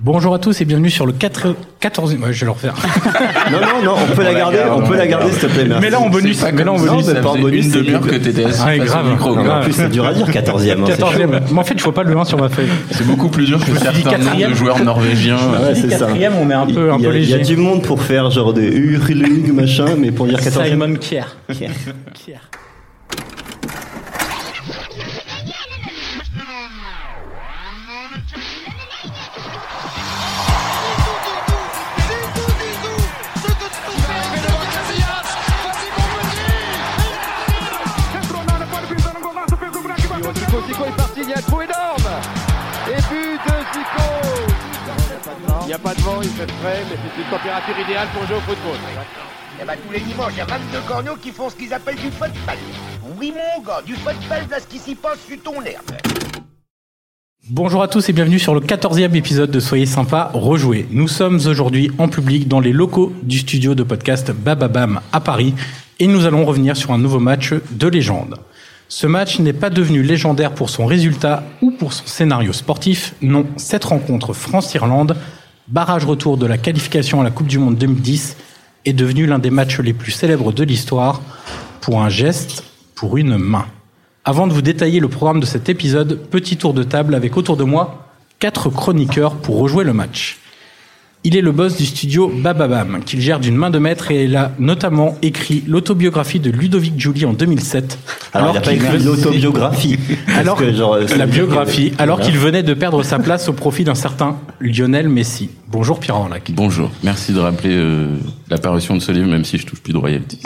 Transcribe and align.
Bonjour 0.00 0.32
à 0.32 0.38
tous 0.38 0.60
et 0.60 0.64
bienvenue 0.64 0.90
sur 0.90 1.06
le 1.06 1.12
4... 1.12 1.56
14 1.80 2.14
ouais, 2.14 2.32
je 2.32 2.40
vais 2.40 2.46
le 2.46 2.52
refaire. 2.52 2.74
non, 3.50 3.58
non, 3.60 3.82
non, 3.84 3.94
on 4.00 4.14
peut 4.14 4.22
la 4.22 4.32
garder, 4.32 4.58
on 4.72 4.82
peut 4.82 4.96
la 4.96 5.08
garder, 5.08 5.32
s'il 5.32 5.40
te 5.40 5.46
plaît, 5.46 5.64
merci. 5.64 5.82
Mais 5.82 5.90
là 5.90 6.00
en 6.00 6.08
bonus, 6.08 6.40
mais 6.52 6.62
là 6.64 6.72
en 6.72 6.78
bonus. 6.78 7.04
c'est 7.04 7.20
pas 7.20 7.30
en 7.30 7.38
bonus, 7.38 7.64
une 7.66 7.72
demi-heure 7.72 8.00
que- 8.02 8.14
t'étais 8.14 8.44
assis 8.44 8.62
au 8.80 8.84
grave. 8.84 9.10
micro. 9.10 9.34
Non, 9.34 9.42
mais 9.42 9.50
en 9.50 9.60
plus, 9.62 9.72
c'est 9.72 9.88
dur 9.88 10.06
à 10.06 10.14
dire, 10.14 10.26
14e. 10.28 10.82
hein, 10.82 10.84
c'est 10.86 10.98
14 10.98 11.12
chaud. 11.14 11.18
Mais 11.52 11.58
en 11.58 11.64
fait, 11.64 11.78
je 11.78 11.82
vois 11.82 11.94
pas 11.94 12.04
le 12.04 12.16
1 12.16 12.24
sur 12.26 12.38
ma 12.38 12.48
feuille. 12.48 12.68
C'est 12.92 13.06
beaucoup 13.08 13.28
plus 13.28 13.46
dur 13.46 13.58
que 13.58 13.76
certains 13.76 14.18
noms 14.18 14.48
de 14.50 14.54
joueurs 14.54 14.84
norvégiens. 14.84 15.36
Ouais, 15.36 15.74
c'est 15.74 15.90
ça. 15.90 16.06
Quatrième, 16.06 16.34
on 16.40 16.48
est 16.48 16.54
un 16.54 16.66
peu, 16.66 16.92
un 16.92 16.98
il 16.98 17.02
y 17.02 17.06
a, 17.06 17.10
peu 17.10 17.16
il 17.18 17.28
y 17.28 17.34
a 17.34 17.38
léger. 17.38 17.54
du 17.54 17.60
monde 17.60 17.82
pour 17.82 18.00
faire 18.00 18.30
genre 18.30 18.52
des 18.54 18.68
hurlug, 18.68 19.52
machin, 19.52 19.96
mais 19.98 20.12
pour 20.12 20.26
dire 20.26 20.38
14e. 20.38 20.68
Simon 20.70 20.94
Kier. 20.94 21.22
Kier. 21.52 21.70
Kier. 22.14 22.36
N'y 45.68 45.74
a 45.74 45.78
pas 45.78 45.94
de 45.94 46.00
vent, 46.00 46.18
il 46.22 46.30
fait 46.30 46.50
frais, 46.50 46.82
mais 46.88 46.96
c'est 46.96 47.22
une 47.22 47.28
température 47.28 47.74
idéale 47.78 48.08
pour 48.14 48.26
jouer 48.26 48.36
au 48.36 48.40
football. 48.40 48.78
Eh 49.60 49.66
ben, 49.66 49.74
tous 49.86 49.92
les 49.92 50.00
dimanches, 50.00 50.32
il 50.32 50.38
y 50.38 50.40
a 50.40 50.46
22 50.46 50.78
corneaux 50.88 51.16
qui 51.20 51.30
font 51.30 51.50
ce 51.50 51.56
qu'ils 51.56 51.74
appellent 51.74 51.96
du 51.96 52.10
football. 52.10 52.56
Oui, 53.20 53.32
mon 53.32 53.62
gars, 53.62 53.82
du 53.84 53.92
football, 53.94 54.48
là, 54.50 54.60
ce 54.60 54.66
qui 54.66 54.78
s'y 54.78 54.94
passe 54.94 55.18
sur 55.28 55.42
ton 55.42 55.62
herbe. 55.62 55.92
Bonjour 57.50 57.82
à 57.82 57.88
tous 57.88 58.08
et 58.08 58.14
bienvenue 58.14 58.38
sur 58.38 58.54
le 58.54 58.60
14e 58.60 59.14
épisode 59.14 59.50
de 59.50 59.60
Soyez 59.60 59.84
sympa, 59.84 60.30
rejouez. 60.32 60.86
Nous 60.90 61.08
sommes 61.08 61.38
aujourd'hui 61.46 61.90
en 61.98 62.08
public 62.08 62.48
dans 62.48 62.60
les 62.60 62.72
locaux 62.72 63.12
du 63.22 63.38
studio 63.38 63.74
de 63.74 63.82
podcast 63.82 64.30
Bababam 64.32 65.00
à 65.12 65.20
Paris 65.20 65.54
et 65.98 66.06
nous 66.06 66.24
allons 66.24 66.46
revenir 66.46 66.78
sur 66.78 66.92
un 66.92 66.98
nouveau 66.98 67.20
match 67.20 67.52
de 67.70 67.88
légende. 67.88 68.36
Ce 68.88 69.06
match 69.06 69.38
n'est 69.38 69.52
pas 69.52 69.68
devenu 69.68 70.02
légendaire 70.02 70.52
pour 70.52 70.70
son 70.70 70.86
résultat 70.86 71.42
ou 71.60 71.72
pour 71.72 71.92
son 71.92 72.06
scénario 72.06 72.54
sportif, 72.54 73.14
non, 73.20 73.44
cette 73.56 73.84
rencontre 73.84 74.32
France-Irlande, 74.32 75.14
barrage 75.68 76.04
retour 76.04 76.36
de 76.36 76.46
la 76.46 76.58
qualification 76.58 77.20
à 77.20 77.24
la 77.24 77.30
Coupe 77.30 77.46
du 77.46 77.58
Monde 77.58 77.76
2010, 77.76 78.36
est 78.84 78.92
devenu 78.92 79.26
l'un 79.26 79.38
des 79.38 79.50
matchs 79.50 79.80
les 79.80 79.92
plus 79.92 80.12
célèbres 80.12 80.52
de 80.52 80.64
l'histoire 80.64 81.20
pour 81.80 82.00
un 82.02 82.08
geste, 82.08 82.64
pour 82.94 83.16
une 83.16 83.36
main. 83.36 83.66
Avant 84.24 84.46
de 84.46 84.52
vous 84.52 84.62
détailler 84.62 85.00
le 85.00 85.08
programme 85.08 85.40
de 85.40 85.46
cet 85.46 85.68
épisode, 85.68 86.18
petit 86.30 86.56
tour 86.56 86.74
de 86.74 86.82
table 86.82 87.14
avec 87.14 87.36
autour 87.36 87.56
de 87.56 87.64
moi 87.64 88.08
quatre 88.38 88.70
chroniqueurs 88.70 89.34
pour 89.36 89.58
rejouer 89.58 89.84
le 89.84 89.92
match. 89.92 90.38
Il 91.24 91.36
est 91.36 91.40
le 91.40 91.50
boss 91.50 91.76
du 91.76 91.84
studio 91.84 92.28
Bababam, 92.32 93.02
qu'il 93.04 93.20
gère 93.20 93.40
d'une 93.40 93.56
main 93.56 93.70
de 93.70 93.78
maître 93.80 94.12
et 94.12 94.24
il 94.24 94.36
a 94.36 94.52
notamment 94.60 95.16
écrit 95.20 95.64
l'autobiographie 95.66 96.38
de 96.38 96.48
Ludovic 96.50 96.98
Julie 96.98 97.24
en 97.24 97.32
2007. 97.32 97.98
Alors, 98.32 98.50
il 98.50 98.54
n'a 98.54 98.60
pas 98.60 98.70
qu'il 98.70 98.82
écrit 98.84 98.98
venait- 98.98 99.04
l'autobiographie. 99.04 99.98
Parce 100.26 100.38
alors, 100.38 100.56
que, 100.56 100.72
genre, 100.72 100.96
la 100.96 101.26
biographie, 101.26 101.92
qu'il 102.22 102.38
venait 102.38 102.62
de 102.62 102.72
perdre 102.72 103.02
sa 103.02 103.18
place 103.18 103.48
au 103.48 103.52
profit 103.52 103.82
d'un 103.82 103.96
certain 103.96 104.36
Lionel 104.60 105.08
Messi. 105.08 105.50
Bonjour 105.70 106.00
Pierre 106.00 106.16
Orlac. 106.16 106.50
Bonjour, 106.54 106.90
merci 107.02 107.34
de 107.34 107.40
rappeler 107.40 107.74
euh, 107.76 108.16
l'apparition 108.48 108.94
de 108.94 109.00
ce 109.00 109.12
livre, 109.12 109.28
même 109.28 109.44
si 109.44 109.58
je 109.58 109.66
touche 109.66 109.80
plus 109.80 109.92
de 109.92 109.98
royalties. 109.98 110.40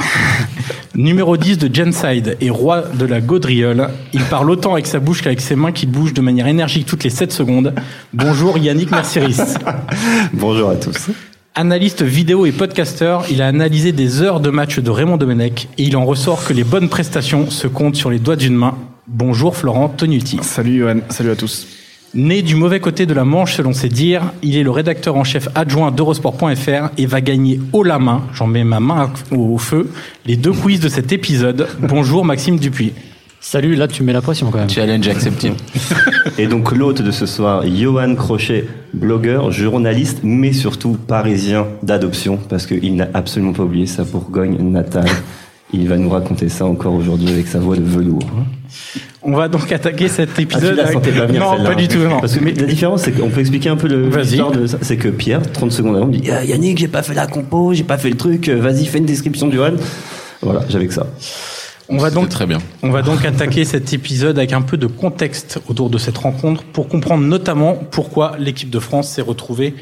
Numéro 0.96 1.36
10 1.36 1.58
de 1.58 1.72
Genside 1.72 2.36
et 2.40 2.50
roi 2.50 2.82
de 2.82 3.04
la 3.06 3.20
gaudriole, 3.20 3.88
il 4.12 4.22
parle 4.22 4.50
autant 4.50 4.72
avec 4.72 4.86
sa 4.88 4.98
bouche 4.98 5.22
qu'avec 5.22 5.40
ses 5.40 5.54
mains 5.54 5.70
qu'il 5.70 5.90
bouge 5.90 6.12
de 6.12 6.20
manière 6.20 6.48
énergique 6.48 6.86
toutes 6.86 7.04
les 7.04 7.10
7 7.10 7.30
secondes. 7.30 7.72
Bonjour 8.12 8.58
Yannick 8.58 8.90
Mercieris. 8.90 9.38
Bonjour 10.32 10.70
à 10.70 10.74
tous. 10.74 11.10
Analyste 11.54 12.02
vidéo 12.02 12.44
et 12.44 12.52
podcasteur, 12.52 13.24
il 13.30 13.42
a 13.42 13.46
analysé 13.46 13.92
des 13.92 14.22
heures 14.22 14.40
de 14.40 14.50
matchs 14.50 14.80
de 14.80 14.90
Raymond 14.90 15.18
Domenech 15.18 15.68
et 15.78 15.84
il 15.84 15.96
en 15.96 16.04
ressort 16.04 16.44
que 16.44 16.52
les 16.52 16.64
bonnes 16.64 16.88
prestations 16.88 17.48
se 17.48 17.68
comptent 17.68 17.94
sur 17.94 18.10
les 18.10 18.18
doigts 18.18 18.36
d'une 18.36 18.56
main. 18.56 18.76
Bonjour 19.06 19.56
Florent 19.56 19.88
Tonuti. 19.88 20.40
Salut 20.42 20.78
Johan, 20.78 20.96
salut 21.10 21.30
à 21.30 21.36
tous. 21.36 21.68
Né 22.14 22.42
du 22.42 22.56
mauvais 22.56 22.78
côté 22.78 23.06
de 23.06 23.14
la 23.14 23.24
Manche 23.24 23.54
selon 23.54 23.72
ses 23.72 23.88
dires, 23.88 24.32
il 24.42 24.58
est 24.58 24.62
le 24.62 24.70
rédacteur 24.70 25.16
en 25.16 25.24
chef 25.24 25.48
adjoint 25.54 25.90
d'Eurosport.fr 25.90 26.90
et 26.98 27.06
va 27.06 27.22
gagner 27.22 27.58
haut 27.72 27.82
la 27.82 27.98
main, 27.98 28.20
j'en 28.34 28.46
mets 28.46 28.64
ma 28.64 28.80
main 28.80 29.10
au 29.30 29.56
feu, 29.56 29.90
les 30.26 30.36
deux 30.36 30.52
quiz 30.52 30.78
de 30.78 30.90
cet 30.90 31.10
épisode. 31.10 31.68
Bonjour 31.80 32.26
Maxime 32.26 32.58
Dupuis. 32.58 32.92
Salut, 33.40 33.76
là 33.76 33.88
tu 33.88 34.02
mets 34.02 34.12
la 34.12 34.20
pression 34.20 34.50
quand 34.50 34.58
même. 34.58 34.68
Challenge 34.68 35.08
accepted. 35.08 35.54
Et 36.38 36.46
donc, 36.46 36.72
l'hôte 36.72 37.00
de 37.00 37.10
ce 37.10 37.24
soir, 37.24 37.66
Johan 37.66 38.14
Crochet, 38.14 38.66
blogueur, 38.92 39.50
journaliste, 39.50 40.20
mais 40.22 40.52
surtout 40.52 40.98
parisien 41.06 41.66
d'adoption, 41.82 42.38
parce 42.48 42.66
qu'il 42.66 42.94
n'a 42.94 43.08
absolument 43.14 43.54
pas 43.54 43.64
oublié 43.64 43.86
sa 43.86 44.04
Bourgogne 44.04 44.58
natale. 44.60 45.08
Il 45.72 45.88
va 45.88 45.96
nous 45.96 46.10
raconter 46.10 46.50
ça 46.50 46.66
encore 46.66 46.92
aujourd'hui 46.92 47.30
avec 47.30 47.48
sa 47.48 47.58
voix 47.58 47.76
de 47.76 47.82
velours. 47.82 48.28
On 49.22 49.32
va 49.34 49.48
donc 49.48 49.70
attaquer 49.72 50.08
cet 50.08 50.30
Ah, 50.32 50.36
tu 50.36 50.42
épisode. 50.42 50.76
la 50.76 50.82
avec- 50.84 50.94
sentais 50.94 51.12
pas 51.12 51.26
venir 51.26 51.40
non, 51.42 51.64
pas 51.64 51.74
du 51.74 51.88
tout. 51.88 51.98
Non. 51.98 52.20
Parce 52.20 52.36
que 52.36 52.44
Mais- 52.44 52.52
la 52.54 52.66
différence, 52.66 53.02
c'est 53.02 53.12
qu'on 53.12 53.30
peut 53.30 53.40
expliquer 53.40 53.68
un 53.68 53.76
peu 53.76 53.86
l'histoire 53.88 54.50
de 54.52 54.66
ça. 54.66 54.78
C'est 54.82 54.96
que 54.96 55.08
Pierre, 55.08 55.42
30 55.52 55.72
secondes 55.72 55.96
avant, 55.96 56.06
me 56.06 56.12
dit 56.16 56.30
Ah, 56.30 56.44
Yannick, 56.44 56.78
j'ai 56.78 56.88
pas 56.88 57.02
fait 57.02 57.14
la 57.14 57.26
compo, 57.26 57.72
j'ai 57.74 57.84
pas 57.84 57.98
fait 57.98 58.10
le 58.10 58.16
truc, 58.16 58.48
euh, 58.48 58.56
vas-y, 58.60 58.86
fais 58.86 58.98
une 58.98 59.06
description 59.06 59.48
du 59.48 59.58
run. 59.60 59.74
Voilà, 60.42 60.60
j'avais 60.68 60.86
que 60.86 60.94
ça. 60.94 61.06
on 61.88 61.98
va 61.98 62.10
donc 62.10 62.28
très 62.30 62.46
bien. 62.46 62.58
On 62.82 62.90
va 62.90 63.02
donc 63.02 63.24
attaquer 63.24 63.64
cet 63.64 63.92
épisode 63.92 64.38
avec 64.38 64.52
un 64.52 64.62
peu 64.62 64.76
de 64.76 64.86
contexte 64.86 65.60
autour 65.68 65.90
de 65.90 65.98
cette 65.98 66.16
rencontre 66.18 66.62
pour 66.64 66.88
comprendre 66.88 67.22
notamment 67.22 67.74
pourquoi 67.90 68.32
l'équipe 68.38 68.70
de 68.70 68.78
France 68.80 69.08
s'est 69.08 69.22
retrouvée 69.22 69.74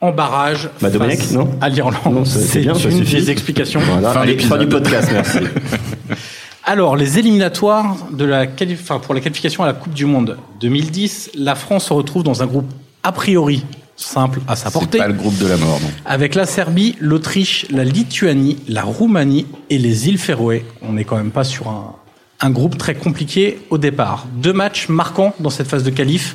en 0.00 0.12
barrage 0.12 0.68
Bah, 0.80 0.90
Domenech, 0.90 1.18
face 1.18 1.32
non 1.32 1.48
à 1.60 1.68
l'Irlande. 1.68 1.96
Non, 2.12 2.24
c'est- 2.24 2.62
une 2.62 2.74
suffit. 2.74 3.16
des 3.16 3.30
explications. 3.30 3.80
Voilà, 3.80 4.12
Fin 4.12 4.26
fin 4.38 4.58
du 4.58 4.66
podcast, 4.68 5.08
merci. 5.12 5.38
Alors, 6.68 6.96
les 6.96 7.20
éliminatoires 7.20 7.96
de 8.10 8.24
la 8.24 8.44
enfin, 8.72 8.98
pour 8.98 9.14
la 9.14 9.20
qualification 9.20 9.62
à 9.62 9.66
la 9.66 9.72
Coupe 9.72 9.94
du 9.94 10.04
Monde 10.04 10.36
2010, 10.60 11.30
la 11.36 11.54
France 11.54 11.86
se 11.86 11.92
retrouve 11.92 12.24
dans 12.24 12.42
un 12.42 12.46
groupe 12.46 12.68
a 13.04 13.12
priori 13.12 13.64
simple 13.94 14.40
à 14.48 14.56
sa 14.56 14.66
C'est 14.66 14.72
portée, 14.72 14.98
pas 14.98 15.06
le 15.06 15.14
groupe 15.14 15.38
de 15.38 15.46
la 15.46 15.56
mort, 15.58 15.78
non. 15.80 15.88
avec 16.04 16.34
la 16.34 16.44
Serbie, 16.44 16.96
l'Autriche, 16.98 17.66
la 17.70 17.84
Lituanie, 17.84 18.58
la 18.66 18.82
Roumanie 18.82 19.46
et 19.70 19.78
les 19.78 20.08
îles 20.08 20.18
Féroé. 20.18 20.66
On 20.82 20.94
n'est 20.94 21.04
quand 21.04 21.16
même 21.16 21.30
pas 21.30 21.44
sur 21.44 21.68
un, 21.68 21.94
un 22.40 22.50
groupe 22.50 22.76
très 22.76 22.96
compliqué 22.96 23.60
au 23.70 23.78
départ. 23.78 24.26
Deux 24.34 24.52
matchs 24.52 24.88
marquants 24.88 25.36
dans 25.38 25.50
cette 25.50 25.68
phase 25.68 25.84
de 25.84 25.90
qualif. 25.90 26.34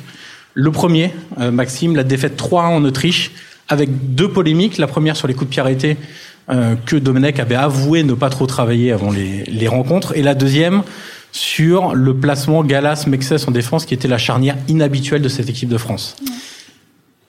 Le 0.54 0.72
premier, 0.72 1.12
euh, 1.40 1.50
Maxime, 1.50 1.94
la 1.94 2.04
défaite 2.04 2.40
3-1 2.40 2.54
en 2.68 2.84
Autriche, 2.86 3.32
avec 3.68 4.14
deux 4.14 4.30
polémiques. 4.30 4.78
La 4.78 4.86
première 4.86 5.14
sur 5.14 5.28
les 5.28 5.34
coups 5.34 5.48
de 5.48 5.50
pied 5.50 5.60
arrêtés, 5.60 5.98
euh, 6.50 6.74
que 6.86 6.96
Domenech 6.96 7.38
avait 7.38 7.54
avoué 7.54 8.02
ne 8.02 8.14
pas 8.14 8.30
trop 8.30 8.46
travailler 8.46 8.92
avant 8.92 9.10
les, 9.10 9.44
les 9.44 9.68
rencontres. 9.68 10.16
Et 10.16 10.22
la 10.22 10.34
deuxième, 10.34 10.82
sur 11.32 11.94
le 11.94 12.14
placement 12.14 12.62
Galas-Mexès 12.62 13.48
en 13.48 13.50
défense, 13.50 13.86
qui 13.86 13.94
était 13.94 14.08
la 14.08 14.18
charnière 14.18 14.56
inhabituelle 14.68 15.22
de 15.22 15.28
cette 15.28 15.48
équipe 15.48 15.68
de 15.68 15.78
France. 15.78 16.16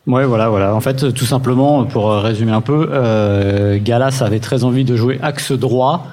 Ouais, 0.05 0.25
voilà, 0.25 0.49
voilà. 0.49 0.75
En 0.75 0.81
fait, 0.81 1.13
tout 1.13 1.25
simplement, 1.25 1.85
pour 1.85 2.11
résumer 2.11 2.51
un 2.51 2.61
peu, 2.61 2.89
euh, 2.91 3.79
Galas 3.81 4.21
avait 4.21 4.41
très 4.41 4.65
envie 4.65 4.83
de 4.83 4.97
jouer 4.97 5.17
axe 5.21 5.53
droit, 5.53 6.07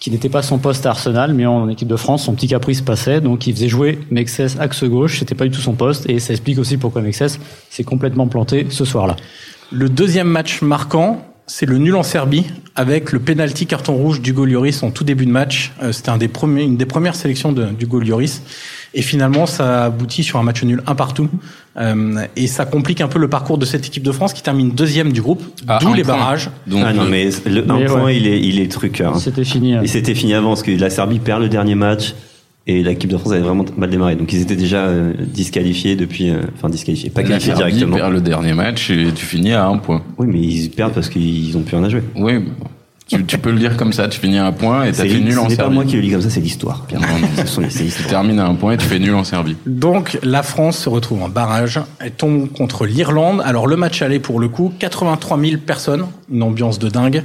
qui 0.00 0.10
n'était 0.10 0.30
pas 0.30 0.42
son 0.42 0.58
poste 0.58 0.86
à 0.86 0.90
Arsenal, 0.90 1.34
mais 1.34 1.44
en 1.44 1.68
équipe 1.68 1.88
de 1.88 1.96
France, 1.96 2.24
son 2.24 2.34
petit 2.34 2.48
caprice 2.48 2.80
passait, 2.80 3.20
donc 3.20 3.46
il 3.46 3.54
faisait 3.54 3.68
jouer 3.68 3.98
Mexès 4.10 4.58
axe 4.58 4.84
gauche, 4.84 5.18
c'était 5.18 5.34
pas 5.34 5.44
du 5.44 5.50
tout 5.50 5.60
son 5.60 5.74
poste, 5.74 6.08
et 6.08 6.18
ça 6.18 6.32
explique 6.32 6.58
aussi 6.58 6.76
pourquoi 6.76 7.02
Mexès 7.02 7.38
s'est 7.70 7.84
complètement 7.84 8.26
planté 8.26 8.66
ce 8.70 8.84
soir-là. 8.84 9.16
Le 9.72 9.88
deuxième 9.88 10.28
match 10.28 10.62
marquant, 10.62 11.22
c'est 11.46 11.66
le 11.66 11.78
nul 11.78 11.94
en 11.94 12.02
Serbie 12.02 12.44
avec 12.74 13.12
le 13.12 13.18
penalty 13.20 13.66
carton 13.66 13.94
rouge 13.94 14.20
d'Hugo 14.20 14.44
Lloris 14.44 14.82
en 14.82 14.90
tout 14.90 15.04
début 15.04 15.26
de 15.26 15.30
match. 15.30 15.72
Euh, 15.82 15.92
C'était 15.92 16.10
un 16.10 16.18
des 16.18 16.28
premiers, 16.28 16.64
une 16.64 16.76
des 16.76 16.86
premières 16.86 17.14
sélections 17.14 17.52
d'Hugo 17.52 18.00
Lloris. 18.00 18.42
Et 18.94 19.02
finalement, 19.02 19.46
ça 19.46 19.84
aboutit 19.84 20.24
sur 20.24 20.38
un 20.38 20.42
match 20.42 20.62
nul 20.64 20.82
un 20.86 20.94
partout. 20.94 21.28
Euh, 21.78 22.24
et 22.34 22.46
ça 22.46 22.64
complique 22.64 23.00
un 23.02 23.08
peu 23.08 23.18
le 23.18 23.28
parcours 23.28 23.58
de 23.58 23.66
cette 23.66 23.86
équipe 23.86 24.02
de 24.02 24.12
France 24.12 24.32
qui 24.32 24.42
termine 24.42 24.70
deuxième 24.70 25.12
du 25.12 25.20
groupe, 25.20 25.42
Ah, 25.68 25.78
d'où 25.82 25.92
les 25.92 26.02
point. 26.02 26.16
barrages. 26.16 26.50
Donc, 26.66 26.82
ah 26.84 26.92
non, 26.94 27.02
euh, 27.02 27.08
mais 27.10 27.28
le, 27.46 27.70
un 27.70 27.84
point, 27.86 28.12
il 28.12 28.26
est, 28.26 28.40
il 28.40 28.58
est 28.58 28.70
truc. 28.70 29.00
hein. 29.02 29.12
C'était 29.18 29.44
fini. 29.44 29.74
euh. 29.76 29.82
Et 29.82 29.86
c'était 29.86 30.14
fini 30.14 30.32
avant, 30.34 30.48
parce 30.48 30.62
que 30.62 30.70
la 30.70 30.88
Serbie 30.90 31.18
perd 31.18 31.42
le 31.42 31.48
dernier 31.50 31.74
match. 31.74 32.14
Et 32.68 32.82
l'équipe 32.82 33.08
de 33.10 33.16
France 33.16 33.32
avait 33.32 33.42
vraiment 33.42 33.64
mal 33.76 33.90
démarré. 33.90 34.16
Donc 34.16 34.32
ils 34.32 34.40
étaient 34.42 34.56
déjà 34.56 34.86
euh, 34.86 35.12
disqualifiés 35.18 35.94
depuis... 35.94 36.30
euh, 36.30 36.40
Enfin, 36.56 36.68
disqualifiés. 36.68 37.10
Pas 37.10 37.22
qualifiés 37.22 37.54
Serbie 37.54 37.72
directement. 37.74 37.96
perd 37.96 38.12
le 38.12 38.20
dernier 38.20 38.54
match 38.54 38.90
et 38.90 39.12
tu 39.14 39.24
finis 39.24 39.52
à 39.52 39.66
un 39.66 39.78
point. 39.78 40.02
Oui, 40.18 40.26
mais 40.28 40.40
ils 40.40 40.70
perdent 40.70 40.92
parce 40.92 41.08
qu'ils 41.08 41.56
ont 41.56 41.62
plus 41.62 41.76
rien 41.76 41.84
à 41.86 41.88
jouer. 41.88 42.02
Oui, 42.16 42.38
bon. 42.38 42.52
tu, 43.06 43.24
tu 43.24 43.38
peux 43.38 43.52
le 43.52 43.58
dire 43.60 43.76
comme 43.76 43.92
ça, 43.92 44.08
tu 44.08 44.18
finis 44.18 44.38
à 44.38 44.46
un 44.46 44.50
point 44.52 44.82
et 44.82 44.88
t'as 44.90 45.04
C'est 45.04 45.08
fait 45.10 45.20
nul 45.20 45.34
ce 45.34 45.38
en 45.38 45.42
n'est 45.44 45.48
pas 45.50 45.54
Serbie. 45.62 45.74
moi 45.74 45.84
qui 45.84 45.94
le 45.94 46.00
lis 46.02 46.10
comme 46.10 46.22
ça, 46.22 46.30
c'est 46.30 46.40
l'histoire. 46.40 46.84
C'est 47.68 47.84
Tu 47.86 48.02
termines 48.08 48.40
à 48.40 48.46
un 48.48 48.54
point 48.56 48.72
et 48.72 48.76
tu 48.78 48.86
fais 48.86 48.98
nul 48.98 49.14
en 49.14 49.22
Serbie. 49.22 49.54
Donc 49.66 50.18
la 50.24 50.42
France 50.42 50.76
se 50.78 50.88
retrouve 50.88 51.22
en 51.22 51.28
barrage. 51.28 51.78
Elle 52.00 52.10
tombe 52.10 52.50
contre 52.50 52.84
l'Irlande. 52.84 53.42
Alors 53.44 53.68
le 53.68 53.76
match 53.76 54.02
allait 54.02 54.18
pour 54.18 54.40
le 54.40 54.48
coup 54.48 54.72
83 54.76 55.38
000 55.38 55.52
personnes, 55.64 56.06
une 56.32 56.42
ambiance 56.42 56.80
de 56.80 56.88
dingue. 56.88 57.22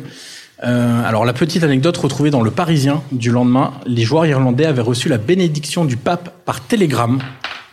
Euh, 0.64 1.02
alors 1.08 1.26
la 1.26 1.34
petite 1.34 1.64
anecdote 1.64 1.98
retrouvée 1.98 2.30
dans 2.30 2.42
le 2.42 2.52
Parisien 2.52 3.02
du 3.12 3.32
lendemain, 3.32 3.72
les 3.88 4.04
joueurs 4.04 4.26
irlandais 4.28 4.66
avaient 4.66 4.82
reçu 4.82 5.10
la 5.10 5.18
bénédiction 5.18 5.86
du 5.86 5.98
pape 5.98 6.30
par 6.46 6.62
télégramme 6.62 7.20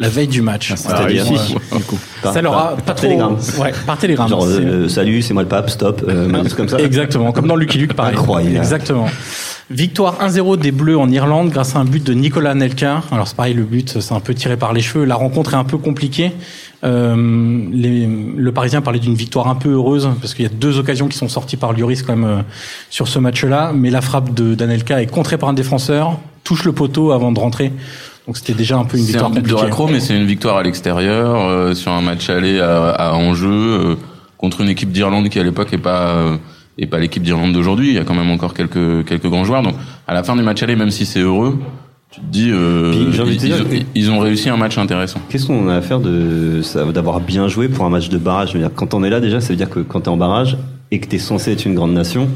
la 0.01 0.09
veille 0.09 0.29
du 0.29 0.43
match. 0.43 0.73
C'est-à-dire, 0.77 1.25
Voilà. 1.25 1.43
du 1.77 1.85
coup, 1.85 1.99
par- 2.23 2.33
ça 2.33 2.41
leur 2.41 2.57
a 2.57 2.77
pas 2.77 2.95
trop. 2.95 3.03
télégramme. 3.03 3.37
Ouais, 3.61 3.73
par 3.85 3.99
télégramme. 3.99 4.29
Genre, 4.29 4.47
C'est- 4.47 4.61
euh, 4.61 4.89
salut, 4.89 5.23
c'est 5.23 5.35
moi 5.35 5.43
le 5.43 5.49
pape, 5.49 5.69
stop, 5.71 6.05
euh, 6.09 6.31
comme 6.57 6.69
ça. 6.69 6.79
Exactement, 6.79 7.33
comme 7.33 7.49
dans 7.49 7.57
Lucky 7.57 7.79
Luke, 7.79 7.95
pareil. 7.95 8.15
Incroyable. 8.15 8.57
Exactement. 8.59 9.07
Victoire 9.71 10.19
1-0 10.27 10.57
des 10.57 10.73
Bleus 10.73 10.97
en 10.97 11.11
Irlande 11.11 11.51
grâce 11.51 11.77
à 11.77 11.81
un 11.81 11.85
but 11.85 12.03
de 12.03 12.15
Nicolas 12.15 12.55
Nelka. 12.55 13.03
Alors 13.13 13.29
c'est 13.29 13.37
pareil, 13.37 13.53
le 13.53 13.65
but 13.65 13.99
c'est 14.01 14.15
un 14.15 14.21
peu 14.21 14.33
tiré 14.33 14.57
par 14.57 14.73
les 14.73 14.81
cheveux. 14.81 15.05
La 15.05 15.15
rencontre 15.15 15.53
est 15.53 15.59
un 15.59 15.65
peu 15.65 15.77
compliquée. 15.77 16.33
Euh, 16.85 17.15
les- 17.71 18.07
le 18.07 18.53
Parisien 18.53 18.81
parlait 18.81 18.99
d'une 18.99 19.15
victoire 19.15 19.47
un 19.49 19.57
peu 19.57 19.71
heureuse 19.73 20.09
parce 20.23 20.33
qu'il 20.33 20.45
y 20.45 20.49
a 20.49 20.51
deux 20.51 20.79
occasions 20.79 21.07
qui 21.07 21.19
sont 21.19 21.29
sorties 21.29 21.59
par 21.59 21.75
Lloris 21.75 22.03
quand 22.03 22.17
même 22.17 22.25
euh, 22.39 22.43
sur 22.89 23.09
ce 23.09 23.19
match-là. 23.19 23.73
Mais 23.75 23.91
la 23.91 24.01
frappe 24.01 24.33
de 24.33 24.55
d'Anelka 24.55 25.03
est 25.03 25.07
contrée 25.07 25.37
par 25.37 25.51
un 25.51 25.55
défenseur, 25.55 26.19
touche 26.45 26.65
le 26.65 26.73
poteau 26.73 27.13
avant 27.13 27.31
de 27.31 27.39
rentrer. 27.39 27.71
Donc 28.27 28.39
c'était 28.39 28.55
déjà 28.55 28.79
un 28.79 28.85
peu 28.85 28.97
une 28.97 29.03
C'est 29.05 29.13
victoire 29.13 29.31
un 29.31 29.35
but 29.35 29.47
de 29.47 29.55
raccro, 29.55 29.87
mais 29.89 30.01
c'est 30.01 30.17
une 30.17 30.27
victoire 30.27 30.57
à 30.57 30.63
l'extérieur, 30.63 31.37
euh, 31.47 31.75
sur 31.75 31.93
un 31.93 32.01
match 32.01 32.31
aller 32.31 32.59
à, 32.59 32.89
à 32.91 33.13
enjeu, 33.13 33.49
euh, 33.51 33.95
contre 34.39 34.63
une 34.63 34.69
équipe 34.71 34.93
d'Irlande 34.93 35.29
qui 35.29 35.39
à 35.39 35.43
l'époque 35.43 35.73
est 35.75 35.79
pas 35.79 36.39
est 36.79 36.87
pas 36.87 36.99
l'équipe 36.99 37.23
d'Irlande 37.23 37.53
d'aujourd'hui. 37.53 37.89
Il 37.89 37.95
y 37.95 37.99
a 37.99 38.05
quand 38.05 38.15
même 38.15 38.31
encore 38.31 38.55
quelques 38.55 39.05
quelques 39.07 39.27
grands 39.27 39.45
joueurs. 39.45 39.63
Donc 39.63 39.75
à 40.07 40.15
la 40.15 40.23
fin 40.23 40.37
du 40.37 40.43
match 40.43 40.63
aller, 40.63 40.77
même 40.77 40.91
si 40.91 41.07
c'est 41.07 41.21
heureux, 41.21 41.59
tu 42.11 42.21
te 42.21 42.27
dis 42.27 42.51
euh, 42.53 42.91
Puis, 42.91 43.01
ils, 43.03 43.39
dire 43.39 43.57
ont, 43.57 43.85
ils 43.95 44.11
ont 44.11 44.19
réussi 44.21 44.49
un 44.49 44.57
match 44.57 44.79
intéressant. 44.79 45.21
Qu'est-ce 45.29 45.47
qu'on 45.47 45.69
a 45.69 45.77
à 45.77 45.81
faire 45.83 46.01
de 46.01 46.63
d'avoir 46.93 47.21
bien 47.21 47.49
joué 47.49 47.69
pour 47.69 47.85
un 47.85 47.91
match 47.91 48.09
de 48.09 48.19
barrage? 48.19 48.49
Je 48.49 48.55
veux 48.55 48.61
dire, 48.61 48.71
Quand 48.75 48.95
on 48.95 49.05
est 49.05 49.11
là 49.11 49.21
déjà, 49.21 49.41
ça 49.41 49.49
veut 49.49 49.57
dire 49.57 49.71
que 49.71 49.81
quand 49.81 50.03
t'es 50.03 50.09
en 50.09 50.17
barrage 50.17 50.57
et 50.91 51.01
que 51.01 51.07
t'es 51.07 51.19
censé 51.19 51.53
être 51.53 51.67
une 51.67 51.75
grande 51.75 51.93
nation, 51.93 52.29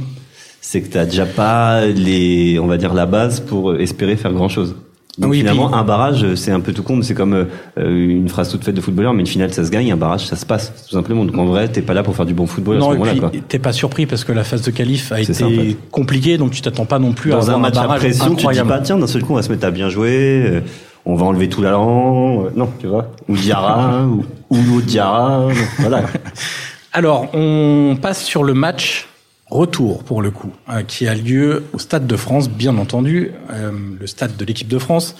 c'est 0.60 0.82
que 0.82 0.88
t'as 0.88 1.06
déjà 1.06 1.26
pas 1.26 1.86
les, 1.86 2.58
on 2.58 2.66
va 2.66 2.76
dire 2.76 2.92
la 2.94 3.06
base 3.06 3.40
pour 3.40 3.76
espérer 3.76 4.16
faire 4.16 4.32
grand 4.32 4.48
chose. 4.48 4.76
Donc 5.18 5.30
Oui, 5.32 5.38
finalement, 5.40 5.68
puis- 5.68 5.76
un 5.78 5.84
barrage, 5.84 6.34
c'est 6.36 6.52
un 6.52 6.60
peu 6.60 6.72
tout 6.72 6.82
con, 6.82 6.96
mais 6.96 7.02
c'est 7.02 7.12
comme 7.14 7.34
euh, 7.34 7.46
une 7.76 8.28
phrase 8.30 8.48
toute 8.50 8.64
faite 8.64 8.74
de 8.74 8.80
footballeur, 8.80 9.12
mais 9.12 9.20
une 9.20 9.26
finale, 9.26 9.52
ça 9.52 9.62
se 9.62 9.70
gagne, 9.70 9.92
un 9.92 9.96
barrage, 9.96 10.26
ça 10.26 10.36
se 10.36 10.46
passe, 10.46 10.72
tout 10.88 10.94
simplement. 10.94 11.24
Donc 11.26 11.36
en 11.36 11.44
vrai, 11.44 11.68
t'es 11.68 11.82
pas 11.82 11.92
là 11.92 12.02
pour 12.02 12.16
faire 12.16 12.24
du 12.24 12.32
bon 12.32 12.46
football 12.46 12.76
à 12.76 12.78
Non, 12.78 12.90
ce 12.92 12.94
et 12.94 12.98
moment-là. 12.98 13.30
t'es 13.46 13.58
pas 13.58 13.72
surpris 13.72 14.06
parce 14.06 14.24
que 14.24 14.32
la 14.32 14.42
phase 14.42 14.62
de 14.62 14.70
qualif 14.70 15.12
a 15.12 15.20
été 15.20 15.34
ça, 15.34 15.44
en 15.46 15.50
fait. 15.50 15.76
compliquée, 15.90 16.38
donc 16.38 16.52
tu 16.52 16.62
t'attends 16.62 16.86
pas 16.86 16.98
non 16.98 17.12
plus 17.12 17.32
à 17.32 17.36
Dans 17.36 17.42
un 17.50 17.54
avoir 17.54 17.58
match 17.60 17.76
à 17.76 17.82
barrage 17.82 17.98
pression, 18.00 18.34
tu 18.34 18.46
te 18.46 18.52
dis 18.52 18.60
pas, 18.68 18.78
tiens, 18.80 18.96
d'un 18.96 19.06
seul 19.06 19.22
coup, 19.22 19.32
on 19.34 19.36
va 19.36 19.42
se 19.42 19.50
mettre 19.50 19.66
à 19.66 19.70
bien 19.70 19.90
jouer, 19.90 20.44
euh, 20.46 20.60
on 21.04 21.14
va 21.14 21.26
enlever 21.26 21.48
tout 21.50 21.60
l'allant, 21.60 22.44
euh, 22.46 22.48
non, 22.56 22.70
tu 22.80 22.86
vois, 22.86 23.10
ou 23.28 23.36
Diarra, 23.36 24.04
ou, 24.50 24.56
ou 24.56 24.80
Diarra, 24.80 25.48
voilà. 25.80 26.04
Alors, 26.94 27.26
on 27.34 27.96
passe 28.00 28.22
sur 28.24 28.44
le 28.44 28.54
match 28.54 29.08
retour 29.52 30.02
pour 30.04 30.22
le 30.22 30.30
coup, 30.30 30.52
euh, 30.68 30.82
qui 30.82 31.06
a 31.06 31.14
lieu 31.14 31.64
au 31.72 31.78
Stade 31.78 32.06
de 32.06 32.16
France, 32.16 32.48
bien 32.48 32.76
entendu, 32.78 33.32
euh, 33.50 33.70
le 33.98 34.06
stade 34.06 34.36
de 34.36 34.44
l'équipe 34.44 34.68
de 34.68 34.78
France. 34.78 35.14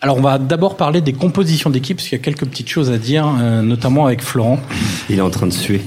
Alors, 0.00 0.16
on 0.16 0.20
va 0.20 0.38
d'abord 0.38 0.76
parler 0.76 1.00
des 1.00 1.12
compositions 1.12 1.70
d'équipe, 1.70 1.96
parce 1.96 2.08
qu'il 2.08 2.18
y 2.18 2.20
a 2.20 2.24
quelques 2.24 2.44
petites 2.44 2.68
choses 2.68 2.90
à 2.90 2.98
dire, 2.98 3.26
euh, 3.40 3.62
notamment 3.62 4.06
avec 4.06 4.22
Florent. 4.22 4.58
Il 5.10 5.18
est 5.18 5.22
en 5.22 5.30
train 5.30 5.46
de 5.46 5.52
suer. 5.52 5.82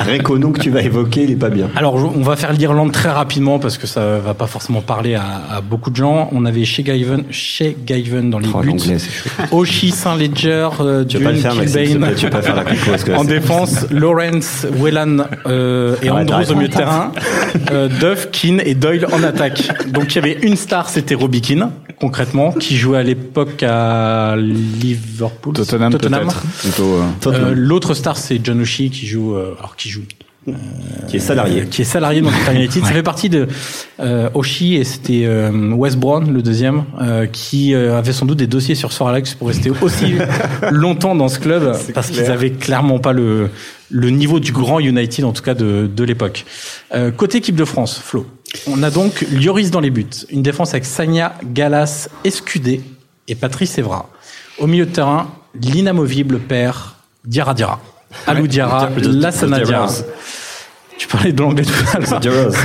Rien 0.00 0.18
qu'au 0.18 0.38
nom 0.38 0.52
que 0.52 0.60
tu 0.60 0.70
vas 0.70 0.82
évoquer, 0.82 1.24
il 1.24 1.30
est 1.32 1.36
pas 1.36 1.50
bien. 1.50 1.68
Alors, 1.76 1.94
on 1.94 2.22
va 2.22 2.36
faire 2.36 2.52
l'Irlande 2.52 2.92
très 2.92 3.10
rapidement, 3.10 3.58
parce 3.58 3.78
que 3.78 3.86
ça 3.86 4.18
va 4.18 4.34
pas 4.34 4.46
forcément 4.46 4.80
parler 4.80 5.14
à, 5.14 5.24
à 5.50 5.60
beaucoup 5.60 5.90
de 5.90 5.96
gens. 5.96 6.28
On 6.32 6.44
avait 6.44 6.64
chez 6.64 6.82
Guyven 6.82 8.30
dans 8.30 8.38
les 8.38 8.48
Oh, 8.54 8.60
buts, 8.60 8.68
l'anglais, 8.68 8.98
c'est 8.98 9.10
chaud. 9.10 9.28
Oshi, 9.52 9.90
Saint-Ledger, 9.90 10.68
euh, 10.80 11.04
pas 11.04 11.32
le 11.32 11.36
faire, 11.38 11.52
Kilbane. 11.52 12.14
tu 12.16 12.30
pas 12.30 12.42
faire 12.42 12.56
la 12.56 13.18
En 13.18 13.24
défense, 13.24 13.86
Lawrence, 13.90 14.66
Whelan 14.78 15.18
euh, 15.46 15.96
et 16.02 16.08
Arrête, 16.08 16.30
Andrews 16.30 16.52
au 16.52 16.56
milieu 16.56 16.68
de 16.68 16.74
terrain, 16.74 17.12
euh, 17.70 17.88
Duff, 17.88 18.30
Keane 18.30 18.60
et 18.64 18.74
Doyle 18.74 19.06
en 19.12 19.22
attaque. 19.22 19.68
Donc 19.88 20.14
il 20.14 20.16
y 20.16 20.18
avait 20.18 20.38
une 20.42 20.56
star, 20.56 20.88
c'était 20.88 21.14
Robbie 21.14 21.40
Keane, 21.40 21.70
concrètement, 22.00 22.52
qui 22.52 22.76
jouait 22.76 22.98
à 22.98 23.02
l'époque 23.02 23.62
à 23.62 24.34
Liverpool. 24.36 25.54
Tottenham, 25.54 25.94
euh, 25.94 27.02
Euh, 27.26 27.52
L'autre 27.54 27.94
star, 28.06 28.16
c'est 28.16 28.38
John 28.44 28.60
O'Shea 28.60 28.88
qui 28.90 29.06
joue, 29.06 29.34
euh, 29.34 29.54
alors 29.58 29.74
qui 29.76 29.88
joue, 29.88 30.02
qui 31.08 31.16
est 31.16 31.18
salarié. 31.18 31.62
euh, 31.62 31.64
qui 31.64 31.82
est 31.82 31.84
salarié 31.84 32.20
dans 32.20 32.30
Manchester 32.30 32.54
United. 32.54 32.84
Ça 32.84 32.92
fait 32.92 33.02
partie 33.02 33.28
de 33.28 33.48
euh, 33.98 34.30
Oshie 34.34 34.76
et 34.76 34.84
c'était 34.84 35.24
euh, 35.24 35.72
Wes 35.72 35.96
Brown, 35.96 36.32
le 36.32 36.40
deuxième, 36.40 36.84
euh, 37.00 37.26
qui 37.26 37.74
euh, 37.74 37.98
avait 37.98 38.12
sans 38.12 38.26
doute 38.26 38.38
des 38.38 38.46
dossiers 38.46 38.76
sur 38.76 38.92
Sir 38.92 39.08
Alex 39.08 39.34
pour 39.34 39.48
rester 39.48 39.70
aussi 39.82 40.14
longtemps 40.70 41.16
dans 41.16 41.28
ce 41.28 41.40
club 41.40 41.76
parce 41.94 42.10
qu'ils 42.10 42.30
avaient 42.30 42.52
clairement 42.52 43.00
pas 43.00 43.12
le 43.12 43.50
le 43.90 44.10
niveau 44.10 44.38
du 44.40 44.52
grand 44.52 44.78
United 44.78 45.24
en 45.24 45.32
tout 45.32 45.42
cas 45.42 45.54
de 45.54 45.90
de 45.92 46.04
l'époque. 46.04 46.44
Euh, 46.94 47.10
côté 47.10 47.38
équipe 47.38 47.56
de 47.56 47.64
France, 47.64 48.00
Flo. 48.00 48.24
On 48.68 48.84
a 48.84 48.90
donc 48.90 49.26
Lloris 49.32 49.72
dans 49.72 49.80
les 49.80 49.90
buts, 49.90 50.06
une 50.30 50.42
défense 50.42 50.74
avec 50.74 50.84
Sagna, 50.84 51.34
Galas, 51.52 52.08
Escudé 52.24 52.82
et 53.26 53.34
Patrice 53.34 53.76
Evra. 53.78 54.08
Au 54.60 54.68
milieu 54.68 54.86
de 54.86 54.92
terrain, 54.92 55.28
l'inamovible 55.60 56.38
père 56.38 56.94
Diarra 57.24 57.52
Diarra. 57.54 57.80
Alou 58.26 58.46
Diarra, 58.46 58.90
Lassana 58.96 59.60
Diarra. 59.60 59.92
Tu 60.98 61.08
parlais 61.08 61.32
de 61.32 61.40
l'anglais 61.40 61.64
tout 61.64 61.96
à 61.96 61.98
l'heure. 62.00 62.52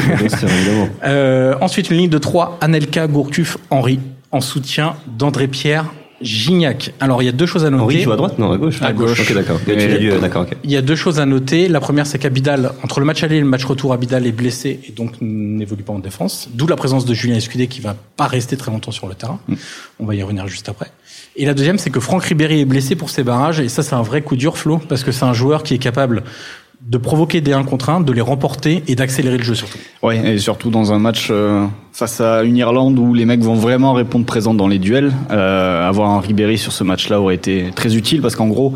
Euh, 1.04 1.56
ensuite, 1.62 1.90
une 1.90 1.98
ligne 1.98 2.10
de 2.10 2.18
3, 2.18 2.60
Anelka, 2.62 3.08
Gourcuff, 3.08 3.58
Henri, 3.70 4.00
en 4.32 4.40
soutien 4.40 4.96
d'André 5.08 5.48
Pierre, 5.48 5.86
Gignac. 6.22 6.94
Alors, 7.00 7.22
il 7.22 7.26
y 7.26 7.30
a 7.30 7.32
deux 7.32 7.46
choses 7.46 7.66
à 7.66 7.70
noter. 7.70 7.84
Henri 7.84 8.02
joue 8.02 8.12
à 8.12 8.16
droite 8.16 8.40
Non, 8.40 8.52
à 8.52 8.58
gauche 8.58 8.82
À 8.82 8.94
gauche. 8.94 9.20
Ok, 9.20 9.34
d'accord. 9.34 9.60
Euh. 9.68 10.46
Il 10.64 10.72
y 10.72 10.78
a 10.78 10.82
deux 10.82 10.96
choses 10.96 11.20
à 11.20 11.26
noter. 11.26 11.68
La 11.68 11.80
première, 11.80 12.06
c'est 12.06 12.20
qu'Abidal, 12.20 12.72
entre 12.84 13.00
le 13.00 13.06
match 13.06 13.24
aller 13.24 13.38
et 13.38 13.40
le 13.40 13.46
match 13.46 13.66
retour, 13.66 13.94
Abidal 13.94 14.26
est 14.28 14.32
blessé 14.32 14.80
et 14.88 14.92
donc 14.92 15.14
n'évolue 15.22 15.84
pas 15.84 15.94
en 15.94 16.00
défense. 16.00 16.50
D'où 16.54 16.68
la 16.68 16.76
présence 16.76 17.06
de 17.06 17.14
Julien 17.14 17.36
Escudé 17.36 17.68
qui 17.68 17.82
va 17.82 17.96
pas 18.18 18.28
rester 18.28 18.58
très 18.58 18.72
longtemps 18.72 18.92
sur 18.92 19.08
le 19.08 19.16
terrain. 19.16 19.40
On 20.00 20.06
va 20.06 20.16
y 20.16 20.24
revenir 20.24 20.48
juste 20.48 20.70
après. 20.70 20.92
Et 21.36 21.46
la 21.46 21.54
deuxième, 21.54 21.78
c'est 21.78 21.90
que 21.90 22.00
Franck 22.00 22.24
Ribéry 22.24 22.62
est 22.62 22.66
blessé 22.66 22.96
pour 22.96 23.10
ses 23.10 23.24
barrages 23.24 23.60
et 23.60 23.70
ça, 23.70 23.84
c'est 23.84 23.96
un 23.96 24.02
vrai 24.02 24.22
coup 24.22 24.36
dur, 24.36 24.58
Flo, 24.58 24.80
parce 24.90 25.04
que 25.04 25.12
c'est 25.12 25.24
un 25.24 25.34
joueur 25.34 25.64
qui 25.64 25.74
est 25.74 25.80
capable 25.80 26.24
de 26.92 26.98
provoquer 26.98 27.40
des 27.40 27.54
1 27.54 27.64
contre 27.64 27.90
1, 27.90 28.02
de 28.02 28.12
les 28.12 28.20
remporter 28.20 28.84
et 28.90 28.96
d'accélérer 28.96 29.38
le 29.38 29.44
jeu 29.44 29.56
surtout. 29.56 29.78
Ouais, 30.04 30.34
et 30.34 30.38
surtout 30.40 30.70
dans 30.70 30.92
un 30.92 31.00
match 31.00 31.30
euh, 31.32 31.66
face 31.94 32.20
à 32.20 32.44
une 32.44 32.58
Irlande 32.58 33.00
où 33.00 33.14
les 33.14 33.24
mecs 33.24 33.40
vont 33.40 33.56
vraiment 33.56 33.94
répondre 33.94 34.26
présents 34.26 34.54
dans 34.54 34.68
les 34.68 34.78
duels. 34.78 35.14
Euh, 35.32 35.88
avoir 35.88 36.10
un 36.10 36.20
Ribéry 36.20 36.58
sur 36.58 36.74
ce 36.74 36.84
match-là 36.84 37.22
aurait 37.22 37.36
été 37.36 37.72
très 37.74 37.96
utile 37.96 38.22
parce 38.22 38.36
qu'en 38.36 38.50
gros, 38.50 38.74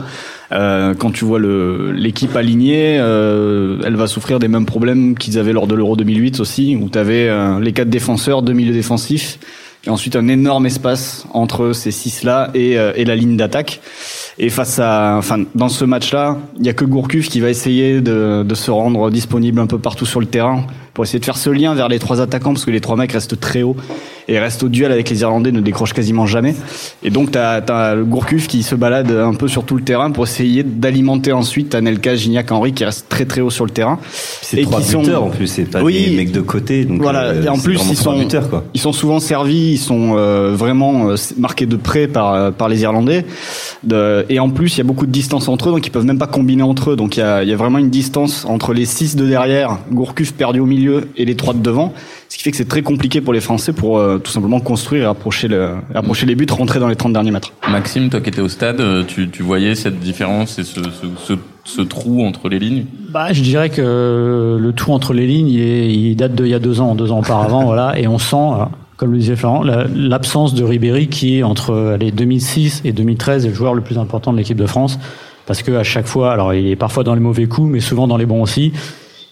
euh, 0.53 0.93
quand 0.93 1.11
tu 1.11 1.25
vois 1.25 1.41
l'équipe 1.41 2.33
alignée, 2.37 2.97
euh, 3.01 3.81
elle 3.83 3.97
va 3.97 4.07
souffrir 4.07 4.39
des 4.39 4.47
mêmes 4.47 4.65
problèmes 4.65 5.17
qu'ils 5.17 5.37
avaient 5.37 5.51
lors 5.51 5.67
de 5.67 5.75
l'Euro 5.75 5.97
2008 5.97 6.39
aussi, 6.39 6.77
où 6.81 6.87
tu 6.87 6.97
avais 6.97 7.29
les 7.59 7.73
quatre 7.73 7.89
défenseurs, 7.89 8.43
deux 8.43 8.53
milieux 8.53 8.73
défensifs, 8.73 9.39
et 9.85 9.89
ensuite 9.89 10.15
un 10.15 10.27
énorme 10.27 10.65
espace 10.65 11.25
entre 11.33 11.73
ces 11.73 11.91
six-là 11.91 12.49
et, 12.53 12.77
euh, 12.77 12.93
et 12.95 13.05
la 13.05 13.15
ligne 13.15 13.37
d'attaque. 13.37 13.81
Et 14.37 14.49
face 14.49 14.79
à, 14.79 15.15
enfin, 15.17 15.43
dans 15.53 15.69
ce 15.69 15.85
match-là, 15.85 16.37
il 16.59 16.65
y 16.65 16.69
a 16.69 16.73
que 16.73 16.85
Gourcuff 16.85 17.29
qui 17.29 17.39
va 17.39 17.49
essayer 17.49 18.01
de, 18.01 18.43
de 18.43 18.55
se 18.55 18.71
rendre 18.71 19.09
disponible 19.09 19.59
un 19.59 19.67
peu 19.67 19.79
partout 19.79 20.05
sur 20.05 20.19
le 20.19 20.25
terrain 20.25 20.65
pour 20.95 21.03
essayer 21.03 21.19
de 21.19 21.25
faire 21.25 21.37
ce 21.37 21.51
lien 21.51 21.75
vers 21.75 21.89
les 21.89 21.99
trois 21.99 22.21
attaquants 22.21 22.53
parce 22.53 22.65
que 22.65 22.71
les 22.71 22.81
trois 22.81 22.95
mecs 22.95 23.11
restent 23.11 23.39
très 23.39 23.61
hauts 23.61 23.75
et 24.27 24.39
restent 24.39 24.63
au 24.63 24.69
duel 24.69 24.91
avec 24.91 25.07
les 25.11 25.21
Irlandais, 25.21 25.51
ne 25.51 25.59
décrochent 25.59 25.93
quasiment 25.93 26.25
jamais. 26.25 26.55
Et 27.03 27.11
donc 27.11 27.29
t'as 27.31 27.57
as 27.57 27.93
le 27.93 28.05
Gourcuff 28.05 28.47
qui 28.47 28.63
se 28.63 28.73
balade 28.73 29.11
un 29.11 29.35
peu 29.35 29.47
sur 29.47 29.65
tout 29.65 29.75
le 29.75 29.83
terrain 29.83 30.09
pour 30.09 30.23
essayer 30.23 30.63
d'alimenter 30.63 31.31
ensuite 31.31 31.75
Anelka, 31.75 32.15
Gignac, 32.15 32.51
Henry 32.51 32.73
qui 32.73 32.85
restent 32.85 33.07
très 33.09 33.25
très 33.25 33.41
haut 33.41 33.51
sur 33.51 33.65
le 33.65 33.71
terrain. 33.71 33.99
C'est 34.41 34.57
Et 34.57 34.63
trois 34.63 34.79
qui 34.81 34.87
sont- 34.87 35.01
buteurs 35.01 35.23
en 35.25 35.29
plus, 35.29 35.45
c'est 35.47 35.65
pas 35.69 35.83
Oui. 35.83 36.05
des 36.09 36.15
mecs 36.15 36.31
de 36.31 36.41
côté. 36.41 36.85
Donc 36.85 37.01
Voilà, 37.01 37.25
euh, 37.25 37.43
et 37.43 37.49
en 37.49 37.59
plus 37.59 37.79
ils 37.89 37.97
sont 37.97 38.17
buteurs, 38.17 38.49
quoi. 38.49 38.63
ils 38.73 38.79
sont 38.81 38.93
souvent 38.93 39.19
servis, 39.19 39.73
ils 39.73 39.77
sont 39.77 40.13
euh, 40.17 40.53
vraiment 40.55 41.09
euh, 41.09 41.15
marqués 41.37 41.65
de 41.67 41.75
près 41.75 42.07
par 42.07 42.53
par 42.53 42.69
les 42.69 42.81
Irlandais. 42.81 43.25
De- 43.83 44.25
et 44.29 44.39
en 44.39 44.49
plus, 44.49 44.75
il 44.75 44.77
y 44.77 44.81
a 44.81 44.85
beaucoup 44.85 45.05
de 45.05 45.11
distance 45.11 45.49
entre 45.49 45.69
eux, 45.69 45.71
donc 45.73 45.85
ils 45.85 45.91
peuvent 45.91 46.05
même 46.05 46.17
pas 46.17 46.25
combiner 46.27 46.63
entre 46.63 46.91
eux. 46.91 46.95
Donc 46.95 47.17
il 47.17 47.19
y 47.19 47.23
a, 47.23 47.43
il 47.43 47.49
y 47.49 47.53
a 47.53 47.57
vraiment 47.57 47.77
une 47.79 47.89
distance 47.89 48.45
entre 48.45 48.73
les 48.73 48.85
six 48.85 49.15
de 49.17 49.25
derrière, 49.27 49.77
Gourcuff 49.91 50.33
perdu 50.33 50.61
au 50.61 50.65
milieu 50.65 50.84
et 51.17 51.25
les 51.25 51.35
trois 51.35 51.53
de 51.53 51.59
devant, 51.59 51.93
ce 52.29 52.37
qui 52.37 52.43
fait 52.43 52.51
que 52.51 52.57
c'est 52.57 52.67
très 52.67 52.81
compliqué 52.81 53.21
pour 53.21 53.33
les 53.33 53.41
Français 53.41 53.73
pour 53.73 53.97
euh, 53.97 54.17
tout 54.17 54.31
simplement 54.31 54.59
construire 54.59 55.03
et 55.03 55.05
approcher 55.05 55.47
le, 55.47 55.71
et 55.93 55.97
approcher 55.97 56.25
les 56.25 56.35
buts, 56.35 56.45
rentrer 56.49 56.79
dans 56.79 56.87
les 56.87 56.95
30 56.95 57.13
derniers 57.13 57.31
mètres. 57.31 57.53
Maxime, 57.69 58.09
toi 58.09 58.21
qui 58.21 58.29
étais 58.29 58.41
au 58.41 58.49
stade, 58.49 58.79
euh, 58.81 59.03
tu, 59.05 59.29
tu 59.29 59.43
voyais 59.43 59.75
cette 59.75 59.99
différence 59.99 60.59
et 60.59 60.63
ce, 60.63 60.81
ce, 60.83 61.07
ce, 61.23 61.33
ce 61.63 61.81
trou 61.81 62.23
entre 62.25 62.49
les 62.49 62.59
lignes? 62.59 62.85
Bah, 63.11 63.31
je 63.33 63.41
dirais 63.41 63.69
que 63.69 64.57
le 64.59 64.71
tout 64.73 64.91
entre 64.91 65.13
les 65.13 65.27
lignes, 65.27 65.49
il, 65.49 65.61
est- 65.61 65.93
il 65.93 66.15
date 66.15 66.35
d'il 66.35 66.47
y 66.47 66.53
a 66.53 66.59
deux 66.59 66.81
ans, 66.81 66.95
deux 66.95 67.11
ans 67.11 67.19
auparavant, 67.19 67.63
voilà, 67.65 67.97
et 67.99 68.07
on 68.07 68.17
sent, 68.17 68.35
euh, 68.35 68.65
comme 68.97 69.11
le 69.11 69.17
disait 69.19 69.35
Florent, 69.35 69.63
la- 69.63 69.85
l'absence 69.93 70.53
de 70.53 70.63
Ribéry 70.63 71.07
qui, 71.07 71.43
entre 71.43 71.97
les 71.99 72.11
2006 72.11 72.81
et 72.85 72.91
2013, 72.91 73.45
est 73.45 73.49
le 73.49 73.55
joueur 73.55 73.73
le 73.73 73.81
plus 73.81 73.97
important 73.97 74.31
de 74.33 74.37
l'équipe 74.37 74.57
de 74.57 74.65
France, 74.65 74.99
parce 75.47 75.61
que 75.61 75.71
à 75.73 75.83
chaque 75.83 76.07
fois, 76.07 76.31
alors 76.31 76.53
il 76.53 76.67
est 76.67 76.75
parfois 76.75 77.03
dans 77.03 77.13
les 77.13 77.19
mauvais 77.21 77.45
coups, 77.45 77.69
mais 77.71 77.79
souvent 77.79 78.07
dans 78.07 78.17
les 78.17 78.25
bons 78.25 78.41
aussi. 78.41 78.71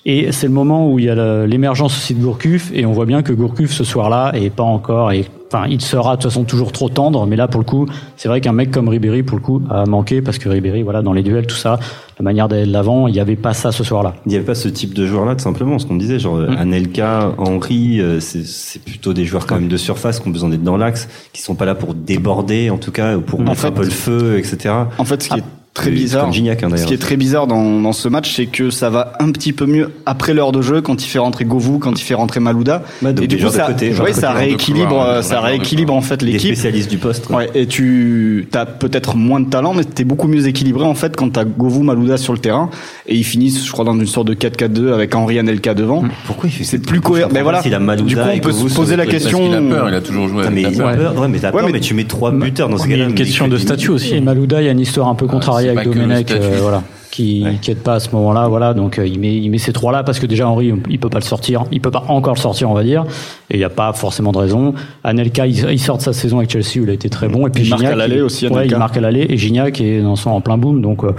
Et 0.06 0.34
c'est 0.34 0.48
le 0.48 0.54
moment 0.54 0.92
où 0.92 1.00
il 1.00 1.06
y 1.06 1.10
a 1.10 1.46
l'émergence 1.46 1.96
aussi 1.98 2.14
de 2.14 2.22
Gourcuff, 2.22 2.72
et 2.74 2.86
on 2.86 2.92
voit 2.92 3.06
bien 3.06 3.22
que 3.22 3.32
Gourcuff 3.32 3.72
ce 3.72 3.84
soir-là 3.86 4.34
est 4.36 4.50
pas 4.50 4.64
encore, 4.64 5.14
et 5.14 5.24
enfin, 5.48 5.66
il 5.70 5.80
sera 5.80 6.18
de 6.18 6.22
toute 6.22 6.30
façon 6.32 6.44
toujours 6.44 6.74
trop 6.74 6.90
tendre, 6.90 7.26
mais 7.26 7.38
là 7.38 7.48
pour 7.48 7.62
le 7.62 7.66
coup, 7.66 7.86
c'est 8.18 8.28
vrai 8.28 8.42
qu'un 8.42 8.52
mec 8.52 8.70
comme 8.70 8.90
Ribéry 8.90 9.24
pour 9.24 9.38
le 9.38 9.44
coup 9.44 9.62
a 9.70 9.86
manqué 9.86 10.22
parce 10.22 10.40
que 10.40 10.50
Ribéry, 10.50 10.82
voilà, 10.84 11.02
dans 11.04 11.14
les 11.14 11.24
duels, 11.24 11.48
tout 11.48 11.56
ça, 11.56 11.80
la 12.20 12.24
manière 12.24 12.50
d'aller 12.50 12.66
de 12.66 12.74
l'avant, 12.74 13.08
il 13.08 13.14
n'y 13.14 13.22
avait 13.22 13.38
pas 13.38 13.54
ça 13.54 13.72
ce 13.72 13.86
soir-là. 13.86 14.14
Il 14.26 14.30
n'y 14.30 14.36
avait 14.36 14.44
pas 14.46 14.56
ce 14.56 14.68
type 14.68 14.94
de 14.94 15.06
joueur-là, 15.06 15.36
tout 15.36 15.44
simplement. 15.44 15.80
Ce 15.80 15.86
qu'on 15.86 15.96
disait, 15.96 16.20
genre 16.20 16.36
Mm. 16.38 16.58
Anelka, 16.60 17.32
Henry, 17.38 18.02
euh, 18.02 18.20
c'est 18.20 18.46
c'est 18.46 18.84
plutôt 18.84 19.14
des 19.14 19.24
joueurs 19.24 19.46
quand 19.48 19.56
même 19.56 19.70
de 19.70 19.78
surface 19.78 20.20
qui 20.20 20.28
ont 20.28 20.32
besoin 20.32 20.50
d'être 20.50 20.64
dans 20.64 20.76
l'axe, 20.78 21.08
qui 21.32 21.42
sont 21.42 21.56
pas 21.56 21.66
là 21.66 21.76
pour 21.76 21.94
déborder, 21.94 22.70
en 22.72 22.78
tout 22.78 22.92
cas, 22.92 23.16
ou 23.16 23.22
pour 23.22 23.40
En 23.40 23.44
mettre 23.44 23.62
fait- 23.62 23.68
un 23.68 23.72
peu 23.72 23.84
le 23.86 23.90
feu, 23.90 24.38
etc. 24.38 24.74
En 24.98 25.06
fait, 25.06 25.24
ce 25.24 25.30
qui 25.30 25.40
est 25.40 25.44
très 25.74 25.90
bizarre, 25.92 26.24
comme 26.26 26.34
Gignac, 26.34 26.62
hein, 26.64 26.70
ce 26.76 26.86
qui 26.86 26.94
est 26.94 26.98
très 26.98 27.18
bizarre 27.18 27.48
dans, 27.48 27.82
dans 27.82 27.94
ce 27.94 28.08
match, 28.08 28.36
c'est 28.36 28.46
que 28.46 28.70
ça 28.70 28.90
va 28.90 29.14
un 29.20 29.32
petit 29.32 29.54
peu 29.54 29.66
mieux 29.66 29.90
après 30.06 30.34
l'heure 30.34 30.52
de 30.52 30.62
jeu 30.62 30.82
quand 30.82 31.04
il 31.04 31.08
fait 31.08 31.18
rentrer 31.20 31.46
Govou, 31.46 31.80
quand 31.80 32.00
il 32.00 32.04
fait 32.04 32.14
rentrer 32.14 32.40
Malouda. 32.40 32.84
Donc 33.02 33.22
et 33.22 33.28
du 33.28 33.38
coup, 33.38 33.50
ça, 33.50 33.66
côté, 33.66 33.92
ouais, 33.94 34.12
de 34.12 34.16
ça 34.16 34.32
rééquilibre, 34.34 34.88
couloir, 34.90 35.08
euh, 35.10 35.22
ça 35.24 35.42
rééquilibre 35.42 35.94
en 35.94 36.02
fait 36.02 36.22
l'équipe. 36.22 36.54
spécialistes 36.54 36.90
du 36.92 36.98
poste. 36.98 37.30
Ouais, 37.32 37.50
et 37.56 37.66
tu 37.66 38.48
as 38.54 38.66
peut-être 38.66 39.16
moins 39.16 39.40
de 39.40 39.50
talent, 39.50 39.74
mais 39.74 39.84
t'es 39.84 40.04
beaucoup 40.04 40.28
mieux 40.28 40.48
équilibré 40.48 40.86
en 40.86 40.94
fait 40.94 41.16
quand 41.16 41.30
t'as 41.32 41.44
Govou, 41.46 41.82
Malouda 41.84 42.18
sur 42.18 42.34
le 42.34 42.40
terrain 42.40 42.70
et 43.08 43.16
ils 43.16 43.24
finissent, 43.24 43.66
je 43.66 43.72
crois, 43.72 43.84
dans 43.86 43.94
une 43.98 44.06
sorte 44.06 44.28
de 44.28 44.36
4-4-2 44.36 44.94
avec 44.94 45.16
Henri 45.16 45.40
Anelka 45.40 45.74
devant. 45.74 46.04
Pourquoi 46.28 46.50
il 46.50 46.52
fait 46.52 46.64
C'est 46.64 46.80
plus 46.86 47.02
cohérent. 47.02 47.32
Mais 47.34 47.42
voilà. 47.42 47.62
s'il 47.64 47.74
a 47.74 47.80
Malouda 47.80 48.08
Du 48.08 48.16
coup, 48.16 48.22
on 48.36 48.40
peut 48.40 48.52
se 48.70 48.76
poser 48.76 48.96
la 48.96 49.06
question. 49.08 49.40
Parce 49.40 49.50
qu'il 49.60 49.72
a 49.72 49.76
peur, 49.76 49.90
il 49.90 49.96
a 49.96 50.02
toujours 50.02 50.28
joué 50.28 50.42
avec 50.44 50.54
mais 50.54 50.62
la 50.62 50.70
il 50.70 50.82
a 50.82 50.94
peur. 50.96 51.20
Ouais, 51.20 51.28
mais 51.28 51.40
t'as 51.40 51.48
Ouais, 51.48 51.54
peur, 51.60 51.66
mais- 51.66 51.72
mais 51.74 51.80
tu 51.80 51.94
mets 51.96 52.04
trois 52.04 52.32
buteurs 52.32 52.70
dans 52.70 52.78
ce 52.78 52.86
Il 52.86 52.92
y 52.92 52.94
a 52.94 52.98
cas-là. 52.98 53.06
une 53.10 53.16
mais 53.16 53.18
question 53.18 53.46
il 53.48 53.52
de 53.52 53.58
statut 53.58 53.90
aussi. 53.90 54.14
Et 54.14 54.22
Malouda, 54.22 54.62
il 54.62 54.66
y 54.66 54.68
a 54.68 54.72
une 54.72 54.80
histoire 54.80 55.08
un 55.08 55.16
peu 55.16 55.26
contrariée 55.26 55.63
c'est 55.64 55.70
avec 55.70 55.86
Domenech, 55.90 56.32
euh, 56.32 56.58
voilà, 56.62 56.84
qui 57.12 57.44
Ouais. 57.44 57.58
qui 57.62 57.72
aide 57.72 57.80
pas 57.80 57.96
à 57.96 58.00
ce 58.00 58.10
moment-là, 58.12 58.48
voilà. 58.48 58.74
Donc 58.74 58.98
euh, 59.00 59.06
il 59.08 59.20
met 59.20 59.36
il 59.36 59.50
met 59.50 59.58
ces 59.58 59.72
trois 59.74 59.92
là 59.92 60.04
parce 60.04 60.20
que 60.20 60.26
déjà 60.26 60.48
Henri, 60.48 60.74
il 60.90 61.00
peut 61.00 61.10
pas 61.10 61.20
le 61.20 61.24
sortir, 61.24 61.64
il 61.72 61.80
peut 61.82 61.92
pas 61.92 62.04
encore 62.08 62.34
le 62.36 62.40
sortir, 62.40 62.70
on 62.70 62.74
va 62.74 62.84
dire. 62.84 63.06
Et 63.52 63.56
il 63.58 63.60
y 63.60 63.64
a 63.64 63.70
pas 63.70 63.94
forcément 63.94 64.32
de 64.32 64.38
raison. 64.40 64.74
Anelka, 65.04 65.46
il, 65.48 65.58
il 65.72 65.80
sort 65.80 65.98
de 65.98 66.02
sa 66.04 66.14
saison 66.14 66.38
avec 66.40 66.50
Chelsea 66.52 66.80
où 66.82 66.84
il 66.84 66.90
a 66.90 66.94
été 66.94 67.10
très 67.10 67.28
bon. 67.28 67.46
Et 67.48 67.50
puis 67.50 67.64
Il 67.64 67.70
marque 67.70 67.82
Gignac, 67.82 67.94
à 67.94 67.98
l'aller 67.98 68.22
aussi, 68.22 68.48
Ouais, 68.48 68.54
Anelka. 68.58 68.76
il 68.76 68.80
marque 68.80 68.98
à 68.98 69.02
l'aller 69.02 69.26
et 69.30 69.38
Gignac 69.38 69.80
est 69.82 70.02
dans 70.02 70.16
son 70.16 70.32
en 70.32 70.42
plein 70.42 70.58
boom. 70.58 70.82
Donc 70.82 71.04
euh, 71.04 71.12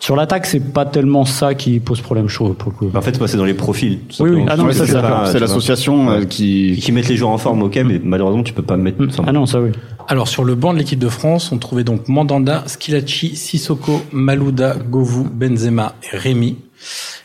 sur 0.00 0.16
l'attaque, 0.16 0.46
c'est 0.46 0.60
pas 0.72 0.86
tellement 0.86 1.24
ça 1.24 1.54
qui 1.54 1.78
pose 1.78 2.00
problème 2.00 2.26
chaud 2.28 2.54
pour 2.58 2.72
le 2.72 2.76
coup. 2.90 2.96
En 2.96 3.02
fait, 3.02 3.16
c'est 3.26 3.36
dans 3.36 3.44
les 3.44 3.54
profils. 3.54 4.00
Oui, 4.18 4.30
oui. 4.30 4.44
Ah 4.48 4.56
non, 4.56 4.72
ça, 4.72 4.86
c'est 5.30 5.38
l'association 5.38 6.10
euh, 6.10 6.20
Ouais. 6.20 6.26
qui. 6.26 6.78
Qui 6.82 6.90
mettent 6.90 7.08
les 7.08 7.16
joueurs 7.16 7.30
en 7.30 7.38
forme, 7.38 7.62
ok, 7.62 7.78
mais 7.84 8.00
malheureusement, 8.02 8.42
tu 8.42 8.52
peux 8.54 8.62
pas 8.62 8.76
mettre. 8.76 8.98
tout 8.98 9.22
Ah 9.26 9.32
non, 9.32 9.46
ça 9.46 9.60
oui. 9.60 9.70
Alors 10.08 10.26
sur 10.26 10.42
le 10.42 10.54
banc 10.56 10.72
de 10.72 10.78
l'équipe 10.78 10.98
de 10.98 11.08
France, 11.08 11.52
on 11.52 11.58
trouvait 11.58 11.84
donc 11.84 12.08
Mandanda, 12.08 12.64
Skilacci, 12.66 13.36
Sissoko, 13.36 14.02
Malouda, 14.10 14.74
Govou, 14.74 15.24
Benzema 15.24 15.94
et 16.12 16.16
Rémi. 16.16 16.56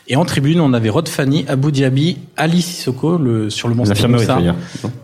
Et 0.08 0.14
en 0.14 0.24
tribune, 0.24 0.60
on 0.60 0.72
avait 0.72 0.90
Rod 0.90 1.08
Fanny, 1.08 1.44
Abou 1.48 1.70
Diaby, 1.72 2.18
Ali 2.36 2.62
Sissoko 2.62 3.16
le, 3.16 3.50
sur 3.50 3.66
le 3.68 3.74
veux 3.74 4.24
dire. 4.42 4.54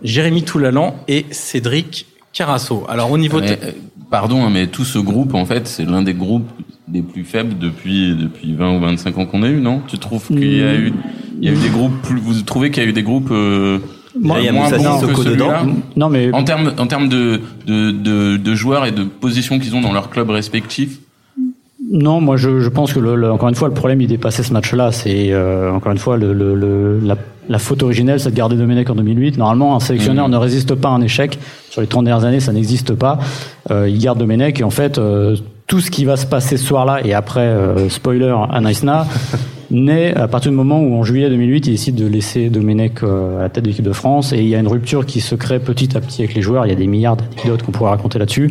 Jérémy 0.05 0.43
Toulalan 0.45 0.95
et 1.09 1.26
Cédric 1.33 2.07
Carasso. 2.33 2.85
Alors 2.88 3.11
au 3.11 3.19
niveau... 3.19 3.41
Mais, 3.41 3.57
de- 3.57 3.64
euh, 3.64 3.71
pardon, 4.11 4.45
hein, 4.45 4.50
mais 4.52 4.69
tout 4.69 4.85
ce 4.85 4.99
groupe, 4.99 5.35
en 5.35 5.45
fait, 5.47 5.67
c'est 5.67 5.85
l'un 5.85 6.02
des 6.02 6.14
groupes 6.14 6.49
des 6.89 7.03
plus 7.03 7.25
faibles 7.25 7.57
depuis 7.59 8.15
depuis 8.15 8.55
20 8.55 8.77
ou 8.77 8.81
25 8.81 9.19
ans 9.19 9.27
qu'on 9.27 9.43
a 9.43 9.49
eu, 9.49 9.61
non? 9.61 9.81
Tu 9.87 9.99
trouves 9.99 10.27
qu'il 10.27 10.57
y 10.57 10.62
a 10.62 10.75
eu 10.75 10.93
il 11.41 11.45
y 11.47 11.49
a 11.49 11.53
eu 11.53 11.57
des 11.57 11.69
groupes 11.71 12.01
plus 12.03 12.21
vous 12.21 12.41
trouvez 12.43 12.71
qu'il 12.71 12.83
y 12.83 12.87
a 12.87 12.89
eu 12.89 12.93
des 12.93 13.03
groupes 13.03 13.31
euh, 13.31 13.79
Moi, 14.21 14.41
il 14.41 14.47
y 14.47 14.49
a 14.49 14.53
moins 14.53 14.69
bons 14.71 15.07
que 15.07 15.15
celui-là? 15.23 15.62
Dedans. 15.62 15.75
Non 15.97 16.09
mais 16.11 16.33
En 16.33 16.45
termes 16.45 16.73
en 16.79 16.87
termes 16.87 17.09
de 17.09 17.41
de, 17.67 17.91
de 17.93 18.37
de 18.37 18.55
joueurs 18.55 18.85
et 18.87 18.93
de 18.93 19.05
positions 19.05 19.59
qu'ils 19.59 19.75
ont 19.77 19.81
dans 19.81 19.93
leurs 19.93 20.11
clubs 20.11 20.29
respectifs, 20.31 20.99
Non, 21.91 22.21
moi 22.21 22.37
je, 22.37 22.61
je 22.61 22.69
pense 22.69 22.93
que 22.93 23.01
le, 23.01 23.17
le- 23.17 23.31
encore 23.31 23.49
une 23.49 23.55
fois 23.55 23.69
le 23.69 23.75
problème 23.75 24.01
il 24.01 24.09
dépassait 24.09 24.43
ce 24.43 24.53
match-là. 24.53 24.93
C'est 24.93 25.33
euh, 25.33 25.73
encore 25.73 25.93
une 25.93 25.99
fois 25.99 26.17
le, 26.17 26.33
le, 26.33 26.55
le- 26.55 27.01
la, 27.01 27.17
la 27.49 27.59
faute 27.59 27.83
originelle, 27.83 28.21
c'est 28.21 28.31
de 28.31 28.37
garder 28.37 28.57
Domenech 28.57 28.89
en 28.89 28.95
2008. 28.95 29.37
Normalement, 29.37 29.75
un 29.77 29.81
sélectionneur 29.81 30.27
Mhm. 30.27 30.33
ne 30.33 30.37
résiste 30.39 30.75
pas 30.77 30.89
à 30.91 30.93
un 30.93 31.01
échec. 31.03 31.39
Sur 31.71 31.81
les 31.81 31.87
30 31.89 32.05
dernières 32.05 32.25
années, 32.25 32.41
ça 32.41 32.53
n'existe 32.53 32.95
pas. 32.95 33.19
Euh, 33.71 33.89
il 33.89 33.99
garde 33.99 34.19
Domenech 34.19 34.61
et 34.61 34.65
en 34.65 34.71
fait 34.71 34.99
euh, 34.99 35.37
tout 35.73 35.81
ce 35.81 35.91
qui 35.91 36.05
va 36.05 36.19
se 36.19 36.26
passer 36.26 36.59
ce 36.59 36.67
soir-là 36.67 37.00
et 37.02 37.14
après 37.14 37.41
euh, 37.41 37.88
spoiler 37.88 38.31
à 38.50 38.61
Naïsna 38.61 39.07
naît 39.71 40.14
à 40.14 40.29
partir 40.29 40.50
du 40.50 40.57
moment 40.59 40.79
où 40.79 40.95
en 40.97 41.02
juillet 41.02 41.31
2008 41.31 41.67
il 41.67 41.71
décide 41.71 41.95
de 41.95 42.07
laisser 42.07 42.50
Domenech 42.50 43.02
euh, 43.02 43.38
à 43.38 43.45
la 43.45 43.49
tête 43.49 43.64
de 43.64 43.71
l'équipe 43.71 43.85
de 43.87 43.95
France 43.95 44.35
et 44.35 44.41
il 44.41 44.49
y 44.49 44.55
a 44.55 44.59
une 44.59 44.69
rupture 44.69 45.07
qui 45.07 45.23
se 45.23 45.35
crée 45.35 45.61
petit 45.61 45.97
à 45.97 46.02
petit 46.02 46.25
avec 46.25 46.35
les 46.35 46.43
joueurs. 46.43 46.67
Il 46.67 46.69
y 46.69 46.73
a 46.73 46.75
des 46.75 46.87
milliards 46.87 47.17
d'anecdotes 47.17 47.62
qu'on 47.62 47.73
pourrait 47.73 47.88
raconter 47.88 48.19
là-dessus. 48.19 48.50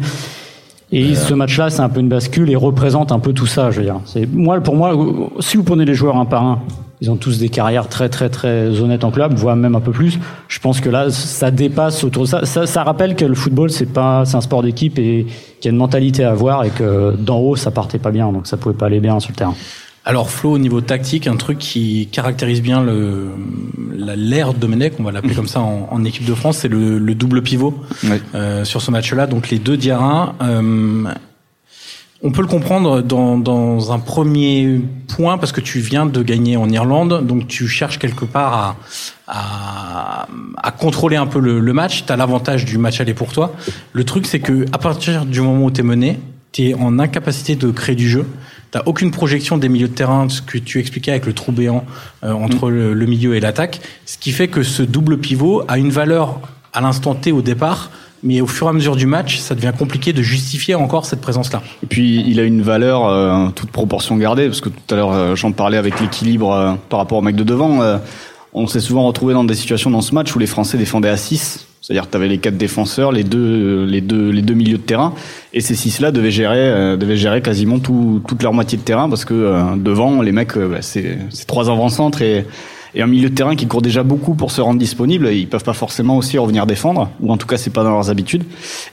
Et 0.92 1.16
ce 1.16 1.34
match-là, 1.34 1.70
c'est 1.70 1.82
un 1.82 1.90
peu 1.90 2.02
une 2.02 2.10
bascule 2.10 2.50
et 2.50 2.56
représente 2.56 3.12
un 3.12 3.20
peu 3.20 3.32
tout 3.32 3.46
ça, 3.46 3.72
je 3.72 3.78
veux 3.78 3.86
dire. 3.86 4.02
C'est 4.06 4.26
moi, 4.32 4.60
pour 4.60 4.76
moi, 4.76 4.94
si 5.40 5.56
vous 5.56 5.64
prenez 5.64 5.86
les 5.86 5.94
joueurs 5.94 6.18
un 6.18 6.26
par 6.26 6.44
un, 6.44 6.60
ils 7.00 7.10
ont 7.10 7.16
tous 7.16 7.40
des 7.40 7.50
carrières 7.50 7.88
très 7.88 8.10
très 8.10 8.30
très 8.30 8.80
honnêtes 8.82 9.04
en 9.04 9.10
club, 9.10 9.34
voire 9.34 9.56
même 9.56 9.76
un 9.76 9.80
peu 9.80 9.92
plus. 9.92 10.20
Je 10.48 10.60
pense 10.60 10.82
que 10.82 10.90
là, 10.90 11.10
ça 11.10 11.50
dépasse 11.50 12.04
autour 12.04 12.24
de 12.24 12.28
ça. 12.28 12.46
Ça, 12.46 12.68
ça 12.68 12.84
rappelle 12.84 13.16
que 13.16 13.26
le 13.26 13.36
football, 13.36 13.72
c'est 13.72 13.88
pas, 13.88 14.26
c'est 14.26 14.36
un 14.36 14.42
sport 14.42 14.62
d'équipe 14.62 15.00
et 15.00 15.26
qu'il 15.60 15.66
y 15.66 15.68
a 15.70 15.72
une 15.72 15.78
mentalité 15.78 16.26
à 16.26 16.32
avoir 16.32 16.64
et 16.64 16.70
que 16.70 17.16
d'en 17.18 17.40
haut, 17.40 17.56
ça 17.56 17.72
partait 17.72 17.98
pas 17.98 18.12
bien, 18.12 18.32
donc 18.32 18.46
ça 18.46 18.58
pouvait 18.58 18.76
pas 18.76 18.88
aller 18.88 19.00
bien 19.00 19.20
sur 19.20 19.32
le 19.32 19.36
terrain. 19.36 19.56
Alors 20.04 20.32
Flo, 20.32 20.52
au 20.54 20.58
niveau 20.58 20.82
tactique, 20.82 21.28
un 21.28 21.36
truc 21.36 21.60
qui 21.60 22.08
caractérise 22.12 22.62
bien 22.62 22.82
le 22.82 23.28
la- 23.96 24.16
l'ère 24.16 24.54
de 24.54 24.60
Domenech, 24.60 24.94
on 25.00 25.04
va 25.04 25.12
l'appeler 25.12 25.36
comme 25.36 25.48
ça 25.48 25.62
en, 25.62 25.88
en 25.92 26.04
équipe 26.04 26.26
de 26.26 26.34
France, 26.34 26.58
c'est 26.58 26.68
le, 26.70 26.98
le 26.98 27.14
double 27.16 27.44
pivot 27.44 27.80
euh, 28.34 28.64
sur 28.66 28.82
ce 28.82 28.90
match-là. 28.90 29.28
Donc 29.28 29.50
les 29.52 29.60
deux 29.60 29.78
Diarra, 29.78 30.34
euh, 30.42 31.04
on 32.24 32.32
peut 32.32 32.42
le 32.42 32.48
comprendre 32.48 33.02
dans, 33.02 33.38
dans 33.38 33.92
un 33.92 34.00
premier 34.00 34.82
point 35.16 35.38
parce 35.38 35.52
que 35.52 35.62
tu 35.62 35.80
viens 35.80 36.08
de 36.08 36.24
gagner 36.24 36.58
en 36.58 36.68
Irlande, 36.70 37.26
donc 37.28 37.48
tu 37.48 37.68
cherches 37.68 38.00
quelque 38.00 38.26
part 38.26 38.54
à, 38.56 38.76
à, 39.28 40.28
à 40.58 40.72
contrôler 40.72 41.16
un 41.18 41.28
peu 41.28 41.40
le, 41.40 41.60
le 41.60 41.74
match. 41.74 42.06
Tu 42.08 42.12
as 42.12 42.16
l'avantage 42.16 42.66
du 42.66 42.80
match 42.80 43.00
aller 43.02 43.14
pour 43.14 43.32
toi. 43.34 43.54
Le 43.94 44.04
truc, 44.04 44.26
c'est 44.26 44.40
que 44.40 44.66
à 44.72 44.80
partir 44.80 45.26
du 45.26 45.42
moment 45.42 45.66
où 45.66 45.72
tu 45.72 45.82
es 45.82 45.84
mené, 45.84 46.20
tu 46.52 46.70
es 46.70 46.74
en 46.74 46.98
incapacité 46.98 47.56
de 47.56 47.70
créer 47.70 47.96
du 47.96 48.10
jeu. 48.10 48.26
T'as 48.72 48.84
aucune 48.86 49.12
projection 49.12 49.58
des 49.58 49.70
milieux 49.70 49.90
de 49.90 49.94
terrain, 49.94 50.30
ce 50.30 50.42
que 50.42 50.58
tu 50.58 50.80
expliquais 50.80 51.12
avec 51.12 51.26
le 51.26 51.34
trou 51.34 51.52
béant 51.52 51.86
euh, 52.24 52.32
entre 52.32 52.70
le, 52.70 52.94
le 52.94 53.06
milieu 53.06 53.36
et 53.36 53.40
l'attaque, 53.40 53.82
ce 54.06 54.18
qui 54.18 54.32
fait 54.32 54.48
que 54.48 54.64
ce 54.64 54.82
double 54.82 55.18
pivot 55.18 55.64
a 55.68 55.78
une 55.78 55.92
valeur 55.92 56.40
à 56.74 56.82
l'instant 56.82 57.16
T 57.16 57.32
au 57.32 57.42
départ, 57.42 57.92
mais 58.24 58.42
au 58.42 58.48
fur 58.48 58.68
et 58.68 58.70
à 58.70 58.74
mesure 58.74 58.96
du 58.96 59.06
match, 59.06 59.40
ça 59.40 59.56
devient 59.56 59.74
compliqué 59.78 60.14
de 60.14 60.22
justifier 60.22 60.76
encore 60.76 61.06
cette 61.06 61.22
présence-là. 61.22 61.62
Et 61.84 61.88
puis 61.88 62.24
il 62.28 62.40
a 62.40 62.44
une 62.44 62.62
valeur 62.62 63.08
euh, 63.08 63.48
toute 63.56 63.72
proportion 63.72 64.18
gardée 64.18 64.48
parce 64.48 64.62
que 64.62 64.70
tout 64.70 64.94
à 64.94 64.96
l'heure 64.96 65.12
euh, 65.12 65.36
j'en 65.36 65.52
parlais 65.52 65.78
avec 65.78 66.00
l'équilibre 66.00 66.54
euh, 66.54 66.74
par 66.90 67.00
rapport 67.00 67.18
au 67.18 67.22
mec 67.22 67.36
de 67.36 67.44
devant. 67.44 67.80
Euh, 68.54 68.60
on 68.60 68.68
s'est 68.68 68.80
souvent 68.80 69.06
retrouvé 69.08 69.34
dans 69.34 69.44
des 69.44 69.56
situations 69.56 69.90
dans 69.90 70.02
ce 70.02 70.14
match 70.14 70.36
où 70.36 70.40
les 70.40 70.48
Français 70.48 70.78
défendaient 70.78 71.10
à 71.10 71.18
6 71.18 71.68
c'est-à-dire 71.84 72.06
que 72.06 72.12
tu 72.12 72.18
avais 72.18 72.28
les 72.28 72.38
quatre 72.38 72.58
défenseurs, 72.58 73.12
les 73.12 73.24
deux, 73.24 73.86
les 73.86 74.02
deux, 74.02 74.30
les 74.30 74.44
deux 74.44 74.54
milieux 74.54 74.78
de 74.78 74.84
terrain, 74.84 75.16
et 75.52 75.62
ces 75.62 75.74
six-là 75.74 76.12
devaient 76.12 76.30
gérer, 76.30 76.60
euh, 76.60 76.96
devaient 76.96 77.18
gérer 77.18 77.42
quasiment 77.42 77.80
tout, 77.80 78.22
toute 78.28 78.44
leur 78.44 78.54
moitié 78.54 78.78
de 78.78 78.84
terrain 78.84 79.10
parce 79.10 79.26
que 79.26 79.34
euh, 79.34 79.64
devant 79.78 80.22
les 80.22 80.32
mecs, 80.32 80.56
euh, 80.58 80.68
bah, 80.70 80.78
c'est, 80.82 81.18
trois 81.48 81.72
avant-centres 81.72 82.22
et, 82.22 82.46
et 82.94 83.02
un 83.02 83.08
milieu 83.08 83.32
de 83.32 83.34
terrain 83.36 83.56
qui 83.56 83.66
court 83.66 83.82
déjà 83.82 84.04
beaucoup 84.04 84.36
pour 84.36 84.52
se 84.52 84.62
rendre 84.62 84.78
disponible. 84.80 85.30
Ils 85.34 85.48
peuvent 85.48 85.64
pas 85.64 85.74
forcément 85.74 86.18
aussi 86.18 86.38
revenir 86.38 86.68
défendre, 86.68 87.10
ou 87.20 87.32
en 87.32 87.38
tout 87.38 87.48
cas 87.48 87.58
c'est 87.58 87.72
pas 87.74 87.84
dans 87.84 87.90
leurs 87.90 88.12
habitudes. 88.12 88.44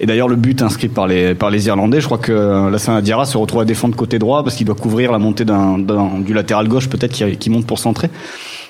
Et 0.00 0.06
d'ailleurs 0.06 0.28
le 0.28 0.36
but 0.36 0.62
inscrit 0.62 0.88
par 0.88 1.06
les 1.06 1.34
par 1.34 1.50
les 1.50 1.66
Irlandais, 1.66 2.00
je 2.00 2.06
crois 2.06 2.16
que 2.18 2.32
euh, 2.32 2.70
Lassana 2.70 3.02
Diarra 3.02 3.26
se 3.26 3.36
retrouve 3.36 3.60
à 3.60 3.64
défendre 3.66 3.96
côté 3.96 4.18
droit 4.18 4.42
parce 4.44 4.56
qu'il 4.56 4.64
doit 4.66 4.74
couvrir 4.76 5.12
la 5.12 5.18
montée 5.18 5.44
d'un- 5.44 5.76
du 5.76 6.32
latéral 6.32 6.66
gauche 6.68 6.88
peut-être 6.88 7.12
qui, 7.12 7.36
qui 7.36 7.50
monte 7.50 7.66
pour 7.66 7.78
centrer. 7.78 8.08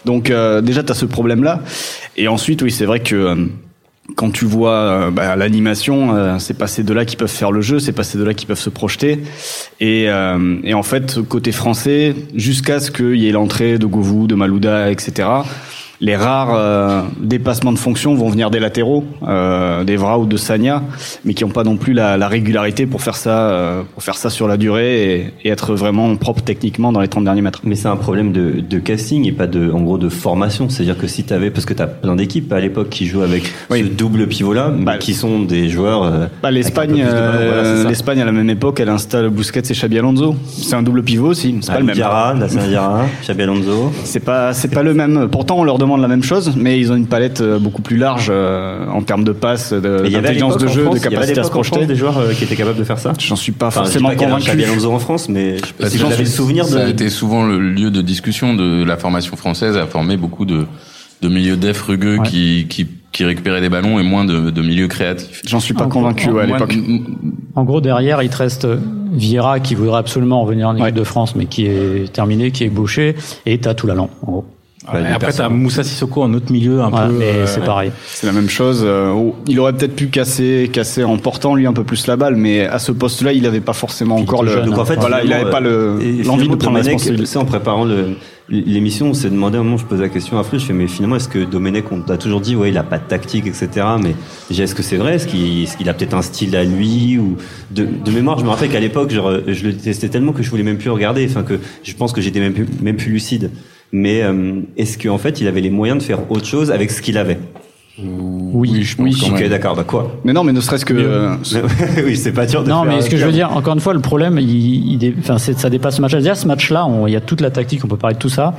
Donc 0.08 0.30
euh, 0.30 0.62
déjà 0.62 0.82
tu 0.82 0.90
as 0.90 0.94
ce 0.94 1.04
problème 1.04 1.44
là. 1.44 1.60
Et 2.16 2.28
ensuite 2.28 2.62
oui 2.62 2.70
c'est 2.70 2.86
vrai 2.86 3.00
que 3.00 3.14
euh, 3.14 3.34
quand 4.16 4.30
tu 4.30 4.46
vois 4.46 4.72
euh, 4.72 5.10
bah, 5.10 5.36
l'animation, 5.36 6.16
euh, 6.16 6.38
c'est 6.38 6.56
pas 6.56 6.66
ces 6.66 6.82
deux-là 6.82 7.04
qui 7.04 7.16
peuvent 7.16 7.28
faire 7.28 7.52
le 7.52 7.60
jeu, 7.60 7.78
c'est 7.78 7.92
pas 7.92 8.04
ces 8.04 8.16
deux-là 8.16 8.32
qui 8.32 8.46
peuvent 8.46 8.58
se 8.58 8.70
projeter. 8.70 9.20
Et, 9.80 10.08
euh, 10.08 10.56
et 10.64 10.72
en 10.72 10.82
fait, 10.82 11.20
côté 11.28 11.52
français, 11.52 12.14
jusqu'à 12.34 12.80
ce 12.80 12.90
qu'il 12.90 13.16
y 13.16 13.28
ait 13.28 13.32
l'entrée 13.32 13.78
de 13.78 13.84
Govou, 13.84 14.26
de 14.26 14.34
Malouda, 14.34 14.90
etc., 14.90 15.28
les 16.00 16.14
rares 16.16 16.54
euh, 16.54 17.02
dépassements 17.20 17.72
de 17.72 17.78
fonction 17.78 18.14
vont 18.14 18.28
venir 18.28 18.50
des 18.50 18.60
latéraux, 18.60 19.04
euh, 19.26 19.82
d'Evra 19.84 20.18
ou 20.18 20.26
de 20.26 20.36
Sagna, 20.36 20.82
mais 21.24 21.34
qui 21.34 21.44
n'ont 21.44 21.50
pas 21.50 21.64
non 21.64 21.76
plus 21.76 21.92
la, 21.92 22.16
la 22.16 22.28
régularité 22.28 22.86
pour 22.86 23.02
faire 23.02 23.16
ça, 23.16 23.50
euh, 23.50 23.82
pour 23.94 24.02
faire 24.04 24.14
ça 24.16 24.30
sur 24.30 24.46
la 24.46 24.56
durée 24.56 25.14
et, 25.16 25.32
et 25.44 25.48
être 25.50 25.74
vraiment 25.74 26.14
propre 26.16 26.40
techniquement 26.42 26.92
dans 26.92 27.00
les 27.00 27.08
30 27.08 27.24
derniers 27.24 27.42
mètres. 27.42 27.62
Mais 27.64 27.74
c'est 27.74 27.88
un 27.88 27.96
problème 27.96 28.30
de, 28.32 28.60
de 28.60 28.78
casting 28.78 29.26
et 29.26 29.32
pas 29.32 29.48
de, 29.48 29.72
en 29.72 29.80
gros, 29.80 29.98
de 29.98 30.08
formation. 30.08 30.68
C'est-à-dire 30.68 30.96
que 30.96 31.08
si 31.08 31.24
t'avais, 31.24 31.50
parce 31.50 31.64
que 31.66 31.74
t'as 31.74 31.86
plein 31.88 32.14
d'équipes 32.14 32.52
à 32.52 32.60
l'époque 32.60 32.90
qui 32.90 33.06
jouent 33.06 33.22
avec 33.22 33.52
Oui. 33.70 33.80
ce 33.80 33.88
double 33.88 34.28
pivot-là, 34.28 34.70
mais 34.76 34.84
Bah, 34.84 34.98
qui 34.98 35.14
sont 35.14 35.40
des 35.40 35.68
joueurs. 35.68 36.04
euh, 36.04 36.26
Bah, 36.44 36.52
l'Espagne, 36.52 37.02
euh, 37.04 37.72
voilà, 37.80 37.88
l'Espagne 37.88 38.20
à 38.20 38.24
la 38.24 38.32
même 38.32 38.50
époque, 38.50 38.78
elle 38.78 38.88
installe 38.88 39.30
Busquets 39.30 39.60
et 39.68 39.72
Xabi 39.72 39.98
Alonso. 39.98 40.36
C'est 40.46 40.76
un 40.76 40.82
double 40.82 41.02
pivot 41.02 41.28
aussi, 41.28 41.56
c'est 41.60 41.72
pas 41.72 41.80
le 41.80 41.86
même. 41.86 41.94
Diarra, 41.96 42.34
Nasser 42.34 42.58
Diarra, 42.68 43.06
Xabi 43.22 43.42
Alonso. 43.42 43.90
C'est 44.04 44.20
pas, 44.24 44.52
c'est 44.52 44.72
pas 44.72 44.84
le 44.84 44.94
même. 44.94 45.28
Pourtant, 45.30 45.56
on 45.58 45.64
leur 45.64 45.78
demande 45.78 45.87
la 45.96 46.08
même 46.08 46.22
chose, 46.22 46.52
mais 46.56 46.78
ils 46.78 46.92
ont 46.92 46.96
une 46.96 47.06
palette 47.06 47.40
euh, 47.40 47.58
beaucoup 47.58 47.82
plus 47.82 47.96
large 47.96 48.28
euh, 48.30 48.86
en 48.88 49.02
termes 49.02 49.24
de 49.24 49.32
passes, 49.32 49.72
de- 49.72 50.08
d'intelligence 50.08 50.58
de 50.58 50.66
en 50.66 50.70
jeu, 50.70 50.82
France- 50.84 50.94
de 50.96 51.00
capacité 51.00 51.40
à 51.40 51.44
se 51.44 51.50
projeter. 51.50 51.86
des 51.86 51.96
joueurs 51.96 52.18
euh, 52.18 52.32
qui 52.32 52.44
étaient 52.44 52.56
capables 52.56 52.78
de 52.78 52.84
faire 52.84 52.98
ça. 52.98 53.12
J'en 53.18 53.36
suis 53.36 53.52
pas 53.52 53.68
Enfin, 53.68 53.82
forcément 53.84 54.14
convaincu. 54.14 54.50
Alonso 54.62 54.92
en 54.92 54.98
France, 54.98 55.28
mais 55.28 55.56
je 55.58 55.72
Parce 55.78 55.90
si 55.90 55.96
que 55.96 56.02
j'en 56.04 56.10
avais 56.10 56.24
le 56.24 56.28
souvenir 56.28 56.64
Ça 56.66 56.80
a 56.80 56.84
de. 56.84 56.90
été 56.90 57.08
souvent 57.08 57.44
le 57.46 57.58
lieu 57.58 57.90
de 57.90 58.02
discussion 58.02 58.54
de 58.54 58.84
la 58.84 58.96
formation 58.96 59.36
française, 59.36 59.76
a 59.76 59.86
formé 59.86 60.16
beaucoup 60.16 60.44
de, 60.44 60.66
de 61.22 61.28
milieux 61.28 61.56
def 61.56 61.80
rugueux 61.82 62.18
Ouais. 62.18 62.28
qui, 62.28 62.66
qui 62.68 62.86
qui 63.10 63.24
récupérait 63.24 63.62
des 63.62 63.70
ballons 63.70 63.98
et 63.98 64.02
moins 64.02 64.26
de, 64.26 64.50
de 64.50 64.62
milieux 64.62 64.86
créatifs. 64.86 65.40
J'en 65.46 65.60
suis 65.60 65.72
pas 65.72 65.84
Ah, 65.86 65.90
convaincu 65.90 66.28
à 66.38 66.44
l'époque. 66.44 66.76
En 67.56 67.64
gros, 67.64 67.80
derrière, 67.80 68.22
il 68.22 68.28
te 68.28 68.36
reste 68.36 68.66
Vieira 69.12 69.60
qui 69.60 69.74
voudrait 69.74 69.98
absolument 69.98 70.42
revenir 70.42 70.68
en 70.68 70.74
équipe 70.74 70.84
Ouais. 70.84 70.92
de 70.92 71.02
France, 71.04 71.34
mais 71.34 71.46
qui 71.46 71.64
est 71.66 72.12
terminé, 72.12 72.50
qui 72.50 72.64
est 72.64 72.68
bouché, 72.68 73.16
et 73.46 73.58
t'as 73.58 73.72
Toulalan, 73.72 74.10
en 74.22 74.30
gros. 74.30 74.44
Ouais, 74.92 75.06
après, 75.12 75.32
t'as 75.32 75.48
Moussa 75.48 75.84
Sissoko, 75.84 76.22
un 76.22 76.34
autre 76.34 76.50
milieu 76.52 76.80
un 76.82 76.90
peu. 76.90 77.12
mais 77.12 77.24
euh, 77.26 77.46
c'est 77.46 77.64
pareil. 77.64 77.92
C'est 78.06 78.26
la 78.26 78.32
même 78.32 78.48
chose. 78.48 78.82
euh, 78.84 79.30
il 79.46 79.58
aurait 79.60 79.72
peut-être 79.72 79.94
pu 79.96 80.06
casser, 80.08 80.70
casser 80.72 81.04
en 81.04 81.18
portant 81.18 81.54
lui 81.54 81.66
un 81.66 81.72
peu 81.72 81.84
plus 81.84 82.06
la 82.06 82.16
balle, 82.16 82.36
mais 82.36 82.66
à 82.66 82.78
ce 82.78 82.92
poste-là, 82.92 83.32
il 83.32 83.42
n'avait 83.42 83.60
pas 83.60 83.72
forcément 83.72 84.16
encore 84.16 84.42
le. 84.42 84.52
jeune, 84.52 84.66
Donc 84.66 84.78
en 84.78 84.84
fait, 84.84 84.96
voilà, 84.96 85.22
il 85.22 85.30
n'avait 85.30 85.50
pas 85.50 85.60
euh, 85.62 85.98
le 86.00 86.22
l'envie 86.24 86.48
de 86.48 86.54
prendre 86.56 86.76
la 86.76 86.82
Domenech, 86.82 86.92
responsabilité. 86.94 87.24
tu 87.24 87.26
sais, 87.26 87.38
en 87.38 87.44
préparant 87.44 87.86
l'émission, 88.48 89.08
on 89.10 89.14
s'est 89.14 89.28
demandé 89.30 89.58
à 89.58 89.60
un 89.60 89.64
moment, 89.64 89.76
je 89.76 89.84
posais 89.84 90.02
la 90.02 90.08
question 90.08 90.38
à 90.38 90.42
Fleu, 90.42 90.58
je 90.58 90.64
fais, 90.66 90.72
mais 90.72 90.86
finalement, 90.86 91.16
est-ce 91.16 91.28
que 91.28 91.44
Domenech, 91.44 91.92
on 91.92 92.00
t'a 92.00 92.16
toujours 92.16 92.40
dit, 92.40 92.56
ouais, 92.56 92.70
il 92.70 92.78
a 92.78 92.82
pas 92.82 92.98
de 92.98 93.04
tactique, 93.04 93.46
etc. 93.46 93.68
Mais 94.02 94.14
est-ce 94.62 94.74
que 94.74 94.82
c'est 94.82 94.96
vrai? 94.96 95.16
Est-ce 95.16 95.26
qu'il 95.26 95.64
est-ce 95.64 95.76
qu'il 95.76 95.88
a 95.88 95.94
peut-être 95.94 96.14
un 96.14 96.22
style 96.22 96.56
à 96.56 96.64
lui 96.64 97.18
ou 97.18 97.36
de, 97.70 97.86
de 98.04 98.10
mémoire, 98.10 98.38
je 98.38 98.44
me 98.44 98.48
rappelle 98.50 98.70
qu'à 98.70 98.80
l'époque, 98.80 99.10
genre, 99.10 99.32
je 99.46 99.64
le 99.64 99.72
détestais 99.72 100.08
tellement 100.08 100.32
que 100.32 100.42
je 100.42 100.50
voulais 100.50 100.62
même 100.62 100.78
plus 100.78 100.90
regarder. 100.90 101.26
Enfin, 101.28 101.42
que 101.42 101.60
je 101.82 101.92
pense 101.94 102.12
que 102.12 102.20
j'étais 102.22 102.40
même 102.40 102.54
plus, 102.54 102.66
même 102.80 102.96
plus 102.96 103.10
lucide. 103.10 103.50
Mais 103.92 104.22
euh, 104.22 104.60
est-ce 104.76 104.98
qu'en 104.98 105.18
fait, 105.18 105.40
il 105.40 105.46
avait 105.48 105.60
les 105.62 105.70
moyens 105.70 105.98
de 105.98 106.02
faire 106.04 106.30
autre 106.30 106.44
chose 106.46 106.70
avec 106.70 106.90
ce 106.90 107.00
qu'il 107.00 107.16
avait 107.16 107.38
Oui, 107.98 108.82
je 108.82 108.96
pense 108.96 109.20
quand 109.20 109.28
Ok, 109.32 109.40
même. 109.40 109.48
d'accord. 109.48 109.74
Bah 109.76 109.84
quoi 109.84 110.16
Mais 110.24 110.32
non, 110.32 110.44
mais 110.44 110.52
ne 110.52 110.60
serait-ce 110.60 110.84
que. 110.84 110.94
euh, 110.94 111.34
Oui, 112.04 112.16
c'est 112.16 112.32
pas 112.32 112.46
dur 112.46 112.62
de 112.64 112.68
Non, 112.68 112.82
faire 112.84 112.92
mais 112.96 113.00
ce 113.02 113.10
que 113.10 113.16
je 113.16 113.24
veux 113.24 113.32
dire, 113.32 113.50
encore 113.56 113.74
une 113.74 113.80
fois, 113.80 113.94
le 113.94 114.00
problème, 114.00 114.38
il, 114.38 114.92
il 114.92 114.98
dé- 114.98 115.14
enfin, 115.18 115.38
c'est- 115.38 115.58
ça 115.58 115.70
dépasse 115.70 115.96
ce 115.96 116.00
match. 116.02 116.12
Déjà, 116.14 116.34
ce 116.34 116.46
match-là, 116.46 116.86
on- 116.86 117.06
il 117.06 117.12
y 117.12 117.16
a 117.16 117.20
toute 117.20 117.40
la 117.40 117.50
tactique, 117.50 117.84
on 117.84 117.88
peut 117.88 117.96
parler 117.96 118.14
de 118.14 118.20
tout 118.20 118.28
ça. 118.28 118.54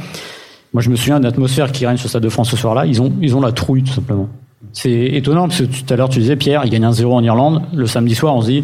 Moi, 0.73 0.81
je 0.81 0.89
me 0.89 0.95
souviens 0.95 1.19
de 1.19 1.25
l'atmosphère 1.25 1.71
qui 1.71 1.85
règne 1.85 1.97
sur 1.97 2.05
le 2.05 2.09
Stade 2.09 2.23
de 2.23 2.29
France 2.29 2.49
ce 2.51 2.57
soir-là. 2.57 2.85
Ils 2.85 3.01
ont, 3.01 3.11
ils 3.21 3.35
ont 3.35 3.41
la 3.41 3.51
trouille, 3.51 3.83
tout 3.83 3.93
simplement. 3.93 4.29
C'est 4.73 4.91
étonnant, 4.91 5.47
parce 5.47 5.61
que 5.61 5.65
tout 5.65 5.93
à 5.93 5.95
l'heure, 5.95 6.09
tu 6.09 6.19
disais, 6.19 6.35
Pierre, 6.35 6.61
ils 6.65 6.69
gagnent 6.69 6.85
un 6.85 6.91
0 6.91 7.13
en 7.15 7.23
Irlande. 7.23 7.61
Le 7.73 7.85
samedi 7.87 8.13
soir, 8.13 8.35
on 8.35 8.41
se 8.41 8.47
dit, 8.47 8.63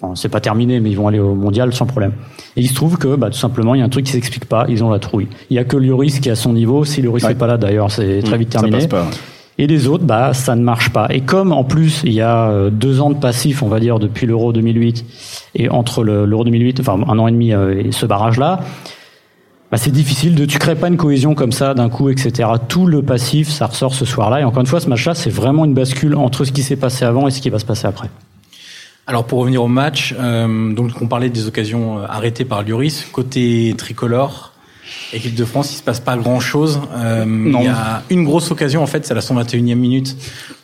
bon, 0.00 0.14
c'est 0.14 0.28
pas 0.28 0.40
terminé, 0.40 0.80
mais 0.80 0.90
ils 0.90 0.96
vont 0.96 1.08
aller 1.08 1.18
au 1.18 1.34
mondial 1.34 1.72
sans 1.74 1.86
problème. 1.86 2.12
Et 2.56 2.60
il 2.62 2.68
se 2.68 2.74
trouve 2.74 2.98
que, 2.98 3.16
bah, 3.16 3.30
tout 3.30 3.38
simplement, 3.38 3.74
il 3.74 3.78
y 3.78 3.82
a 3.82 3.84
un 3.84 3.88
truc 3.88 4.04
qui 4.06 4.12
s'explique 4.12 4.44
pas. 4.46 4.66
Ils 4.68 4.82
ont 4.84 4.90
la 4.90 4.98
trouille. 4.98 5.28
Il 5.50 5.56
y 5.56 5.58
a 5.58 5.64
que 5.64 5.76
Lloris 5.76 6.20
qui 6.20 6.28
est 6.28 6.32
à 6.32 6.36
son 6.36 6.52
niveau. 6.52 6.84
Si 6.84 7.02
Lloris 7.02 7.22
Ouais. 7.24 7.30
n'est 7.30 7.34
pas 7.34 7.46
là, 7.46 7.56
d'ailleurs, 7.56 7.90
c'est 7.90 8.20
très 8.22 8.38
vite 8.38 8.52
ça 8.52 8.60
terminé. 8.60 8.78
passe 8.78 8.86
pas. 8.88 9.08
Et 9.58 9.66
les 9.66 9.86
autres, 9.86 10.04
bah, 10.04 10.32
ça 10.32 10.56
ne 10.56 10.62
marche 10.62 10.90
pas. 10.90 11.08
Et 11.10 11.20
comme 11.20 11.52
en 11.52 11.62
plus 11.62 12.00
il 12.04 12.12
y 12.14 12.22
a 12.22 12.48
euh, 12.48 12.70
deux 12.70 13.00
ans 13.02 13.10
de 13.10 13.16
passif, 13.18 13.62
on 13.62 13.68
va 13.68 13.80
dire 13.80 13.98
depuis 13.98 14.26
l'Euro 14.26 14.50
2008 14.52 15.04
et 15.56 15.68
entre 15.68 16.02
le- 16.04 16.24
l'Euro 16.24 16.44
2008, 16.44 16.80
enfin 16.80 16.98
un 17.06 17.18
an 17.18 17.28
et 17.28 17.32
demi 17.32 17.52
euh, 17.52 17.78
et 17.84 17.92
ce 17.92 18.06
barrage-là, 18.06 18.60
bah, 19.70 19.76
c'est 19.76 19.90
difficile 19.90 20.34
de, 20.34 20.46
tu 20.46 20.58
crées 20.58 20.74
pas 20.74 20.88
une 20.88 20.96
cohésion 20.96 21.34
comme 21.34 21.52
ça 21.52 21.74
d'un 21.74 21.90
coup, 21.90 22.08
etc. 22.08 22.48
Tout 22.66 22.86
le 22.86 23.02
passif, 23.02 23.50
ça 23.50 23.66
ressort 23.66 23.94
ce 23.94 24.06
soir-là. 24.06 24.40
Et 24.40 24.44
encore 24.44 24.60
une 24.60 24.66
fois, 24.66 24.80
ce 24.80 24.88
match-là, 24.88 25.14
c'est 25.14 25.30
vraiment 25.30 25.66
une 25.66 25.74
bascule 25.74 26.14
entre 26.16 26.44
ce 26.44 26.52
qui 26.52 26.62
s'est 26.62 26.76
passé 26.76 27.04
avant 27.04 27.28
et 27.28 27.30
ce 27.30 27.40
qui 27.42 27.50
va 27.50 27.58
se 27.58 27.66
passer 27.66 27.86
après. 27.86 28.08
Alors 29.06 29.24
pour 29.26 29.40
revenir 29.40 29.62
au 29.62 29.68
match, 29.68 30.14
euh, 30.18 30.72
donc 30.72 30.90
on 31.00 31.08
parlait 31.08 31.28
des 31.28 31.46
occasions 31.46 31.98
euh, 31.98 32.06
arrêtées 32.08 32.44
par 32.44 32.62
Lloris 32.62 33.06
côté 33.12 33.74
tricolore. 33.76 34.52
Équipe 35.12 35.34
de 35.34 35.44
France, 35.44 35.72
il 35.72 35.76
se 35.76 35.82
passe 35.82 36.00
pas 36.00 36.16
grand 36.16 36.40
chose. 36.40 36.80
Non. 37.26 37.60
Il 37.60 37.64
y 37.64 37.68
a 37.68 38.02
une 38.10 38.24
grosse 38.24 38.50
occasion 38.50 38.82
en 38.82 38.86
fait, 38.86 39.04
c'est 39.04 39.12
à 39.12 39.14
la 39.14 39.20
121e 39.20 39.74
minute 39.74 40.16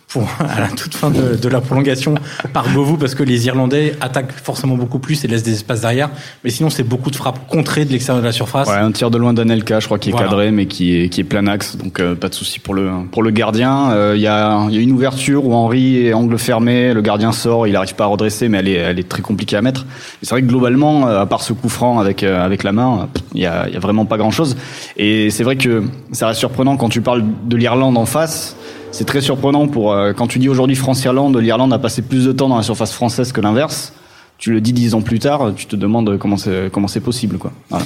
pour 0.08 0.22
à 0.40 0.60
la 0.60 0.68
toute 0.68 0.94
fin 0.94 1.10
de, 1.10 1.36
de 1.36 1.48
la 1.48 1.60
prolongation 1.60 2.14
par 2.52 2.72
Govou 2.72 2.96
parce 2.96 3.14
que 3.14 3.22
les 3.22 3.46
Irlandais 3.46 3.94
attaquent 4.00 4.32
forcément 4.32 4.76
beaucoup 4.76 4.98
plus 4.98 5.24
et 5.24 5.28
laissent 5.28 5.42
des 5.42 5.52
espaces 5.54 5.82
derrière. 5.82 6.10
Mais 6.44 6.50
sinon 6.50 6.70
c'est 6.70 6.82
beaucoup 6.82 7.10
de 7.10 7.16
frappes 7.16 7.46
contrées 7.48 7.84
de 7.84 7.92
l'extérieur 7.92 8.22
de 8.22 8.26
la 8.26 8.32
surface. 8.32 8.68
Ouais, 8.68 8.74
un 8.76 8.90
tir 8.92 9.10
de 9.10 9.18
loin 9.18 9.32
d'Anelka, 9.34 9.80
je 9.80 9.86
crois, 9.86 9.98
qui 9.98 10.08
est 10.08 10.12
Voilà. 10.12 10.28
cadré, 10.28 10.50
mais 10.50 10.66
qui 10.66 10.96
est, 11.02 11.08
qui 11.08 11.20
est 11.20 11.24
plein 11.24 11.46
axe, 11.46 11.76
donc 11.76 12.00
euh, 12.00 12.14
pas 12.14 12.28
de 12.28 12.34
souci 12.34 12.58
pour 12.58 12.74
le, 12.74 12.90
pour 13.12 13.22
le 13.22 13.30
gardien. 13.30 13.90
Euh, 13.90 14.14
Il 14.16 14.22
y, 14.22 14.26
a, 14.26 14.66
y 14.70 14.78
a 14.78 14.80
une 14.80 14.92
ouverture 14.92 15.44
où 15.44 15.52
Henri 15.52 16.06
est 16.06 16.12
angle 16.14 16.38
fermé, 16.38 16.94
le 16.94 17.02
gardien 17.02 17.32
sort, 17.32 17.66
il 17.66 17.76
arrive 17.76 17.94
pas 17.94 18.04
à 18.04 18.08
redresser, 18.08 18.48
mais 18.48 18.58
elle 18.58 18.68
est, 18.68 18.72
elle 18.74 18.98
est 18.98 19.08
très 19.08 19.22
compliquée 19.22 19.56
à 19.56 19.62
mettre. 19.62 19.82
Et 20.22 20.26
c'est 20.26 20.30
vrai 20.30 20.42
que 20.42 20.46
globalement, 20.46 21.06
euh, 21.08 21.20
à 21.20 21.26
part 21.26 21.42
ce 21.42 21.52
coup 21.52 21.68
franc 21.68 21.98
avec, 22.00 22.22
euh, 22.22 22.44
avec 22.44 22.62
la 22.64 22.72
main, 22.72 23.08
il 23.34 23.40
y 23.42 23.46
a, 23.46 23.68
y 23.68 23.76
a 23.76 23.80
vraiment 23.80 24.06
pas 24.06 24.16
grand 24.16 24.30
chose. 24.30 24.56
Et 24.96 25.30
c'est 25.30 25.44
vrai 25.44 25.56
que 25.56 25.82
ça 26.12 26.28
reste 26.28 26.38
surprenant 26.40 26.76
quand 26.76 26.88
tu 26.88 27.00
parles 27.02 27.24
de 27.44 27.56
l'Irlande 27.56 27.98
en 27.98 28.06
face. 28.06 28.56
C'est 28.90 29.04
très 29.04 29.20
surprenant 29.20 29.68
pour 29.68 29.92
euh, 29.92 30.12
quand 30.12 30.26
tu 30.26 30.38
dis 30.38 30.48
aujourd'hui 30.48 30.76
France-Irlande, 30.76 31.36
l'Irlande 31.36 31.72
a 31.72 31.78
passé 31.78 32.02
plus 32.02 32.24
de 32.24 32.32
temps 32.32 32.48
dans 32.48 32.56
la 32.56 32.62
surface 32.62 32.92
française 32.92 33.32
que 33.32 33.40
l'inverse. 33.40 33.92
Tu 34.38 34.52
le 34.52 34.60
dis 34.60 34.72
dix 34.72 34.94
ans 34.94 35.02
plus 35.02 35.18
tard, 35.18 35.52
tu 35.56 35.66
te 35.66 35.76
demandes 35.76 36.16
comment 36.18 36.36
c'est 36.36 36.70
comment 36.72 36.88
c'est 36.88 37.00
possible 37.00 37.38
quoi. 37.38 37.52
Voilà. 37.70 37.84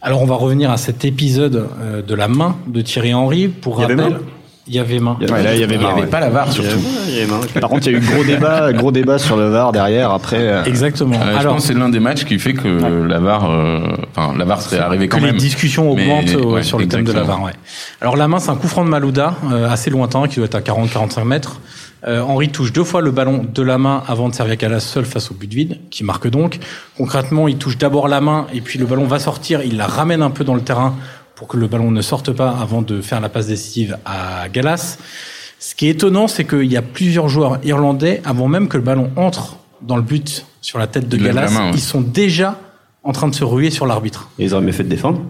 Alors 0.00 0.22
on 0.22 0.26
va 0.26 0.36
revenir 0.36 0.70
à 0.70 0.76
cet 0.76 1.04
épisode 1.04 1.68
euh, 1.80 2.02
de 2.02 2.14
la 2.14 2.28
main 2.28 2.56
de 2.66 2.80
Thierry 2.80 3.12
Henry. 3.14 3.48
Pour 3.48 3.78
Il 3.78 3.82
y 3.82 3.84
avait 3.84 3.94
rappel, 3.94 4.18
main 4.18 4.20
il 4.68 4.74
y 4.74 4.78
avait 4.78 4.98
main. 4.98 5.16
Ouais, 5.20 5.42
là, 5.42 5.54
il 5.54 5.60
y 5.60 5.64
avait 5.64 5.74
Il 5.76 5.80
n'y 5.80 5.86
avait 5.86 6.00
ouais. 6.02 6.06
pas 6.06 6.20
la 6.20 6.28
VAR 6.30 6.52
surtout. 6.52 6.68
Il 7.08 7.14
y 7.16 7.20
avait. 7.22 7.60
Par 7.60 7.70
contre, 7.70 7.86
il 7.88 7.92
y 7.92 7.96
a 7.96 7.98
eu 7.98 8.02
gros 8.02 8.22
débat, 8.24 8.72
gros 8.74 8.92
débat 8.92 9.18
sur 9.18 9.36
le 9.36 9.48
VAR 9.48 9.72
derrière. 9.72 10.10
Après, 10.12 10.36
euh, 10.38 10.64
Exactement. 10.64 11.16
Euh, 11.16 11.32
je 11.34 11.38
Alors 11.38 11.54
pense 11.54 11.62
que 11.66 11.72
c'est 11.72 11.78
l'un 11.78 11.88
des 11.88 12.00
matchs 12.00 12.24
qui 12.24 12.38
fait 12.38 12.52
que 12.54 12.68
la 13.06 13.18
VAR, 13.18 13.50
euh, 13.50 13.80
enfin 14.14 14.34
la 14.36 14.44
VAR 14.44 14.60
serait 14.60 14.78
arrivée 14.78 15.08
que 15.08 15.14
quand 15.16 15.20
les 15.22 15.28
même. 15.32 15.36
discussions 15.36 15.94
Mais- 15.94 16.02
augmentent 16.02 16.44
ouais, 16.44 16.62
sur 16.62 16.78
le 16.78 16.86
thème 16.86 17.04
de 17.04 17.12
la. 17.12 17.22
VAR. 17.22 17.42
Ouais. 17.42 17.52
Alors 18.00 18.16
la 18.16 18.28
main, 18.28 18.38
c'est 18.38 18.50
un 18.50 18.56
coup 18.56 18.68
franc 18.68 18.84
de 18.84 18.90
Malouda, 18.90 19.34
euh, 19.50 19.68
assez 19.70 19.90
lointain, 19.90 20.26
qui 20.28 20.36
doit 20.36 20.44
être 20.46 20.54
à 20.54 20.60
40-45 20.60 21.24
mètres. 21.24 21.60
Euh, 22.06 22.20
Henri 22.20 22.48
touche 22.50 22.72
deux 22.72 22.84
fois 22.84 23.00
le 23.00 23.10
ballon 23.10 23.44
de 23.52 23.62
la 23.62 23.76
main 23.76 24.04
avant 24.06 24.28
de 24.28 24.34
servir 24.34 24.54
Galas 24.54 24.78
seul 24.78 25.04
face 25.04 25.32
au 25.32 25.34
but 25.34 25.52
vide, 25.52 25.78
qui 25.90 26.04
marque 26.04 26.28
donc. 26.28 26.60
Concrètement, 26.96 27.48
il 27.48 27.56
touche 27.58 27.76
d'abord 27.76 28.06
la 28.06 28.20
main 28.20 28.46
et 28.54 28.60
puis 28.60 28.78
le 28.78 28.86
ballon 28.86 29.04
va 29.04 29.18
sortir. 29.18 29.62
Il 29.64 29.76
la 29.76 29.86
ramène 29.88 30.22
un 30.22 30.30
peu 30.30 30.44
dans 30.44 30.54
le 30.54 30.60
terrain 30.60 30.94
pour 31.38 31.46
que 31.46 31.56
le 31.56 31.68
ballon 31.68 31.92
ne 31.92 32.02
sorte 32.02 32.32
pas 32.32 32.50
avant 32.50 32.82
de 32.82 33.00
faire 33.00 33.20
la 33.20 33.28
passe 33.28 33.46
décisive 33.46 33.96
à 34.04 34.48
Galas. 34.52 34.98
Ce 35.60 35.76
qui 35.76 35.86
est 35.86 35.90
étonnant, 35.90 36.26
c'est 36.26 36.44
qu'il 36.44 36.64
y 36.70 36.76
a 36.76 36.82
plusieurs 36.82 37.28
joueurs 37.28 37.60
irlandais, 37.64 38.20
avant 38.24 38.48
même 38.48 38.66
que 38.66 38.76
le 38.76 38.82
ballon 38.82 39.10
entre 39.14 39.56
dans 39.80 39.94
le 39.94 40.02
but 40.02 40.44
sur 40.60 40.80
la 40.80 40.88
tête 40.88 41.08
de 41.08 41.16
Galas, 41.16 41.48
main, 41.50 41.66
ouais. 41.66 41.70
ils 41.74 41.80
sont 41.80 42.00
déjà 42.00 42.58
en 43.04 43.12
train 43.12 43.28
de 43.28 43.36
se 43.36 43.44
ruer 43.44 43.70
sur 43.70 43.86
l'arbitre. 43.86 44.30
Et 44.40 44.46
ils 44.46 44.52
auraient 44.54 44.64
mieux 44.64 44.72
fait 44.72 44.82
de 44.82 44.88
défendre. 44.88 45.22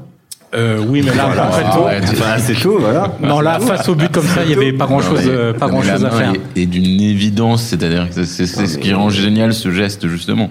Euh, 0.54 0.82
oui, 0.88 1.02
mais 1.04 1.14
là, 1.14 1.26
Voilà. 1.26 1.48
en 1.48 1.52
fait, 1.52 2.10
Enfin, 2.10 2.38
c'est 2.38 2.54
tout, 2.54 2.78
voilà. 2.80 3.14
non, 3.22 3.40
là, 3.40 3.60
face 3.60 3.86
au 3.90 3.94
but 3.94 4.10
comme 4.10 4.24
ça, 4.26 4.44
il 4.44 4.50
y 4.50 4.54
avait 4.54 4.72
pas 4.72 4.86
grand 4.86 5.02
chose, 5.02 5.22
Non, 5.26 5.30
mais- 5.52 5.58
pas 5.58 5.68
grand 5.68 5.82
chose 5.82 6.04
à 6.06 6.10
faire. 6.10 6.32
est 6.56 6.64
d'une 6.64 7.02
évidence, 7.02 7.64
c'est-à-dire 7.64 8.08
que 8.08 8.24
c'est- 8.24 8.46
ce 8.46 8.78
qui 8.78 8.94
rend 8.94 9.10
génial 9.10 9.52
ce 9.52 9.70
geste 9.70 10.08
justement. 10.08 10.48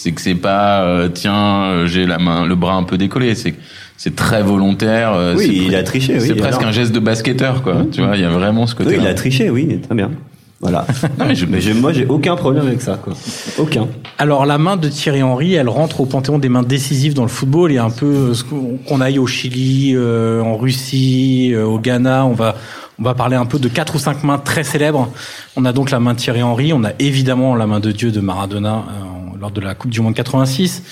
C'est 0.00 0.12
que 0.12 0.20
c'est 0.20 0.36
pas 0.36 0.82
euh, 0.82 1.08
tiens 1.12 1.64
euh, 1.64 1.86
j'ai 1.88 2.06
la 2.06 2.18
main, 2.18 2.46
le 2.46 2.54
bras 2.54 2.74
un 2.74 2.84
peu 2.84 2.96
décollé. 2.96 3.34
C'est 3.34 3.54
c'est 3.96 4.14
très 4.14 4.44
volontaire. 4.44 5.12
euh, 5.14 5.34
Oui, 5.36 5.44
c'est 5.46 5.54
il 5.66 5.74
a 5.74 5.82
triché, 5.82 6.14
oui, 6.20 6.24
C'est 6.24 6.34
presque 6.36 6.58
alors. 6.60 6.68
un 6.68 6.72
geste 6.72 6.92
de 6.92 7.00
basketteur, 7.00 7.62
quoi. 7.64 7.78
Tu 7.90 8.00
vois, 8.00 8.14
il 8.14 8.22
y 8.22 8.24
a 8.24 8.28
vraiment 8.30 8.68
ce 8.68 8.76
côté. 8.76 8.90
Oui, 8.90 8.98
il 9.00 9.06
a 9.08 9.14
triché, 9.14 9.50
oui, 9.50 9.80
très 9.80 9.96
bien. 9.96 10.12
Voilà. 10.60 10.86
Non, 11.18 11.24
mais 11.26 11.34
je- 11.34 11.46
Mais 11.46 11.58
moi, 11.74 11.92
j'ai 11.92 12.06
aucun 12.06 12.36
problème 12.36 12.66
avec 12.68 12.80
ça, 12.80 12.96
quoi. 13.02 13.14
Aucun. 13.58 13.88
Alors, 14.18 14.46
la 14.46 14.56
main 14.56 14.76
de 14.76 14.88
Thierry 14.88 15.20
Henry, 15.24 15.54
elle 15.54 15.68
rentre 15.68 16.00
au 16.00 16.06
panthéon 16.06 16.38
des 16.38 16.48
mains 16.48 16.62
décisives 16.62 17.14
dans 17.14 17.22
le 17.22 17.28
football. 17.28 17.72
Il 17.72 17.74
y 17.74 17.78
a 17.78 17.84
un 17.84 17.90
peu 17.90 18.34
ce 18.34 18.44
qu'on 18.44 18.78
qu'on 18.86 19.00
aille 19.00 19.18
au 19.18 19.26
Chili, 19.26 19.94
euh, 19.96 20.40
en 20.42 20.56
Russie, 20.56 21.50
euh, 21.54 21.64
au 21.64 21.80
Ghana. 21.80 22.24
On 22.24 22.34
va, 22.34 22.54
on 23.00 23.02
va 23.02 23.14
parler 23.14 23.34
un 23.34 23.46
peu 23.46 23.58
de 23.58 23.66
quatre 23.68 23.96
ou 23.96 23.98
cinq 23.98 24.22
mains 24.22 24.38
très 24.38 24.62
célèbres. 24.62 25.08
On 25.56 25.64
a 25.64 25.72
donc 25.72 25.90
la 25.90 25.98
main 25.98 26.14
de 26.14 26.18
Thierry 26.18 26.42
Henry. 26.44 26.72
On 26.72 26.84
a 26.84 26.90
évidemment 27.00 27.56
la 27.56 27.66
main 27.66 27.80
de 27.80 27.90
Dieu 27.90 28.12
de 28.12 28.20
Maradona 28.20 28.74
euh, 28.76 29.17
lors 29.40 29.50
de 29.50 29.60
la 29.60 29.74
Coupe 29.74 29.90
du 29.90 30.00
Monde 30.00 30.14
86. 30.14 30.82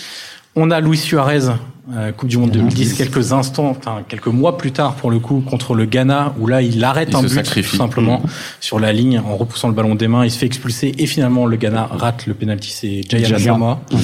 On 0.58 0.70
a 0.70 0.80
Luis 0.80 0.96
Suarez, 0.96 1.50
euh, 1.94 2.12
Coupe 2.12 2.30
du 2.30 2.38
Monde 2.38 2.50
2010, 2.50 2.94
quelques 2.94 3.32
instants, 3.32 3.68
enfin 3.68 4.02
quelques 4.08 4.26
mois 4.28 4.56
plus 4.56 4.72
tard 4.72 4.94
pour 4.94 5.10
le 5.10 5.18
coup 5.18 5.40
contre 5.40 5.74
le 5.74 5.84
Ghana, 5.84 6.34
où 6.38 6.46
là 6.46 6.62
il 6.62 6.82
arrête 6.82 7.10
Il 7.10 7.16
un 7.16 7.20
but 7.22 7.28
sacrifie. 7.28 7.70
tout 7.70 7.76
simplement 7.76 8.22
sur 8.58 8.80
la 8.80 8.92
ligne 8.92 9.18
en 9.18 9.36
repoussant 9.36 9.68
le 9.68 9.74
ballon 9.74 9.94
des 9.94 10.08
mains. 10.08 10.24
Il 10.24 10.30
se 10.30 10.38
fait 10.38 10.46
expulser 10.46 10.94
et 10.96 11.06
finalement 11.06 11.44
le 11.44 11.56
Ghana 11.56 11.88
rate 11.92 12.26
le 12.26 12.32
penalty. 12.34 12.70
C'est 12.70 13.02
Jayan. 13.08 13.38
Samoa. 13.38 13.80
Ouais. 13.92 13.98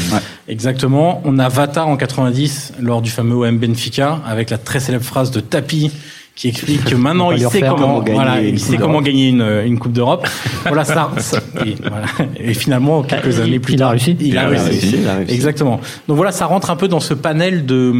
Exactement. 0.48 1.22
On 1.24 1.38
a 1.38 1.48
Vata 1.48 1.86
en 1.86 1.96
90 1.96 2.74
lors 2.80 3.00
du 3.00 3.10
fameux 3.10 3.34
OM 3.34 3.58
Benfica 3.58 4.20
avec 4.26 4.50
la 4.50 4.58
très 4.58 4.78
célèbre 4.80 5.04
phrase 5.04 5.30
de 5.30 5.40
Tapi 5.40 5.90
qui 6.34 6.48
explique 6.48 6.84
que 6.84 6.94
maintenant 7.06 7.30
il 7.30 7.40
sait 7.48 7.60
comment, 7.60 7.76
Comment 7.76 8.00
gagner 8.02 8.14
voilà, 8.18 8.40
une 8.40 8.46
il 8.48 8.52
Coupe 8.52 8.60
sait 8.60 8.76
comment 8.76 8.88
d'Europe. 8.92 9.04
gagner 9.04 9.28
une, 9.28 9.42
une 9.66 9.78
coupe 9.78 9.92
d'Europe. 9.92 10.26
voilà 10.66 10.84
ça. 10.84 11.10
ça- 11.18 11.40
et, 11.66 11.74
voilà. 11.80 12.06
Et 12.36 12.54
finalement 12.54 13.02
quelques 13.02 13.36
Il- 13.36 13.40
années 13.42 13.58
plus 13.58 13.74
il 13.74 13.82
a 13.82 13.86
tard, 13.86 13.90
réussi. 13.90 14.16
Il 14.20 14.38
a 14.38 14.42
Il 14.42 14.46
a 14.46 14.48
réussi. 14.48 14.68
réussi. 14.70 14.96
Il 15.02 15.08
a 15.08 15.14
réussi. 15.16 15.34
Exactement. 15.34 15.80
Donc 16.08 16.16
voilà, 16.16 16.32
ça 16.32 16.46
rentre 16.46 16.70
un 16.70 16.76
peu 16.76 16.88
dans 16.88 17.00
ce 17.00 17.14
panel 17.14 17.66
de, 17.66 17.92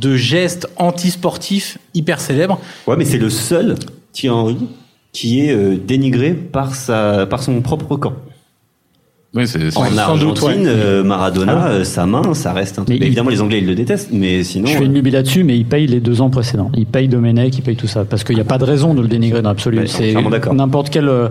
de 0.00 0.16
gestes 0.16 0.68
antisportifs 0.76 1.78
hyper 1.94 2.20
célèbres. 2.20 2.60
Ouais, 2.86 2.96
mais 2.96 3.04
c'est 3.04 3.18
le 3.18 3.30
seul 3.30 3.74
Thierry 4.12 4.34
Henry 4.36 4.56
qui 5.12 5.40
est 5.46 5.52
euh, 5.52 5.76
dénigré 5.76 6.32
par 6.34 6.74
sa, 6.74 7.26
par 7.26 7.42
son 7.42 7.60
propre 7.60 7.96
camp. 7.96 8.14
Oui, 9.34 9.48
c'est 9.48 9.70
c'est- 9.70 9.76
En 9.76 9.98
Argentine, 9.98 10.28
doute, 10.28 10.42
ouais. 10.42 10.54
euh, 10.66 11.02
Maradona, 11.02 11.62
Ah. 11.64 11.68
euh, 11.70 11.84
sa 11.84 12.06
main, 12.06 12.34
ça 12.34 12.52
reste 12.52 12.78
un 12.78 12.84
truc. 12.84 12.90
Mais 12.90 12.96
il- 12.96 13.02
Évidemment, 13.06 13.30
les 13.30 13.40
Anglais, 13.40 13.58
ils 13.58 13.66
le 13.66 13.74
détestent, 13.74 14.10
mais 14.12 14.44
sinon. 14.44 14.66
Je 14.66 14.72
fais 14.76 14.82
euh, 14.82 14.86
une 14.86 14.94
lubie 14.94 15.10
là-dessus, 15.10 15.42
mais 15.42 15.56
il 15.56 15.64
paye 15.64 15.88
les 15.88 15.98
deux 16.00 16.20
ans 16.20 16.30
précédents. 16.30 16.70
Il 16.76 16.86
paye 16.86 17.08
Domenech, 17.08 17.56
il 17.58 17.62
paye 17.62 17.74
tout 17.74 17.88
ça. 17.88 18.04
Parce 18.04 18.22
qu'il 18.22 18.36
n'y 18.36 18.40
a 18.40 18.44
pas 18.44 18.58
de 18.58 18.64
raison 18.64 18.94
de 18.94 19.02
le 19.02 19.08
dénigrer 19.08 19.42
dans 19.42 19.48
l'absolu. 19.50 19.78
Ouais, 19.78 19.86
C'est 19.88 20.14
n'importe 20.52 20.90
quel. 20.90 21.08
euh, 21.08 21.28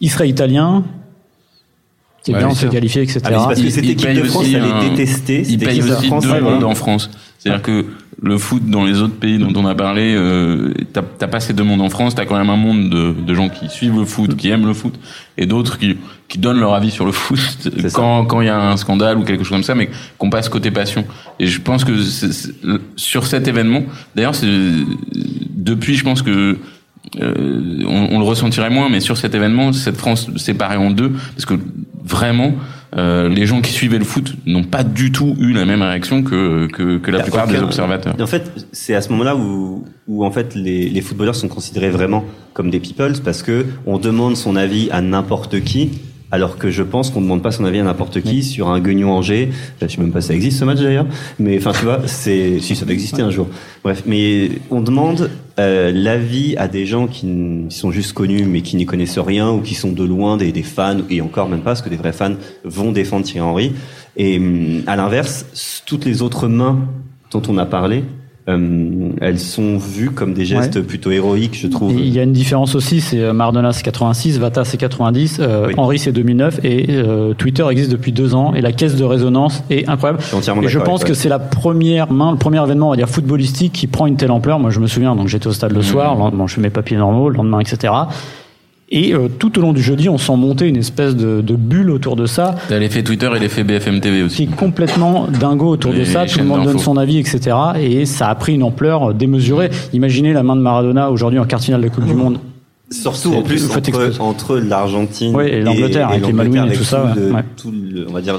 il 0.00 0.10
serait 0.10 0.28
italien. 0.28 0.82
C'est 2.22 2.32
Ouais, 2.32 2.38
bien, 2.38 2.46
on 2.46 2.50
bien 2.50 2.54
se 2.56 2.60
sûr. 2.62 2.70
qualifier, 2.70 3.02
etc. 3.02 3.20
Ah, 3.24 3.28
mais 3.30 3.36
c'est 3.36 3.44
parce 3.46 3.60
que 3.60 3.70
cette 3.70 3.84
équipe 3.84 4.12
de 4.14 4.22
France, 4.24 4.46
elle 4.52 4.62
un- 4.62 4.80
est 4.80 4.90
détestée. 4.90 5.40
Il 5.40 5.44
Cette 5.46 5.58
paye 5.60 5.68
équipe 5.78 5.90
de 5.90 5.94
aussi 5.94 6.06
France, 6.06 6.24
deux 6.26 6.64
en 6.64 6.74
France. 6.74 7.10
C'est-à-dire 7.38 7.62
que 7.62 7.84
le 8.22 8.38
foot 8.38 8.64
dans 8.68 8.84
les 8.84 9.00
autres 9.02 9.16
pays 9.16 9.38
dont 9.38 9.52
on 9.56 9.66
a 9.66 9.74
parlé, 9.74 10.14
euh, 10.16 10.72
t'as 10.92 11.02
t'as 11.02 11.26
pas 11.26 11.40
ces 11.40 11.52
deux 11.52 11.64
mondes 11.64 11.80
en 11.82 11.90
France. 11.90 12.14
T'as 12.14 12.24
quand 12.26 12.36
même 12.38 12.50
un 12.50 12.56
monde 12.56 12.88
de, 12.90 13.12
de 13.12 13.34
gens 13.34 13.48
qui 13.48 13.68
suivent 13.68 13.98
le 13.98 14.04
foot, 14.04 14.36
qui 14.36 14.48
aiment 14.50 14.66
le 14.66 14.74
foot, 14.74 14.94
et 15.36 15.46
d'autres 15.46 15.78
qui 15.78 15.96
qui 16.28 16.38
donnent 16.38 16.60
leur 16.60 16.74
avis 16.74 16.90
sur 16.90 17.04
le 17.06 17.12
foot 17.12 17.68
quand 17.92 18.24
quand 18.24 18.40
il 18.40 18.46
y 18.46 18.50
a 18.50 18.70
un 18.70 18.76
scandale 18.76 19.18
ou 19.18 19.24
quelque 19.24 19.44
chose 19.44 19.56
comme 19.56 19.62
ça, 19.62 19.74
mais 19.74 19.90
qu'on 20.18 20.30
passe 20.30 20.48
côté 20.48 20.70
passion. 20.70 21.04
Et 21.40 21.46
je 21.46 21.60
pense 21.60 21.84
que 21.84 22.00
c'est- 22.02 22.32
c'est- 22.32 22.54
sur 22.96 23.26
cet 23.26 23.48
événement, 23.48 23.82
d'ailleurs, 24.14 24.34
c'est 24.34 24.48
depuis, 25.54 25.94
je 25.94 26.04
pense 26.04 26.22
que 26.22 26.58
euh, 27.20 27.82
on, 27.86 28.08
on 28.12 28.18
le 28.18 28.24
ressentirait 28.24 28.70
moins, 28.70 28.88
mais 28.88 29.00
sur 29.00 29.16
cet 29.16 29.34
événement, 29.34 29.72
cette 29.72 29.96
France 29.96 30.28
séparée 30.36 30.76
en 30.78 30.90
deux, 30.90 31.12
parce 31.34 31.44
que 31.46 31.54
vraiment, 32.04 32.54
euh, 32.96 33.28
les 33.28 33.46
gens 33.46 33.60
qui 33.60 33.72
suivaient 33.72 33.98
le 33.98 34.04
foot 34.04 34.34
n'ont 34.46 34.62
pas 34.64 34.84
du 34.84 35.10
tout 35.10 35.34
eu 35.40 35.52
la 35.52 35.64
même 35.64 35.82
réaction 35.82 36.22
que 36.22 36.66
que, 36.66 36.98
que 36.98 37.10
la 37.10 37.18
Bah, 37.18 37.24
plupart 37.24 37.46
des 37.48 37.58
observateurs. 37.58 38.14
En 38.20 38.26
fait, 38.26 38.50
c'est 38.72 38.94
à 38.94 39.00
ce 39.00 39.08
moment-là 39.10 39.34
où, 39.36 39.84
où 40.06 40.24
en 40.24 40.30
fait 40.30 40.54
les, 40.54 40.88
les 40.88 41.00
footballeurs 41.00 41.34
sont 41.34 41.48
considérés 41.48 41.90
vraiment 41.90 42.24
comme 42.52 42.70
des 42.70 42.80
peoples 42.80 43.20
parce 43.24 43.42
que 43.42 43.66
on 43.86 43.98
demande 43.98 44.36
son 44.36 44.54
avis 44.56 44.88
à 44.90 45.00
n'importe 45.00 45.60
qui. 45.62 45.90
Alors 46.34 46.58
que 46.58 46.68
je 46.68 46.82
pense 46.82 47.10
qu'on 47.10 47.20
ne 47.20 47.26
demande 47.26 47.42
pas 47.42 47.52
son 47.52 47.64
avis 47.64 47.78
à 47.78 47.84
n'importe 47.84 48.20
qui 48.20 48.42
sur 48.42 48.68
un 48.68 48.80
Guignon 48.80 49.12
Angers. 49.12 49.50
Je 49.80 49.86
sais 49.86 50.00
même 50.00 50.10
pas 50.10 50.20
si 50.20 50.26
ça 50.26 50.34
existe 50.34 50.58
ce 50.58 50.64
match 50.64 50.80
d'ailleurs. 50.80 51.06
Mais 51.38 51.56
enfin, 51.58 51.70
tu 51.70 51.84
vois, 51.84 52.00
c'est 52.06 52.58
si 52.58 52.74
ça 52.74 52.84
va 52.84 52.92
exister 52.92 53.22
un 53.22 53.30
jour. 53.30 53.46
Bref, 53.84 54.02
mais 54.04 54.50
on 54.68 54.80
demande 54.80 55.30
euh, 55.60 55.92
l'avis 55.94 56.56
à 56.56 56.66
des 56.66 56.86
gens 56.86 57.06
qui, 57.06 57.24
sont 57.68 57.92
juste 57.92 58.14
connus 58.14 58.46
mais 58.46 58.62
qui 58.62 58.74
n'y 58.74 58.84
connaissent 58.84 59.20
rien 59.20 59.48
ou 59.52 59.60
qui 59.60 59.74
sont 59.76 59.92
de 59.92 60.02
loin 60.02 60.36
des, 60.36 60.50
des 60.50 60.64
fans 60.64 61.02
et 61.08 61.20
encore 61.20 61.48
même 61.48 61.60
pas 61.60 61.70
parce 61.70 61.82
que 61.82 61.88
des 61.88 61.94
vrais 61.96 62.12
fans 62.12 62.34
vont 62.64 62.90
défendre 62.90 63.24
Thierry 63.24 63.48
Henry. 63.48 63.72
Et 64.16 64.38
hum, 64.38 64.82
à 64.88 64.96
l'inverse, 64.96 65.46
toutes 65.86 66.04
les 66.04 66.20
autres 66.20 66.48
mains 66.48 66.80
dont 67.30 67.42
on 67.46 67.58
a 67.58 67.64
parlé, 67.64 68.02
euh, 68.46 69.08
elles 69.22 69.38
sont 69.38 69.78
vues 69.78 70.10
comme 70.10 70.34
des 70.34 70.44
gestes 70.44 70.82
plutôt 70.82 71.10
héroïques, 71.10 71.58
je 71.58 71.66
trouve. 71.66 71.92
Il 71.92 72.12
y 72.12 72.18
a 72.18 72.24
une 72.24 72.32
différence 72.32 72.74
aussi, 72.74 73.00
c'est 73.00 73.32
Maradona 73.32 73.72
c'est 73.72 73.82
86, 73.82 74.38
Vata 74.38 74.64
c'est 74.64 74.76
90, 74.76 75.38
euh, 75.40 75.68
Oui. 75.68 75.74
Henry 75.78 75.98
c'est 75.98 76.12
2009 76.12 76.60
et 76.62 76.86
euh, 76.90 77.32
Twitter 77.32 77.64
existe 77.70 77.90
depuis 77.90 78.12
deux 78.12 78.34
ans 78.34 78.52
et 78.52 78.60
la 78.60 78.72
caisse 78.72 78.96
de 78.96 79.04
résonance 79.04 79.64
est 79.70 79.88
incroyable. 79.88 80.20
Je 80.20 80.26
suis 80.26 80.36
entièrement 80.36 80.62
Et 80.62 80.68
je 80.68 80.78
pense 80.78 81.04
que 81.04 81.14
c'est 81.14 81.30
la 81.30 81.38
première 81.38 82.12
main, 82.12 82.32
le 82.32 82.38
premier 82.38 82.62
événement, 82.62 82.88
on 82.88 82.90
va 82.90 82.96
dire 82.96 83.08
footballistique, 83.08 83.72
qui 83.72 83.86
prend 83.86 84.06
une 84.06 84.16
telle 84.16 84.30
ampleur. 84.30 84.58
Moi, 84.58 84.70
je 84.70 84.80
me 84.80 84.86
souviens, 84.86 85.16
donc 85.16 85.28
j'étais 85.28 85.46
au 85.46 85.52
stade 85.52 85.72
le 85.72 85.82
soir, 85.82 86.14
le 86.14 86.20
lendemain, 86.20 86.46
je 86.46 86.54
fais 86.54 86.60
mes 86.60 86.70
papiers 86.70 86.98
normaux, 86.98 87.30
le 87.30 87.36
lendemain, 87.36 87.60
etc. 87.60 87.94
Et 88.90 89.14
euh, 89.14 89.28
tout 89.38 89.58
au 89.58 89.62
long 89.62 89.72
du 89.72 89.82
jeudi, 89.82 90.08
on 90.08 90.18
sent 90.18 90.36
monter 90.36 90.66
une 90.68 90.76
espèce 90.76 91.16
de, 91.16 91.40
de 91.40 91.54
bulle 91.56 91.90
autour 91.90 92.16
de 92.16 92.26
ça, 92.26 92.54
T'as 92.68 92.78
l'effet 92.78 93.02
Twitter 93.02 93.28
et 93.34 93.38
l'effet 93.38 93.64
BFM 93.64 94.00
TV 94.00 94.18
qui 94.18 94.22
aussi. 94.24 94.42
est 94.44 94.54
complètement 94.56 95.26
dingo 95.26 95.68
autour 95.68 95.92
de 95.94 96.04
ça. 96.04 96.26
Tout 96.26 96.38
le 96.38 96.44
monde 96.44 96.64
donne 96.64 96.78
son 96.78 96.96
avis, 96.96 97.18
etc. 97.18 97.56
Et 97.80 98.04
ça 98.06 98.28
a 98.28 98.34
pris 98.34 98.54
une 98.54 98.62
ampleur 98.62 99.14
démesurée. 99.14 99.70
Imaginez 99.94 100.32
la 100.32 100.42
main 100.42 100.54
de 100.54 100.60
Maradona 100.60 101.10
aujourd'hui 101.10 101.38
en 101.38 101.44
quart 101.46 101.60
de 101.60 101.72
la 101.76 101.88
Coupe 101.88 102.04
du 102.04 102.14
Monde. 102.14 102.38
Surtout 102.90 103.32
en 103.34 103.42
plus 103.42 103.64
entre, 103.74 104.20
entre 104.20 104.56
l'Argentine 104.58 105.34
Oui, 105.34 105.46
et 105.46 105.62
l'Angleterre, 105.62 106.10
avec 106.10 106.26
les 106.26 106.32
Malouines 106.32 106.70
et 106.70 106.76
tout 106.76 106.84
ça, 106.84 107.12
ouais. 107.16 107.42
tout 107.56 107.72
le- 107.72 108.06
on 108.08 108.12
va 108.12 108.20
dire 108.20 108.38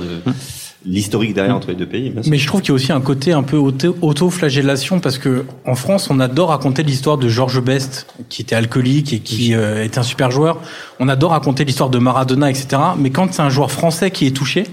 l'historique 0.88 1.34
derrière 1.34 1.56
entre 1.56 1.70
les 1.70 1.76
deux 1.76 1.86
pays. 1.86 2.10
bien 2.10 2.22
sûr. 2.22 2.30
Mais 2.30 2.38
je 2.38 2.48
trouve 2.48 2.62
qu'il 2.62 2.70
y 2.70 2.72
a 2.72 2.76
aussi 2.76 2.92
un 2.92 3.02
côté 3.02 3.32
un 3.32 3.44
peu 3.44 3.58
auto- 3.58 3.96
auto-flagellation 4.02 5.00
parce 5.00 5.18
que 5.18 5.46
en 5.66 5.76
France, 5.76 6.10
on 6.10 6.20
adore 6.20 6.50
raconter 6.50 6.84
l'histoire 6.84 7.18
de 7.18 7.28
Georges 7.28 7.62
Best, 7.62 8.08
qui 8.30 8.42
était 8.42 8.56
alcoolique 8.56 9.12
et 9.14 9.20
qui 9.20 9.54
euh, 9.54 9.84
était 9.84 10.00
un 10.00 10.04
super 10.04 10.32
joueur. 10.32 10.60
On 11.00 11.08
adore 11.10 11.32
raconter 11.32 11.66
l'histoire 11.66 11.90
de 11.90 11.98
Maradona, 11.98 12.50
etc. 12.50 12.78
Mais 12.98 13.10
quand 13.10 13.34
c'est 13.34 13.42
un 13.42 13.50
joueur 13.50 13.72
français 13.72 14.12
qui 14.12 14.28
est 14.28 14.32
touché, 14.36 14.66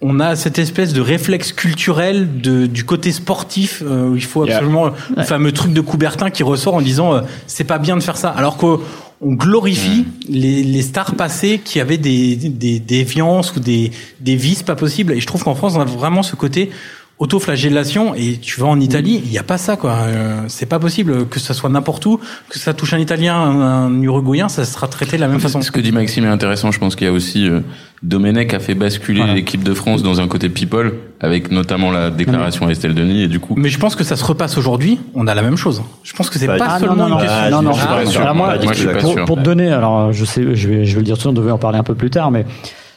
on 0.00 0.20
a 0.20 0.36
cette 0.36 0.58
espèce 0.58 0.92
de 0.92 1.00
réflexe 1.00 1.52
culturel 1.52 2.40
de, 2.42 2.66
du 2.66 2.84
côté 2.84 3.10
sportif 3.12 3.82
euh, 3.86 4.08
où 4.10 4.16
il 4.16 4.24
faut 4.24 4.44
Yeah. 4.44 4.56
absolument 4.56 4.90
le 5.16 5.22
fameux 5.22 5.52
truc 5.52 5.72
de 5.72 5.80
Coubertin 5.80 6.28
qui 6.30 6.42
ressort 6.42 6.74
en 6.74 6.82
disant 6.82 7.14
euh, 7.14 7.20
c'est 7.46 7.64
pas 7.64 7.78
bien 7.78 7.96
de 7.96 8.02
faire 8.02 8.18
ça 8.18 8.28
alors 8.28 8.58
qu'on 8.58 8.80
on 9.24 9.32
glorifie 9.32 10.04
les, 10.28 10.62
les 10.62 10.82
stars 10.82 11.14
passées 11.14 11.60
qui 11.64 11.80
avaient 11.80 11.98
des, 11.98 12.36
des 12.36 12.78
déviances 12.78 13.56
ou 13.56 13.60
des, 13.60 13.90
des 14.20 14.36
vices 14.36 14.62
pas 14.62 14.76
possibles. 14.76 15.12
Et 15.12 15.20
je 15.20 15.26
trouve 15.26 15.42
qu'en 15.42 15.54
France 15.54 15.74
on 15.76 15.80
a 15.80 15.84
vraiment 15.84 16.22
ce 16.22 16.36
côté 16.36 16.70
autoflagellation 17.18 18.14
et 18.16 18.38
tu 18.42 18.60
vas 18.60 18.66
en 18.66 18.80
Italie 18.80 19.20
il 19.24 19.30
n'y 19.30 19.38
a 19.38 19.42
pas 19.44 19.56
ça 19.58 19.76
quoi 19.76 19.92
Euh, 20.08 20.40
c'est 20.48 20.66
pas 20.66 20.78
possible 20.80 21.26
que 21.28 21.38
ça 21.38 21.54
soit 21.54 21.70
n'importe 21.70 22.04
où 22.06 22.18
que 22.48 22.58
ça 22.58 22.74
touche 22.74 22.92
un 22.92 22.98
Italien 22.98 23.36
un, 23.36 24.02
Uruguayen 24.02 24.48
ça 24.48 24.64
sera 24.64 24.88
traité 24.88 25.16
de 25.16 25.20
la 25.20 25.28
même 25.28 25.38
façon 25.40 25.62
Ce 25.62 25.70
que 25.70 25.80
dit 25.80 25.92
Maxime 25.92 26.24
est 26.24 26.28
intéressant. 26.28 26.72
Je 26.72 26.78
pense 26.80 26.96
qu'il 26.96 27.06
y 27.06 27.10
a 27.10 27.12
aussi 27.12 27.48
euh, 27.48 27.60
Domenech 28.02 28.52
a 28.52 28.58
fait 28.58 28.74
basculer 28.74 29.20
Voilà. 29.20 29.34
l'équipe 29.34 29.62
de 29.62 29.72
France 29.74 30.02
dans 30.02 30.20
un 30.20 30.26
côté 30.28 30.48
people, 30.48 30.92
avec 31.20 31.50
notamment 31.50 31.90
la 31.92 32.10
déclaration 32.10 32.66
à 32.66 32.70
Estelle 32.70 32.94
Denis, 32.94 33.22
et 33.22 33.28
du 33.28 33.38
coup, 33.40 33.54
mais 33.56 33.68
je 33.70 33.78
pense 33.78 33.94
que 33.96 34.04
ça 34.04 34.16
se 34.16 34.24
repasse 34.24 34.58
aujourd'hui 34.58 34.98
on 35.14 35.26
a 35.26 35.34
la 35.34 35.42
même 35.42 35.56
chose 35.56 35.82
je 36.02 36.12
pense 36.14 36.28
que 36.30 36.38
c'est 36.38 36.46
Bah, 36.48 36.56
pas 36.58 36.66
ah, 36.68 36.80
seulement 36.80 36.96
non, 36.96 37.08
non, 37.10 37.14
une 37.20 37.22
question 37.26 37.50
non, 37.50 37.60
je- 37.60 37.64
non, 37.64 37.72
je 37.72 37.78
suis 37.78 37.86
Ah, 37.88 37.92
pas 37.94 37.98
ouais. 38.00 38.06
sûr. 38.06 38.20
Alors 38.22 38.34
moi, 38.34 38.54
je 38.60 38.72
suis 38.74 38.86
pas 38.86 38.94
pour, 38.98 39.12
sûr. 39.12 39.24
pour 39.24 39.36
te 39.36 39.42
donner, 39.42 39.70
alors 39.70 40.12
je 40.12 40.24
sais, 40.24 40.42
je 40.54 40.68
vais, 40.68 40.84
je 40.84 40.94
vais 40.94 41.00
le 41.00 41.04
dire 41.04 41.14
tout 41.14 41.18
de 41.18 41.20
suite, 41.28 41.30
on 41.30 41.40
devait 41.40 41.52
en 41.52 41.58
parler 41.58 41.78
un 41.78 41.82
peu 41.84 41.94
plus 41.94 42.10
tard, 42.10 42.30
mais 42.32 42.44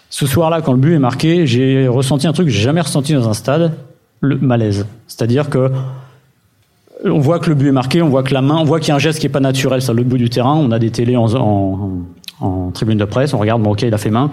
ce 0.09 0.25
soir-là, 0.25 0.61
quand 0.61 0.71
le 0.73 0.79
but 0.79 0.93
est 0.95 0.99
marqué, 0.99 1.45
j'ai 1.47 1.87
ressenti 1.87 2.25
un 2.27 2.33
truc 2.33 2.47
que 2.47 2.53
j'ai 2.53 2.61
jamais 2.63 2.81
ressenti 2.81 3.13
dans 3.13 3.29
un 3.29 3.33
stade, 3.33 3.73
le 4.21 4.37
malaise. 4.37 4.85
C'est-à-dire 5.07 5.49
que 5.49 5.71
on 7.03 7.19
voit 7.19 7.39
que 7.39 7.49
le 7.49 7.55
but 7.55 7.67
est 7.67 7.71
marqué, 7.71 8.01
on 8.01 8.09
voit 8.09 8.23
que 8.23 8.33
la 8.33 8.41
main, 8.41 8.55
on 8.57 8.63
voit 8.63 8.79
qu'il 8.79 8.89
y 8.89 8.91
a 8.91 8.95
un 8.95 8.99
geste 8.99 9.19
qui 9.19 9.27
est 9.27 9.29
pas 9.29 9.39
naturel 9.39 9.81
sur 9.81 9.93
le 9.93 10.03
bout 10.03 10.17
du 10.17 10.29
terrain. 10.29 10.55
On 10.55 10.71
a 10.71 10.79
des 10.79 10.89
télés 10.89 11.15
en, 11.15 12.71
tribune 12.73 12.97
de 12.97 13.05
presse, 13.05 13.33
on 13.33 13.37
regarde, 13.37 13.61
bon 13.61 13.71
ok, 13.71 13.83
il 13.83 13.93
a 13.93 13.97
fait 13.97 14.09
main. 14.09 14.31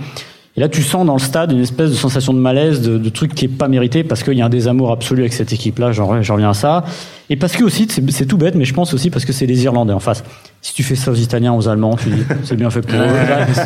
Et 0.56 0.60
là, 0.60 0.68
tu 0.68 0.82
sens 0.82 1.04
dans 1.04 1.14
le 1.14 1.20
stade 1.20 1.50
une 1.52 1.60
espèce 1.60 1.90
de 1.90 1.96
sensation 1.96 2.32
de 2.32 2.38
malaise, 2.38 2.80
de, 2.80 2.96
de 2.96 3.08
truc 3.08 3.34
qui 3.34 3.46
est 3.46 3.48
pas 3.48 3.66
mérité, 3.66 4.04
parce 4.04 4.22
qu'il 4.22 4.34
y 4.34 4.42
a 4.42 4.46
un 4.46 4.50
désamour 4.50 4.92
absolu 4.92 5.22
avec 5.22 5.32
cette 5.32 5.52
équipe-là. 5.52 5.90
J'en 5.92 6.06
reviens 6.06 6.50
à 6.50 6.54
ça. 6.54 6.84
Et 7.28 7.36
parce 7.36 7.56
que 7.56 7.64
aussi, 7.64 7.88
c'est 7.88 8.26
tout 8.26 8.36
bête, 8.36 8.54
mais 8.54 8.64
je 8.64 8.72
pense 8.72 8.94
aussi 8.94 9.10
parce 9.10 9.24
que 9.24 9.32
c'est 9.32 9.46
les 9.46 9.64
Irlandais 9.64 9.92
en 9.92 10.00
face. 10.00 10.22
Si 10.66 10.72
tu 10.72 10.82
fais 10.82 10.94
ça 10.94 11.10
aux 11.10 11.14
Italiens, 11.14 11.52
aux 11.52 11.68
Allemands, 11.68 11.94
tu 11.94 12.08
dis 12.08 12.22
c'est 12.42 12.56
bien 12.56 12.70
fait 12.70 12.80
pour 12.80 12.98
eux. 12.98 13.04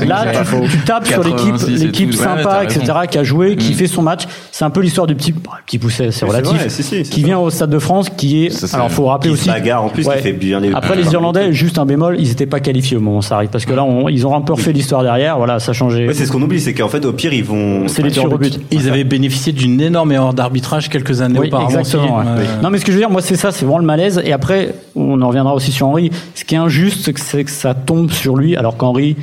Là, 0.04 0.24
là, 0.24 0.32
tu, 0.42 0.68
tu 0.68 0.78
tapes 0.78 1.06
sur 1.06 1.22
l'équipe, 1.22 1.52
86 1.52 1.82
et 1.82 1.86
l'équipe. 1.86 2.10
Ouais, 2.10 2.16
sympa, 2.16 2.64
etc., 2.64 2.92
qui 3.08 3.18
a 3.18 3.22
joué, 3.22 3.54
qui 3.54 3.70
Mm. 3.70 3.74
fait 3.76 3.86
son 3.86 4.02
match. 4.02 4.22
C'est 4.50 4.64
un 4.64 4.70
peu 4.70 4.80
l'histoire 4.80 5.06
du 5.06 5.14
petit, 5.14 5.30
bah, 5.30 5.52
petit 5.64 5.78
pousset, 5.78 6.10
c'est 6.10 6.24
relatif, 6.24 6.58
vrai, 6.58 6.68
si, 6.68 6.82
si, 6.82 7.04
c'est 7.04 7.08
qui 7.08 7.22
vient 7.22 7.38
au 7.38 7.50
Stade 7.50 7.70
de 7.70 7.78
France, 7.78 8.10
qui 8.10 8.46
est. 8.46 8.50
Ça, 8.50 8.66
c'est- 8.66 8.74
alors, 8.74 8.90
faut 8.90 9.04
rappeler 9.06 9.30
aussi. 9.30 9.46
bagarre 9.48 9.84
en 9.84 9.90
plus, 9.90 10.08
Ouais. 10.08 10.16
qui 10.16 10.22
fait 10.24 10.32
bien 10.32 10.58
les. 10.58 10.72
Après, 10.72 10.96
les 10.96 11.06
Irlandais, 11.12 11.52
juste 11.52 11.78
un 11.78 11.86
bémol, 11.86 12.16
ils 12.18 12.26
n'étaient 12.30 12.46
pas 12.46 12.58
qualifiés 12.58 12.96
au 12.96 13.00
moment 13.00 13.18
où 13.18 13.22
ça 13.22 13.36
arrive, 13.36 13.50
parce 13.50 13.64
que 13.64 13.74
là, 13.74 13.84
on- 13.84 14.08
ils 14.08 14.26
ont 14.26 14.34
un 14.34 14.40
peu 14.40 14.54
refait 14.54 14.72
l'histoire 14.72 15.04
derrière. 15.04 15.38
Voilà, 15.38 15.60
ça 15.60 15.70
a 15.70 15.74
changé. 15.74 16.08
Ouais, 16.08 16.14
c'est 16.14 16.26
ce 16.26 16.32
qu'on 16.32 16.42
oublie, 16.42 16.58
c'est 16.60 16.74
qu'en 16.74 16.88
fait, 16.88 17.04
au 17.04 17.12
pire, 17.12 17.32
ils 17.32 17.44
vont. 17.44 17.86
C'est 17.86 18.02
les 18.02 18.10
tirs 18.10 18.24
au 18.24 18.36
but. 18.38 18.58
Ils 18.72 18.88
avaient 18.88 19.04
bénéficié 19.04 19.52
d'une 19.52 19.80
énorme 19.80 20.10
erreur 20.10 20.34
d'arbitrage 20.34 20.88
quelques 20.88 21.20
années 21.20 21.38
Oui, 21.38 21.46
auparavant. 21.46 21.68
exactement. 21.78 22.18
aussi. 22.18 22.28
ouais. 22.28 22.34
Euh, 22.58 22.60
Non, 22.62 22.70
mais 22.70 22.78
ce 22.78 22.84
que 22.84 22.90
je 22.90 22.96
veux 22.96 23.02
dire, 23.02 23.10
moi, 23.10 23.22
c'est 23.22 23.36
ça, 23.36 23.52
c'est 23.52 23.64
vraiment 23.64 23.78
le 23.78 23.84
malaise. 23.84 24.20
Et 24.24 24.32
après, 24.32 24.74
on 24.96 25.22
en 25.22 25.28
reviendra 25.28 25.54
aussi 25.54 25.70
sur 25.70 25.86
Henri. 25.86 26.10
Ce 26.34 26.42
qui 26.44 26.56
est 26.56 26.58
injuste, 26.58 26.87
que, 26.90 27.20
c'est 27.20 27.44
que 27.44 27.50
ça 27.50 27.74
tombe 27.74 28.10
sur 28.10 28.36
lui, 28.36 28.56
alors 28.56 28.76
qu'Henri 28.76 29.16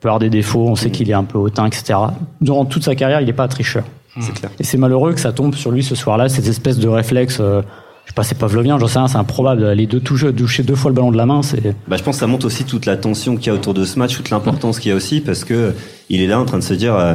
peut 0.00 0.08
avoir 0.08 0.18
des 0.18 0.30
défauts. 0.30 0.66
On 0.68 0.76
sait 0.76 0.90
qu'il 0.90 1.10
est 1.10 1.14
un 1.14 1.24
peu 1.24 1.38
hautain, 1.38 1.66
etc. 1.66 1.98
Durant 2.40 2.64
toute 2.64 2.84
sa 2.84 2.94
carrière, 2.94 3.20
il 3.20 3.26
n'est 3.26 3.32
pas 3.32 3.48
tricheur. 3.48 3.84
C'est 4.20 4.34
clair. 4.34 4.50
Et 4.58 4.64
c'est 4.64 4.78
malheureux 4.78 5.12
que 5.12 5.20
ça 5.20 5.32
tombe 5.32 5.54
sur 5.54 5.70
lui 5.70 5.84
ce 5.84 5.94
soir-là, 5.94 6.28
cette 6.28 6.48
espèce 6.48 6.78
de 6.78 6.88
réflexe. 6.88 7.38
euh, 7.40 7.62
je 8.04 8.10
sais 8.10 8.14
pas, 8.14 8.22
c'est 8.24 8.38
pavlovien, 8.38 8.78
j'en 8.78 8.88
sais 8.88 8.98
rien, 8.98 9.06
c'est 9.06 9.18
improbable. 9.18 9.70
Les 9.72 9.86
deux 9.86 10.00
toucher, 10.00 10.32
toucher 10.32 10.62
deux 10.62 10.74
fois 10.74 10.90
le 10.90 10.94
ballon 10.94 11.12
de 11.12 11.16
la 11.16 11.26
main, 11.26 11.42
c'est. 11.42 11.76
Bah, 11.86 11.96
je 11.96 12.02
pense 12.02 12.16
que 12.16 12.20
ça 12.20 12.26
montre 12.26 12.46
aussi 12.46 12.64
toute 12.64 12.86
la 12.86 12.96
tension 12.96 13.36
qu'il 13.36 13.48
y 13.48 13.50
a 13.50 13.54
autour 13.54 13.74
de 13.74 13.84
ce 13.84 13.98
match, 13.98 14.16
toute 14.16 14.30
l'importance 14.30 14.80
qu'il 14.80 14.88
y 14.88 14.92
a 14.92 14.96
aussi, 14.96 15.20
parce 15.20 15.44
que 15.44 15.74
il 16.08 16.22
est 16.22 16.26
là 16.26 16.40
en 16.40 16.46
train 16.46 16.58
de 16.58 16.62
se 16.62 16.72
dire, 16.74 16.94
euh, 16.94 17.14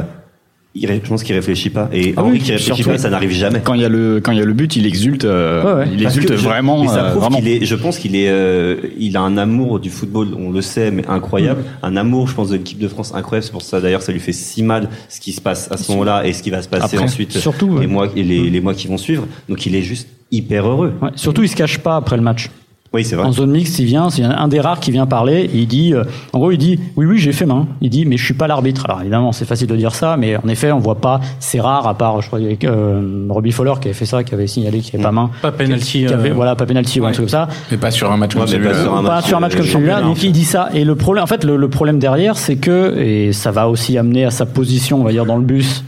il 0.76 0.88
je 0.88 1.08
pense 1.08 1.22
qu'il 1.22 1.34
réfléchit 1.36 1.70
pas. 1.70 1.88
Et 1.92 2.14
Ah 2.16 2.22
Henri 2.22 2.32
oui, 2.32 2.38
qui 2.40 2.50
réfléchit 2.52 2.74
surtout. 2.74 2.90
pas, 2.90 2.98
ça 2.98 3.08
n'arrive 3.10 3.30
jamais. 3.30 3.60
Quand 3.62 3.74
il 3.74 3.80
y 3.80 3.84
a 3.84 3.88
le 3.88 4.20
quand 4.20 4.32
il 4.32 4.38
y 4.38 4.42
a 4.42 4.44
le 4.44 4.52
but, 4.52 4.74
il 4.76 4.86
exulte. 4.86 5.24
euh, 5.24 5.62
Ouais, 5.62 5.84
ouais. 5.84 5.88
Il 5.94 6.02
exulte 6.02 6.30
je- 6.36 6.42
vraiment. 6.42 6.86
ça 6.88 7.04
euh, 7.06 7.14
vraiment. 7.14 7.38
est, 7.38 7.64
je 7.64 7.74
pense 7.76 7.98
qu'il 7.98 8.16
est, 8.16 8.28
euh, 8.28 8.76
il 8.98 9.16
a 9.16 9.20
un 9.20 9.36
amour 9.36 9.78
du 9.78 9.88
football, 9.90 10.28
on 10.36 10.50
le 10.50 10.62
sait, 10.62 10.90
mais 10.90 11.06
incroyable. 11.06 11.60
Mm. 11.62 11.86
Un 11.86 11.96
amour, 11.96 12.26
je 12.28 12.34
pense, 12.34 12.48
de 12.50 12.56
l'équipe 12.56 12.78
de 12.78 12.88
France 12.88 13.12
incroyable. 13.14 13.44
C'est 13.44 13.52
pour 13.52 13.62
ça, 13.62 13.80
d'ailleurs, 13.80 14.02
ça 14.02 14.10
lui 14.12 14.20
fait 14.20 14.32
si 14.32 14.62
mal 14.64 14.88
ce 15.08 15.20
qui 15.20 15.32
se 15.32 15.40
passe 15.40 15.70
à 15.70 15.76
ce 15.76 15.92
moment-là 15.92 16.26
et 16.26 16.32
ce 16.32 16.42
qui 16.42 16.50
va 16.50 16.60
se 16.60 16.68
passer 16.68 16.96
Après, 16.96 16.98
ensuite. 16.98 17.32
surtout, 17.32 17.68
les 17.74 17.80
ouais. 17.80 17.86
mois, 17.86 18.08
et 18.16 18.22
les, 18.24 18.50
les 18.50 18.60
mois 18.60 18.74
qui 18.74 18.88
vont 18.88 18.98
suivre. 18.98 19.26
Donc, 19.48 19.64
il 19.66 19.76
est 19.76 19.82
juste 19.82 20.08
hyper 20.32 20.66
heureux. 20.68 20.92
Ouais, 21.00 21.10
Surtout, 21.14 21.42
il 21.44 21.48
se 21.48 21.54
cache 21.56 21.78
pas 21.78 21.96
après 21.96 22.16
le 22.16 22.22
match. 22.22 22.50
Oui, 22.94 23.04
c'est 23.04 23.16
vrai. 23.16 23.26
En 23.26 23.32
zone 23.32 23.50
mixte, 23.50 23.76
il 23.80 23.86
vient, 23.86 24.08
c'est 24.08 24.22
un 24.22 24.46
des 24.46 24.60
rares 24.60 24.78
qui 24.78 24.92
vient 24.92 25.04
parler, 25.04 25.50
et 25.52 25.58
il 25.58 25.66
dit, 25.66 25.92
euh, 25.92 26.04
en 26.32 26.38
gros, 26.38 26.52
il 26.52 26.58
dit, 26.58 26.78
oui, 26.94 27.06
oui, 27.06 27.18
j'ai 27.18 27.32
fait 27.32 27.44
main. 27.44 27.66
Il 27.80 27.90
dit, 27.90 28.06
mais 28.06 28.16
je 28.16 28.24
suis 28.24 28.34
pas 28.34 28.46
l'arbitre. 28.46 28.84
Alors 28.84 29.00
évidemment, 29.00 29.32
c'est 29.32 29.44
facile 29.46 29.66
de 29.66 29.74
dire 29.74 29.96
ça, 29.96 30.16
mais 30.16 30.36
en 30.36 30.46
effet, 30.48 30.70
on 30.70 30.78
voit 30.78 31.00
pas, 31.00 31.20
c'est 31.40 31.60
rare, 31.60 31.88
à 31.88 31.98
part, 31.98 32.22
je 32.22 32.28
crois, 32.28 32.38
avec 32.38 32.62
euh, 32.62 33.26
Robbie 33.28 33.50
Fowler 33.50 33.72
qui 33.80 33.88
avait 33.88 33.94
fait 33.94 34.06
ça, 34.06 34.22
qui 34.22 34.32
avait 34.32 34.46
signalé 34.46 34.78
qu'il 34.78 34.94
n'y 34.94 35.04
avait 35.04 35.12
pas 35.12 35.20
main. 35.20 35.30
Pas 35.42 35.50
penalty. 35.50 36.06
Qui 36.06 36.14
avait, 36.14 36.30
euh, 36.30 36.34
voilà, 36.34 36.54
pas 36.54 36.66
penalty 36.66 37.00
ou 37.00 37.06
un 37.06 37.10
truc 37.10 37.24
comme 37.24 37.28
ça. 37.28 37.48
mais 37.72 37.78
pas 37.78 37.90
sur 37.90 38.12
un 38.12 38.16
match 38.16 38.34
comme 38.36 38.46
celui-là. 38.46 38.80
sur 38.80 38.94
un 38.94 39.02
pas 39.02 39.16
match, 39.16 39.26
sur 39.26 39.36
un 39.36 39.40
match 39.40 39.56
comme 39.56 39.66
celui-là, 39.66 40.00
donc 40.00 40.22
il 40.22 40.30
dit 40.30 40.44
ça. 40.44 40.68
Et 40.72 40.84
le 40.84 40.94
problème, 40.94 41.24
en 41.24 41.26
fait, 41.26 41.42
le, 41.42 41.56
le 41.56 41.68
problème 41.68 41.98
derrière, 41.98 42.36
c'est 42.36 42.56
que, 42.56 42.96
et 42.96 43.32
ça 43.32 43.50
va 43.50 43.68
aussi 43.68 43.98
amener 43.98 44.24
à 44.24 44.30
sa 44.30 44.46
position, 44.46 45.00
on 45.00 45.04
va 45.04 45.10
dire, 45.10 45.26
dans 45.26 45.36
le 45.36 45.44
bus, 45.44 45.82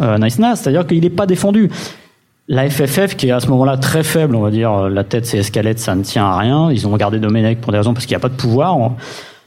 euh, 0.00 0.16
Nice 0.18 0.38
Nas, 0.38 0.54
c'est-à-dire 0.56 0.86
qu'il 0.86 1.00
n'est 1.00 1.10
pas 1.10 1.26
défendu. 1.26 1.70
La 2.48 2.68
FFF, 2.70 3.16
qui 3.16 3.26
est 3.28 3.32
à 3.32 3.40
ce 3.40 3.48
moment-là 3.48 3.76
très 3.76 4.04
faible, 4.04 4.36
on 4.36 4.40
va 4.40 4.50
dire, 4.52 4.72
euh, 4.72 4.88
la 4.88 5.02
tête 5.02 5.26
c'est 5.26 5.38
escalette, 5.38 5.80
ça 5.80 5.94
ne 5.96 6.02
tient 6.04 6.24
à 6.26 6.38
rien. 6.38 6.70
Ils 6.70 6.86
ont 6.86 6.90
regardé 6.92 7.18
Domenech 7.18 7.60
pour 7.60 7.72
des 7.72 7.78
raisons 7.78 7.92
parce 7.92 8.06
qu'il 8.06 8.12
n'y 8.14 8.20
a 8.20 8.20
pas 8.20 8.28
de 8.28 8.36
pouvoir. 8.36 8.76
En, 8.76 8.96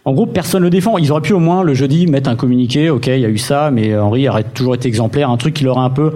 en 0.05 0.13
gros, 0.13 0.25
personne 0.25 0.63
le 0.63 0.69
défend. 0.69 0.97
Ils 0.97 1.09
auraient 1.11 1.21
pu 1.21 1.31
au 1.33 1.39
moins 1.39 1.63
le 1.63 1.73
jeudi 1.73 2.07
mettre 2.07 2.29
un 2.29 2.35
communiqué, 2.35 2.89
ok, 2.89 3.07
il 3.07 3.19
y 3.19 3.25
a 3.25 3.29
eu 3.29 3.37
ça, 3.37 3.71
mais 3.71 3.97
Henri 3.97 4.27
aurait 4.27 4.43
toujours 4.43 4.75
été 4.75 4.87
exemplaire, 4.89 5.29
un 5.29 5.37
truc 5.37 5.53
qui 5.53 5.63
leur 5.63 5.77
a 5.77 5.83
un 5.85 5.89
peu 5.89 6.11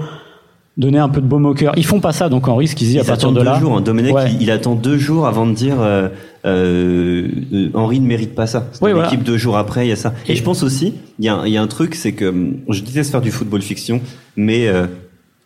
donner 0.76 0.98
un 0.98 1.08
peu 1.08 1.22
de 1.22 1.28
baume 1.28 1.46
au 1.46 1.54
cœur. 1.54 1.74
Ils 1.78 1.86
font 1.86 2.00
pas 2.02 2.12
ça, 2.12 2.28
donc 2.30 2.48
Henri, 2.50 2.68
ce 2.68 2.76
qu'ils 2.76 2.88
disent 2.88 3.00
à 3.00 3.04
partir 3.06 3.32
de 3.32 3.38
deux 3.40 3.46
là. 3.46 3.60
jours. 3.60 3.78
hein. 3.78 3.82
Domenech, 3.82 4.14
Ouais. 4.14 4.32
il, 4.34 4.42
il 4.42 4.52
attend 4.52 4.74
deux 4.76 4.98
jours 4.98 5.26
avant 5.28 5.46
de 5.46 5.54
dire 5.54 5.76
euh, 5.80 6.10
euh, 6.46 7.28
euh, 7.54 7.70
Henri 7.76 8.00
ne 8.02 8.08
mérite 8.08 8.34
pas 8.36 8.48
ça. 8.48 8.66
C'est 8.74 8.84
Oui, 8.84 8.92
voilà. 8.92 9.08
l'équipe 9.10 9.24
deux 9.24 9.38
jours 9.38 9.56
après, 9.56 9.86
il 9.86 9.90
y 9.90 9.94
a 9.94 9.96
ça. 9.96 10.14
Et, 10.28 10.32
Et- 10.32 10.36
je 10.36 10.44
pense 10.44 10.64
aussi, 10.64 10.96
il 11.20 11.26
y 11.26 11.30
a, 11.30 11.36
un- 11.36 11.46
il 11.46 11.54
y 11.54 11.58
a 11.58 11.62
un 11.62 11.68
truc, 11.68 11.96
c'est 11.96 12.12
que 12.14 12.34
je 12.70 12.82
déteste 12.82 13.12
faire 13.12 13.22
du 13.22 13.32
football 13.32 13.62
fiction, 13.62 14.02
mais 14.36 14.68
euh, 14.68 14.88
Mais 14.88 14.90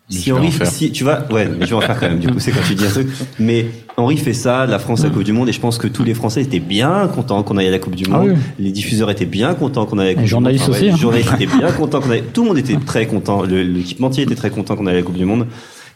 si 0.10 0.30
vas 0.32 0.38
Henri, 0.38 0.52
si 0.66 0.92
tu 0.92 1.04
vois, 1.04 1.20
ouais, 1.32 1.48
mais 1.48 1.66
je 1.66 1.70
vais 1.72 1.76
en 1.76 1.82
faire 1.82 2.00
quand 2.00 2.08
même. 2.08 2.20
Du 2.20 2.28
coup, 2.30 2.40
c'est 2.40 2.52
quand 2.52 2.62
tu 2.68 2.76
dis 2.76 2.86
un 2.86 2.90
truc. 2.90 3.08
Mais 3.40 3.66
Henri 3.98 4.18
fait 4.18 4.34
ça, 4.34 4.66
la 4.66 4.80
France 4.80 5.02
à 5.02 5.06
la 5.08 5.10
Coupe 5.14 5.24
du 5.24 5.34
Monde, 5.34 5.50
et 5.50 5.52
je 5.52 5.60
pense 5.60 5.78
que 5.78 5.88
tous 5.88 6.04
les 6.04 6.14
Français 6.14 6.42
étaient 6.42 6.60
bien 6.60 7.08
contents 7.14 7.44
qu'on 7.44 7.58
aille 7.58 7.68
à 7.68 7.72
la 7.72 7.80
Coupe 7.80 7.96
du 7.96 8.06
Ah 8.08 8.18
Monde. 8.20 8.30
oui. 8.30 8.36
Les 8.60 8.72
diffuseurs 8.72 9.10
étaient 9.12 9.26
bien 9.26 9.54
contents 9.54 9.86
qu'on 9.86 9.98
aille 9.98 10.08
à 10.08 10.10
la 10.10 10.14
Coupe 10.14 10.22
Les 10.22 10.26
du 10.26 10.30
journalistes 10.32 10.68
Monde. 10.68 10.76
aussi, 10.76 10.84
ouais, 10.86 10.90
hein. 10.92 10.94
Les 10.96 11.02
journalistes 11.02 11.34
étaient 11.34 11.58
bien 11.58 11.72
contents 11.78 12.00
qu'on 12.02 12.12
aille. 12.12 12.24
Tout 12.34 12.42
le 12.44 12.48
monde 12.50 12.58
était 12.58 12.78
très 12.78 13.06
content. 13.08 13.44
Le- 13.44 13.64
L'équipementier 13.64 14.24
était 14.24 14.36
très 14.36 14.50
content 14.50 14.76
qu'on 14.76 14.88
aille 14.88 14.94
à 14.96 14.98
la 14.98 15.04
Coupe 15.04 15.18
du 15.18 15.26
Monde. 15.26 15.48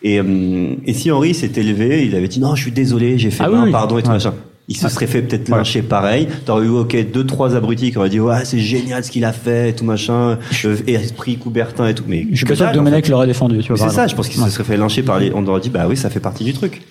Et, 0.04 0.20
hum, 0.20 0.78
et 0.86 0.94
si 0.94 1.12
Henri 1.12 1.34
s'était 1.34 1.62
élevé, 1.62 2.06
il 2.06 2.16
avait 2.16 2.28
dit 2.28 2.40
non, 2.40 2.56
je 2.56 2.64
suis 2.64 2.72
désolé, 2.72 3.18
j'ai 3.20 3.30
fait 3.32 3.44
Ah 3.46 3.52
oui. 3.52 3.72
pardon 3.72 3.98
et 3.98 4.02
tout 4.02 4.08
Ouais. 4.10 4.16
machin. 4.16 4.34
Il 4.68 4.78
se 4.78 4.88
serait 4.88 5.08
fait 5.08 5.22
peut-être 5.22 5.50
Ouais. 5.50 5.58
lyncher 5.58 5.82
pareil. 5.82 6.28
T'aurais 6.46 6.66
eu, 6.66 6.70
ok, 6.70 7.12
deux, 7.12 7.26
trois 7.26 7.56
abrutis 7.56 7.92
qui 7.92 7.98
auraient 7.98 8.10
dit, 8.10 8.20
ouais, 8.22 8.46
c'est 8.46 8.60
génial 8.60 9.04
ce 9.04 9.12
qu'il 9.12 9.26
a 9.26 9.34
fait 9.34 9.70
et 9.70 9.74
tout 9.76 9.84
machin. 9.84 10.38
Euh, 10.66 10.78
Et 10.88 10.94
esprit 10.94 11.38
Coubertin 11.38 11.88
et 11.88 11.96
tout. 11.96 12.04
Mais 12.08 12.26
Je 12.32 12.38
suis 12.38 12.46
que 12.46 12.52
pas 12.52 12.56
sûr 12.56 12.66
que 12.68 12.72
en 12.72 12.76
Domenech 12.76 13.06
fait. 13.06 13.12
l'aurait 13.12 13.28
défendu, 13.28 13.60
tu 13.60 13.74
vois. 13.74 13.78
C'est 13.78 13.94
ça, 13.94 14.08
je 14.08 14.16
pense 14.16 14.30
qu'il 14.30 14.40
Ouais. 14.40 14.48
se 14.48 14.54
serait 14.56 14.64
fait 14.64 14.78
lyncher 14.78 15.04
par 15.04 15.20
les, 15.20 15.32
on 15.34 15.46
aurait 15.48 15.60
dit, 15.62 15.70
bah 15.70 15.88
oui, 15.90 15.98
ça 15.98 16.10
fait 16.10 16.20
partie 16.22 16.44
du 16.46 16.54
truc. 16.54 16.82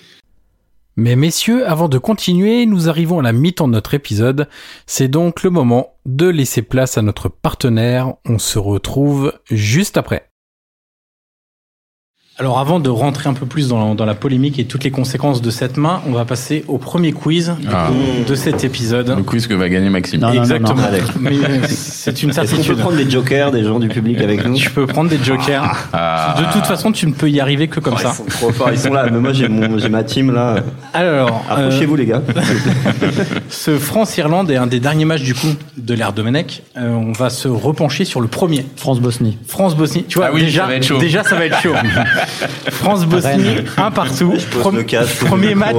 Mais 0.97 1.15
messieurs, 1.15 1.65
avant 1.67 1.87
de 1.87 1.97
continuer, 1.97 2.65
nous 2.65 2.89
arrivons 2.89 3.19
à 3.19 3.23
la 3.23 3.31
mi-temps 3.31 3.67
de 3.67 3.73
notre 3.73 3.93
épisode. 3.93 4.47
C'est 4.85 5.07
donc 5.07 5.41
le 5.41 5.49
moment 5.49 5.93
de 6.05 6.27
laisser 6.27 6.61
place 6.61 6.97
à 6.97 7.01
notre 7.01 7.29
partenaire. 7.29 8.13
On 8.25 8.37
se 8.37 8.59
retrouve 8.59 9.33
juste 9.49 9.95
après. 9.97 10.27
Alors 12.41 12.57
avant 12.57 12.79
de 12.79 12.89
rentrer 12.89 13.29
un 13.29 13.35
peu 13.35 13.45
plus 13.45 13.67
dans, 13.67 13.93
dans 13.93 14.03
la 14.05 14.15
polémique 14.15 14.57
et 14.57 14.65
toutes 14.65 14.83
les 14.83 14.89
conséquences 14.89 15.43
de 15.43 15.51
cette 15.51 15.77
main, 15.77 16.01
on 16.07 16.11
va 16.11 16.25
passer 16.25 16.65
au 16.67 16.79
premier 16.79 17.11
quiz 17.11 17.53
Ah. 17.71 17.89
de 18.27 18.33
cet 18.33 18.63
épisode. 18.63 19.13
Le 19.15 19.21
quiz 19.21 19.45
que 19.45 19.53
va 19.53 19.69
gagner 19.69 19.91
Maxime. 19.91 20.21
Non, 20.21 20.29
non, 20.29 20.33
non, 20.37 20.41
Exactement. 20.41 20.73
non. 20.73 20.83
Allez. 20.83 21.01
Mais 21.19 21.33
euh, 21.35 21.59
c'est 21.67 22.23
une 22.23 22.31
Est-ce 22.31 22.39
qu'on 22.39 22.45
peut 22.47 22.47
certitude. 22.47 22.77
prendre 22.79 22.97
des 22.97 23.07
jokers, 23.07 23.51
des 23.51 23.63
gens 23.63 23.77
du 23.79 23.89
public 23.89 24.19
avec 24.21 24.43
nous? 24.43 24.55
Tu 24.55 24.71
peux 24.71 24.87
prendre 24.87 25.07
des 25.11 25.19
jokers. 25.23 25.87
Ah. 25.93 26.33
De 26.39 26.51
toute 26.51 26.65
façon, 26.65 26.91
tu 26.91 27.05
ne 27.05 27.11
peux 27.11 27.29
y 27.29 27.39
arriver 27.39 27.67
que 27.67 27.79
comme 27.79 27.93
Ouais, 27.93 28.01
ça. 28.01 28.11
Ils 28.13 28.31
sont 28.31 28.37
trop 28.39 28.51
forts, 28.51 28.69
ils 28.71 28.79
sont 28.79 28.91
là. 28.91 29.05
Mais 29.11 29.19
moi, 29.19 29.33
j'ai 29.33 29.47
mon, 29.47 29.77
j'ai 29.77 29.89
ma 29.89 30.03
team 30.03 30.33
là. 30.33 30.55
Alors, 30.95 31.45
euh, 31.51 31.67
Approchez-vous, 31.67 31.95
les 31.95 32.07
gars. 32.07 32.23
ce 33.49 33.77
France-Irlande 33.77 34.49
est 34.49 34.57
un 34.57 34.65
des 34.65 34.79
derniers 34.79 35.05
matchs 35.05 35.21
du 35.23 35.35
coup 35.35 35.53
de 35.77 35.93
l'ère 35.93 36.11
Domenech. 36.11 36.63
Euh, 36.75 36.89
on 36.89 37.11
va 37.11 37.29
se 37.29 37.47
repencher 37.47 38.03
sur 38.03 38.19
le 38.19 38.27
premier. 38.27 38.65
France-Bosnie. 38.77 39.37
France-Bosnie. 39.47 40.05
Tu 40.07 40.17
vois, 40.17 40.29
Ah 40.29 40.33
oui, 40.33 40.41
déjà, 40.41 40.63
ça 40.63 40.67
va 40.69 40.75
être 40.75 40.83
chaud. 40.87 40.97
déjà, 40.97 41.23
ça 41.23 41.35
va 41.35 41.45
être 41.45 41.61
chaud. 41.61 41.73
France-Bosnie, 42.69 43.55
un 43.77 43.91
partout. 43.91 44.33
pose 44.63 44.73
le 44.73 44.83
casque, 44.83 45.25
premier 45.25 45.55
match 45.55 45.75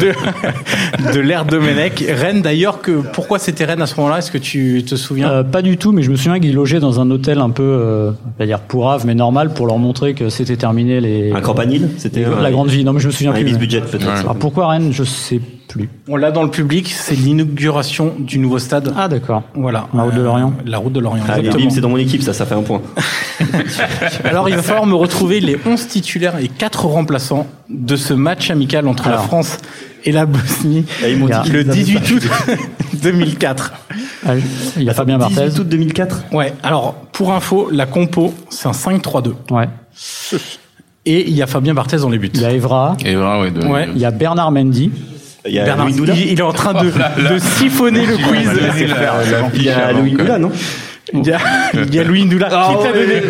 de, 0.00 0.12
de 1.14 1.20
l'ère 1.20 1.44
Domenech. 1.44 2.04
Rennes 2.08 2.42
d'ailleurs, 2.42 2.80
que 2.80 2.92
pourquoi 3.12 3.38
c'était 3.38 3.64
Rennes 3.64 3.82
à 3.82 3.86
ce 3.86 3.96
moment-là? 3.96 4.18
Est-ce 4.18 4.30
que 4.30 4.38
tu 4.38 4.84
te 4.84 4.94
souviens? 4.96 5.30
Euh, 5.30 5.42
pas 5.42 5.62
du 5.62 5.76
tout, 5.76 5.92
mais 5.92 6.02
je 6.02 6.10
me 6.10 6.16
souviens 6.16 6.38
qu'ils 6.40 6.54
logeaient 6.54 6.80
dans 6.80 7.00
un 7.00 7.10
hôtel 7.10 7.38
un 7.38 7.50
peu, 7.50 7.62
euh, 7.62 8.10
on 8.26 8.38
va 8.38 8.46
dire 8.46 8.60
pourrave, 8.60 9.04
mais 9.06 9.14
normal, 9.14 9.52
pour 9.52 9.66
leur 9.66 9.78
montrer 9.78 10.14
que 10.14 10.28
c'était 10.28 10.56
terminé 10.56 11.00
les. 11.00 11.32
Un 11.32 11.40
campanile, 11.40 11.88
c'était 11.98 12.22
la 12.22 12.48
un- 12.48 12.50
grande 12.50 12.68
vie. 12.70 12.84
Non, 12.84 12.92
mais 12.92 13.00
je 13.00 13.06
me 13.06 13.12
souviens 13.12 13.30
Un 13.32 13.34
plus. 13.34 13.44
Mais- 13.44 13.58
budget, 13.58 13.80
peut-être. 13.80 14.06
Ouais. 14.06 14.18
Alors 14.20 14.36
pourquoi 14.36 14.68
Rennes? 14.68 14.90
Je 14.92 15.04
sais 15.04 15.40
plus. 15.70 15.88
On 16.08 16.16
l'a 16.16 16.30
dans 16.30 16.42
le 16.42 16.50
public, 16.50 16.92
c'est 16.94 17.14
l'inauguration 17.14 18.14
du 18.18 18.38
nouveau 18.38 18.58
stade. 18.58 18.92
Ah 18.96 19.08
d'accord. 19.08 19.42
Voilà. 19.54 19.86
La 19.94 20.02
route 20.02 20.14
de 20.14 20.20
Lorient. 20.20 20.52
La 20.66 20.78
route 20.78 20.92
de 20.92 21.00
Lorient, 21.00 21.24
bim, 21.24 21.70
c'est 21.70 21.80
dans 21.80 21.88
mon 21.88 21.96
équipe, 21.96 22.22
ça, 22.22 22.32
ça 22.32 22.44
fait 22.44 22.54
un 22.54 22.62
point. 22.62 22.82
Alors 24.24 24.48
il 24.48 24.56
va 24.56 24.62
falloir 24.62 24.86
me 24.86 24.94
retrouver 24.94 25.40
les 25.40 25.56
11 25.64 25.86
titulaires 25.88 26.38
et 26.38 26.48
4 26.48 26.86
remplaçants 26.86 27.46
de 27.68 27.96
ce 27.96 28.12
match 28.14 28.50
amical 28.50 28.86
entre 28.88 29.08
la. 29.08 29.18
France 29.18 29.58
et 30.04 30.12
la 30.12 30.24
Bosnie 30.26 30.84
Et 31.04 31.14
le 31.14 31.32
avaient 31.32 31.64
18 31.64 32.10
août 32.12 32.28
2004. 33.02 33.72
Ah, 34.26 34.32
il 34.76 34.82
y 34.82 34.90
a 34.90 34.94
Fabien 34.94 35.18
Barthez. 35.18 35.34
18 35.46 35.58
août 35.60 35.68
2004. 35.68 36.24
Ouais, 36.32 36.52
alors 36.62 36.94
pour 37.12 37.32
info, 37.32 37.68
la 37.70 37.86
compo, 37.86 38.34
c'est 38.48 38.66
un 38.68 38.72
5-3-2. 38.72 39.32
Ouais. 39.50 39.68
Et 41.06 41.28
il 41.28 41.34
y 41.34 41.42
a 41.42 41.46
Fabien 41.46 41.74
Barthez 41.74 41.98
dans 41.98 42.08
les 42.10 42.18
buts. 42.18 42.30
Il 42.34 42.40
y 42.40 42.44
a 42.44 42.52
Evra. 42.52 42.96
Ouais, 43.04 43.50
de- 43.50 43.66
Ouais. 43.66 43.88
Il 43.94 44.00
y 44.00 44.04
a 44.04 44.10
Bernard 44.10 44.52
Mendy. 44.52 44.90
Il 45.46 45.54
y 45.54 45.58
a 45.58 45.64
Bernard, 45.64 45.86
Louis 45.86 45.94
il, 46.14 46.32
il 46.32 46.38
est 46.38 46.42
en 46.42 46.52
train 46.52 46.74
de, 46.74 46.90
de 47.34 47.38
siphonner 47.38 48.04
le 48.06 48.16
quiz. 48.16 48.46
La- 48.46 49.38
la 49.38 49.48
Il 49.54 49.62
y 49.62 49.70
a 49.70 49.92
Louis 49.92 50.12
Doula, 50.12 50.38
non 50.38 50.50
Il 51.14 51.26
y 51.26 51.32
a, 51.32 51.38
il 51.74 51.94
y 51.94 51.98
a 51.98 52.04
Louis 52.04 52.24
Ndoula 52.26 52.48
Ah 52.52 52.68
qui 52.76 52.84
t'a 52.84 52.92
donné. 52.92 53.22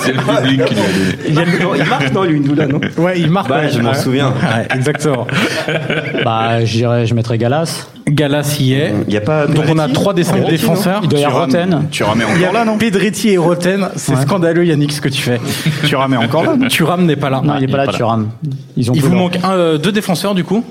C'est 0.00 0.12
le 0.12 0.20
public 0.20 0.64
qui 0.66 0.74
lui 0.74 0.82
a 0.82 1.44
donné. 1.44 1.54
Il 1.76 1.80
a 1.80 1.84
marque, 1.86 2.12
non, 2.12 2.24
Louis 2.24 2.40
Doula, 2.40 2.66
non 2.66 2.80
Ouais, 2.98 3.18
il 3.18 3.30
marque. 3.30 3.48
Bah, 3.48 3.60
ouais. 3.60 3.70
je 3.70 3.80
m'en 3.80 3.88
Ouais. 3.90 3.94
souviens. 3.96 4.28
Ouais, 4.28 4.68
exactement. 4.74 5.26
Bah, 6.24 6.64
je 6.64 6.72
dirais, 6.72 7.06
je 7.06 7.14
mettrais 7.14 7.38
Galas. 7.38 7.86
Galas 8.08 8.56
y 8.60 8.74
est. 8.74 8.92
Il 9.08 9.14
y 9.14 9.16
a 9.16 9.20
pas. 9.20 9.46
Donc 9.46 9.64
on 9.68 9.78
a 9.78 9.86
Pedretti 9.86 9.92
trois 9.94 10.14
des 10.14 10.24
cinq 10.24 10.46
défenseurs. 10.48 11.00
Il 11.02 11.08
doit 11.08 11.18
y 11.18 11.24
avoir 11.24 11.46
Roten. 11.46 11.88
Tu 11.90 12.02
ramais 12.04 12.24
Il 12.34 12.40
y 12.40 12.44
encore 12.44 12.52
là, 12.54 12.60
a 12.60 12.64
non 12.64 12.76
Pedretti 12.78 13.30
et 13.30 13.38
Roten. 13.38 13.88
C'est 13.96 14.14
Ouais. 14.14 14.22
scandaleux, 14.22 14.64
Yannick, 14.66 14.92
ce 14.92 15.00
que 15.00 15.08
tu 15.08 15.22
fais. 15.22 15.40
Tu 15.86 15.96
ramais 15.96 16.16
encore 16.16 16.44
là, 16.44 16.56
non 16.56 16.68
Thuram 16.68 17.06
n'est 17.06 17.16
pas 17.16 17.30
là. 17.30 17.40
Non, 17.42 17.54
il 17.58 17.64
est 17.64 17.68
pas 17.68 17.78
là, 17.78 17.86
ont 18.90 18.94
Il 18.94 19.02
vous 19.02 19.14
manque 19.14 19.38
euh, 19.44 19.78
deux 19.78 19.92
défenseurs 19.92 20.34
du 20.34 20.44
coup. 20.44 20.64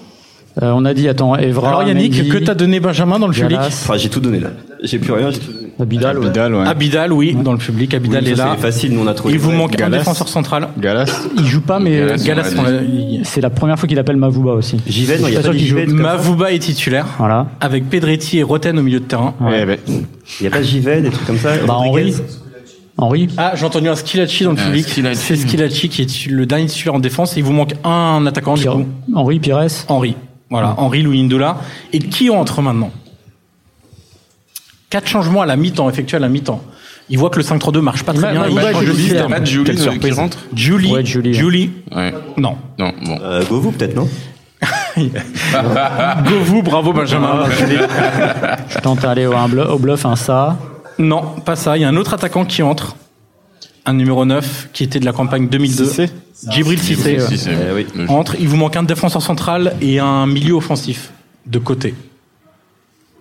Euh, 0.62 0.74
on 0.76 0.84
a 0.84 0.94
dit, 0.94 1.08
attends, 1.08 1.36
Evra. 1.38 1.70
Alors 1.70 1.84
Yannick, 1.84 2.16
Mendy, 2.18 2.30
que 2.30 2.38
t'as 2.40 2.56
donné 2.56 2.80
Benjamin 2.82 3.20
dans 3.20 3.28
le 3.28 3.34
public 3.34 3.52
Galas, 3.52 3.68
Enfin, 3.68 3.96
j'ai 3.98 4.10
tout 4.10 4.20
donné 4.20 4.40
là. 4.40 4.50
J'ai 4.84 5.00
plus 5.00 5.14
rien, 5.14 5.32
j'ai 5.32 5.40
tout 5.40 5.52
donné. 5.54 5.72
Abidal. 5.80 6.18
ouais. 6.20 6.28
Ouais. 6.28 6.68
Abidal, 6.68 7.14
oui, 7.14 7.34
dans 7.42 7.54
le 7.54 7.58
public. 7.58 7.94
Abidal 7.94 8.24
Oui, 8.26 8.32
est 8.32 8.36
ça, 8.36 8.46
là. 8.46 8.52
C'est 8.56 8.62
facile, 8.62 8.94
nous 8.94 9.02
on 9.02 9.08
a 9.08 9.14
trouvé. 9.14 9.34
Il 9.34 9.40
vous 9.40 9.52
manque 9.52 9.80
un 9.80 9.90
défenseur 9.90 10.28
central. 10.28 10.68
Galas. 10.78 11.28
Il 11.38 11.46
joue 11.46 11.62
pas, 11.62 11.80
mais 11.80 12.16
Galas, 12.24 12.54
c'est 13.24 13.42
la 13.42 13.50
première 13.50 13.80
fois 13.80 13.88
qu'il 13.88 13.98
appelle 14.00 14.18
Mavouba 14.18 14.52
aussi. 14.54 14.78
Jivet, 14.86 15.20
non, 15.20 15.28
il 15.28 15.34
y 15.34 15.38
a 15.38 15.42
pas 15.42 15.54
ça. 15.54 15.94
Mavouba 15.94 16.52
est 16.52 16.60
titulaire. 16.60 17.06
Voilà. 17.18 17.48
Avec 17.62 17.90
Pedretti 17.90 18.40
et 18.40 18.44
Roten 18.44 18.78
au 18.78 18.84
milieu 18.84 19.00
de 19.00 19.06
terrain. 19.06 19.34
Ouais, 19.40 19.66
ouais. 19.66 19.80
Il 20.40 20.44
y 20.44 20.48
a 20.48 20.50
pas 20.52 20.60
de 20.60 20.64
Jivet, 20.64 21.02
des 21.02 21.10
trucs 21.10 21.26
comme 21.28 21.38
ça. 21.38 21.52
Bah. 21.66 21.76
Henri. 21.76 22.14
Henri. 22.98 23.30
Ah, 23.38 23.54
j'ai 23.56 23.66
entendu 23.66 23.88
un 23.88 23.96
Skilacci 23.96 24.44
dans 24.44 24.52
le 24.52 24.58
public. 24.58 24.86
C'est 25.14 25.36
Skilacci 25.36 25.90
qui 25.90 26.02
est 26.02 26.28
le 26.28 26.46
dernier 26.46 26.66
titulaire 26.68 26.96
en 26.96 27.00
défense. 27.00 27.36
Il 27.38 27.44
vous 27.44 27.54
manque 27.54 27.74
un 27.84 28.26
attaquant 28.28 28.56
du 28.56 28.66
coup. 28.68 28.86
Henri 29.16 29.40
Pires. 29.40 29.66
Henri. 29.88 30.16
Voilà, 30.52 30.76
Henri 30.78 31.02
Louis 31.02 31.24
Ndoula. 31.24 31.58
Et 31.94 32.00
qui 32.00 32.30
entre 32.30 32.62
maintenant? 32.62 32.92
Quatre 34.92 35.08
changements 35.08 35.42
à 35.42 35.46
la 35.48 35.56
mi-temps, 35.56 35.90
effectués 35.90 36.18
à 36.18 36.20
la 36.20 36.30
mi-temps. 36.30 36.62
Il 37.10 37.18
voit 37.18 37.30
que 37.30 37.38
le 37.40 37.44
5-3-2 37.44 37.80
marche 37.82 38.04
pas 38.04 38.14
très 38.14 38.32
bien. 38.32 38.46
Il 38.48 38.54
Mavouba 38.56 38.74
change 38.74 38.84
est 38.84 38.86
de 38.88 38.92
titulaire. 38.92 39.10
système. 39.10 39.30
Pas 39.32 39.40
de 39.40 39.46
Julie 39.46 39.64
Quelle 39.66 39.76
euh, 39.76 39.78
qui 39.80 39.84
surprise. 39.92 40.14
rentre 40.14 40.38
Julie. 40.54 40.92
Ouais, 40.94 41.06
Julie. 41.06 41.34
Julie. 41.34 41.72
Ouais. 41.96 42.14
Non. 42.38 42.58
Non, 42.78 42.94
bon. 43.04 43.18
Euh, 43.24 43.44
Govou, 43.46 43.72
peut-être, 43.72 43.96
non? 43.96 44.08
Govou, 46.30 46.62
bravo 46.62 46.94
Benjamin. 46.94 47.46
Je 48.70 48.78
tente 48.80 49.00
d'aller 49.02 49.26
au, 49.26 49.34
un 49.36 49.48
bluff- 49.48 49.70
au 49.70 49.80
bluff, 49.80 50.06
un 50.06 50.16
ça. 50.16 50.58
non, 51.00 51.22
pas 51.46 51.56
ça. 51.56 51.78
Il 51.78 51.82
y 51.82 51.84
a 51.86 51.90
un 51.90 51.96
autre 51.98 52.14
attaquant 52.14 52.46
qui 52.46 52.62
entre. 52.62 52.96
Un 53.86 53.94
numéro 53.94 54.26
9 54.26 54.70
qui 54.74 54.84
était 54.84 55.00
de 55.00 55.06
la 55.06 55.12
campagne 55.14 55.48
2002. 55.48 55.86
Cissé 55.86 56.10
Djibril 56.50 56.80
Cissé. 56.80 57.18
Eh 57.50 57.74
oui. 57.74 57.88
Entre. 58.08 58.36
Il 58.40 58.48
vous 58.48 58.58
manque 58.58 58.76
un 58.76 58.84
défenseur 58.84 59.22
central 59.22 59.76
et 59.82 60.00
un 60.00 60.28
milieu 60.28 60.54
offensif 60.54 61.12
de 61.46 61.60
côté. 61.60 61.94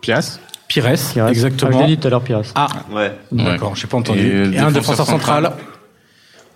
Pias. 0.01 0.39
Pires, 0.69 0.85
Pires. 0.85 1.25
Ah, 1.25 1.27
je 1.27 1.31
exactement. 1.31 1.81
l'ai 1.81 1.87
dit 1.87 1.99
tout 1.99 2.07
à 2.07 2.11
l'heure, 2.11 2.23
Pires. 2.23 2.43
Ah, 2.55 2.69
Ouais. 2.93 3.13
d'accord, 3.33 3.75
j'ai 3.75 3.87
pas 3.87 3.97
entendu. 3.97 4.21
Et 4.21 4.25
Et, 4.25 4.33
le 4.33 4.43
un 4.45 4.49
défenseur 4.49 4.73
défenseur 4.73 5.07
central. 5.07 5.45
central. 5.45 5.65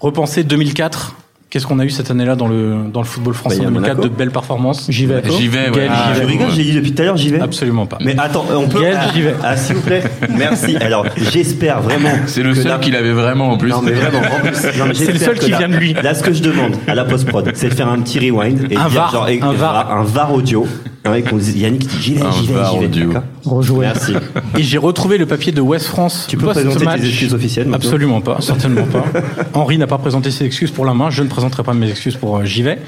Repensez 0.00 0.44
2004. 0.44 1.16
Qu'est-ce 1.54 1.68
qu'on 1.68 1.78
a 1.78 1.84
eu 1.84 1.90
cette 1.90 2.10
année-là 2.10 2.34
dans 2.34 2.48
le, 2.48 2.78
dans 2.92 2.98
le 3.00 3.06
football 3.06 3.32
français 3.32 3.58
Bah, 3.58 3.62
y 3.62 3.66
a 3.66 3.70
2004 3.70 3.96
Monaco. 3.96 4.08
De 4.12 4.18
belles 4.18 4.32
performances 4.32 4.86
J'y 4.90 5.06
vais. 5.06 5.22
J'y 5.38 5.46
vais, 5.46 5.68
ouais. 5.70 5.76
Gaël, 5.76 5.90
Ah, 5.94 6.12
Je 6.20 6.24
rigole, 6.26 6.50
j'ai 6.50 6.64
dit 6.64 6.72
depuis 6.72 6.92
tout 6.92 7.00
à 7.02 7.04
l'heure, 7.04 7.16
j'y 7.16 7.28
vais. 7.30 7.38
Absolument 7.40 7.86
pas. 7.86 7.98
Mais 8.00 8.16
attends, 8.18 8.44
on 8.52 8.66
peut. 8.66 8.80
Gaël, 8.82 8.98
j'y 9.14 9.22
vais. 9.22 9.36
Ah, 9.40 9.56
s'il 9.56 9.76
vous 9.76 9.82
plaît. 9.82 10.02
Merci. 10.36 10.76
Alors, 10.78 11.06
j'espère 11.16 11.80
vraiment. 11.80 12.10
C'est 12.26 12.42
le 12.42 12.54
que 12.54 12.60
seul 12.60 12.80
qu'il 12.80 12.96
avait 12.96 13.12
vraiment 13.12 13.50
en 13.52 13.56
plus. 13.56 13.70
Non, 13.70 13.82
mais 13.82 13.92
vraiment, 13.92 14.18
en 14.18 14.40
plus. 14.40 14.94
C'est 14.94 15.12
le 15.12 15.18
seul 15.20 15.38
qui 15.38 15.52
là- 15.52 15.58
vient 15.58 15.68
de 15.68 15.76
lui. 15.76 15.92
Là, 15.94 16.12
ce 16.14 16.24
que 16.24 16.32
je 16.32 16.42
demande 16.42 16.72
à 16.88 16.96
la 16.96 17.04
post-prod, 17.04 17.48
c'est 17.54 17.68
de 17.68 17.74
faire 17.74 17.88
un 17.88 18.00
petit 18.00 18.18
rewind 18.18 18.66
et 18.72 18.76
Un 18.76 18.88
dire 18.88 19.00
VAR, 19.02 19.12
genre, 19.12 19.28
et- 19.28 19.40
un 19.40 19.52
VAR. 19.52 19.92
un 19.92 20.02
VAR 20.02 20.32
audio. 20.34 20.66
Dise- 21.04 21.56
Yannick 21.58 21.86
dit 21.86 21.96
j'y 22.00 22.14
vais, 22.14 22.22
j'y 22.32 22.46
vais, 22.46 22.54
j'y 22.72 22.78
vais. 22.78 23.06
d'accord 23.06 23.22
Rejouer. 23.44 23.80
Merci. 23.86 24.14
Et 24.58 24.62
j'ai 24.62 24.78
retrouvé 24.78 25.18
le 25.18 25.26
papier 25.26 25.52
de 25.52 25.60
West 25.60 25.86
France. 25.86 26.26
Tu 26.28 26.36
peux 26.38 26.46
post 26.46 26.60
présenter 26.62 26.84
match. 26.86 27.00
tes 27.02 27.06
excuses 27.08 27.34
officielles 27.34 27.66
maintenant 27.68 27.86
Absolument 27.88 28.20
pas, 28.22 28.36
certainement 28.40 28.86
pas. 28.86 29.04
Henri 29.52 29.76
n'a 29.78 29.86
pas 29.86 29.98
présenté 29.98 30.30
ses 30.30 30.44
excuses 30.46 30.70
pour 30.70 30.84
la 30.86 30.94
main. 30.94 31.10
Je 31.10 31.22
ne 31.22 31.28
présenterai 31.28 31.62
pas 31.62 31.74
mes 31.74 31.90
excuses 31.90 32.16
pour 32.16 32.38
euh, 32.38 32.44
j'y 32.44 32.62
vais. 32.62 32.78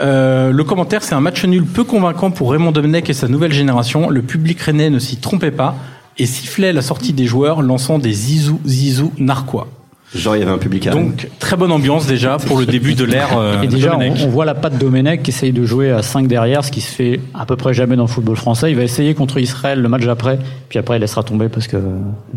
Euh, 0.00 0.50
le 0.52 0.64
commentaire, 0.64 1.02
c'est 1.02 1.14
un 1.14 1.20
match 1.20 1.44
nul 1.44 1.64
peu 1.64 1.84
convaincant 1.84 2.30
pour 2.30 2.50
Raymond 2.52 2.72
Domenech 2.72 3.10
et 3.10 3.14
sa 3.14 3.28
nouvelle 3.28 3.52
génération. 3.52 4.08
Le 4.08 4.22
public 4.22 4.58
rennais 4.60 4.88
ne 4.88 4.98
s'y 4.98 5.18
trompait 5.18 5.50
pas 5.50 5.76
et 6.18 6.24
sifflait 6.26 6.72
la 6.72 6.82
sortie 6.82 7.12
des 7.12 7.26
joueurs, 7.26 7.60
lançant 7.62 7.98
des 7.98 8.12
zizou 8.12 8.58
zizou 8.66 9.12
narquois. 9.18 9.68
Genre, 10.14 10.34
il 10.34 10.40
y 10.40 10.42
avait 10.42 10.50
un 10.50 10.58
public 10.58 10.88
à. 10.88 10.90
Donc 10.90 11.28
très 11.38 11.56
bonne 11.56 11.70
ambiance 11.70 12.06
déjà 12.06 12.38
pour 12.38 12.58
le 12.58 12.66
début 12.66 12.94
de 12.94 13.04
l'ère 13.04 13.38
euh, 13.38 13.62
Et 13.62 13.68
déjà, 13.68 13.96
on 13.96 14.28
voit 14.28 14.44
la 14.44 14.54
patte 14.54 14.76
Domenech 14.76 15.22
qui 15.22 15.30
essaye 15.30 15.52
de 15.52 15.64
jouer 15.64 15.90
à 15.92 16.02
5 16.02 16.26
derrière, 16.26 16.64
ce 16.64 16.72
qui 16.72 16.80
se 16.80 16.92
fait 16.92 17.20
à 17.32 17.46
peu 17.46 17.56
près 17.56 17.74
jamais 17.74 17.94
dans 17.94 18.04
le 18.04 18.08
football 18.08 18.36
français. 18.36 18.70
Il 18.70 18.76
va 18.76 18.82
essayer 18.82 19.14
contre 19.14 19.38
Israël 19.38 19.80
le 19.80 19.88
match 19.88 20.06
après, 20.06 20.38
puis 20.68 20.78
après 20.78 20.96
il 20.96 21.00
laissera 21.00 21.22
tomber 21.22 21.48
parce 21.48 21.68
que 21.68 21.76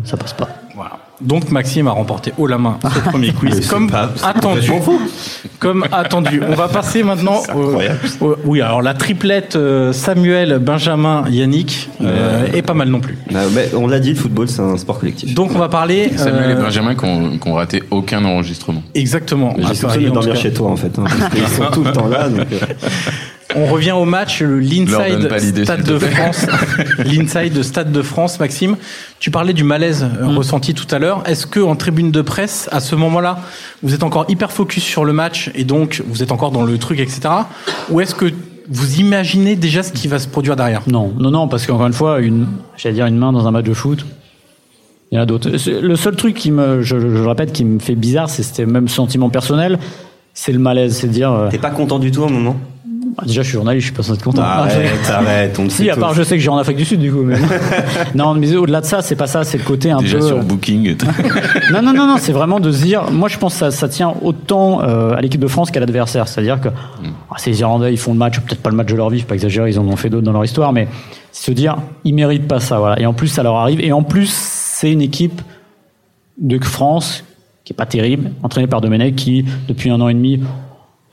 ça 0.04 0.16
passe 0.16 0.34
pas. 0.34 0.48
Voilà. 0.76 0.98
Donc 1.20 1.50
Maxime 1.50 1.86
a 1.86 1.92
remporté 1.92 2.32
haut 2.38 2.46
la 2.46 2.58
main 2.58 2.78
ce 2.82 2.98
premier 3.08 3.32
quiz, 3.38 3.60
c'est 3.62 3.68
comme 3.68 3.90
pas- 3.90 4.10
attendu. 4.24 4.70
Comme 5.60 5.84
attendu. 5.92 6.42
On 6.48 6.54
va 6.54 6.68
passer 6.68 7.02
maintenant 7.04 7.40
au, 7.54 8.34
oui, 8.44 8.60
alors 8.60 8.82
la 8.82 8.94
triplette 8.94 9.56
euh, 9.56 9.92
Samuel, 9.92 10.58
Benjamin, 10.58 11.24
Yannick 11.30 11.88
euh, 12.02 12.46
est 12.52 12.62
pas 12.62 12.74
mal 12.74 12.88
non 12.88 13.00
plus. 13.00 13.16
Bah, 13.30 13.40
mais 13.54 13.70
on 13.74 13.86
l'a 13.86 14.00
dit, 14.00 14.10
le 14.10 14.16
football, 14.16 14.48
c'est 14.48 14.60
un 14.62 14.76
sport 14.76 14.98
collectif. 14.98 15.34
Donc 15.34 15.50
on 15.54 15.58
va 15.58 15.68
parler 15.68 16.10
Samuel 16.16 16.50
et 16.50 16.54
euh, 16.54 16.62
Benjamin 16.62 16.94
qui 16.94 17.04
ont, 17.04 17.38
qui 17.38 17.48
ont 17.48 17.54
raté 17.54 17.82
aucun 17.90 18.24
enregistrement. 18.24 18.82
exactement. 18.94 19.54
J'ai 19.58 19.80
Paris, 19.86 20.04
de 20.04 20.10
dormir 20.10 20.36
chez 20.36 20.52
toi, 20.52 20.70
en 20.70 20.76
fait. 20.76 20.98
Hein, 20.98 21.04
parce 21.06 21.34
qu'ils 21.34 21.48
sont 21.48 21.64
tout 21.72 21.84
le 21.84 21.92
temps 21.92 22.08
là. 22.08 22.28
Donc, 22.28 22.46
euh, 22.52 22.56
On 23.56 23.66
revient 23.66 23.92
au 23.92 24.04
match, 24.04 24.42
l'inside 24.42 24.88
Stade 25.64 25.84
de. 25.84 25.98
France. 25.98 26.46
L'inside 26.98 27.62
Stade 27.62 27.92
de 27.92 28.02
France, 28.02 28.40
Maxime. 28.40 28.76
Tu 29.20 29.30
parlais 29.30 29.52
du 29.52 29.64
malaise 29.64 30.04
euh, 30.20 30.24
Mm. 30.26 30.36
ressenti 30.38 30.74
tout 30.74 30.92
à 30.94 30.98
l'heure. 30.98 31.22
Est-ce 31.26 31.46
que 31.46 31.60
en 31.60 31.76
tribune 31.76 32.10
de 32.10 32.22
presse, 32.22 32.68
à 32.72 32.80
ce 32.80 32.94
moment-là, 32.96 33.38
vous 33.82 33.94
êtes 33.94 34.02
encore 34.02 34.24
hyper 34.28 34.50
focus 34.50 34.82
sur 34.82 35.04
le 35.04 35.12
match 35.12 35.50
et 35.54 35.64
donc 35.64 36.02
vous 36.08 36.22
êtes 36.22 36.32
encore 36.32 36.50
dans 36.50 36.64
le 36.64 36.78
truc, 36.78 36.98
etc. 37.00 37.20
Ou 37.90 38.00
est-ce 38.00 38.14
que 38.14 38.26
vous 38.68 38.98
imaginez 38.98 39.56
déjà 39.56 39.82
ce 39.82 39.92
qui 39.92 40.08
va 40.08 40.18
se 40.18 40.26
produire 40.26 40.56
derrière? 40.56 40.82
Non, 40.86 41.12
non, 41.18 41.30
non, 41.30 41.46
parce 41.48 41.66
qu'encore 41.66 41.86
une 41.86 41.92
fois, 41.92 42.20
une, 42.20 42.46
j'allais 42.76 42.94
dire 42.94 43.06
une 43.06 43.18
main 43.18 43.32
dans 43.32 43.46
un 43.46 43.50
match 43.50 43.66
de 43.66 43.74
foot. 43.74 44.04
Il 45.12 45.16
y 45.16 45.18
en 45.18 45.22
a 45.22 45.26
d'autres. 45.26 45.50
Le 45.70 45.96
seul 45.96 46.16
truc 46.16 46.34
qui 46.34 46.50
me, 46.50 46.82
je, 46.82 46.98
je 46.98 47.06
le 47.06 47.26
répète, 47.28 47.52
qui 47.52 47.64
me 47.64 47.78
fait 47.78 47.94
bizarre, 47.94 48.30
c'est 48.30 48.42
c'était 48.42 48.66
même 48.66 48.88
sentiment 48.88 49.28
personnel, 49.28 49.78
c'est 50.32 50.50
le 50.50 50.58
malaise, 50.58 50.96
c'est 50.96 51.06
de 51.08 51.12
dire. 51.12 51.30
euh, 51.30 51.48
T'es 51.50 51.58
pas 51.58 51.70
content 51.70 51.98
du 52.00 52.10
tout 52.10 52.24
à 52.24 52.26
un 52.26 52.30
moment? 52.30 52.56
Bah, 53.16 53.22
déjà, 53.26 53.42
je 53.42 53.46
suis 53.48 53.54
journaliste, 53.54 53.82
je 53.86 53.92
suis 53.92 53.96
pas 53.96 54.02
censé 54.02 54.18
être 54.18 54.24
content. 54.24 54.42
Ah, 54.44 54.66
je- 54.68 54.74
Arrête, 54.76 54.90
arrête, 55.10 55.58
on 55.58 55.64
le 55.64 55.70
sait 55.70 55.84
Si, 55.84 55.90
à 55.90 55.96
part, 55.96 56.14
je 56.14 56.22
sais 56.22 56.36
que 56.36 56.42
j'ai 56.42 56.48
en 56.48 56.56
Afrique 56.58 56.76
du 56.76 56.84
Sud, 56.84 57.00
du 57.00 57.12
coup. 57.12 57.22
Mais... 57.22 57.36
non, 58.14 58.34
mais 58.34 58.54
au-delà 58.56 58.80
de 58.80 58.86
ça, 58.86 59.02
c'est 59.02 59.16
pas 59.16 59.26
ça, 59.26 59.44
c'est 59.44 59.58
le 59.58 59.64
côté 59.64 59.90
un 59.90 59.98
Déjà 59.98 60.18
peu. 60.18 60.26
sur 60.26 60.42
Booking. 60.42 60.96
Non, 61.72 61.80
non, 61.82 61.92
non, 61.92 62.06
non, 62.06 62.16
c'est 62.18 62.32
vraiment 62.32 62.60
de 62.60 62.70
se 62.72 62.82
dire. 62.82 63.10
Moi, 63.10 63.28
je 63.28 63.38
pense 63.38 63.54
que 63.54 63.58
ça, 63.60 63.70
ça 63.70 63.88
tient 63.88 64.14
autant 64.22 64.82
euh, 64.82 65.14
à 65.14 65.20
l'équipe 65.20 65.40
de 65.40 65.46
France 65.48 65.70
qu'à 65.70 65.80
l'adversaire. 65.80 66.28
C'est-à-dire 66.28 66.60
que 66.60 66.68
ah, 66.68 67.34
ces 67.36 67.58
Irlandais, 67.60 67.92
ils 67.92 67.98
font 67.98 68.12
le 68.12 68.18
match, 68.18 68.38
peut-être 68.40 68.60
pas 68.62 68.70
le 68.70 68.76
match 68.76 68.88
de 68.88 68.96
leur 68.96 69.10
vie, 69.10 69.20
je 69.20 69.24
pas 69.24 69.34
exagérer, 69.34 69.70
ils 69.70 69.78
en 69.78 69.86
ont 69.86 69.96
fait 69.96 70.10
d'autres 70.10 70.24
dans 70.24 70.32
leur 70.32 70.44
histoire, 70.44 70.72
mais 70.72 70.88
se 71.32 71.50
dire, 71.52 71.76
ils 72.04 72.14
méritent 72.14 72.46
pas 72.48 72.60
ça, 72.60 72.78
voilà. 72.78 73.00
Et 73.00 73.06
en 73.06 73.12
plus, 73.12 73.28
ça 73.28 73.42
leur 73.42 73.56
arrive. 73.56 73.80
Et 73.80 73.92
en 73.92 74.02
plus, 74.02 74.30
c'est 74.32 74.92
une 74.92 75.02
équipe 75.02 75.40
de 76.38 76.58
France 76.64 77.24
qui 77.64 77.72
est 77.72 77.76
pas 77.76 77.86
terrible, 77.86 78.30
entraînée 78.42 78.66
par 78.66 78.80
Domenech, 78.80 79.14
qui 79.16 79.44
depuis 79.68 79.88
un 79.90 80.00
an 80.00 80.08
et 80.08 80.14
demi 80.14 80.40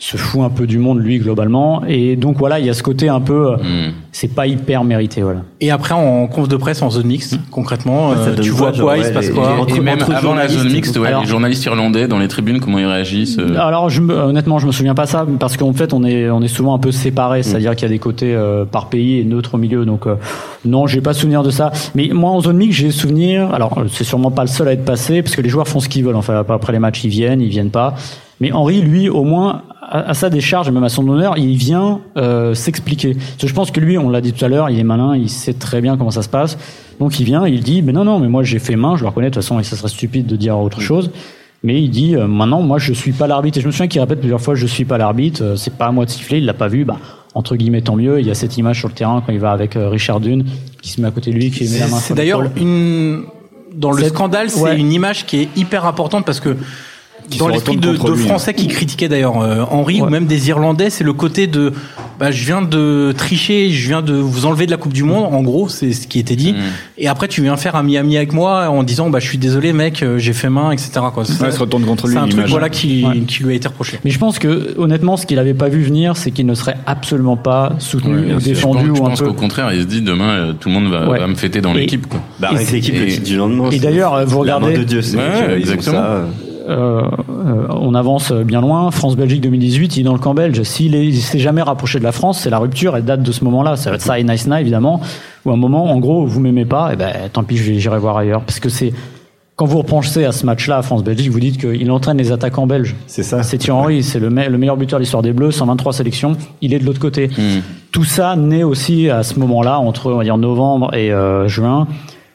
se 0.03 0.17
fout 0.17 0.41
un 0.41 0.49
peu 0.49 0.65
du 0.65 0.79
monde 0.79 0.99
lui 0.99 1.19
globalement. 1.19 1.83
Et 1.87 2.15
donc 2.15 2.37
voilà, 2.39 2.59
il 2.59 2.65
y 2.65 2.69
a 2.71 2.73
ce 2.73 2.81
côté 2.81 3.07
un 3.07 3.21
peu, 3.21 3.51
euh, 3.51 3.57
Hmm. 3.57 3.91
c'est 4.11 4.33
pas 4.33 4.47
hyper 4.47 4.83
mérité, 4.83 5.21
voilà. 5.21 5.41
Et 5.59 5.69
après, 5.69 5.93
en 5.93 6.25
conf 6.25 6.47
de 6.47 6.55
presse, 6.57 6.81
en 6.81 6.89
zone 6.89 7.05
mixte, 7.05 7.37
concrètement, 7.51 8.13
Ça 8.15 8.29
euh, 8.29 8.35
tu 8.41 8.49
vois 8.49 8.71
quoi, 8.71 8.97
il 8.97 9.05
se 9.05 9.11
passe 9.11 9.29
quoi 9.29 9.49
les- 9.51 9.57
Et 9.57 9.61
Entre- 9.75 9.81
même 9.83 9.99
avant 10.11 10.33
la 10.33 10.47
zone 10.47 10.67
et 10.67 10.73
mixte, 10.73 10.97
ouais, 10.97 11.07
Alors- 11.09 11.21
les 11.21 11.27
journalistes 11.27 11.63
irlandais 11.65 12.07
dans 12.07 12.17
les 12.17 12.27
tribunes, 12.27 12.59
comment 12.59 12.79
ils 12.79 12.85
réagissent 12.87 13.37
euh, 13.37 13.55
Alors, 13.59 13.91
je 13.91 14.01
me- 14.01 14.15
honnêtement, 14.15 14.57
je 14.57 14.65
me 14.65 14.71
souviens 14.71 14.95
pas 14.95 15.05
ça 15.05 15.27
parce 15.39 15.55
qu'en 15.55 15.71
fait, 15.73 15.93
on 15.93 16.03
est 16.03 16.31
on 16.31 16.41
est 16.41 16.47
souvent 16.47 16.73
un 16.73 16.79
peu 16.79 16.91
séparés, 16.91 17.43
c'est-à-dire 17.43 17.75
qu'il 17.75 17.83
y 17.87 17.91
a 17.91 17.93
des 17.93 17.99
côtés 17.99 18.33
euh, 18.33 18.65
par 18.65 18.89
pays 18.89 19.19
et 19.19 19.23
neutres 19.23 19.53
au 19.53 19.57
milieu. 19.59 19.85
Donc, 19.85 20.07
euh, 20.07 20.15
non, 20.65 20.87
j'ai 20.87 21.01
pas 21.01 21.13
souvenir 21.13 21.43
de 21.43 21.51
ça. 21.51 21.71
Mais 21.93 22.09
moi, 22.11 22.31
en 22.31 22.41
zone 22.41 22.57
mixte, 22.57 22.79
j'ai 22.79 22.89
souvenir. 22.89 23.53
Alors, 23.53 23.83
c'est 23.91 24.03
sûrement 24.03 24.31
pas 24.31 24.41
le 24.41 24.47
seul 24.47 24.67
à 24.67 24.71
être 24.73 24.83
passé 24.83 25.21
parce 25.21 25.35
que 25.35 25.41
les 25.41 25.49
joueurs 25.49 25.67
font 25.67 25.79
ce 25.79 25.87
qu'ils 25.89 26.03
veulent. 26.03 26.15
Enfin, 26.15 26.43
après 26.49 26.73
les 26.73 26.79
matchs, 26.79 27.03
ils 27.03 27.09
viennent, 27.11 27.39
ils 27.39 27.49
viennent 27.49 27.69
pas. 27.69 27.93
Mais 28.39 28.51
Henri, 28.51 28.81
lui, 28.81 29.07
au 29.07 29.23
moins, 29.23 29.61
à, 29.91 30.09
à 30.09 30.13
sa 30.13 30.29
décharge 30.29 30.67
et 30.67 30.71
même 30.71 30.83
à 30.83 30.89
son 30.89 31.07
honneur, 31.07 31.37
il 31.37 31.55
vient 31.55 32.01
euh, 32.17 32.53
s'expliquer. 32.53 33.13
Parce 33.13 33.37
que 33.41 33.47
je 33.47 33.53
pense 33.53 33.71
que 33.71 33.79
lui, 33.79 33.97
on 33.97 34.09
l'a 34.09 34.21
dit 34.21 34.33
tout 34.33 34.43
à 34.43 34.47
l'heure, 34.47 34.69
il 34.69 34.79
est 34.79 34.83
malin, 34.83 35.15
il 35.15 35.29
sait 35.29 35.53
très 35.53 35.81
bien 35.81 35.97
comment 35.97 36.11
ça 36.11 36.23
se 36.23 36.29
passe. 36.29 36.57
Donc, 36.99 37.19
il 37.19 37.25
vient, 37.25 37.45
il 37.45 37.61
dit, 37.61 37.81
mais 37.81 37.91
non, 37.91 38.03
non, 38.05 38.19
mais 38.19 38.27
moi, 38.27 38.43
j'ai 38.43 38.59
fait 38.59 38.75
main, 38.75 38.95
je 38.95 39.01
le 39.01 39.09
reconnais. 39.09 39.29
De 39.29 39.33
toute 39.33 39.43
façon, 39.43 39.59
et 39.59 39.63
ça 39.63 39.75
serait 39.75 39.89
stupide 39.89 40.25
de 40.25 40.35
dire 40.35 40.57
autre 40.57 40.81
chose. 40.81 41.11
Mais 41.63 41.81
il 41.81 41.89
dit 41.89 42.15
euh, 42.15 42.25
maintenant, 42.25 42.61
moi, 42.61 42.79
je 42.79 42.93
suis 42.93 43.11
pas 43.11 43.27
l'arbitre. 43.27 43.59
Et 43.59 43.61
je 43.61 43.67
me 43.67 43.71
souviens 43.71 43.87
qu'il 43.87 44.01
répète 44.01 44.19
plusieurs 44.19 44.41
fois, 44.41 44.55
je 44.55 44.65
suis 44.65 44.85
pas 44.85 44.97
l'arbitre. 44.97 45.43
euh, 45.43 45.55
c'est 45.55 45.75
pas 45.75 45.87
à 45.87 45.91
moi 45.91 46.05
de 46.05 46.09
siffler. 46.09 46.39
Il 46.39 46.45
l'a 46.45 46.55
pas 46.55 46.67
vu. 46.67 46.85
Bah, 46.85 46.97
entre 47.35 47.55
guillemets, 47.55 47.81
tant 47.81 47.95
mieux. 47.95 48.19
Il 48.19 48.25
y 48.25 48.31
a 48.31 48.35
cette 48.35 48.57
image 48.57 48.79
sur 48.79 48.87
le 48.87 48.93
terrain 48.93 49.21
quand 49.25 49.31
il 49.31 49.39
va 49.39 49.51
avec 49.51 49.75
euh, 49.75 49.89
Richard 49.89 50.19
Dune, 50.21 50.45
qui 50.81 50.89
se 50.89 50.99
met 51.01 51.07
à 51.07 51.11
côté 51.11 51.31
de 51.31 51.35
lui, 51.35 51.51
qui 51.51 51.69
met 51.69 51.79
la 51.79 51.87
main 51.87 51.97
C'est 51.97 52.13
d'ailleurs 52.15 52.43
une 52.57 53.23
dans 53.75 53.91
le 53.91 54.03
scandale, 54.03 54.49
c'est 54.49 54.77
une 54.77 54.91
image 54.91 55.25
qui 55.25 55.43
est 55.43 55.49
hyper 55.55 55.85
importante 55.85 56.25
parce 56.25 56.39
que 56.39 56.57
dans 57.37 57.47
l'esprit 57.47 57.77
de, 57.77 57.91
lui, 57.91 58.23
Français 58.27 58.53
qui 58.53 58.67
critiquaient 58.67 59.09
d'ailleurs 59.09 59.41
euh, 59.41 59.63
Henri 59.69 60.01
ou 60.01 60.05
même 60.07 60.25
des 60.25 60.49
Irlandais, 60.49 60.89
c'est 60.89 61.03
le 61.03 61.13
côté 61.13 61.47
de 61.47 61.73
bah, 62.19 62.29
je 62.31 62.45
viens 62.45 62.61
de 62.61 63.13
tricher, 63.17 63.71
je 63.71 63.87
viens 63.87 64.01
de 64.03 64.13
vous 64.13 64.45
enlever 64.45 64.65
de 64.67 64.71
la 64.71 64.77
Coupe 64.77 64.93
du 64.93 65.03
Monde. 65.03 65.33
En 65.33 65.41
gros, 65.41 65.69
c'est 65.69 65.91
ce 65.91 66.05
qui 66.07 66.19
était 66.19 66.35
dit. 66.35 66.53
Mm. 66.53 66.57
Et 66.99 67.07
après, 67.07 67.27
tu 67.27 67.41
viens 67.41 67.57
faire 67.57 67.75
un 67.75 67.83
Miami 67.83 68.15
avec 68.17 68.31
moi 68.33 68.67
en 68.69 68.83
disant 68.83 69.09
bah 69.09 69.19
je 69.19 69.27
suis 69.27 69.37
désolé 69.39 69.73
mec, 69.73 70.03
euh, 70.03 70.17
j'ai 70.19 70.33
fait 70.33 70.49
main, 70.49 70.71
etc. 70.71 70.91
Quoi. 71.13 71.25
C'est 71.25 71.41
Ouais, 71.41 71.51
se 71.51 71.59
retourne 71.59 71.83
contre 71.83 72.07
lui, 72.07 72.13
c'est 72.13 72.19
un 72.19 72.27
truc 72.27 72.47
voilà 72.47 72.69
qui, 72.69 73.03
Ouais. 73.05 73.19
qui 73.21 73.43
lui 73.43 73.53
a 73.53 73.55
été 73.55 73.67
reproché. 73.67 73.99
Mais 74.05 74.11
je 74.11 74.19
pense 74.19 74.37
que, 74.37 74.75
honnêtement, 74.77 75.17
ce 75.17 75.25
qu'il 75.25 75.39
avait 75.39 75.53
pas 75.55 75.69
vu 75.69 75.81
venir, 75.81 76.15
c'est 76.17 76.29
qu'il 76.31 76.45
ne 76.45 76.53
serait 76.53 76.77
absolument 76.85 77.37
pas 77.37 77.73
soutenu 77.79 78.13
Ouais, 78.27 78.33
ou 78.35 78.39
je 78.39 78.45
défendu 78.45 78.87
pense, 78.89 78.97
je 78.97 79.01
ou 79.01 79.05
un 79.05 79.09
pense 79.09 79.19
peu. 79.19 79.25
qu'au 79.27 79.33
contraire, 79.33 79.73
il 79.73 79.81
se 79.81 79.85
dit 79.87 80.01
demain, 80.01 80.29
euh, 80.29 80.53
tout 80.53 80.69
le 80.69 80.75
monde 80.75 80.91
va, 80.91 81.09
Ouais. 81.09 81.19
va 81.19 81.27
me 81.27 81.35
fêter 81.35 81.61
dans 81.61 81.73
Et- 81.73 81.79
l'équipe. 81.79 82.07
quoi. 82.07 82.19
Bah, 82.39 82.49
Et 82.53 82.71
l'équipe, 82.71 82.93
et- 82.95 83.17
du 83.17 83.35
lendemain. 83.37 83.69
et 83.69 83.73
c'est- 83.73 83.79
d'ailleurs, 83.79 84.23
vous 84.27 84.39
regardez- 84.39 84.77
de 84.77 84.83
Dieu, 84.83 85.01
c'est 85.01 85.17
exactement. 85.57 86.03
Euh, 86.71 87.01
Euh, 87.29 87.67
on 87.69 87.93
avance 87.95 88.31
bien 88.31 88.61
loin. 88.61 88.91
France-Belgique 88.91 89.41
2018, 89.41 89.97
il 89.97 90.01
est 90.01 90.03
dans 90.03 90.13
le 90.13 90.19
camp 90.19 90.33
belge. 90.33 90.61
S'il 90.63 90.95
il 90.95 91.15
s'est 91.21 91.39
jamais 91.39 91.61
rapproché 91.61 91.99
de 91.99 92.03
la 92.03 92.11
France, 92.11 92.39
c'est 92.39 92.49
la 92.49 92.59
rupture. 92.59 92.95
Elle 92.95 93.05
date 93.05 93.23
de 93.23 93.31
ce 93.31 93.43
moment-là. 93.43 93.75
Ça 93.75 93.89
va 93.89 93.95
être 93.97 94.01
ça 94.01 94.19
et 94.19 94.23
Nice 94.23 94.47
Night, 94.47 94.61
évidemment. 94.61 95.01
Ou 95.45 95.51
un 95.51 95.55
moment, 95.57 95.85
en 95.91 95.99
gros, 95.99 96.25
vous 96.25 96.39
m'aimez 96.39 96.65
pas, 96.65 96.93
et 96.93 96.95
ben 96.95 97.11
tant 97.33 97.43
pis, 97.43 97.57
j'irai 97.57 97.97
voir 97.97 98.17
ailleurs. 98.17 98.41
Parce 98.41 98.59
que 98.59 98.69
c'est 98.69 98.93
quand 99.55 99.65
vous 99.65 99.79
repensez 99.79 100.25
à 100.25 100.31
ce 100.31 100.45
match-là, 100.45 100.81
France-Belgique, 100.81 101.29
vous 101.29 101.39
dites 101.39 101.59
qu'il 101.59 101.89
entraîne 101.91 102.17
les 102.17 102.31
attaquants 102.31 102.65
belges. 102.67 102.95
C'est 103.07 103.21
ça. 103.23 103.43
C'est 103.43 103.57
Thierry 103.57 103.77
Henry, 103.79 104.03
c'est 104.03 104.19
le, 104.19 104.29
me- 104.29 104.47
le 104.49 104.57
meilleur 104.57 104.77
buteur 104.77 104.97
de 104.97 105.03
l'histoire 105.03 105.21
des 105.21 105.33
Bleus, 105.33 105.51
123 105.51 105.93
sélections. 105.93 106.35
Il 106.61 106.73
est 106.73 106.79
de 106.79 106.85
l'autre 106.85 106.99
côté. 106.99 107.27
Hmm. 107.27 107.59
Tout 107.91 108.03
ça 108.03 108.35
naît 108.35 108.63
aussi 108.63 109.09
à 109.09 109.21
ce 109.23 109.37
moment-là, 109.39 109.77
entre 109.79 110.11
on 110.11 110.17
va 110.17 110.23
dire 110.23 110.37
novembre 110.37 110.93
et 110.95 111.11
euh, 111.11 111.47
juin, 111.47 111.87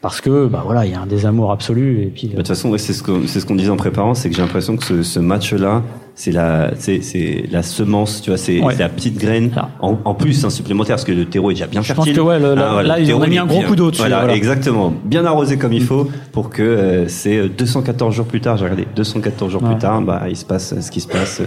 parce 0.09 0.21
que 0.21 0.47
bah 0.47 0.63
voilà, 0.65 0.87
il 0.87 0.93
y 0.93 0.95
a 0.95 1.01
un 1.01 1.07
désamour 1.07 1.51
absolu. 1.53 2.03
Et 2.03 2.07
puis 2.07 2.27
Bah, 2.29 2.33
De 2.33 2.37
toute 2.39 2.49
façon, 2.49 2.71
ouais, 2.71 2.79
c'est 2.79 2.93
ce 2.93 3.03
qu'on 3.03 3.27
c'est 3.27 3.41
ce 3.41 3.47
qu'on 3.47 3.55
disait 3.57 3.71
en 3.71 3.77
préparant, 3.77 4.15
c'est 4.15 4.29
que 4.31 4.37
j'ai 4.37 4.43
l'impression 4.43 4.77
que 4.77 4.85
ce, 4.85 5.03
ce 5.03 5.19
match-là, 5.21 5.83
c'est 6.15 6.33
la, 6.33 6.71
c'est, 6.79 7.03
c'est 7.03 7.45
la 7.51 7.63
semence, 7.63 8.23
tu 8.23 8.31
vois, 8.31 8.39
c'est 8.39 8.61
Ouais. 8.63 8.75
la 8.79 8.89
petite 8.89 9.19
graine. 9.19 9.51
En, 9.81 9.99
en 10.05 10.15
plus, 10.15 10.45
un 10.45 10.51
supplémentaire, 10.51 10.97
parce 10.97 11.05
que 11.05 11.13
le 11.13 11.27
terreau 11.27 11.51
est 11.51 11.55
déjà 11.55 11.67
bien 11.67 11.83
Je 11.83 11.93
pense 11.93 12.05
fertile. 12.07 12.23
que, 12.23 12.27
ouais, 12.27 12.39
le- 12.39 12.55
là- 12.55 12.71
voilà, 12.73 12.89
là, 12.89 12.99
le 12.99 13.05
ils 13.05 13.13
ont 13.15 13.27
mis 13.27 13.37
un 13.39 13.45
gros 13.47 13.61
coup 13.63 13.77
d'eau 13.77 13.91
dessus, 13.91 14.01
Voilà, 14.03 14.21
voilà. 14.21 14.35
exactement. 14.35 14.95
Bien 15.05 15.25
arrosé 15.27 15.59
comme 15.59 15.75
il 15.75 15.83
faut 15.85 16.09
pour 16.33 16.49
que 16.51 16.63
euh, 16.63 17.09
c'est 17.09 17.49
214 17.49 18.15
jours 18.15 18.27
plus 18.27 18.41
tard, 18.41 18.57
j'ai 18.57 18.65
regardé, 18.65 18.87
214 18.97 19.53
jours 19.53 19.63
Ouais. 19.63 19.71
plus 19.71 19.79
tard, 19.79 20.01
bah, 20.03 20.23
il 20.29 20.37
se 20.37 20.45
passe 20.47 20.75
ce 20.81 20.91
qui 20.91 21.01
se 21.03 21.09
passe. 21.09 21.43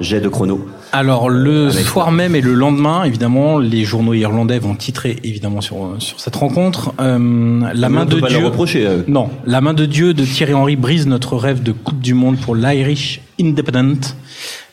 Jet 0.00 0.20
de 0.20 0.28
chrono. 0.28 0.66
Alors 0.92 1.28
le 1.28 1.68
Avec 1.68 1.84
soir 1.86 2.10
même 2.10 2.34
et 2.34 2.40
le 2.40 2.54
lendemain, 2.54 3.04
évidemment, 3.04 3.58
les 3.58 3.84
journaux 3.84 4.14
irlandais 4.14 4.58
vont 4.58 4.74
titrer 4.74 5.18
évidemment 5.22 5.60
sur 5.60 5.76
euh, 5.84 5.96
sur 5.98 6.18
cette 6.18 6.34
rencontre. 6.34 6.92
Euh, 7.00 7.60
la 7.74 7.88
main 7.88 8.04
de 8.04 8.18
Dieu. 8.20 8.44
reprocher. 8.44 8.86
euh. 8.86 9.02
Non, 9.06 9.30
la 9.46 9.60
main 9.60 9.74
de 9.74 9.86
Dieu 9.86 10.12
de 10.14 10.24
Thierry 10.24 10.54
Henry 10.54 10.76
brise 10.76 11.06
notre 11.06 11.36
rêve 11.36 11.62
de 11.62 11.72
Coupe 11.72 12.00
du 12.00 12.14
Monde 12.14 12.38
pour 12.38 12.56
l'Irish 12.56 13.20
Independent. 13.40 14.16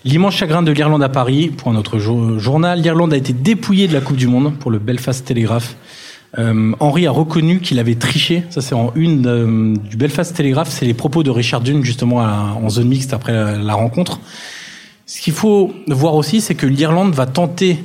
L'immense 0.05 0.35
chagrin 0.35 0.63
de 0.63 0.71
l'Irlande 0.71 1.03
à 1.03 1.09
Paris, 1.09 1.49
pour 1.55 1.73
notre 1.73 1.99
jo- 1.99 2.39
journal, 2.39 2.81
l'Irlande 2.81 3.13
a 3.13 3.17
été 3.17 3.33
dépouillée 3.33 3.87
de 3.87 3.93
la 3.93 4.01
Coupe 4.01 4.15
du 4.17 4.27
Monde 4.27 4.53
pour 4.57 4.71
le 4.71 4.79
Belfast 4.79 5.25
Telegraph. 5.25 5.75
Euh, 6.37 6.71
Henry 6.79 7.05
a 7.07 7.11
reconnu 7.11 7.59
qu'il 7.59 7.79
avait 7.79 7.95
triché. 7.95 8.43
Ça, 8.49 8.61
c'est 8.61 8.75
en 8.75 8.93
une 8.95 9.25
euh, 9.27 9.73
du 9.89 9.97
Belfast 9.97 10.35
Telegraph. 10.35 10.69
C'est 10.71 10.85
les 10.85 10.93
propos 10.93 11.21
de 11.23 11.29
Richard 11.29 11.61
Dune 11.61 11.83
justement 11.83 12.21
à- 12.21 12.55
en 12.63 12.69
zone 12.69 12.87
mixte 12.87 13.13
après 13.13 13.33
la, 13.33 13.57
la 13.57 13.73
rencontre. 13.73 14.19
Ce 15.11 15.21
qu'il 15.21 15.33
faut 15.33 15.73
voir 15.87 16.13
aussi, 16.13 16.39
c'est 16.39 16.53
que 16.53 16.67
l'Irlande 16.67 17.15
va 17.15 17.25
tenter 17.25 17.79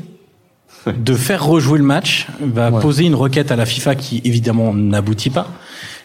de 0.86 1.14
faire 1.14 1.42
rejouer 1.42 1.78
le 1.78 1.84
match, 1.84 2.26
va 2.38 2.70
Ouais. 2.70 2.82
poser 2.82 3.04
une 3.06 3.14
requête 3.14 3.50
à 3.50 3.56
la 3.56 3.64
FIFA 3.64 3.94
qui 3.94 4.20
évidemment 4.24 4.74
n'aboutit 4.74 5.30
pas. 5.30 5.48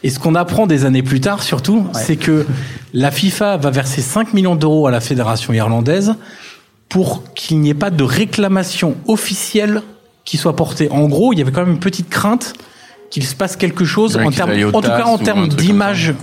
Et 0.01 0.11
ce 0.11 0.17
qu'on 0.17 0.33
apprend 0.33 0.65
des 0.65 0.85
années 0.85 1.03
plus 1.03 1.19
tard, 1.19 1.43
surtout, 1.43 1.85
c'est 1.91 2.15
que 2.15 2.45
la 2.93 3.11
FIFA 3.11 3.57
va 3.57 3.69
verser 3.69 4.01
5 4.01 4.33
millions 4.33 4.55
d'euros 4.55 4.87
à 4.87 4.91
la 4.91 5.01
fédération 5.01 5.51
irlandaise 5.51 6.15
pour 6.87 7.25
qu'il 7.33 7.59
n'y 7.59 7.69
ait 7.69 7.73
pas 7.73 7.89
de 7.89 8.03
réclamation 8.05 8.95
officielle 9.05 9.81
qui 10.23 10.37
soit 10.37 10.55
portée. 10.55 10.89
En 10.89 11.09
gros, 11.09 11.33
il 11.33 11.39
y 11.39 11.41
avait 11.41 11.51
quand 11.51 11.65
même 11.65 11.71
une 11.73 11.79
petite 11.81 12.07
crainte 12.09 12.53
qu'il 13.09 13.25
se 13.25 13.35
passe 13.35 13.57
quelque 13.57 13.83
chose 13.83 14.15
en 14.15 14.31
termes, 14.31 14.53
tout 14.71 14.81
cas 14.81 15.03
en 15.03 15.17
termes 15.17 15.49
d'image 15.49 16.13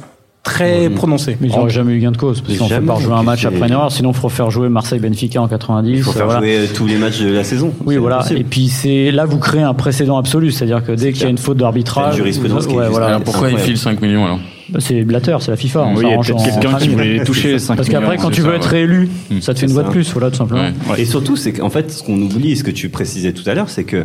très 0.46 0.88
prononcée. 0.90 1.36
Mais 1.40 1.48
ils 1.48 1.54
n'auraient 1.54 1.70
jamais 1.70 1.92
eu 1.94 1.98
gain 2.00 2.12
de 2.12 2.16
cause, 2.16 2.40
parce 2.40 2.56
qu'on 2.56 2.64
fait 2.68 2.74
jamais, 2.74 2.86
pas 2.86 2.94
rejouer 2.94 3.14
un 3.14 3.22
match 3.22 3.44
après 3.44 3.66
une 3.66 3.72
erreur, 3.72 3.90
sinon 3.92 4.10
il 4.12 4.16
faut 4.16 4.28
faire 4.28 4.50
jouer 4.50 4.68
Marseille-Benfica 4.68 5.42
en 5.42 5.48
90. 5.48 5.90
Il 5.90 6.02
faut 6.02 6.12
faire 6.12 6.24
voilà. 6.26 6.40
jouer 6.40 6.56
euh, 6.58 6.66
tous 6.74 6.86
les 6.86 6.96
matchs 6.96 7.20
de 7.20 7.30
la 7.30 7.44
saison. 7.44 7.72
Oui, 7.84 7.96
voilà. 7.96 8.16
impossible. 8.18 8.40
Et 8.40 8.44
puis 8.44 8.68
c'est 8.68 9.10
là 9.10 9.24
vous 9.26 9.38
créez 9.38 9.62
un 9.62 9.74
précédent 9.74 10.16
absolu, 10.18 10.52
c'est-à-dire 10.52 10.84
que 10.84 10.92
dès 10.92 11.12
qu'il 11.12 11.22
y 11.24 11.26
a 11.26 11.30
une 11.30 11.38
faute 11.38 11.58
d'arbitrage, 11.58 12.12
une 12.14 12.18
jurisprudence 12.18 12.64
vous- 12.64 12.68
qui 12.70 12.74
est 12.74 12.78
ouais, 12.78 12.84
juste 12.84 12.92
voilà. 12.92 13.06
Alors 13.08 13.22
pourquoi 13.22 13.50
il 13.50 13.58
file 13.58 13.76
5 13.76 14.00
millions 14.00 14.24
alors 14.24 14.38
Bah, 14.68 14.78
c'est 14.80 15.02
Blatter, 15.02 15.36
c'est 15.40 15.50
la 15.50 15.56
FIFA. 15.56 15.82
on 15.82 15.96
Oui, 15.96 16.04
il 16.06 16.10
y 16.10 16.14
a 16.14 16.50
quelqu'un 16.50 16.78
qui 16.78 16.88
voulait 16.88 17.24
toucher 17.24 17.52
les 17.52 17.58
5 17.58 17.76
Parce 17.76 17.88
qu'après, 17.88 18.16
quand 18.16 18.30
tu 18.30 18.40
veux 18.42 18.50
ça, 18.50 18.56
être 18.56 18.72
ouais. 18.72 18.82
élu, 18.82 19.08
ça 19.40 19.52
te 19.54 19.58
fait 19.58 19.66
une 19.66 19.72
voix 19.72 19.82
de 19.82 19.90
plus, 19.90 20.12
voilà, 20.12 20.30
tout 20.30 20.36
simplement. 20.36 20.62
Ouais. 20.90 21.00
Et 21.00 21.04
surtout, 21.04 21.36
c'est 21.36 21.52
qu'en 21.52 21.70
fait, 21.70 21.90
ce 21.90 22.02
qu'on 22.02 22.20
oublie, 22.20 22.56
ce 22.56 22.64
que 22.64 22.70
tu 22.70 22.88
précisais 22.88 23.32
tout 23.32 23.48
à 23.48 23.54
l'heure, 23.54 23.68
c'est 23.68 23.84
que 23.84 24.04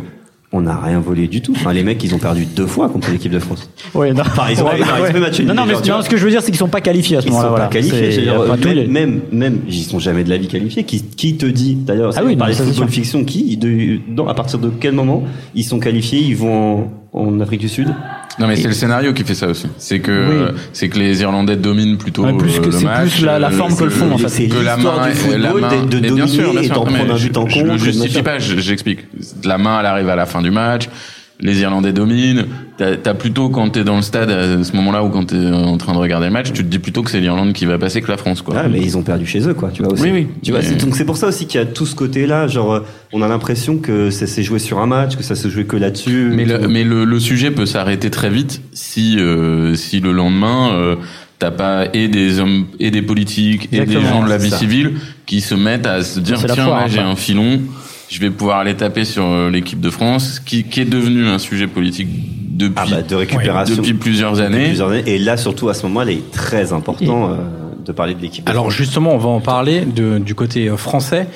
on 0.54 0.60
n'a 0.62 0.76
rien 0.78 1.00
volé 1.00 1.28
du 1.28 1.40
tout. 1.40 1.52
Enfin, 1.56 1.72
les 1.72 1.82
mecs, 1.82 2.02
ils 2.04 2.14
ont 2.14 2.18
perdu 2.18 2.44
deux 2.44 2.66
fois 2.66 2.88
contre 2.90 3.10
l'équipe 3.10 3.32
de 3.32 3.38
France. 3.38 3.70
Ouais, 3.94 4.12
non. 4.12 4.20
Enfin, 4.20 4.44
ils 4.50 4.60
ont, 4.62 4.66
Ouais, 4.66 4.72
ils 4.78 4.82
ont 4.82 5.02
ouais. 5.02 5.12
fait 5.12 5.20
match 5.20 5.38
nul, 5.38 5.48
Non, 5.48 5.54
non, 5.54 5.64
mais 5.66 5.74
genre, 5.82 6.02
ce 6.04 6.10
que 6.10 6.16
je 6.18 6.24
veux 6.24 6.30
dire, 6.30 6.42
c'est 6.42 6.50
qu'ils 6.50 6.58
sont 6.58 6.68
pas 6.68 6.80
qualifiés 6.82 7.16
à 7.16 7.20
ce 7.22 7.26
Ils 7.26 7.32
sont 7.32 7.42
moment-là. 7.42 7.64
pas 7.64 7.68
qualifiés. 7.68 8.08
Dire, 8.08 8.34
tous 8.60 8.68
même, 8.68 8.76
les- 8.76 8.86
même, 8.86 9.20
même, 9.32 9.58
ils 9.66 9.82
sont 9.84 9.98
jamais 9.98 10.24
de 10.24 10.30
la 10.30 10.36
vie 10.36 10.48
qualifiés. 10.48 10.84
Qui, 10.84 11.02
qui 11.02 11.36
te 11.36 11.46
dit, 11.46 11.74
d'ailleurs, 11.74 12.12
Ah 12.16 12.22
oui, 12.24 12.36
par 12.36 12.48
les 12.48 12.54
fiction, 12.88 13.24
qui, 13.24 13.56
de, 13.56 13.98
dans, 14.14 14.28
à 14.28 14.34
partir 14.34 14.58
de 14.58 14.70
quel 14.78 14.92
moment 14.92 15.22
ils 15.54 15.64
sont 15.64 15.78
qualifiés, 15.78 16.20
ils 16.20 16.36
vont 16.36 16.88
en, 17.12 17.40
Afrique 17.40 17.60
du 17.60 17.68
Sud 17.68 17.88
Non 18.38 18.46
mais 18.46 18.56
c'est 18.56 18.68
le 18.68 18.74
scénario 18.74 19.12
qui 19.12 19.22
fait 19.24 19.34
ça 19.34 19.46
aussi. 19.48 19.66
C'est 19.78 20.00
que 20.00 20.50
Oui. 20.50 20.58
c'est 20.72 20.88
que 20.88 20.98
les 20.98 21.20
Irlandais 21.20 21.56
dominent 21.56 21.98
plutôt 21.98 22.24
Ouais, 22.24 22.32
plus 22.32 22.56
euh, 22.56 22.60
que- 22.60 22.66
le 22.66 22.72
c'est 22.72 22.84
match. 22.84 23.16
plus 23.16 23.24
la- 23.26 23.38
la 23.38 23.48
euh, 23.48 23.50
forme 23.50 23.76
que 23.76 23.84
le 23.84 23.90
fond, 23.90 24.10
en 24.12 24.18
fait. 24.18 24.28
C'est 24.28 24.48
que 24.48 24.56
la 24.56 24.76
l'histoire 24.76 25.00
main, 25.00 25.08
du 25.08 25.14
football 25.14 25.60
main, 25.60 25.68
de- 25.84 25.84
de 25.88 26.00
mais 26.00 26.10
bien 26.10 26.26
sûr, 26.26 26.44
dominer 26.44 26.60
bien 26.60 26.70
et 26.70 26.74
d'en 26.74 26.84
prendre 26.84 27.12
un 27.12 27.16
je- 27.16 27.26
but 27.28 27.36
en 27.36 27.48
Je 27.48 27.58
le 27.60 27.68
contre, 27.70 27.84
justifie 27.84 28.22
pas, 28.22 28.38
je- 28.38 28.58
j'explique. 28.58 29.00
La 29.44 29.58
main, 29.58 29.78
elle 29.80 29.86
arrive 29.86 30.08
à 30.08 30.16
la 30.16 30.24
fin 30.26 30.40
du 30.40 30.50
match. 30.50 30.88
Les 31.42 31.60
Irlandais 31.60 31.92
dominent. 31.92 32.46
T'as 32.78 32.92
as 33.04 33.14
plutôt 33.14 33.48
quand 33.48 33.68
t'es 33.68 33.82
dans 33.84 33.96
le 33.96 34.02
stade 34.02 34.30
à 34.30 34.62
ce 34.62 34.76
moment-là 34.76 35.02
ou 35.04 35.08
quand 35.10 35.26
t'es 35.26 35.36
en 35.36 35.76
train 35.76 35.92
de 35.92 35.98
regarder 35.98 36.26
le 36.26 36.32
match, 36.32 36.52
tu 36.52 36.62
te 36.64 36.68
dis 36.68 36.78
plutôt 36.78 37.02
que 37.02 37.10
c'est 37.10 37.20
l'Irlande 37.20 37.52
qui 37.52 37.66
va 37.66 37.78
passer 37.78 38.00
que 38.00 38.10
la 38.10 38.16
France, 38.16 38.42
quoi. 38.42 38.54
Ah, 38.56 38.68
mais 38.68 38.80
ils 38.80 38.96
ont 38.96 39.02
perdu 39.02 39.26
chez 39.26 39.46
eux, 39.48 39.52
quoi. 39.54 39.70
Tu 39.74 39.82
vois 39.82 39.92
aussi. 39.92 40.04
Oui, 40.04 40.10
oui. 40.12 40.26
Tu 40.42 40.52
vois, 40.52 40.60
Mais- 40.62 40.76
donc 40.76 40.94
c'est 40.94 41.04
pour 41.04 41.16
ça 41.16 41.26
aussi 41.26 41.46
qu'il 41.46 41.60
y 41.60 41.62
a 41.62 41.66
tout 41.66 41.84
ce 41.84 41.94
côté-là. 41.96 42.46
Genre, 42.46 42.72
euh, 42.72 42.80
on 43.12 43.22
a 43.22 43.28
l'impression 43.28 43.78
que 43.78 44.10
ça 44.10 44.26
s'est 44.28 44.44
joué 44.44 44.60
sur 44.60 44.78
un 44.78 44.86
match, 44.86 45.16
que 45.16 45.24
ça 45.24 45.34
se 45.34 45.48
jouait 45.48 45.64
que 45.64 45.76
là-dessus. 45.76 46.30
Mais 46.34 46.44
le, 46.44 46.68
mais 46.68 46.84
le, 46.84 47.04
le 47.04 47.20
sujet 47.20 47.50
peut 47.50 47.66
s'arrêter 47.66 48.10
très 48.10 48.30
vite 48.30 48.62
si 48.72 49.16
euh, 49.18 49.74
si 49.74 49.98
le 50.00 50.12
lendemain 50.12 50.70
euh, 50.74 50.96
t'as 51.40 51.50
pas 51.50 51.86
et 51.92 52.06
des 52.06 52.38
hommes 52.38 52.66
et 52.78 52.92
des 52.92 53.02
politiques 53.02 53.68
et 53.72 53.84
des 53.84 54.00
gens 54.00 54.22
de 54.22 54.28
la 54.28 54.38
vie 54.38 54.50
ça. 54.50 54.58
civile 54.58 54.92
qui 55.26 55.40
se 55.40 55.56
mettent 55.56 55.86
à 55.86 56.02
se 56.02 56.20
dire 56.20 56.38
tiens 56.46 56.86
j'ai 56.88 57.00
un 57.00 57.16
filon 57.16 57.60
je 58.12 58.20
vais 58.20 58.30
pouvoir 58.30 58.58
aller 58.58 58.74
taper 58.74 59.04
sur 59.06 59.24
euh, 59.24 59.48
l'équipe 59.48 59.80
de 59.80 59.88
France 59.88 60.38
qui 60.38 60.64
qui 60.64 60.82
est 60.82 60.84
devenu 60.84 61.26
un 61.26 61.38
sujet 61.38 61.66
politique 61.66 62.08
depuis 62.58 62.74
Ah 62.76 62.84
bah, 62.90 63.02
de 63.02 63.14
récupération. 63.14 63.74
depuis 63.74 63.94
plusieurs 63.94 64.32
depuis 64.32 64.44
années 64.44 64.66
plusieurs 64.66 64.90
années. 64.90 65.02
Et 65.06 65.18
là, 65.18 65.38
surtout 65.38 65.70
à 65.70 65.74
ce 65.74 65.86
moment, 65.86 66.02
il 66.02 66.10
est 66.10 66.30
très 66.30 66.74
important 66.74 67.30
euh, 67.30 67.36
de 67.82 67.92
parler 67.92 68.14
de 68.14 68.20
l'équipe. 68.20 68.46
Alors 68.50 68.70
justement, 68.70 69.14
on 69.14 69.18
va 69.18 69.30
en 69.30 69.40
parler 69.40 69.86
de, 69.86 70.18
du 70.18 70.34
côté 70.34 70.68
euh, 70.68 70.76
français. 70.76 71.26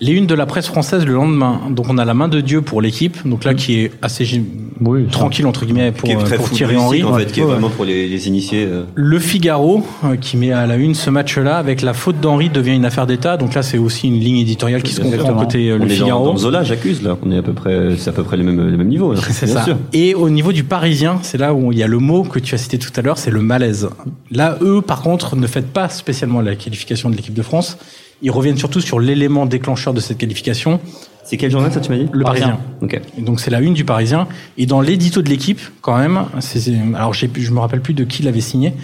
Les 0.00 0.12
unes 0.12 0.26
de 0.26 0.34
la 0.34 0.44
presse 0.44 0.66
française 0.66 1.06
le 1.06 1.14
lendemain. 1.14 1.60
Donc 1.70 1.86
on 1.88 1.96
a 1.96 2.04
la 2.04 2.12
main 2.12 2.28
de 2.28 2.40
Dieu 2.42 2.60
pour 2.60 2.82
l'équipe, 2.82 3.16
donc 3.26 3.44
là 3.44 3.54
qui 3.54 3.80
est 3.80 3.92
assez 4.02 4.42
Oui, 4.82 5.06
tranquille 5.06 5.46
entre 5.46 5.64
guillemets 5.64 5.90
pour, 5.90 6.06
qui 6.06 6.14
est 6.14 6.18
euh, 6.18 6.22
très 6.22 6.36
pour 6.36 6.50
Thierry 6.50 6.76
Henry. 6.76 7.02
en 7.02 7.14
fait, 7.14 7.32
qui 7.32 7.40
est 7.40 7.44
vraiment 7.44 7.70
pour 7.70 7.86
les, 7.86 8.06
les 8.06 8.28
initiés. 8.28 8.66
euh. 8.68 8.84
Le 8.94 9.18
Figaro 9.18 9.82
euh, 10.04 10.16
qui 10.16 10.36
met 10.36 10.52
à 10.52 10.66
la 10.66 10.76
une 10.76 10.94
ce 10.94 11.08
match-là 11.08 11.56
avec 11.56 11.80
la 11.80 11.94
faute 11.94 12.20
d'Henry 12.20 12.50
devient 12.50 12.74
une 12.74 12.84
affaire 12.84 13.06
d'État. 13.06 13.38
Donc 13.38 13.54
là 13.54 13.62
c'est 13.62 13.78
aussi 13.78 14.08
une 14.08 14.20
ligne 14.20 14.36
éditoriale 14.36 14.82
qui 14.82 14.92
se 14.92 15.00
comprend 15.00 15.14
Exactement. 15.14 15.40
côté 15.40 15.72
on 15.72 15.78
le 15.78 15.84
est 15.84 15.88
dans, 15.98 16.04
Figaro. 16.04 16.26
dans 16.26 16.36
Zola, 16.36 16.62
j'accuse 16.62 17.02
là. 17.02 17.16
On 17.24 17.30
est 17.32 17.38
à 17.38 17.42
peu 17.42 17.54
près, 17.54 17.96
c'est 17.96 18.10
à 18.10 18.12
peu 18.12 18.22
près 18.22 18.36
les 18.36 18.42
mêmes, 18.42 18.68
les 18.70 18.76
mêmes 18.76 18.88
niveaux. 18.88 19.14
là. 19.14 19.20
C'est 19.30 19.46
ça. 19.46 19.64
sûr. 19.64 19.78
Et 19.94 20.14
au 20.14 20.28
niveau 20.28 20.52
du 20.52 20.62
Parisien, 20.64 21.20
c'est 21.22 21.38
là 21.38 21.54
où 21.54 21.72
il 21.72 21.78
y 21.78 21.82
a 21.82 21.86
le 21.86 21.98
mot 21.98 22.22
que 22.22 22.38
tu 22.38 22.54
as 22.54 22.58
cité 22.58 22.78
tout 22.78 22.92
à 22.96 23.00
l'heure, 23.00 23.16
c'est 23.16 23.30
le 23.30 23.40
malaise. 23.40 23.88
Là, 24.30 24.58
eux, 24.60 24.82
par 24.82 25.00
contre, 25.00 25.36
ne 25.36 25.46
fêtent 25.46 25.72
pas 25.72 25.88
spécialement 25.88 26.42
la 26.42 26.54
qualification 26.54 27.08
de 27.08 27.16
l'équipe 27.16 27.32
de 27.34 27.42
France. 27.42 27.78
Ils 28.22 28.30
reviennent 28.30 28.56
surtout 28.56 28.80
sur 28.80 28.98
l'élément 28.98 29.46
déclencheur 29.46 29.92
de 29.92 30.00
cette 30.00 30.18
qualification, 30.18 30.80
C'est 31.26 31.36
quel 31.36 31.50
journal 31.50 31.72
ça 31.72 31.80
tu 31.80 31.90
m'as 31.90 31.98
dit? 31.98 32.08
Le 32.12 32.24
Parisien. 32.24 32.60
Ok. 32.80 33.00
Et 33.18 33.20
donc 33.20 33.40
c'est 33.40 33.50
la 33.50 33.60
une 33.60 33.74
du 33.74 33.84
Parisien. 33.84 34.28
Et 34.58 34.66
dans 34.66 34.80
l'édito 34.80 35.22
de 35.22 35.28
l'équipe, 35.28 35.60
quand 35.80 35.98
même, 35.98 36.26
c'est, 36.38 36.72
alors 36.94 37.12
je 37.12 37.50
me 37.50 37.58
rappelle 37.58 37.80
plus 37.80 37.94
de 37.94 38.04
qui 38.04 38.22
l'avait 38.22 38.40
signé, 38.40 38.74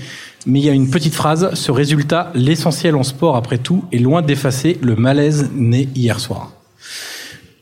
mais 0.45 0.59
il 0.59 0.65
y 0.65 0.69
a 0.69 0.73
une 0.73 0.91
petite 0.91 1.15
phrase. 1.15 1.55
Ce 1.55 1.71
résultat, 1.71 2.33
l'essentiel 2.35 2.97
en 2.97 3.05
sport 3.05 3.37
après 3.37 3.59
tout, 3.59 3.85
est 3.93 3.99
loin 3.99 4.23
d'effacer 4.23 4.77
le 4.83 4.97
malaise 4.97 5.51
né 5.55 5.89
hier 5.95 6.19
soir. 6.19 6.51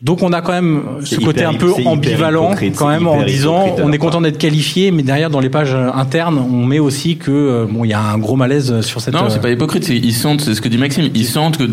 Donc 0.01 0.23
on 0.23 0.33
a 0.33 0.41
quand 0.41 0.51
même 0.53 0.81
ce 1.03 1.15
côté 1.17 1.41
hyper- 1.41 1.49
un 1.49 1.53
peu 1.53 1.73
ambivalent 1.85 2.55
quand 2.75 2.87
même 2.89 3.05
en 3.07 3.23
disant 3.23 3.75
on 3.83 3.91
est 3.91 3.97
content 3.99 4.19
d'être 4.21 4.39
qualifié, 4.39 4.89
mais 4.91 5.03
derrière 5.03 5.29
dans 5.29 5.39
les 5.39 5.49
pages 5.49 5.73
euh, 5.75 5.91
internes 5.93 6.39
on 6.39 6.65
met 6.65 6.79
aussi 6.79 7.17
que 7.17 7.29
euh, 7.31 7.65
bon 7.69 7.85
il 7.85 7.89
y 7.89 7.93
a 7.93 8.01
un 8.01 8.17
gros 8.17 8.35
malaise 8.35 8.81
sur 8.81 8.99
cette. 8.99 9.13
non 9.13 9.25
euh, 9.25 9.29
c'est 9.29 9.41
pas 9.41 9.51
hypocrite 9.51 9.83
c'est 9.83 9.95
ils 9.97 10.13
sentent 10.13 10.41
c'est 10.41 10.55
ce 10.55 10.61
que 10.61 10.69
dit 10.69 10.79
Maxime 10.79 11.09
ils 11.13 11.25
sentent 11.25 11.57
que 11.59 11.69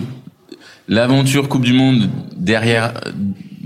l'aventure 0.89 1.49
Coupe 1.49 1.64
du 1.64 1.72
Monde 1.72 2.09
derrière 2.37 2.93
euh, 3.07 3.11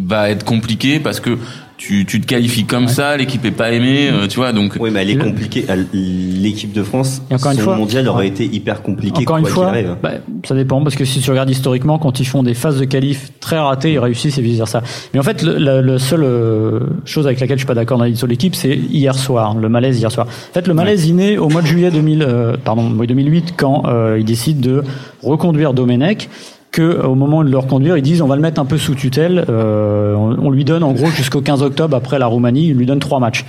va 0.05 0.31
être 0.31 0.45
compliquée 0.45 1.01
parce 1.01 1.19
que 1.21 1.39
tu, 1.77 2.05
tu 2.07 2.21
te 2.21 2.27
qualifies 2.27 2.65
comme 2.65 2.87
ça, 2.89 3.17
l'équipe 3.17 3.45
est 3.45 3.51
pas 3.51 3.73
aimée, 3.73 4.09
euh, 4.13 4.27
tu 4.29 4.37
vois, 4.37 4.53
donc 4.53 4.77
Oui, 4.79 4.91
mais 4.93 5.03
elle 5.03 5.11
est 5.11 5.17
compliquée. 5.17 5.65
L'équipe 5.93 6.73
de 6.73 6.83
France, 6.83 7.23
Et 7.31 7.35
encore 7.35 7.53
une 7.53 7.59
son 7.59 7.65
fois- 7.65 7.77
mondial 7.77 8.09
aurait 8.09 8.29
été 8.29 8.45
hyper 8.45 8.83
compliqué 8.83 9.23
Encore 9.23 9.39
une 9.39 9.45
quoi 9.45 9.53
fois, 9.53 9.73
bah, 10.03 10.11
ça 10.45 10.55
dépend 10.55 10.83
parce 10.83 10.95
que 10.97 11.05
si 11.05 11.21
tu 11.21 11.31
regardes 11.31 11.51
historiquement, 11.51 11.99
quand 11.99 12.21
ils 12.21 12.25
font 12.27 12.43
des 12.43 12.55
phases 12.55 12.79
de 12.79 12.85
qualif 12.85 13.33
très 13.41 13.59
ratées, 13.59 13.93
ils 13.93 13.99
réussissent 13.99 14.39
et 14.39 14.43
vice 14.43 14.59
versa. 14.59 14.83
Mais 15.15 15.21
en 15.21 15.23
fait, 15.25 15.43
le, 15.43 15.59
la 15.59 15.81
le 15.81 15.99
seule 15.99 16.25
euh, 16.25 16.81
chose 17.05 17.27
avec 17.27 17.41
laquelle 17.41 17.57
je 17.59 17.63
suis 17.63 17.67
pas 17.67 17.75
d'accord 17.75 17.99
dans 17.99 18.05
l'équipe, 18.27 18.55
c'est 18.55 18.77
hier 18.77 19.15
soir, 19.15 19.57
le 19.57 19.69
malaise 19.69 19.99
hier 19.99 20.13
soir. 20.13 20.27
En 20.29 20.53
fait, 20.55 20.67
le 20.69 20.75
malaise 20.75 21.07
il 21.07 21.17
naît 21.17 21.39
au 21.39 21.49
mois 21.49 21.63
de 21.63 21.67
juillet 21.67 21.91
2000, 21.91 22.23
euh, 22.23 22.57
pardon, 22.63 22.93
oui, 22.97 23.07
2008 23.07 23.55
quand 23.57 23.85
euh, 23.87 24.17
ils 24.19 24.25
décident 24.25 24.61
de 24.61 24.83
reconduire 25.23 25.75
Domenech. 25.75 26.29
Que 26.73 27.05
au 27.05 27.15
moment 27.15 27.45
de 27.45 27.51
le 27.51 27.59
reconduire, 27.59 27.99
ils 27.99 28.03
disent 28.03 28.23
on 28.23 28.27
va 28.27 28.35
le 28.35 28.43
mettre 28.43 28.61
un 28.61 28.65
peu 28.65 28.79
sous 28.79 28.95
tutelle. 28.95 29.45
euh, 29.49 30.15
on, 30.15 30.51
lui 30.51 30.65
donne 30.65 30.83
en 30.83 30.93
gros 30.93 31.09
jusqu'au 31.09 31.43
15 31.43 31.63
octobre 31.63 31.95
après 31.95 32.19
la 32.19 32.27
Roumanie, 32.27 32.69
il 32.69 32.77
lui 32.77 32.87
donne 32.87 32.99
trois 32.99 33.21
matchs. 33.21 33.45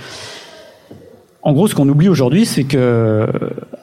En 1.44 1.52
gros, 1.52 1.68
ce 1.68 1.74
qu'on 1.74 1.88
oublie 1.88 2.08
aujourd'hui, 2.08 2.46
c'est 2.46 2.64
que 2.64 2.78
euh, 2.78 3.26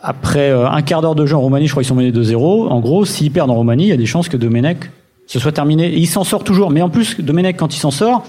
après 0.02 0.50
euh, 0.50 0.68
un 0.68 0.82
quart 0.82 1.02
d'heure 1.02 1.14
de 1.14 1.28
jeu 1.28 1.36
en 1.36 1.42
Roumanie, 1.42 1.68
je 1.68 1.72
crois 1.72 1.84
qu'ils 1.84 1.89
sont 1.89 1.96
menés 1.96 2.12
2-0. 2.12 2.70
En 2.70 2.80
gros, 2.80 3.06
s'ils 3.06 3.32
perdent 3.32 3.52
en 3.52 3.56
Roumanie, 3.56 3.84
il 3.84 3.89
y 3.89 3.94
a 3.94 3.98
des 3.98 4.08
chances 4.08 4.30
que 4.30 4.38
Domenech 4.38 4.89
se 5.28 5.38
soit 5.38 5.52
terminé. 5.52 5.88
Et 5.88 5.98
il 5.98 6.08
s'en 6.08 6.24
sort 6.24 6.44
toujours. 6.44 6.72
Mais 6.72 6.82
en 6.82 6.89
plus, 6.89 7.22
Domenech, 7.22 7.58
quand 7.58 7.76
il 7.76 7.80
s'en 7.80 7.92
sort, 7.92 8.24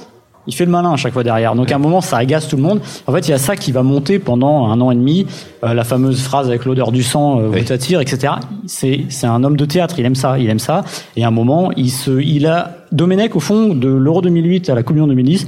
il 0.47 0.55
fait 0.55 0.65
le 0.65 0.71
malin 0.71 0.93
à 0.93 0.97
chaque 0.97 1.13
fois 1.13 1.23
derrière. 1.23 1.55
Donc 1.55 1.71
à 1.71 1.77
un 1.77 1.79
moment, 1.79 2.01
ça 2.01 2.17
agace 2.19 2.49
tout 2.49 2.57
le 2.57 2.63
monde. 2.63 2.81
En 3.07 3.13
fait, 3.13 3.29
il 3.29 3.31
y 3.31 3.35
a 3.35 3.39
ça 3.39 3.57
qui 3.57 3.73
va 3.73 3.83
monter 3.83 4.19
pendant 4.19 4.67
un 4.67 4.81
an 4.81 4.91
et 4.91 4.95
demi. 4.95 5.27
Euh, 5.65 5.75
la 5.75 5.85
fameuse 5.85 6.21
phrase 6.23 6.49
avec 6.49 6.65
l'odeur 6.65 6.93
du 6.93 7.03
sang, 7.03 7.39
euh, 7.39 7.49
Oui. 7.49 7.61
vous 7.61 7.67
t'attire, 7.67 8.01
etc. 8.01 8.35
C'est 8.67 9.03
c'est 9.09 9.27
un 9.27 9.45
homme 9.45 9.57
de 9.57 9.65
théâtre. 9.65 9.97
Il 9.99 10.05
aime 10.05 10.15
ça. 10.15 10.39
Il 10.39 10.49
aime 10.51 10.59
ça. 10.59 10.83
Et 11.17 11.25
à 11.25 11.29
un 11.29 11.33
moment, 11.33 11.71
il 11.77 11.91
se, 11.91 12.21
il 12.21 12.47
a 12.47 12.77
Domenech 12.91 13.37
au 13.37 13.41
fond 13.41 13.75
de 13.75 13.89
l'Euro 13.89 14.21
2008 14.23 14.69
à 14.71 14.75
la 14.75 14.83
Coupe 14.83 14.97
du 14.97 15.01
Monde 15.01 15.11
2010 15.11 15.47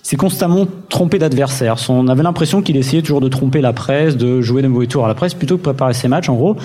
c'est 0.00 0.16
constamment 0.16 0.66
trompé 0.88 1.18
d'adversaire. 1.18 1.76
On 1.90 2.08
avait 2.08 2.22
l'impression 2.22 2.62
qu'il 2.62 2.78
essayait 2.78 3.02
toujours 3.02 3.20
de 3.20 3.28
tromper 3.28 3.60
la 3.60 3.74
presse, 3.74 4.16
de 4.16 4.40
jouer 4.40 4.62
de 4.62 4.68
mauvais 4.68 4.86
tours 4.86 5.04
à 5.04 5.08
la 5.08 5.14
presse, 5.14 5.34
plutôt 5.34 5.58
que 5.58 5.62
préparer 5.62 5.92
ses 5.92 6.08
matchs, 6.08 6.30
en 6.30 6.34
gros. 6.34 6.56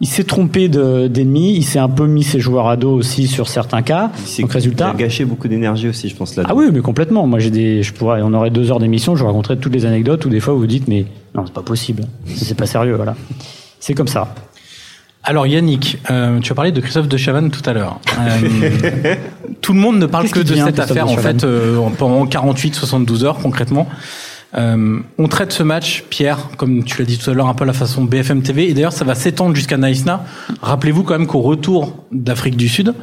Il 0.00 0.08
s'est 0.08 0.24
trompé 0.24 0.68
de- 0.68 1.06
d'ennemis, 1.06 1.54
il 1.54 1.62
s'est 1.62 1.78
un 1.78 1.88
peu 1.88 2.06
mis 2.06 2.24
ses 2.24 2.40
joueurs 2.40 2.68
à 2.68 2.76
dos 2.76 2.92
aussi 2.92 3.26
sur 3.28 3.48
certains 3.48 3.82
cas. 3.82 4.10
C'est 4.24 4.42
Donc 4.42 4.50
Il 4.50 4.54
résultat. 4.54 4.90
a 4.90 4.94
gâché 4.94 5.24
beaucoup 5.24 5.46
d'énergie 5.48 5.88
aussi, 5.88 6.08
je 6.08 6.16
pense 6.16 6.34
là. 6.36 6.42
Ah 6.48 6.54
oui, 6.54 6.66
mais 6.72 6.80
complètement. 6.80 7.26
Moi, 7.26 7.38
j'ai 7.38 7.50
des, 7.50 7.82
je 7.82 7.92
pourrais, 7.92 8.20
on 8.22 8.34
aurait 8.34 8.50
deux 8.50 8.70
heures 8.70 8.80
d'émission, 8.80 9.14
je 9.14 9.20
vous 9.20 9.26
raconterais 9.28 9.56
toutes 9.56 9.72
les 9.72 9.86
anecdotes 9.86 10.24
où 10.26 10.28
des 10.30 10.40
fois 10.40 10.52
vous 10.54 10.60
vous 10.60 10.66
dites, 10.66 10.88
mais 10.88 11.06
non, 11.34 11.44
c'est 11.46 11.54
pas 11.54 11.62
possible. 11.62 12.04
C'est 12.26 12.56
pas 12.56 12.66
sérieux, 12.66 12.94
voilà. 12.96 13.14
C'est 13.78 13.94
comme 13.94 14.08
ça. 14.08 14.34
Alors 15.26 15.46
Yannick, 15.46 15.98
euh, 16.10 16.38
tu 16.40 16.52
as 16.52 16.54
parlé 16.54 16.70
de 16.72 16.80
Christophe 16.80 17.08
de 17.08 17.16
Chavannes 17.16 17.50
tout 17.50 17.62
à 17.64 17.72
l'heure. 17.72 17.98
Euh, 18.20 19.14
tout 19.62 19.72
le 19.72 19.78
monde 19.80 19.98
ne 19.98 20.04
parle 20.06 20.28
que 20.28 20.40
de 20.40 20.54
cette 20.54 20.74
Christophe 20.76 20.90
affaire 20.90 21.06
de 21.06 21.10
en 21.12 21.16
fait 21.16 21.44
euh, 21.44 21.78
pendant 21.96 22.26
48-72 22.26 23.24
heures 23.24 23.38
concrètement. 23.38 23.88
Euh, 24.56 25.00
on 25.18 25.28
traite 25.28 25.52
ce 25.52 25.62
match, 25.62 26.04
Pierre, 26.10 26.48
comme 26.56 26.84
tu 26.84 26.98
l'as 26.98 27.04
dit 27.04 27.18
tout 27.18 27.30
à 27.30 27.34
l'heure, 27.34 27.48
un 27.48 27.54
peu 27.54 27.64
à 27.64 27.66
la 27.66 27.72
façon 27.72 28.04
BFM 28.04 28.42
TV. 28.42 28.68
Et 28.68 28.74
d'ailleurs, 28.74 28.92
ça 28.92 29.04
va 29.04 29.14
s'étendre 29.14 29.54
jusqu'à 29.54 29.76
Naïsna. 29.76 30.24
Rappelez-vous 30.62 31.02
quand 31.02 31.18
même 31.18 31.26
qu'au 31.26 31.40
retour 31.40 32.04
d'Afrique 32.12 32.56
du 32.56 32.68
Sud, 32.68 32.94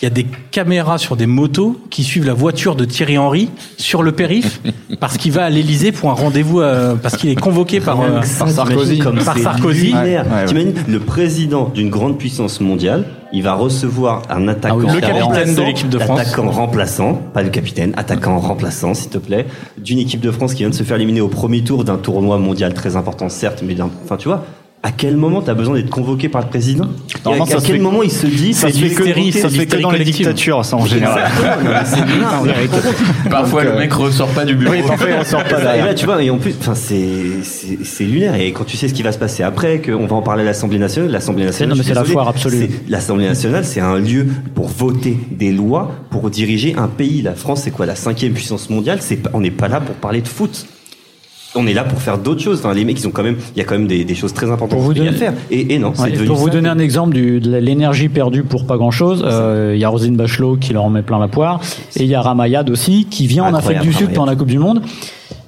il 0.00 0.04
y 0.04 0.06
a 0.06 0.10
des 0.10 0.26
caméras 0.50 0.96
sur 0.98 1.14
des 1.16 1.26
motos 1.26 1.76
qui 1.90 2.04
suivent 2.04 2.24
la 2.26 2.32
voiture 2.34 2.74
de 2.74 2.84
Thierry 2.86 3.18
Henry 3.18 3.50
sur 3.76 4.02
le 4.02 4.12
périph 4.12 4.60
parce 4.98 5.18
qu'il 5.18 5.32
va 5.32 5.44
à 5.44 5.50
l'Elysée 5.50 5.92
pour 5.92 6.10
un 6.10 6.14
rendez-vous 6.14 6.60
euh, 6.60 6.94
parce 6.94 7.16
qu'il 7.16 7.28
est 7.28 7.34
convoqué 7.34 7.80
par, 7.80 8.00
euh, 8.00 8.22
ça, 8.22 8.44
par 8.44 8.48
Sarkozy. 8.50 8.96
t'imagines 8.98 9.04
comme 9.04 9.24
Par 9.24 9.38
Sarkozy. 9.38 9.86
lunaire. 9.88 10.24
Ouais, 10.26 10.32
ouais. 10.40 10.44
T'imagines 10.46 10.74
le 10.88 11.00
président 11.00 11.68
d'une 11.68 11.90
grande 11.90 12.16
puissance 12.18 12.60
mondiale, 12.60 13.04
il 13.32 13.42
va 13.42 13.52
recevoir 13.54 14.22
un 14.30 14.48
attaquant, 14.48 14.78
Ah 14.80 14.84
oui, 14.86 14.94
le 14.94 15.00
capitaine 15.00 15.22
remplaçant, 15.22 15.52
de 15.60 15.66
l'équipe 15.66 15.88
de 15.90 15.98
France. 15.98 16.20
attaquant 16.20 16.50
remplaçant, 16.50 17.14
pas 17.34 17.42
le 17.42 17.50
capitaine, 17.50 17.92
attaquant 17.96 18.38
remplaçant, 18.38 18.94
s'il 18.94 19.10
te 19.10 19.18
plaît, 19.18 19.46
d'une 19.78 19.98
équipe 19.98 20.20
de 20.20 20.30
France 20.30 20.54
qui 20.54 20.62
vient 20.62 20.70
de 20.70 20.74
se 20.74 20.82
faire 20.82 20.96
éliminer 20.96 21.20
au 21.20 21.28
premier 21.28 21.62
tour 21.62 21.84
d'un 21.84 21.96
tournoi 21.98 22.38
mondial 22.38 22.72
très 22.74 22.96
important, 22.96 23.28
certes, 23.28 23.62
mais 23.66 23.74
d'un, 23.74 23.90
enfin, 24.04 24.16
tu 24.16 24.28
vois. 24.28 24.44
À 24.82 24.92
quel 24.92 25.18
moment 25.18 25.42
t'as 25.42 25.52
besoin 25.52 25.74
d'être 25.74 25.90
convoqué 25.90 26.30
par 26.30 26.40
le 26.40 26.48
président 26.48 26.86
Et 27.26 27.28
à, 27.28 27.44
quel 27.46 27.60
fait- 27.60 27.78
moment 27.78 28.02
il 28.02 28.10
se 28.10 28.26
dit 28.26 28.54
Ça 28.54 28.70
se 28.70 28.78
fait 28.78 28.88
que, 28.88 29.04
ça 29.32 29.50
se 29.50 29.54
fait 29.54 29.66
que 29.66 29.76
dans 29.76 29.90
les 29.90 30.04
dictatures, 30.04 30.64
ça 30.64 30.76
en 30.76 30.86
général. 30.86 31.30
parfois 33.30 33.64
le 33.64 33.70
euh, 33.72 33.78
mec 33.78 33.92
ressort 33.92 34.28
pas 34.28 34.46
du 34.46 34.54
bureau. 34.54 34.72
Oui, 34.72 34.82
parfois, 34.86 35.08
on 35.20 35.24
sort 35.24 35.44
pas 35.44 35.58
Et 35.60 35.62
derrière. 35.62 35.84
là, 35.86 35.94
tu 35.94 36.06
vois, 36.06 36.22
et 36.22 36.30
en 36.30 36.38
plus, 36.38 36.54
enfin, 36.58 36.74
c'est, 36.74 37.42
c'est, 37.42 37.84
c'est 37.84 38.04
lunaire. 38.04 38.34
Et 38.36 38.52
quand 38.52 38.64
tu 38.64 38.76
sais 38.78 38.88
ce 38.88 38.94
qui 38.94 39.02
va 39.02 39.12
se 39.12 39.18
passer 39.18 39.42
après, 39.42 39.82
qu'on 39.82 40.06
va 40.06 40.16
en 40.16 40.22
parler 40.22 40.42
à 40.42 40.46
l'Assemblée 40.46 40.78
nationale, 40.78 41.10
l'Assemblée 41.10 41.44
nationale. 41.44 41.76
c'est 41.84 41.92
la 41.94 42.04
foire 42.04 42.28
absolue. 42.28 42.70
L'Assemblée 42.88 43.26
nationale, 43.26 43.64
c'est 43.66 43.80
un 43.80 43.98
lieu 43.98 44.26
pour 44.54 44.68
voter 44.68 45.18
des 45.30 45.52
lois, 45.52 45.90
pour 46.10 46.30
diriger 46.30 46.74
un 46.78 46.88
pays. 46.88 47.20
La 47.22 47.34
France, 47.34 47.62
c'est 47.64 47.70
quoi, 47.70 47.84
la 47.84 47.96
cinquième 47.96 48.32
puissance 48.32 48.70
mondiale? 48.70 48.98
C'est 49.02 49.16
pas, 49.16 49.30
on 49.34 49.40
n'est 49.40 49.50
pas 49.50 49.68
là 49.68 49.80
pour 49.80 49.94
parler 49.96 50.22
de 50.22 50.28
foot. 50.28 50.66
On 51.54 51.66
est 51.66 51.74
là 51.74 51.84
pour 51.84 52.00
faire 52.00 52.18
d'autres 52.18 52.40
choses. 52.42 52.58
Enfin, 52.60 52.74
les 52.74 52.84
mecs, 52.84 53.00
ils 53.00 53.06
ont 53.06 53.10
quand 53.10 53.22
même, 53.22 53.36
il 53.54 53.58
y 53.58 53.62
a 53.62 53.64
quand 53.64 53.74
même 53.74 53.86
des, 53.86 54.04
des 54.04 54.14
choses 54.14 54.32
très 54.32 54.46
importantes 54.46 54.70
Pour 54.70 54.80
vous 54.80 54.92
à 54.92 54.94
donner- 54.94 55.12
faire. 55.12 55.32
Et, 55.50 55.74
et 55.74 55.78
non, 55.78 55.92
Ouais, 55.98 56.12
pour 56.26 56.36
vous 56.36 56.50
donner 56.50 56.68
un 56.68 56.78
exemple 56.78 57.14
du, 57.14 57.40
de 57.40 57.56
l'énergie 57.56 58.08
perdue 58.08 58.42
pour 58.42 58.66
pas 58.66 58.76
grand 58.76 58.90
chose, 58.90 59.24
il 59.74 59.78
y 59.78 59.84
a 59.84 59.88
Rosine 59.88 60.16
Bachelot 60.16 60.56
qui 60.56 60.72
leur 60.72 60.84
en 60.84 60.90
met 60.90 61.02
plein 61.02 61.18
la 61.18 61.28
poire, 61.28 61.60
et 61.96 62.02
il 62.04 62.08
y 62.08 62.14
a 62.14 62.20
Ramayad 62.22 62.68
aussi 62.70 63.06
qui 63.10 63.26
vient 63.26 63.44
en 63.44 63.54
Afrique 63.54 63.80
du 63.80 63.92
Sud 63.92 63.94
Ramayad. 64.02 64.14
pendant 64.14 64.30
la 64.30 64.36
Coupe 64.36 64.48
du 64.48 64.58
Monde. 64.58 64.82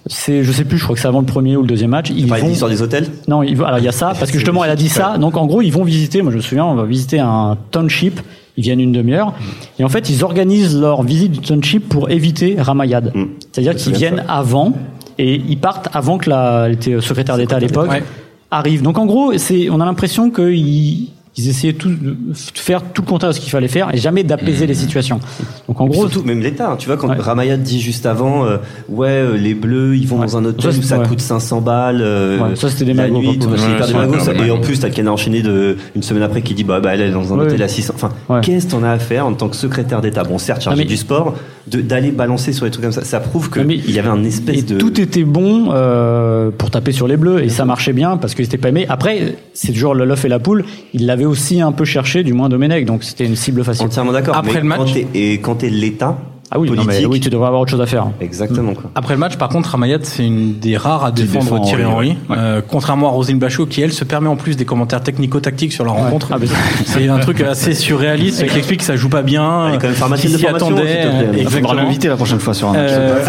C'est, 0.06 0.42
je 0.42 0.50
sais 0.50 0.64
plus, 0.64 0.78
je 0.78 0.82
crois 0.82 0.96
que 0.96 1.00
c'est 1.00 1.06
avant 1.06 1.20
le 1.20 1.26
premier 1.26 1.56
ou 1.56 1.60
le 1.62 1.68
deuxième 1.68 1.90
match. 1.90 2.10
Ils 2.10 2.26
vont, 2.26 2.34
l'histoire 2.48 2.68
des 2.70 2.82
hôtels? 2.82 3.06
non, 3.28 3.44
ils 3.44 3.54
alors 3.62 3.78
il 3.78 3.84
y 3.84 3.88
a 3.88 3.92
ça 3.92 4.14
parce 4.18 4.32
que 4.32 4.36
justement 4.38 4.64
elle 4.64 4.70
a 4.72 4.76
dit 4.76 4.88
ça. 4.88 5.16
Donc 5.16 5.36
en 5.36 5.46
gros 5.46 5.62
ils 5.62 5.70
vont 5.70 5.84
visiter. 5.84 6.22
Moi 6.22 6.32
je 6.32 6.38
me 6.38 6.42
souviens, 6.42 6.64
on 6.64 6.74
va 6.74 6.84
visiter 6.84 7.20
un 7.20 7.56
township. 7.70 8.20
Ils 8.56 8.64
viennent 8.64 8.80
une 8.80 8.90
demi-heure 8.92 9.32
et 9.78 9.84
en 9.84 9.88
fait 9.88 10.10
ils 10.10 10.24
organisent 10.24 10.78
leur 10.78 11.04
visite 11.04 11.30
du 11.32 11.38
township 11.38 11.88
pour 11.88 12.10
éviter 12.10 12.56
Ramayad. 12.58 13.12
Mm. 13.14 13.24
C'est-à-dire 13.52 13.76
qu'ils 13.76 13.94
viennent 13.94 14.24
avant 14.28 14.72
et 15.18 15.34
ils 15.36 15.58
partent 15.58 15.88
avant 15.92 16.18
que 16.18 16.28
la, 16.30 16.64
elle 16.66 16.72
était 16.72 17.00
secrétaire 17.00 17.36
d'État 17.36 17.56
à 17.56 17.60
l'époque 17.60 17.90
Ouais. 17.90 18.02
arrive. 18.50 18.82
Donc 18.82 18.98
en 18.98 19.06
gros 19.06 19.36
c'est, 19.38 19.68
on 19.70 19.80
a 19.80 19.84
l'impression 19.84 20.30
qu'ils 20.30 21.08
ils 21.36 21.48
essayaient 21.48 21.72
tout, 21.72 21.88
de 21.88 22.14
faire 22.54 22.82
tout 22.82 23.00
le 23.02 23.06
contraire 23.08 23.30
de 23.30 23.34
ce 23.36 23.40
qu'il 23.40 23.50
fallait 23.50 23.68
faire 23.68 23.88
et 23.94 23.98
jamais 23.98 24.22
d'apaiser 24.22 24.66
les 24.66 24.74
situations. 24.74 25.18
Donc 25.66 25.80
en 25.80 25.86
gros 25.86 26.02
surtout, 26.08 26.22
même 26.26 26.40
l'État, 26.40 26.72
hein, 26.72 26.76
tu 26.78 26.86
vois, 26.88 26.96
quand 26.98 27.08
Ouais. 27.08 27.16
Ramayad 27.18 27.62
dit 27.62 27.80
juste 27.80 28.04
avant, 28.04 28.44
euh, 28.44 28.58
ouais, 28.90 29.08
euh, 29.08 29.36
les 29.38 29.54
Bleus, 29.54 29.96
ils 29.96 30.06
vont 30.06 30.18
Ouais. 30.18 30.26
dans 30.26 30.36
un 30.36 30.44
hôtel 30.44 30.72
Ça, 30.72 30.78
où 30.78 30.82
ça 30.82 30.98
ouais. 30.98 31.06
coûte 31.08 31.20
500 31.20 31.60
balles. 31.62 32.00
euh, 32.02 32.38
Ouais, 32.38 32.56
ça, 32.56 32.68
c'était 32.68 32.84
des 32.84 32.92
la 32.94 33.04
magos, 33.04 33.18
nuit, 33.20 33.38
tout, 33.38 33.48
des 33.48 33.92
magos, 33.94 34.18
ça. 34.20 34.32
Et 34.34 34.50
en 34.50 34.58
plus, 34.60 34.78
t'as 34.80 34.90
Ken 34.90 35.08
a 35.08 35.12
enchaîné 35.12 35.40
de, 35.42 35.76
une 35.96 36.02
semaine 36.02 36.22
après 36.22 36.42
qui 36.42 36.52
dit, 36.54 36.64
bah, 36.64 36.80
bah, 36.80 36.94
elle 36.94 37.00
est 37.00 37.10
dans 37.10 37.32
un 37.32 37.38
Ouais. 37.38 37.46
hôtel 37.46 37.62
à 37.62 37.68
600. 37.68 37.94
Enfin, 37.96 38.10
Ouais. 38.28 38.40
qu'est-ce 38.42 38.68
qu'on 38.74 38.82
a 38.82 38.90
à 38.90 38.98
faire 38.98 39.26
en 39.26 39.32
tant 39.32 39.48
que 39.48 39.56
secrétaire 39.56 40.00
d'État? 40.02 40.24
Bon, 40.24 40.36
certes, 40.38 40.62
chargé 40.62 40.82
mais- 40.82 40.88
du 40.88 40.96
sport, 40.98 41.34
d'aller 41.66 42.10
balancer 42.10 42.52
sur 42.52 42.66
des 42.66 42.70
trucs 42.72 42.82
comme 42.84 42.92
ça. 42.92 43.04
Ça 43.04 43.20
prouve 43.20 43.48
que 43.48 43.60
Non, 43.60 43.66
mais- 43.66 43.76
il 43.86 43.90
y 43.94 43.98
avait 43.98 44.08
un 44.10 44.22
espèce 44.24 44.58
Et 44.58 44.62
de. 44.62 44.78
tout 44.78 45.00
était 45.00 45.24
bon 45.24 45.70
euh, 45.72 46.50
pour 46.50 46.70
taper 46.70 46.92
sur 46.92 47.06
les 47.08 47.16
bleus 47.16 47.42
et 47.42 47.48
ça 47.48 47.64
marchait 47.64 47.92
bien 47.92 48.16
parce 48.16 48.34
qu'ils 48.34 48.44
n'étaient 48.44 48.58
pas 48.58 48.68
aimés. 48.70 48.84
Après, 48.88 49.36
c'est 49.54 49.72
toujours 49.72 49.94
le 49.94 50.04
l'œuf 50.04 50.24
et 50.24 50.28
la 50.28 50.38
poule. 50.40 50.64
Il 50.92 51.06
l'avait 51.06 51.21
aussi 51.24 51.60
un 51.60 51.72
peu 51.72 51.84
cherché, 51.84 52.22
du 52.22 52.32
moins 52.32 52.48
Domenech, 52.48 52.84
donc 52.84 53.04
c'était 53.04 53.26
une 53.26 53.36
cible 53.36 53.64
facile. 53.64 53.86
Entièrement 53.86 54.12
d'accord. 54.12 54.36
Après 54.36 54.54
mais 54.54 54.60
le 54.60 54.66
match- 54.66 54.78
quand 54.94 55.00
et 55.14 55.34
quand 55.38 55.54
t'es 55.56 55.70
l'État 55.70 56.18
Ah 56.54 56.58
oui, 56.58 56.68
non, 56.68 56.74
politique, 56.76 57.00
mais 57.00 57.06
oui, 57.06 57.18
tu 57.20 57.30
devrais 57.30 57.46
avoir 57.46 57.62
autre 57.62 57.70
chose 57.70 57.80
à 57.80 57.86
faire. 57.86 58.06
exactement 58.20 58.74
quoi. 58.74 58.90
Après 58.94 59.14
le 59.14 59.20
match, 59.20 59.36
par 59.36 59.48
contre, 59.48 59.70
Ramayad, 59.70 60.04
c'est 60.04 60.26
une 60.26 60.58
des 60.58 60.76
rares 60.76 61.04
à 61.04 61.10
défendre 61.10 61.44
défend 61.44 61.60
Thierry 61.60 61.84
Henry, 61.86 61.94
Henry. 62.10 62.18
ouais. 62.28 62.36
Euh, 62.38 62.60
contrairement 62.66 63.08
à 63.08 63.12
Rosine 63.12 63.38
Bachot, 63.38 63.64
qui 63.66 63.80
elle 63.80 63.92
se 63.92 64.04
permet 64.04 64.28
en 64.28 64.36
plus 64.36 64.56
des 64.56 64.64
commentaires 64.66 65.02
technico-tactiques 65.02 65.72
sur 65.72 65.84
la 65.86 65.92
rencontre. 65.92 66.28
Ah, 66.30 66.36
c'est- 66.84 67.08
un 67.08 67.18
truc 67.20 67.40
assez 67.40 67.72
surréaliste 67.74 68.46
qui 68.46 68.58
explique 68.58 68.80
que 68.80 68.84
ça 68.86 68.96
joue 68.96 69.08
pas 69.08 69.22
bien. 69.22 69.68
Elle 69.68 69.74
est 69.74 69.78
quand 69.78 69.86
même 69.86 69.94
pharmacienne 69.96 70.32
de 70.32 70.36
s'y 70.38 70.42
formation, 70.44 70.68
attendait. 70.76 71.02
faudra 71.02 71.38
exactement. 71.40 71.72
l'inviter 71.74 72.08
la 72.08 72.16
prochaine 72.16 72.38
fois 72.38 72.52
sur 72.54 72.68
un 72.68 72.72
match. 72.74 72.90
Euh, 72.92 73.24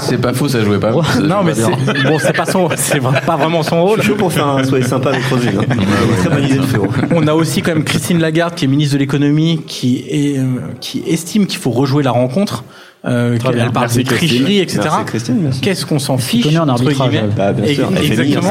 C'est- 0.00 0.18
pas 0.18 0.32
faux, 0.34 0.48
ça 0.48 0.62
jouait 0.62 0.78
pas. 0.78 0.92
Ça 1.02 1.20
non, 1.20 1.36
mais 1.44 1.54
jouait 1.54 1.62
pas 1.70 1.92
c'est 1.94 2.02
bon, 2.08 2.18
c'est 2.18 2.36
pas 2.36 2.46
son, 2.46 2.68
c'est 2.76 3.00
pas 3.00 3.36
vraiment 3.36 3.62
son 3.62 3.76
Je 3.76 3.80
rôle. 3.80 3.98
suis 4.00 4.08
chaud 4.10 4.16
pour 4.16 4.32
faire 4.32 4.46
un 4.46 4.64
soirée 4.64 4.82
sympa 4.84 5.10
avec 5.10 5.24
Rosine. 5.24 5.52
hein. 5.58 5.74
Très 6.18 6.28
bonne 6.30 6.44
idée 6.44 6.56
de 6.58 6.62
frérot. 6.62 6.88
On 7.14 7.26
a 7.26 7.32
aussi 7.34 7.62
quand 7.62 7.74
même 7.74 7.84
Christine 7.84 8.18
Lagarde, 8.20 8.54
qui 8.54 8.64
est 8.66 8.68
ministre 8.68 8.94
de 8.94 8.98
l'économie, 8.98 9.60
qui 9.66 10.04
est, 10.08 10.38
euh, 10.38 10.44
qui 10.80 11.02
estime 11.06 11.46
qu'il 11.46 11.58
faut 11.58 11.70
rejouer 11.70 12.02
la 12.02 12.10
rencontre. 12.10 12.41
Euh, 13.04 13.36
Très 13.36 13.52
bien. 13.52 13.64
elle 13.66 13.72
parle 13.72 13.86
Merci, 13.86 14.04
de 14.04 14.08
tricherie, 14.14 14.58
etc. 14.60 14.80
Qu'est-ce 15.60 15.84
qu'on 15.84 15.98
s'en 15.98 16.18
fiche 16.18 16.56
en 16.56 16.68
arbitrage, 16.68 17.12
elle. 17.14 17.30
Bah, 17.30 17.52
bien 17.52 17.74
sûr, 17.74 17.88
exactement. 17.96 18.50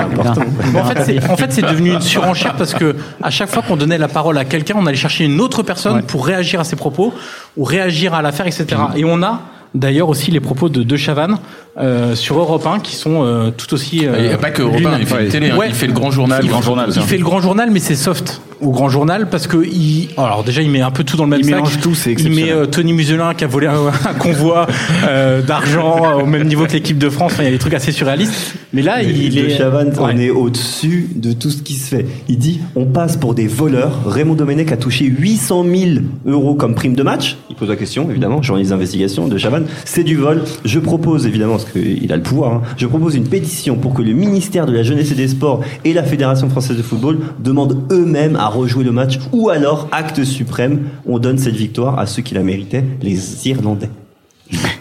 en 0.81 0.83
fait, 0.83 1.03
c'est 1.05 1.29
en 1.29 1.37
fait, 1.37 1.51
c'est 1.53 1.61
devenu 1.61 1.93
une 1.93 2.01
surenchère 2.01 2.55
parce 2.55 2.73
que 2.73 2.95
à 3.23 3.29
chaque 3.29 3.49
fois 3.49 3.63
qu'on 3.65 3.77
donnait 3.77 3.97
la 3.97 4.09
parole 4.09 4.37
à 4.37 4.43
quelqu'un, 4.43 4.75
on 4.77 4.85
allait 4.87 4.97
chercher 4.97 5.23
une 5.23 5.39
autre 5.39 5.63
personne 5.63 5.95
Ouais. 5.95 6.01
pour 6.01 6.25
réagir 6.25 6.59
à 6.59 6.63
ses 6.65 6.75
propos 6.75 7.13
ou 7.55 7.63
réagir 7.63 8.13
à 8.13 8.21
l'affaire, 8.21 8.45
etc. 8.45 8.65
Et 8.97 9.05
on 9.05 9.23
a 9.23 9.39
D'ailleurs 9.73 10.09
aussi 10.09 10.31
les 10.31 10.39
propos 10.41 10.67
de 10.69 10.83
De 10.83 10.97
Chavannes 10.97 11.37
euh, 11.79 12.13
sur 12.15 12.37
Europe 12.37 12.67
1 12.67 12.79
qui 12.79 12.95
sont 12.95 13.23
euh, 13.23 13.51
tout 13.55 13.73
aussi. 13.73 14.05
euh, 14.05 14.15
Il 14.19 14.27
n'y 14.27 14.33
a 14.33 14.37
pas 14.37 14.51
que 14.51 14.61
Europe 14.61 14.81
1, 14.85 14.99
il 14.99 15.05
fait 15.05 15.15
Ouais. 15.15 15.27
télé, 15.29 15.49
hein, 15.51 15.57
il 15.65 15.73
fait 15.73 15.87
le 15.87 15.93
grand 15.93 16.11
journal. 16.11 16.41
il, 16.43 16.49
Grand 16.49 16.61
journal, 16.61 16.87
il 16.89 16.93
ça. 16.93 17.01
fait 17.01 17.17
le 17.17 17.23
grand 17.23 17.39
journal, 17.39 17.69
mais 17.71 17.79
c'est 17.79 17.95
soft 17.95 18.41
au 18.59 18.69
grand 18.71 18.89
journal 18.89 19.29
parce 19.29 19.47
que 19.47 19.57
il. 19.65 20.09
Alors 20.17 20.43
déjà, 20.43 20.61
il 20.61 20.69
met 20.69 20.81
un 20.81 20.91
peu 20.91 21.03
tout 21.05 21.15
dans 21.15 21.23
le 21.23 21.29
même 21.29 21.39
Il 21.39 21.45
sac. 21.45 21.53
mélange 21.55 21.79
tout, 21.79 21.95
c'est 21.95 22.11
Il 22.11 22.31
met 22.31 22.51
euh, 22.51 22.65
Tony 22.65 22.91
Muselin 22.91 23.33
qui 23.33 23.45
a 23.45 23.47
volé 23.47 23.67
un, 23.67 23.73
un 23.87 24.13
convoi 24.13 24.67
euh, 25.07 25.41
d'argent 25.41 26.19
au 26.21 26.25
même 26.25 26.45
niveau 26.47 26.65
que 26.65 26.73
l'équipe 26.73 26.97
de 26.97 27.09
France. 27.09 27.31
Enfin, 27.33 27.43
il 27.43 27.45
y 27.45 27.49
a 27.49 27.51
des 27.51 27.57
trucs 27.57 27.73
assez 27.73 27.93
surréalistes. 27.93 28.55
Mais 28.73 28.81
là, 28.81 29.01
il 29.01 29.33
de 29.33 29.39
est. 29.47 29.57
Chavannes, 29.57 29.93
on 29.97 30.09
est 30.17 30.29
au-dessus 30.29 31.07
de 31.15 31.31
tout 31.31 31.49
ce 31.49 31.61
qui 31.63 31.73
se 31.75 31.95
fait. 31.95 32.05
Il 32.27 32.37
dit 32.37 32.59
on 32.75 32.85
passe 32.85 33.15
pour 33.15 33.33
des 33.33 33.47
voleurs. 33.47 34.01
Raymond 34.05 34.35
Domenech 34.35 34.71
a 34.73 34.77
touché 34.77 35.05
800 35.05 35.63
000 35.73 35.91
euros 36.25 36.55
comme 36.55 36.75
prime 36.75 36.93
de 36.95 37.03
match. 37.03 37.37
Il 37.49 37.55
pose 37.55 37.69
la 37.69 37.77
question, 37.77 38.09
évidemment, 38.11 38.41
journaliste 38.43 38.71
d'investigation 38.71 39.27
de 39.29 39.37
Chavannes. 39.37 39.60
C'est 39.85 40.03
du 40.03 40.15
vol. 40.15 40.43
Je 40.65 40.79
propose, 40.79 41.25
évidemment, 41.25 41.57
parce 41.57 41.69
qu'il 41.69 42.11
a 42.11 42.17
le 42.17 42.23
pouvoir, 42.23 42.53
hein, 42.53 42.61
je 42.77 42.85
propose 42.87 43.15
une 43.15 43.27
pétition 43.27 43.75
pour 43.75 43.93
que 43.93 44.01
le 44.01 44.13
ministère 44.13 44.65
de 44.65 44.71
la 44.71 44.83
Jeunesse 44.83 45.11
et 45.11 45.15
des 45.15 45.27
Sports 45.27 45.61
et 45.85 45.93
la 45.93 46.03
Fédération 46.03 46.49
française 46.49 46.77
de 46.77 46.81
football 46.81 47.19
demandent 47.39 47.85
eux-mêmes 47.91 48.35
à 48.35 48.47
rejouer 48.47 48.83
le 48.83 48.91
match 48.91 49.19
ou 49.31 49.49
alors, 49.49 49.87
acte 49.91 50.23
suprême, 50.23 50.81
on 51.05 51.19
donne 51.19 51.37
cette 51.37 51.55
victoire 51.55 51.99
à 51.99 52.05
ceux 52.05 52.21
qui 52.21 52.33
la 52.33 52.43
méritaient, 52.43 52.83
les 53.01 53.47
Irlandais. 53.47 53.89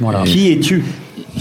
Voilà. 0.00 0.22
Qui 0.22 0.50
es-tu? 0.52 0.84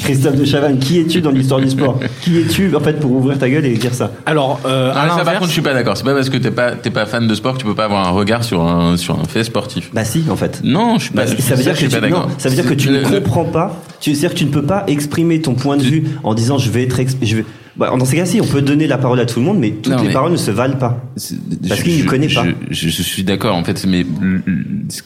Christophe 0.02 0.36
de 0.36 0.46
Chavannes, 0.46 0.80
qui 0.80 1.00
es-tu 1.00 1.22
dans 1.22 1.32
l'histoire 1.32 1.60
du 1.62 1.70
sport? 1.70 2.00
Qui 2.22 2.40
es-tu 2.40 2.76
en 2.76 2.80
fait 2.80 3.00
pour 3.00 3.12
ouvrir 3.12 3.38
ta 3.38 3.50
gueule 3.50 3.66
et 3.66 3.74
dire 3.78 3.94
ça? 3.94 4.12
Alors, 4.26 4.60
euh, 4.66 4.92
à 4.92 4.94
Ah, 4.94 4.94
ça, 4.94 5.08
par 5.08 5.18
l'inverse- 5.18 5.36
contre, 5.38 5.48
je 5.48 5.54
suis 5.54 5.62
pas 5.62 5.74
d'accord. 5.74 5.98
C'est 5.98 6.04
pas 6.04 6.14
parce 6.14 6.30
que 6.30 6.38
t'es 6.38 6.52
pas, 6.52 6.72
t'es 6.72 6.90
pas 6.90 7.06
fan 7.06 7.28
de 7.28 7.36
sport 7.36 7.54
que 7.54 7.60
tu 7.60 7.66
peux 7.66 7.76
pas 7.76 7.86
avoir 7.86 8.08
un 8.08 8.12
regard 8.12 8.44
sur 8.44 8.62
un, 8.64 8.98
sur 8.98 9.20
un 9.20 9.26
fait 9.26 9.44
sportif. 9.44 9.90
Bah 9.94 10.06
si 10.06 10.24
en 10.30 10.36
fait. 10.36 10.62
Non, 10.64 10.98
je 10.98 11.04
suis 11.06 11.14
pas. 11.14 11.26
Bah, 11.26 11.32
ça 11.38 11.56
veut 11.56 11.64
dire 11.64 11.74
que 11.74 11.78
suis 11.80 11.88
tu, 11.88 11.96
pas 11.96 12.02
d'accord. 12.02 12.28
non, 12.28 12.34
ça 12.38 12.50
veut 12.50 12.56
dire 12.56 12.68
que 12.68 12.74
tu 12.74 12.90
Le- 12.90 13.02
ne 13.02 13.06
comprends 13.20 13.46
pas. 13.46 13.82
Tu 14.00 14.12
c'est-à-dire 14.16 14.32
que 14.34 14.40
tu 14.40 14.46
ne 14.46 14.52
peux 14.52 14.64
pas 14.64 14.84
exprimer 14.88 15.42
ton 15.42 15.54
point 15.56 15.78
de 15.78 15.84
vue 15.84 16.04
en 16.24 16.34
disant 16.34 16.58
je 16.58 16.70
vais 16.70 16.84
être 16.84 17.00
exp- 17.00 17.18
je 17.22 17.36
vais 17.38 17.46
bah, 17.76 17.94
dans 17.98 18.04
ces 18.04 18.18
cas-ci, 18.18 18.42
on 18.42 18.46
peut 18.46 18.62
donner 18.62 18.88
la 18.88 18.98
parole 18.98 19.22
à 19.22 19.26
tout 19.26 19.40
le 19.40 19.46
monde, 19.46 19.58
mais 19.58 19.70
toutes 19.72 19.94
Non, 19.94 20.02
les 20.02 20.08
mais- 20.08 20.14
paroles 20.14 20.34
ne 20.34 20.38
se 20.38 20.52
valent 20.52 20.76
pas. 20.76 21.02
Parce 21.68 21.82
qu'il 21.82 22.04
ne 22.04 22.10
connaît 22.10 22.28
pas. 22.28 22.44
Je, 22.70 22.90
je- 22.90 22.90
je 22.90 23.02
suis 23.04 23.24
d'accord, 23.24 23.56
en 23.56 23.64
fait, 23.64 23.86
mais 23.88 24.06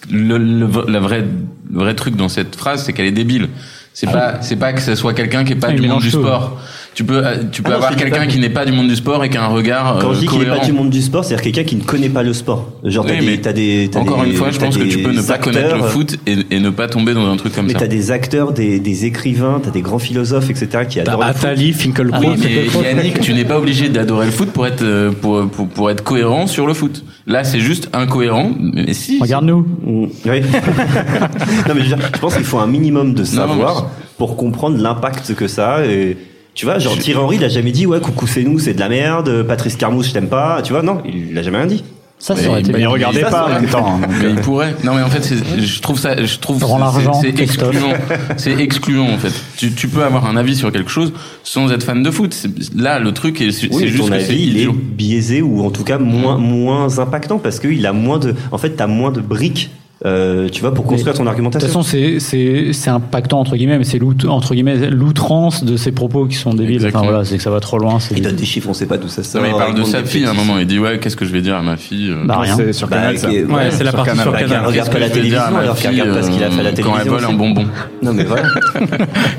le, 0.10 0.38
le, 0.38 0.38
le- 0.38 0.92
la 0.92 1.00
vraie, 1.00 1.24
le 1.72 1.80
vrai 1.80 1.94
truc 1.94 2.16
dans 2.16 2.30
cette 2.30 2.56
phrase, 2.56 2.84
c'est 2.86 2.94
qu'elle 2.94 3.06
est 3.06 3.12
débile. 3.12 3.50
C'est 3.94 4.08
pas, 4.12 4.42
c'est 4.42 4.56
pas 4.56 4.74
que 4.74 4.82
ce 4.82 4.96
soit 4.96 5.14
quelqu'un 5.14 5.44
qui 5.44 5.54
est 5.54 5.56
pas 5.56 5.68
Ah, 5.70 5.74
du 5.74 5.88
monde 5.88 6.02
du 6.02 6.10
sport. 6.10 6.60
Tu 6.96 7.04
peux, 7.04 7.26
euh, 7.26 7.38
tu 7.52 7.64
peux 7.64 7.70
Ah 7.72 7.78
non, 7.78 7.84
avoir 7.84 7.96
quelqu'un 7.96 8.20
pas- 8.20 8.28
qui 8.28 8.38
n'est 8.40 8.50
pas 8.52 8.66
du 8.66 8.72
monde 8.72 8.88
du 8.88 8.96
sport 8.96 9.24
et 9.24 9.30
qui 9.30 9.38
a 9.38 9.44
un 9.46 9.48
regard 9.48 9.98
Quand 10.00 10.12
euh, 10.12 10.14
je 10.14 10.20
dis 10.20 10.28
qu'il 10.28 10.40
n'est 10.40 10.46
pas 10.46 10.60
du 10.60 10.74
monde 10.74 10.92
du 10.92 11.02
sport, 11.02 11.26
c'est-à-dire 11.26 11.44
quelqu'un 11.44 11.64
qui 11.64 11.76
ne 11.76 11.82
connaît 11.82 12.10
pas 12.10 12.22
le 12.22 12.34
sport. 12.34 12.72
Genre 12.84 13.04
t'as 13.06 13.14
Oui, 13.14 13.20
des, 13.20 13.26
mais 13.26 13.38
t'as 13.38 13.52
des, 13.54 13.90
t'as 13.92 14.00
Encore 14.00 14.24
des- 14.24 14.30
une 14.30 14.36
fois, 14.36 14.52
je 14.52 14.60
pense 14.60 14.78
que 14.78 14.84
tu 14.84 15.00
peux 15.00 15.12
ne 15.12 15.22
pas 15.22 15.38
connaître 15.40 15.70
le 15.70 15.74
acteurs, 15.74 15.90
foot 15.90 16.18
et, 16.28 16.36
et 16.52 16.60
ne 16.60 16.70
pas 16.70 16.88
tomber 16.88 17.14
dans 17.16 17.26
un 17.28 17.36
truc 17.36 17.56
comme 17.56 17.66
Mais 17.66 17.74
ça. 17.74 17.80
t'as 17.80 17.88
des 17.88 18.12
acteurs, 18.12 18.54
des, 18.54 18.80
des 18.80 19.06
écrivains, 19.06 19.60
t'as 19.64 19.72
des 19.72 19.82
grands 19.82 19.98
philosophes, 19.98 20.50
etc. 20.52 20.86
qui 20.88 21.00
adorent 21.00 21.20
le 21.26 21.34
foot. 21.34 21.46
Attali, 21.46 21.74
Finkelkraut. 21.74 22.20
Oui, 22.22 22.36
c'est- 22.40 22.80
mais 22.82 22.88
Yannick, 22.90 23.20
tu 23.22 23.34
n'es 23.34 23.46
pas 23.46 23.58
obligé 23.58 23.90
d'adorer 23.90 24.28
le 24.28 24.32
foot 24.32 24.50
pour 24.52 24.68
être 24.68 24.84
euh, 24.84 25.12
pour, 25.12 25.48
pour, 25.50 25.68
pour 25.68 25.90
être 25.90 26.04
cohérent 26.04 26.46
sur 26.48 26.68
le 26.68 26.74
foot. 26.76 27.04
Là, 27.26 27.44
c'est 27.44 27.60
juste 27.60 27.90
incohérent, 27.94 28.52
mais 28.60 28.94
si. 28.94 29.18
Regarde-nous. 29.20 29.62
Mm, 29.84 30.06
Oui. 30.26 30.42
non 31.68 31.74
mais 31.76 31.84
je, 31.84 31.90
veux 31.90 31.96
dire, 31.96 31.98
je 32.14 32.20
pense 32.20 32.36
qu'il 32.36 32.44
faut 32.46 32.60
un 32.60 32.68
minimum 32.68 33.14
de 33.14 33.24
savoir 33.24 33.90
pour 34.18 34.38
comprendre 34.38 34.78
l'impact 34.78 35.34
que 35.34 35.48
ça 35.48 35.76
a. 35.76 35.86
Et, 35.86 36.18
tu 36.54 36.66
vois, 36.66 36.80
genre 36.80 36.98
Thierry 36.98 37.20
Henry, 37.20 37.36
il 37.38 37.44
a 37.44 37.50
jamais 37.50 37.72
dit 37.72 37.86
ouais 37.86 38.00
coucou 38.00 38.28
c'est 38.28 38.44
nous, 38.44 38.60
c'est 38.60 38.74
de 38.74 38.80
la 38.80 38.90
merde. 38.90 39.44
Patrice 39.48 39.76
Carmouche, 39.76 40.08
je 40.08 40.14
t'aime 40.14 40.28
pas. 40.30 40.62
Tu 40.64 40.74
vois, 40.74 40.82
non, 40.84 41.02
il 41.06 41.34
l'a 41.34 41.42
jamais 41.44 41.58
rien 41.58 41.68
dit. 41.68 41.84
Ça, 42.20 42.38
ça 42.38 42.44
Mais 42.44 42.48
aurait 42.48 42.60
été 42.62 42.70
il 42.72 42.78
bien. 42.78 42.88
regardait 42.88 43.20
Ça, 43.22 43.30
pas 43.30 43.46
en 43.48 43.50
même 43.50 43.68
temps. 43.68 44.00
hein, 44.02 44.08
Mais 44.08 44.26
euh, 44.28 44.30
il 44.30 44.36
pourrait. 44.38 44.76
Non, 44.86 44.94
mais 44.94 45.02
en 45.02 45.10
fait, 45.10 45.22
c'est- 45.24 45.60
je 45.60 45.82
trouve 45.82 46.00
ça, 46.00 46.24
je 46.24 46.38
trouve 46.38 46.58
c'est- 46.64 46.80
l'argent, 46.80 47.14
c'est 47.22 47.34
Christophe. 47.34 47.74
excluant. 47.76 47.94
C'est 48.38 48.54
excluant 48.62 49.10
en 49.10 49.18
fait. 49.18 49.34
Tu, 49.58 49.74
tu 49.74 49.90
peux 49.90 50.04
avoir 50.06 50.26
un 50.26 50.38
avis 50.38 50.56
sur 50.56 50.72
quelque 50.72 50.90
chose 50.90 51.12
sans 51.44 51.70
être 51.74 51.84
fan 51.84 52.02
de 52.02 52.10
foot. 52.12 52.34
Là, 52.78 53.00
le 53.00 53.12
truc, 53.12 53.42
est- 53.42 53.52
c'est 53.52 53.68
Oui, 53.74 53.80
mais 53.82 53.88
juste 53.88 54.04
ton 54.04 54.08
que 54.10 54.14
avis, 54.14 54.42
il 54.48 54.58
est 54.58 54.72
biaisé 54.72 55.42
ou 55.42 55.66
en 55.66 55.70
tout 55.70 55.84
cas 55.84 55.98
moins 55.98 56.38
moins 56.38 56.98
impactant 57.00 57.40
parce 57.40 57.60
qu'il 57.60 57.86
a 57.86 57.92
moins 57.92 58.20
de. 58.20 58.34
En 58.54 58.58
fait, 58.58 58.70
t'as 58.70 58.88
moins 58.88 59.12
de 59.12 59.20
briques. 59.20 59.70
Euh, 60.06 60.50
tu 60.50 60.62
vois, 60.62 60.74
pour 60.74 60.86
construire 60.86 61.14
ton 61.16 61.24
De 61.24 61.28
toute 61.30 61.32
argumentation. 61.34 61.68
façon, 61.68 61.82
c'est 61.84 62.20
c'est 62.20 62.74
c'est 62.74 62.90
impactant 62.90 63.40
entre 63.40 63.56
guillemets, 63.56 63.78
mais 63.78 63.84
c'est 63.84 64.00
l'out- 64.00 64.26
entre 64.28 64.54
guillemets 64.54 64.90
l'outrance 64.90 65.64
de 65.64 65.78
ces 65.78 65.92
propos 65.92 66.26
qui 66.26 66.36
sont 66.36 66.54
débiles. 66.54 66.86
Enfin 66.88 67.04
voilà, 67.04 67.24
c'est 67.24 67.38
que 67.38 67.44
ça 67.44 67.50
va 67.50 67.60
trop 67.60 67.78
loin. 67.80 68.00
c'est- 68.00 68.16
il 68.16 68.22
donne 68.22 68.36
des 68.36 68.46
chiffres, 68.46 68.68
on 68.70 68.74
sait 68.74 68.86
pas 68.86 68.98
d'où 68.98 69.08
ça 69.08 69.24
sort. 69.24 69.42
Non, 69.42 69.48
mais 69.48 69.54
il 69.54 69.58
parle 69.58 69.76
de 69.76 69.84
sa 69.84 70.04
fille 70.04 70.26
à 70.26 70.32
un 70.32 70.34
moment. 70.34 70.58
Il 70.60 70.68
dit 70.68 70.80
ouais, 70.80 71.00
qu'est-ce 71.00 71.16
que 71.16 71.26
je 71.26 71.32
vais 71.32 71.42
dire 71.42 71.56
à 71.56 71.62
ma 71.62 71.78
fille 71.78 72.10
euh, 72.10 72.24
Bah, 72.26 72.38
rien. 72.40 72.56
C'est 72.58 72.74
sur 72.74 72.88
Bah, 72.88 72.98
Canal, 72.98 73.18
ça. 73.18 73.30
Ouais, 73.30 73.72
c'est 73.72 73.84
la 73.84 73.92
partie 73.92 74.10
Canal. 74.12 74.24
sur 74.24 74.32
Bah, 74.34 74.40
Canal. 74.40 74.66
regarde 74.66 74.90
pas 74.90 74.96
que 74.96 75.00
la 75.02 75.10
télévision 75.10 75.40
alors 75.58 75.76
qu'il 75.76 75.90
fille, 75.90 76.02
regarde 76.02 76.20
pas 76.20 76.24
ce 76.26 76.32
qu'il 76.32 76.44
a 76.44 76.50
fait 76.50 76.60
à 76.60 76.64
la 76.64 76.70
euh, 76.70 76.74
télévision. 76.74 76.92
Quand 76.94 77.00
elle 77.02 77.10
vole 77.10 77.26
un 77.26 77.34
bonbon. 77.34 77.66
Non 78.02 78.14
mais 78.14 78.24
voilà. 78.26 78.44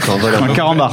Quand 0.07 0.15
on 0.15 0.19
vole 0.19 0.33
un 0.51 0.55
carambar. 0.55 0.93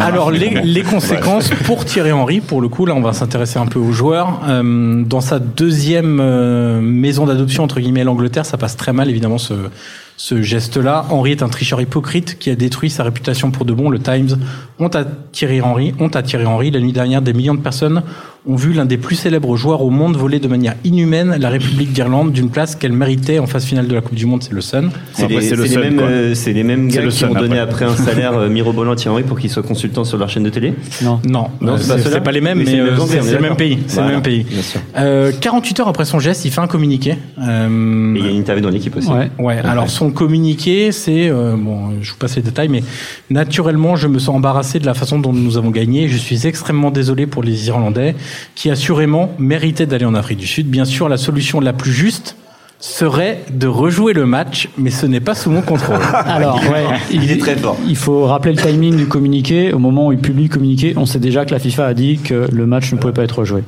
Alors 0.00 0.30
les, 0.30 0.82
conséquences 0.82 1.50
pour 1.64 1.84
Thierry 1.84 2.12
Henry, 2.12 2.40
pour 2.40 2.60
le 2.60 2.68
coup, 2.68 2.86
là 2.86 2.94
on 2.94 3.00
va 3.02 3.12
s'intéresser 3.12 3.58
un 3.58 3.66
peu 3.66 3.78
aux 3.78 3.92
joueurs. 3.92 4.40
Euh, 4.48 5.02
dans 5.04 5.20
sa 5.20 5.38
deuxième 5.38 6.18
euh, 6.20 6.80
maison 6.80 7.26
d'adoption 7.26 7.62
entre 7.64 7.80
guillemets 7.80 8.04
l'Angleterre, 8.04 8.21
ça 8.42 8.56
passe 8.56 8.76
très 8.76 8.92
mal 8.92 9.10
évidemment 9.10 9.38
ce, 9.38 10.42
geste-là. 10.42 11.06
Henry 11.10 11.32
est 11.32 11.42
un 11.42 11.48
tricheur 11.48 11.80
hypocrite 11.80 12.38
qui 12.38 12.50
a 12.50 12.54
détruit 12.54 12.90
sa 12.90 13.02
réputation 13.02 13.50
pour 13.50 13.64
de 13.64 13.72
bon. 13.72 13.90
Le 13.90 13.98
Times 13.98 14.38
honte 14.78 14.94
à 14.94 15.04
Thierry 15.32 15.60
Henry, 15.60 15.94
honte 15.98 16.14
à 16.14 16.22
Thierry 16.22 16.46
Henry. 16.46 16.70
La 16.70 16.80
nuit 16.80 16.92
dernière, 16.92 17.22
des 17.22 17.32
millions 17.32 17.54
de 17.54 17.60
personnes 17.60 18.02
ont 18.44 18.56
vu 18.56 18.72
l'un 18.72 18.84
des 18.84 18.96
plus 18.96 19.14
célèbres 19.14 19.56
joueurs 19.56 19.82
au 19.82 19.90
monde 19.90 20.16
voler 20.16 20.40
de 20.40 20.48
manière 20.48 20.74
inhumaine 20.84 21.36
la 21.38 21.48
République 21.48 21.92
d'Irlande 21.92 22.32
d'une 22.32 22.50
place 22.50 22.74
qu'elle 22.74 22.92
méritait 22.92 23.38
en 23.38 23.46
phase 23.46 23.64
finale 23.64 23.86
de 23.86 23.94
la 23.94 24.00
Coupe 24.00 24.16
du 24.16 24.26
Monde, 24.26 24.42
c'est 24.42 24.52
le 24.52 24.60
Sun. 24.60 24.90
C'est 25.12 25.28
les, 25.28 25.50
le 25.50 25.62
les 25.64 25.76
euh, 25.76 26.34
c'est 26.34 26.52
les 26.52 26.64
mêmes 26.64 26.88
gars 26.88 27.02
le 27.02 27.10
qui 27.10 27.24
ont 27.24 27.34
donné 27.34 27.58
après. 27.60 27.84
après 27.84 28.02
un 28.02 28.04
salaire 28.04 28.32
euh, 28.36 28.48
mirobolant 28.48 28.92
à 28.92 28.96
Thierry 28.96 29.14
Henry 29.14 29.22
pour 29.22 29.38
qu'il 29.38 29.48
soit 29.50 29.62
consultant 29.62 30.02
sur 30.04 30.18
leur 30.18 30.28
chaîne 30.28 30.42
de 30.42 30.48
télé. 30.50 30.74
Non. 31.02 31.20
Non, 31.24 31.48
Non, 31.60 31.74
euh, 31.74 31.76
c'est 31.78 31.88
pas 31.88 31.96
c'est 31.98 32.04
ceux-là 32.04 32.16
c'est 32.16 32.20
pas 32.24 32.32
les 32.32 32.40
mêmes, 32.40 32.58
Mais 32.58 32.64
mais, 32.64 32.70
c'est 32.70 32.76
les 32.76 33.28
euh, 33.28 33.36
le 33.36 33.40
même 33.40 33.56
pays. 33.56 33.78
C'est 33.86 33.96
le 33.96 34.02
Voilà, 34.02 34.12
même 34.16 34.22
pays. 34.22 34.42
bien 34.42 34.62
sûr. 34.62 34.80
Euh, 34.96 35.30
48 35.40 35.80
heures 35.80 35.88
après 35.88 36.04
son 36.04 36.18
geste, 36.18 36.44
il 36.44 36.50
fait 36.50 36.60
un 36.60 36.66
communiqué. 36.66 37.14
Euh, 37.40 38.14
Et 38.16 38.18
il 38.18 38.24
y 38.24 38.28
a 38.28 38.30
une 38.30 38.38
interview 38.38 38.64
dans 38.64 38.70
l'équipe 38.70 38.96
aussi. 38.96 39.08
Ouais. 39.08 39.30
Ouais, 39.38 39.58
alors 39.58 39.88
son 39.88 40.10
communiqué, 40.10 40.90
c'est 40.90 41.28
euh, 41.28 41.54
bon, 41.56 41.92
je 42.00 42.10
vous 42.10 42.18
passe 42.18 42.34
les 42.36 42.42
détails, 42.42 42.68
mais 42.68 42.82
naturellement, 43.30 43.94
je 43.96 44.08
me 44.08 44.18
sens 44.18 44.34
embarrassé 44.34 44.78
de 44.80 44.86
la 44.86 44.94
façon 44.94 45.18
dont 45.20 45.32
nous 45.32 45.56
avons 45.56 45.70
gagné. 45.70 46.08
Je 46.08 46.16
suis 46.16 46.46
extrêmement 46.46 46.90
désolé 46.90 47.26
pour 47.26 47.42
les 47.42 47.68
Irlandais, 47.68 48.14
qui 48.54 48.70
assurément 48.70 49.30
méritaient 49.38 49.86
d'aller 49.86 50.04
en 50.04 50.14
Afrique 50.14 50.38
du 50.38 50.46
Sud. 50.46 50.68
Bien 50.68 50.84
sûr, 50.84 51.08
la 51.08 51.16
solution 51.16 51.60
la 51.60 51.72
plus 51.72 51.92
juste 51.92 52.36
serait 52.80 53.44
de 53.52 53.68
rejouer 53.68 54.12
le 54.12 54.26
match, 54.26 54.68
mais 54.76 54.90
ce 54.90 55.06
n'est 55.06 55.20
pas 55.20 55.34
sous 55.36 55.50
mon 55.50 55.62
contrôle. 55.62 56.00
Alors, 56.26 56.56
ouais, 56.64 56.84
Il 57.12 57.30
est 57.30 57.36
très 57.38 57.54
fort. 57.56 57.76
Il 57.86 57.96
faut 57.96 58.24
rappeler 58.26 58.52
le 58.54 58.60
timing 58.60 58.96
du 58.96 59.06
communiqué. 59.06 59.72
Au 59.72 59.78
moment 59.78 60.08
où 60.08 60.12
il 60.12 60.18
publie 60.18 60.44
le 60.44 60.48
communiqué, 60.48 60.94
on 60.96 61.06
sait 61.06 61.20
déjà 61.20 61.44
que 61.44 61.52
la 61.52 61.60
FIFA 61.60 61.86
a 61.86 61.94
dit 61.94 62.18
que 62.18 62.48
le 62.52 62.66
match 62.66 62.92
ne 62.92 62.98
pouvait 62.98 63.12
pas 63.12 63.22
être 63.22 63.38
rejoué. 63.38 63.62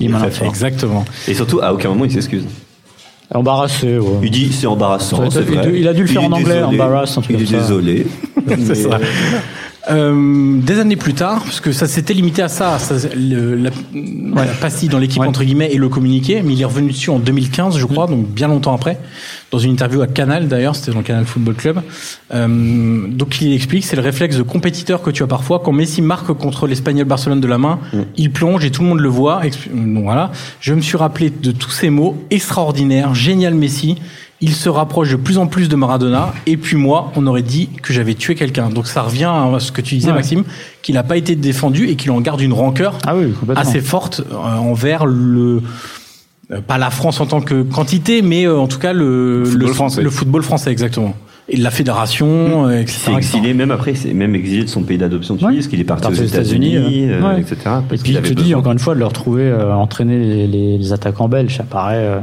Il 0.00 0.12
très 0.12 0.30
fort. 0.30 0.46
Exactement. 0.48 1.04
Et 1.28 1.34
surtout, 1.34 1.60
à 1.62 1.72
aucun 1.72 1.88
moment 1.88 2.04
il 2.04 2.12
s'excuse. 2.12 2.44
Embarrassé, 3.32 3.98
ouais. 3.98 4.18
Il 4.22 4.30
dit 4.30 4.52
c'est 4.52 4.66
embarrassant. 4.66 5.16
Ça, 5.16 5.24
ça 5.24 5.30
c'est 5.40 5.46
fait 5.46 5.54
vrai. 5.56 5.66
deux- 5.66 5.76
il 5.76 5.88
a 5.88 5.94
dû 5.94 6.02
le 6.02 6.06
faire 6.08 6.22
en 6.22 6.30
anglais, 6.32 6.54
désolé. 6.54 6.62
embarrass, 6.80 7.18
un 7.18 7.22
truc 7.22 7.36
Il 7.38 7.42
est 7.42 7.58
désolé. 7.58 8.06
C'est 8.64 8.74
ça. 8.74 8.98
Euh, 9.90 10.58
des 10.62 10.78
années 10.80 10.96
plus 10.96 11.12
tard, 11.12 11.42
parce 11.44 11.60
que 11.60 11.70
ça 11.70 11.86
s'était 11.86 12.14
limité 12.14 12.40
à 12.40 12.48
ça, 12.48 12.78
ça, 12.78 12.94
le- 13.14 13.54
la, 13.54 13.70
la 14.34 14.52
pastille 14.52 14.88
dans 14.88 14.98
l'équipe 14.98 15.20
Ouais. 15.20 15.28
entre 15.28 15.44
guillemets 15.44 15.70
et 15.72 15.76
le 15.76 15.90
communiqué, 15.90 16.40
mais 16.42 16.54
il 16.54 16.62
est 16.62 16.64
revenu 16.64 16.88
dessus 16.90 17.10
en 17.10 17.18
2015, 17.18 17.76
je 17.76 17.84
crois, 17.84 18.06
donc 18.06 18.26
bien 18.26 18.48
longtemps 18.48 18.74
après, 18.74 18.98
dans 19.50 19.58
une 19.58 19.72
interview 19.72 20.00
à 20.00 20.06
Canal 20.06 20.48
d'ailleurs, 20.48 20.74
c'était 20.74 20.92
dans 20.92 20.98
le 20.98 21.04
Canal 21.04 21.26
Football 21.26 21.54
Club. 21.54 21.82
Euh, 22.32 23.06
donc 23.08 23.42
il 23.42 23.52
explique, 23.52 23.84
c'est 23.84 23.96
le 23.96 24.00
réflexe 24.02 24.38
de 24.38 24.42
compétiteur 24.42 25.02
que 25.02 25.10
tu 25.10 25.22
as 25.22 25.26
parfois 25.26 25.60
quand 25.62 25.72
Messi 25.72 26.00
marque 26.00 26.32
contre 26.32 26.66
l'Espagnol 26.66 27.04
Barcelone 27.04 27.40
de 27.42 27.46
la 27.48 27.58
main, 27.58 27.78
il 28.16 28.30
plonge 28.30 28.64
et 28.64 28.70
tout 28.70 28.80
le 28.80 28.88
monde 28.88 29.00
le 29.00 29.08
voit. 29.10 29.42
Donc 29.74 30.04
voilà, 30.04 30.32
je 30.60 30.72
me 30.72 30.80
suis 30.80 30.96
rappelé 30.96 31.28
de 31.30 31.50
tous 31.52 31.70
ces 31.70 31.90
mots 31.90 32.16
extraordinaires, 32.30 33.14
génial 33.14 33.54
Messi. 33.54 33.96
Il 34.44 34.52
se 34.52 34.68
rapproche 34.68 35.10
de 35.10 35.16
plus 35.16 35.38
en 35.38 35.46
plus 35.46 35.70
de 35.70 35.76
Maradona. 35.76 36.34
Et 36.44 36.58
puis 36.58 36.76
moi, 36.76 37.10
on 37.16 37.26
aurait 37.26 37.40
dit 37.40 37.70
que 37.82 37.94
j'avais 37.94 38.12
tué 38.12 38.34
quelqu'un. 38.34 38.68
Donc 38.68 38.86
ça 38.86 39.00
revient 39.00 39.24
à 39.24 39.58
ce 39.58 39.72
que 39.72 39.80
tu 39.80 39.94
disais, 39.94 40.08
Ouais. 40.08 40.16
Maxime, 40.16 40.44
qu'il 40.82 40.96
n'a 40.96 41.02
pas 41.02 41.16
été 41.16 41.34
défendu 41.34 41.88
et 41.88 41.96
qu'il 41.96 42.10
en 42.10 42.20
garde 42.20 42.42
une 42.42 42.52
rancœur 42.52 42.98
Ah 43.06 43.16
oui, 43.16 43.32
assez 43.56 43.80
forte 43.80 44.20
euh, 44.20 44.34
envers 44.34 45.06
le 45.06 45.62
euh, 46.50 46.60
pas 46.60 46.76
la 46.76 46.90
France 46.90 47.20
en 47.20 47.26
tant 47.26 47.40
que 47.40 47.62
quantité, 47.62 48.20
mais 48.20 48.44
euh, 48.46 48.58
en 48.58 48.66
tout 48.66 48.78
cas 48.78 48.92
le 48.92 49.44
Football 49.46 49.66
le, 49.66 49.72
français. 49.72 50.02
le 50.02 50.10
football 50.10 50.42
français 50.42 50.70
exactement. 50.70 51.14
Et 51.46 51.58
la 51.58 51.70
fédération, 51.70 52.66
euh, 52.68 52.76
Il 52.76 52.80
etc. 52.80 52.98
s'est 53.04 53.12
exilé 53.12 53.52
même 53.52 53.70
après, 53.70 53.90
il 53.90 53.96
s'est 53.98 54.14
même 54.14 54.34
exilé 54.34 54.64
de 54.64 54.68
son 54.68 54.82
pays 54.82 54.96
d'adoption 54.96 55.34
de 55.34 55.44
Ouais. 55.44 55.52
Suisse, 55.52 55.68
qu'il 55.68 55.78
est 55.78 55.84
parti 55.84 56.08
aux 56.08 56.12
États-Unis, 56.14 56.76
euh, 56.78 57.20
ouais. 57.20 57.40
etc. 57.42 57.56
Et 57.92 57.96
puis 57.98 58.12
il 58.12 58.22
te 58.22 58.32
dit 58.32 58.54
encore 58.54 58.72
une 58.72 58.78
fois 58.78 58.94
de 58.94 59.00
le 59.00 59.04
retrouver 59.04 59.42
euh, 59.42 59.74
entraîner 59.74 60.18
les, 60.18 60.46
les- 60.46 60.78
les 60.78 60.92
attaquants 60.94 61.28
belges, 61.28 61.56
ça 61.58 61.64
paraît. 61.64 61.98
euh, 61.98 62.20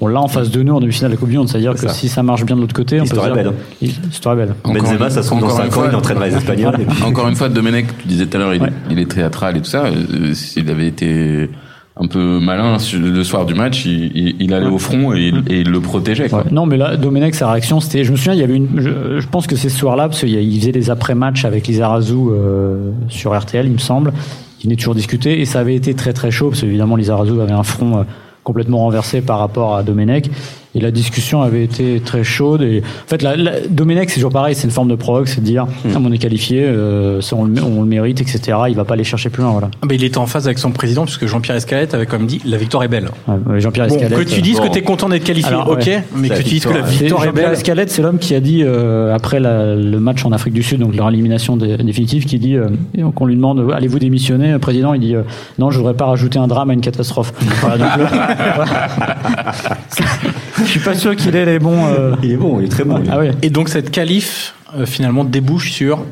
On 0.00 0.08
l'a 0.08 0.20
en 0.20 0.26
face 0.26 0.50
de 0.50 0.60
nous 0.64 0.74
en 0.74 0.80
demi-finale 0.80 1.12
de 1.12 1.14
la 1.14 1.20
Coupe 1.20 1.28
du 1.30 1.36
Monde, 1.38 1.48
c'est-à-dire. 1.48 1.74
C'est 1.76 1.86
que 1.86 1.92
ça. 1.92 1.94
si 1.98 2.08
ça 2.08 2.24
marche 2.24 2.44
bien 2.44 2.56
de 2.56 2.62
l'autre 2.62 2.74
côté, 2.74 3.00
on 3.00 3.04
peut 3.06 3.16
dire- 3.16 3.32
belle, 3.32 3.52
Il- 3.80 3.92
L'histoire 4.06 4.34
est 4.34 4.46
belle. 4.46 4.54
Benzema, 4.64 5.08
ça 5.08 5.22
se 5.22 5.28
trouve 5.28 5.38
dans 5.40 5.46
encore 5.46 5.58
5 5.58 5.66
une 5.76 5.80
ans, 5.82 5.86
il 5.90 5.94
entraînera 5.94 6.26
les 6.26 6.34
Espagnols. 6.34 6.76
Encore 7.06 7.28
une 7.28 7.36
fois, 7.36 7.48
Domenech, 7.48 7.86
tu 8.02 8.08
disais 8.08 8.26
tout 8.26 8.36
à 8.36 8.40
l'heure, 8.40 8.54
il, 8.54 8.72
il 8.90 8.98
est 8.98 9.08
théâtral 9.08 9.56
et 9.56 9.60
tout 9.60 9.70
ça. 9.70 9.84
euh, 9.84 10.34
S'il 10.34 10.68
avait 10.68 10.88
été 10.88 11.48
un 11.96 12.08
peu 12.08 12.40
malin 12.40 12.76
le 12.92 13.22
soir 13.22 13.46
du 13.46 13.54
match, 13.54 13.86
il, 13.86 14.52
allait 14.52 14.66
au 14.66 14.78
front 14.78 15.14
et, 15.14 15.32
il- 15.48 15.70
le 15.70 15.80
protégeait. 15.80 16.28
Non, 16.50 16.66
mais 16.66 16.76
là, 16.76 16.96
Domenech, 16.96 17.34
sa 17.36 17.50
réaction, 17.50 17.78
c'était. 17.78 18.02
Je 18.02 18.10
me 18.10 18.16
souviens, 18.16 18.34
il 18.34 18.40
y 18.40 18.42
avait 18.42 18.56
une. 18.56 18.80
Je, 18.80 19.26
pense 19.28 19.46
que 19.46 19.54
c'est 19.54 19.68
ce 19.68 19.78
soir-là, 19.78 20.08
parce 20.08 20.20
qu'il 20.20 20.60
faisait 20.60 20.72
des 20.72 20.90
après-matchs 20.90 21.44
avec 21.44 21.68
Lizarazu 21.68 22.14
euh, 22.14 22.90
sur 23.08 23.38
RTL, 23.38 23.66
il 23.66 23.72
me 23.72 23.78
semble. 23.78 24.12
Il 24.60 24.64
venait 24.64 24.76
toujours 24.76 24.94
discuter, 24.94 25.40
et 25.40 25.44
ça 25.44 25.60
avait 25.60 25.76
été 25.76 25.94
très 25.94 26.12
très 26.12 26.30
chaud, 26.30 26.48
parce 26.48 26.62
qu'évidemment, 26.62 26.96
Lizarazu 26.96 27.40
avait 27.40 27.52
un 27.52 27.62
front 27.62 27.98
euh, 27.98 28.02
complètement 28.42 28.78
renversé 28.78 29.20
par 29.20 29.38
rapport 29.38 29.76
à 29.76 29.82
Domenech. 29.84 30.30
Et 30.76 30.80
la 30.80 30.90
discussion 30.90 31.42
avait 31.42 31.62
été 31.62 32.00
très 32.04 32.24
chaude. 32.24 32.62
Et 32.62 32.82
en 32.82 33.08
fait, 33.08 33.22
la, 33.22 33.36
la- 33.36 33.60
Domenech, 33.68 34.08
c'est 34.10 34.16
toujours 34.16 34.32
pareil, 34.32 34.54
c'est 34.54 34.64
une 34.64 34.72
forme 34.72 34.88
de 34.88 34.96
provoque, 34.96 35.28
c'est 35.28 35.40
de 35.40 35.46
dire, 35.46 35.66
ah, 35.94 35.98
on 36.04 36.10
est 36.12 36.18
qualifié, 36.18 36.64
euh, 36.64 37.20
ça, 37.20 37.36
on, 37.36 37.44
le, 37.44 37.62
on 37.62 37.82
le 37.82 37.88
mérite, 37.88 38.20
etc. 38.20 38.58
Il 38.68 38.74
va 38.74 38.84
pas 38.84 38.94
aller 38.94 39.04
chercher 39.04 39.30
plus 39.30 39.42
loin, 39.42 39.52
voilà. 39.52 39.68
Ah 39.82 39.86
bah, 39.86 39.94
il 39.94 40.02
était 40.02 40.18
en 40.18 40.26
phase 40.26 40.46
avec 40.46 40.58
son 40.58 40.72
président 40.72 41.04
puisque 41.04 41.26
Jean-Pierre 41.26 41.56
Escalette 41.56 41.94
avait 41.94 42.06
quand 42.06 42.18
même 42.18 42.26
dit 42.26 42.40
la 42.44 42.56
victoire 42.56 42.82
est 42.82 42.88
belle. 42.88 43.08
Ouais, 43.28 43.60
Jean-Pierre 43.60 43.86
Bon, 43.86 43.94
Escalette. 43.94 44.18
que 44.18 44.24
tu 44.34 44.42
dises 44.42 44.56
bon. 44.58 44.66
que 44.66 44.72
tu 44.72 44.78
es 44.78 44.82
content 44.82 45.08
d'être 45.08 45.22
qualifié, 45.24 45.50
Alors, 45.52 45.68
ok, 45.70 45.82
ouais. 45.86 46.02
mais 46.16 46.28
que 46.28 46.36
tu 46.38 46.42
dises 46.44 46.64
que 46.66 46.72
la 46.72 46.80
victoire. 46.82 47.22
Est 47.22 47.26
Jean-Pierre 47.26 47.48
belle. 47.50 47.58
Escalette, 47.58 47.90
c'est 47.90 48.02
l'homme 48.02 48.18
qui 48.18 48.34
a 48.34 48.40
dit 48.40 48.62
euh, 48.64 49.14
après 49.14 49.38
la- 49.40 49.76
le 49.76 50.00
match 50.00 50.24
en 50.24 50.32
Afrique 50.32 50.54
du 50.54 50.62
Sud, 50.64 50.80
donc 50.80 50.96
leur 50.96 51.08
élimination 51.08 51.56
dé- 51.56 51.76
définitive, 51.76 52.24
qui 52.24 52.38
dit 52.40 52.56
euh, 52.56 52.66
qu'on 53.14 53.26
lui 53.26 53.36
demande 53.36 53.60
euh, 53.60 53.70
allez-vous 53.74 53.98
démissionner 54.00 54.50
Le 54.52 54.58
président 54.58 54.92
il 54.94 55.00
dit 55.00 55.14
euh, 55.14 55.22
non, 55.58 55.70
je 55.70 55.78
voudrais 55.78 55.94
pas 55.94 56.06
rajouter 56.06 56.38
un 56.40 56.48
drame 56.48 56.70
à 56.70 56.72
une 56.72 56.80
catastrophe. 56.80 57.32
Voilà, 57.60 57.78
donc 57.78 57.96
le- 57.98 58.04
je 60.58 60.64
suis 60.64 60.80
pas 60.80 60.94
sûr 60.94 61.16
qu'il 61.16 61.34
ait 61.36 61.44
les 61.46 61.58
bons. 61.58 61.86
euh, 61.86 62.14
Il 62.22 62.32
est 62.32 62.36
bon, 62.36 62.60
il 62.60 62.66
est 62.66 62.68
très 62.68 62.84
bon. 62.84 63.02
Ah 63.10 63.18
ouais. 63.18 63.32
Et 63.42 63.50
donc 63.50 63.68
cette 63.68 63.90
qualif 63.90 64.54
euh, 64.76 64.86
finalement 64.86 65.24
débouche 65.24 65.72
sur 65.72 66.04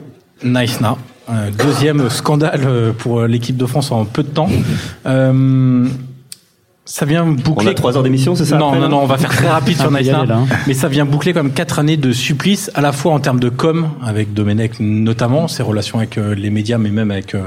Naïsna. 0.43 0.97
Euh, 1.31 1.51
deuxième 1.57 2.09
scandale 2.21 2.63
euh, 2.67 2.93
pour 2.93 3.23
l'équipe 3.23 3.57
de 3.57 3.67
France 3.67 3.93
en 3.93 4.05
peu 4.05 4.23
de 4.23 4.29
temps. 4.29 4.49
Euh, 5.07 5.87
ça 6.85 7.07
vient 7.07 7.23
On 7.25 7.31
boucler. 7.31 7.69
a 7.71 7.75
3 7.75 7.97
heures 7.97 8.03
d'émission, 8.03 8.35
c'est 8.35 8.45
ça 8.45 8.59
non, 8.59 8.69
après, 8.71 8.81
non, 8.81 8.89
non, 8.89 9.03
on 9.03 9.07
va 9.07 9.17
faire 9.17 9.31
très 9.31 9.49
rapide 9.49 9.77
sur 9.79 9.87
On 9.87 9.93
Naïsna. 9.93 10.25
hein. 10.29 10.47
Mais 10.67 10.75
ça 10.75 10.89
vient 10.89 11.05
boucler 11.05 11.33
comme 11.33 11.53
quatre 11.53 11.79
années 11.79 11.97
de 11.97 12.11
supplice, 12.13 12.73
à 12.75 12.81
la 12.81 12.91
fois 12.91 13.13
en 13.13 13.21
termes 13.21 13.39
de 13.39 13.49
com, 13.51 13.89
avec 14.05 14.35
Domenech 14.35 14.81
notamment, 14.81 15.47
ses 15.47 15.63
relations 15.63 15.99
avec 15.99 16.19
euh, 16.19 16.35
les 16.35 16.51
médias, 16.51 16.79
mais 16.79 16.91
même 16.91 17.13
avec, 17.13 17.37
euh, 17.37 17.43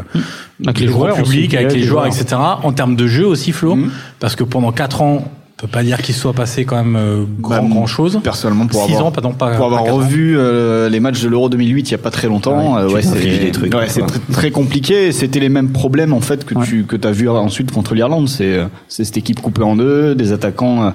Avec 0.65 0.79
le 0.79 0.85
les 0.85 0.91
grand 0.91 0.99
joueurs 1.07 1.15
public, 1.17 1.47
aussi, 1.49 1.57
avec 1.57 1.73
les 1.73 1.79
les 1.79 1.83
joueurs, 1.83 2.05
joueurs. 2.09 2.21
etc. 2.21 2.41
En 2.63 2.71
termes 2.71 2.95
de 2.95 3.07
jeu 3.07 3.27
aussi, 3.27 3.51
Flo, 3.51 3.77
parce 4.21 4.37
que 4.37 4.45
pendant 4.45 4.71
quatre 4.71 5.01
ans, 5.01 5.29
on 5.57 5.61
peut 5.61 5.67
pas 5.67 5.83
dire 5.83 6.01
qu'il 6.01 6.13
soit 6.13 6.33
passé 6.33 6.65
quand 6.65 6.75
même 6.75 6.97
euh, 6.97 7.23
grand, 7.39 7.61
Bah, 7.63 7.69
grand 7.69 7.85
chose. 7.87 8.19
Personnellement, 8.21 8.67
pour 8.67 8.83
Six 8.85 8.91
avoir, 8.93 9.05
ans, 9.07 9.11
pardon, 9.11 9.31
pas 9.31 9.55
pour 9.55 9.65
avoir 9.65 9.83
revu 9.85 10.37
euh, 10.37 10.89
les 10.89 10.99
matchs 10.99 11.21
de 11.21 11.29
l'Euro 11.29 11.47
2008 11.47 11.87
il 11.87 11.91
y 11.91 11.95
a 11.95 11.97
pas 11.97 12.11
très 12.11 12.27
longtemps, 12.27 12.75
Ouais, 12.75 12.81
euh, 12.81 12.89
ouais, 12.89 13.01
c'est 13.01 13.21
des 13.21 13.51
trucs, 13.51 13.73
ouais, 13.73 13.87
c'est 13.87 14.05
très, 14.05 14.19
très 14.33 14.51
compliqué. 14.51 15.13
C'était 15.13 15.39
les 15.39 15.47
mêmes 15.47 15.69
problèmes 15.71 16.11
en 16.11 16.19
fait 16.19 16.43
que 16.43 16.55
Ouais. 16.55 16.65
tu 16.65 16.83
que 16.83 16.97
as 17.07 17.11
vu 17.11 17.29
ensuite 17.29 17.71
contre 17.71 17.95
l'Irlande. 17.95 18.27
C'est 18.27 18.57
euh, 18.57 18.65
c'est 18.89 19.05
cette 19.05 19.15
équipe 19.17 19.39
coupée 19.41 19.63
en 19.63 19.77
deux, 19.77 20.13
des 20.13 20.33
attaquants 20.33 20.93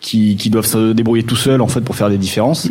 qui 0.00 0.36
qui 0.36 0.50
doivent 0.50 0.66
se 0.66 0.92
débrouiller 0.92 1.22
tout 1.22 1.36
seuls 1.36 1.62
en 1.62 1.68
fait 1.68 1.80
pour 1.80 1.96
faire 1.96 2.10
des 2.10 2.18
différences. 2.18 2.68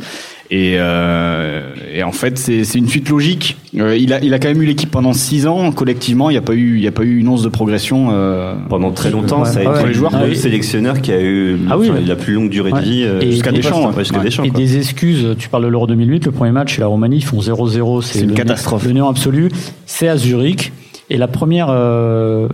Et, 0.56 0.76
euh, 0.78 1.62
et 1.96 2.04
en 2.04 2.12
fait, 2.12 2.38
c'est 2.38 2.64
c'est 2.64 2.78
une 2.78 2.88
suite 2.88 3.10
logique. 3.10 3.58
Euh, 3.76 3.98
il 3.98 4.14
a 4.14 4.24
il 4.24 4.36
a 4.36 4.38
quand 4.40 4.50
même 4.50 4.62
eu 4.62 4.66
l'équipe 4.68 4.92
pendant 4.92 5.12
six 5.14 5.48
ans 5.48 5.72
collectivement. 5.72 6.30
Il 6.30 6.34
n'y 6.34 6.38
a 6.38 6.42
pas 6.44 6.54
eu 6.54 6.78
il 6.78 6.84
y 6.84 6.88
a 6.88 6.92
pas 6.92 7.02
eu 7.02 7.18
une 7.18 7.28
once 7.28 7.42
de 7.42 7.50
progression. 7.50 8.10
euh, 8.12 8.54
Pendant 8.70 8.92
très 8.92 9.10
longtemps, 9.10 9.40
Ouais. 9.42 9.46
ça 9.50 9.62
a 9.62 9.64
Ah 9.66 9.72
été 9.72 9.82
ouais. 9.82 9.88
le 9.88 9.94
joueur, 9.94 10.12
Ah 10.14 10.22
le 10.26 10.30
oui. 10.30 10.36
sélectionneur 10.36 11.02
qui 11.02 11.12
a 11.12 11.20
eu 11.20 11.58
Ah 11.72 11.78
oui, 11.80 11.90
enfin, 11.90 11.98
ouais. 12.00 12.06
la 12.06 12.16
plus 12.16 12.34
longue 12.36 12.50
durée 12.52 12.72
Ouais. 12.72 12.82
de 12.82 12.86
vie 12.86 13.04
euh, 13.04 13.20
Et- 13.22 13.32
jusqu'à 13.32 13.50
et- 13.50 13.54
Deschamps. 13.54 13.90
Ouais. 13.92 14.04
Deschamps, 14.24 14.44
Et 14.44 14.52
des 14.52 14.78
excuses, 14.78 15.30
tu 15.40 15.50
parles 15.50 15.64
de 15.64 15.70
l'Euro 15.70 15.88
2008, 15.88 16.26
le 16.26 16.32
premier 16.32 16.52
match, 16.52 16.78
la 16.78 16.86
Roumanie, 16.86 17.18
ils 17.18 17.24
font 17.26 17.42
0-0, 17.42 18.02
c'est 18.04 18.20
C'est 18.20 18.24
une 18.26 18.30
le 18.30 18.36
catastrophe. 18.36 18.86
Le 18.86 18.92
néant 18.92 19.10
absolu, 19.10 19.50
c'est 19.88 20.08
à 20.08 20.18
Zurich. 20.18 20.72
Et 21.10 21.18
la 21.18 21.28
première, 21.28 21.68
euh, 21.72 22.48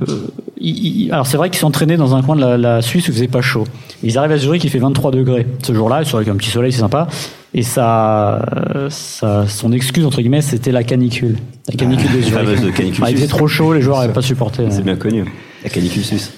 ils- 0.59 1.03
ils- 1.05 1.11
alors 1.11 1.27
c'est 1.27 1.37
vrai 1.37 1.49
qu'ils 1.49 1.65
entraînés 1.65 1.97
dans 1.97 2.15
un 2.15 2.21
coin 2.21 2.37
de 2.37 2.41
la, 2.41 2.57
la 2.57 2.81
Suisse 2.81 3.07
où 3.07 3.11
il 3.11 3.15
faisait 3.15 3.27
pas 3.27 3.41
chaud. 3.41 3.65
Ils 4.03 4.17
arrivent 4.17 4.31
à 4.31 4.37
Zurich, 4.37 4.63
il 4.63 4.69
fait 4.69 4.79
23 4.79 5.11
degrés 5.11 5.45
ce 5.63 5.73
jour-là, 5.73 6.01
avec 6.13 6.27
un 6.29 6.35
petit 6.35 6.49
soleil, 6.49 6.71
c'est 6.71 6.79
sympa. 6.79 7.07
Et 7.53 7.63
ça, 7.63 8.45
ça, 8.89 9.47
son 9.47 9.71
excuse 9.71 10.05
entre 10.05 10.21
guillemets, 10.21 10.41
c'était 10.41 10.71
la 10.71 10.83
canicule, 10.83 11.37
la 11.67 11.75
canicule 11.75 12.11
de 12.11 12.17
La 12.17 12.21
Zurich. 12.21 12.33
fameuse 12.33 12.73
canicule 12.73 13.03
Ah, 13.05 13.09
il 13.09 13.17
faisait 13.17 13.27
trop 13.27 13.47
chaud, 13.47 13.73
les 13.73 13.81
joueurs 13.81 14.01
n'avaient 14.01 14.13
pas 14.13 14.21
supporté. 14.21 14.63
C'est 14.69 14.83
bien 14.83 14.95
connu. 14.95 15.25
La 15.63 15.69
canicule 15.69 16.03
suisse. 16.03 16.31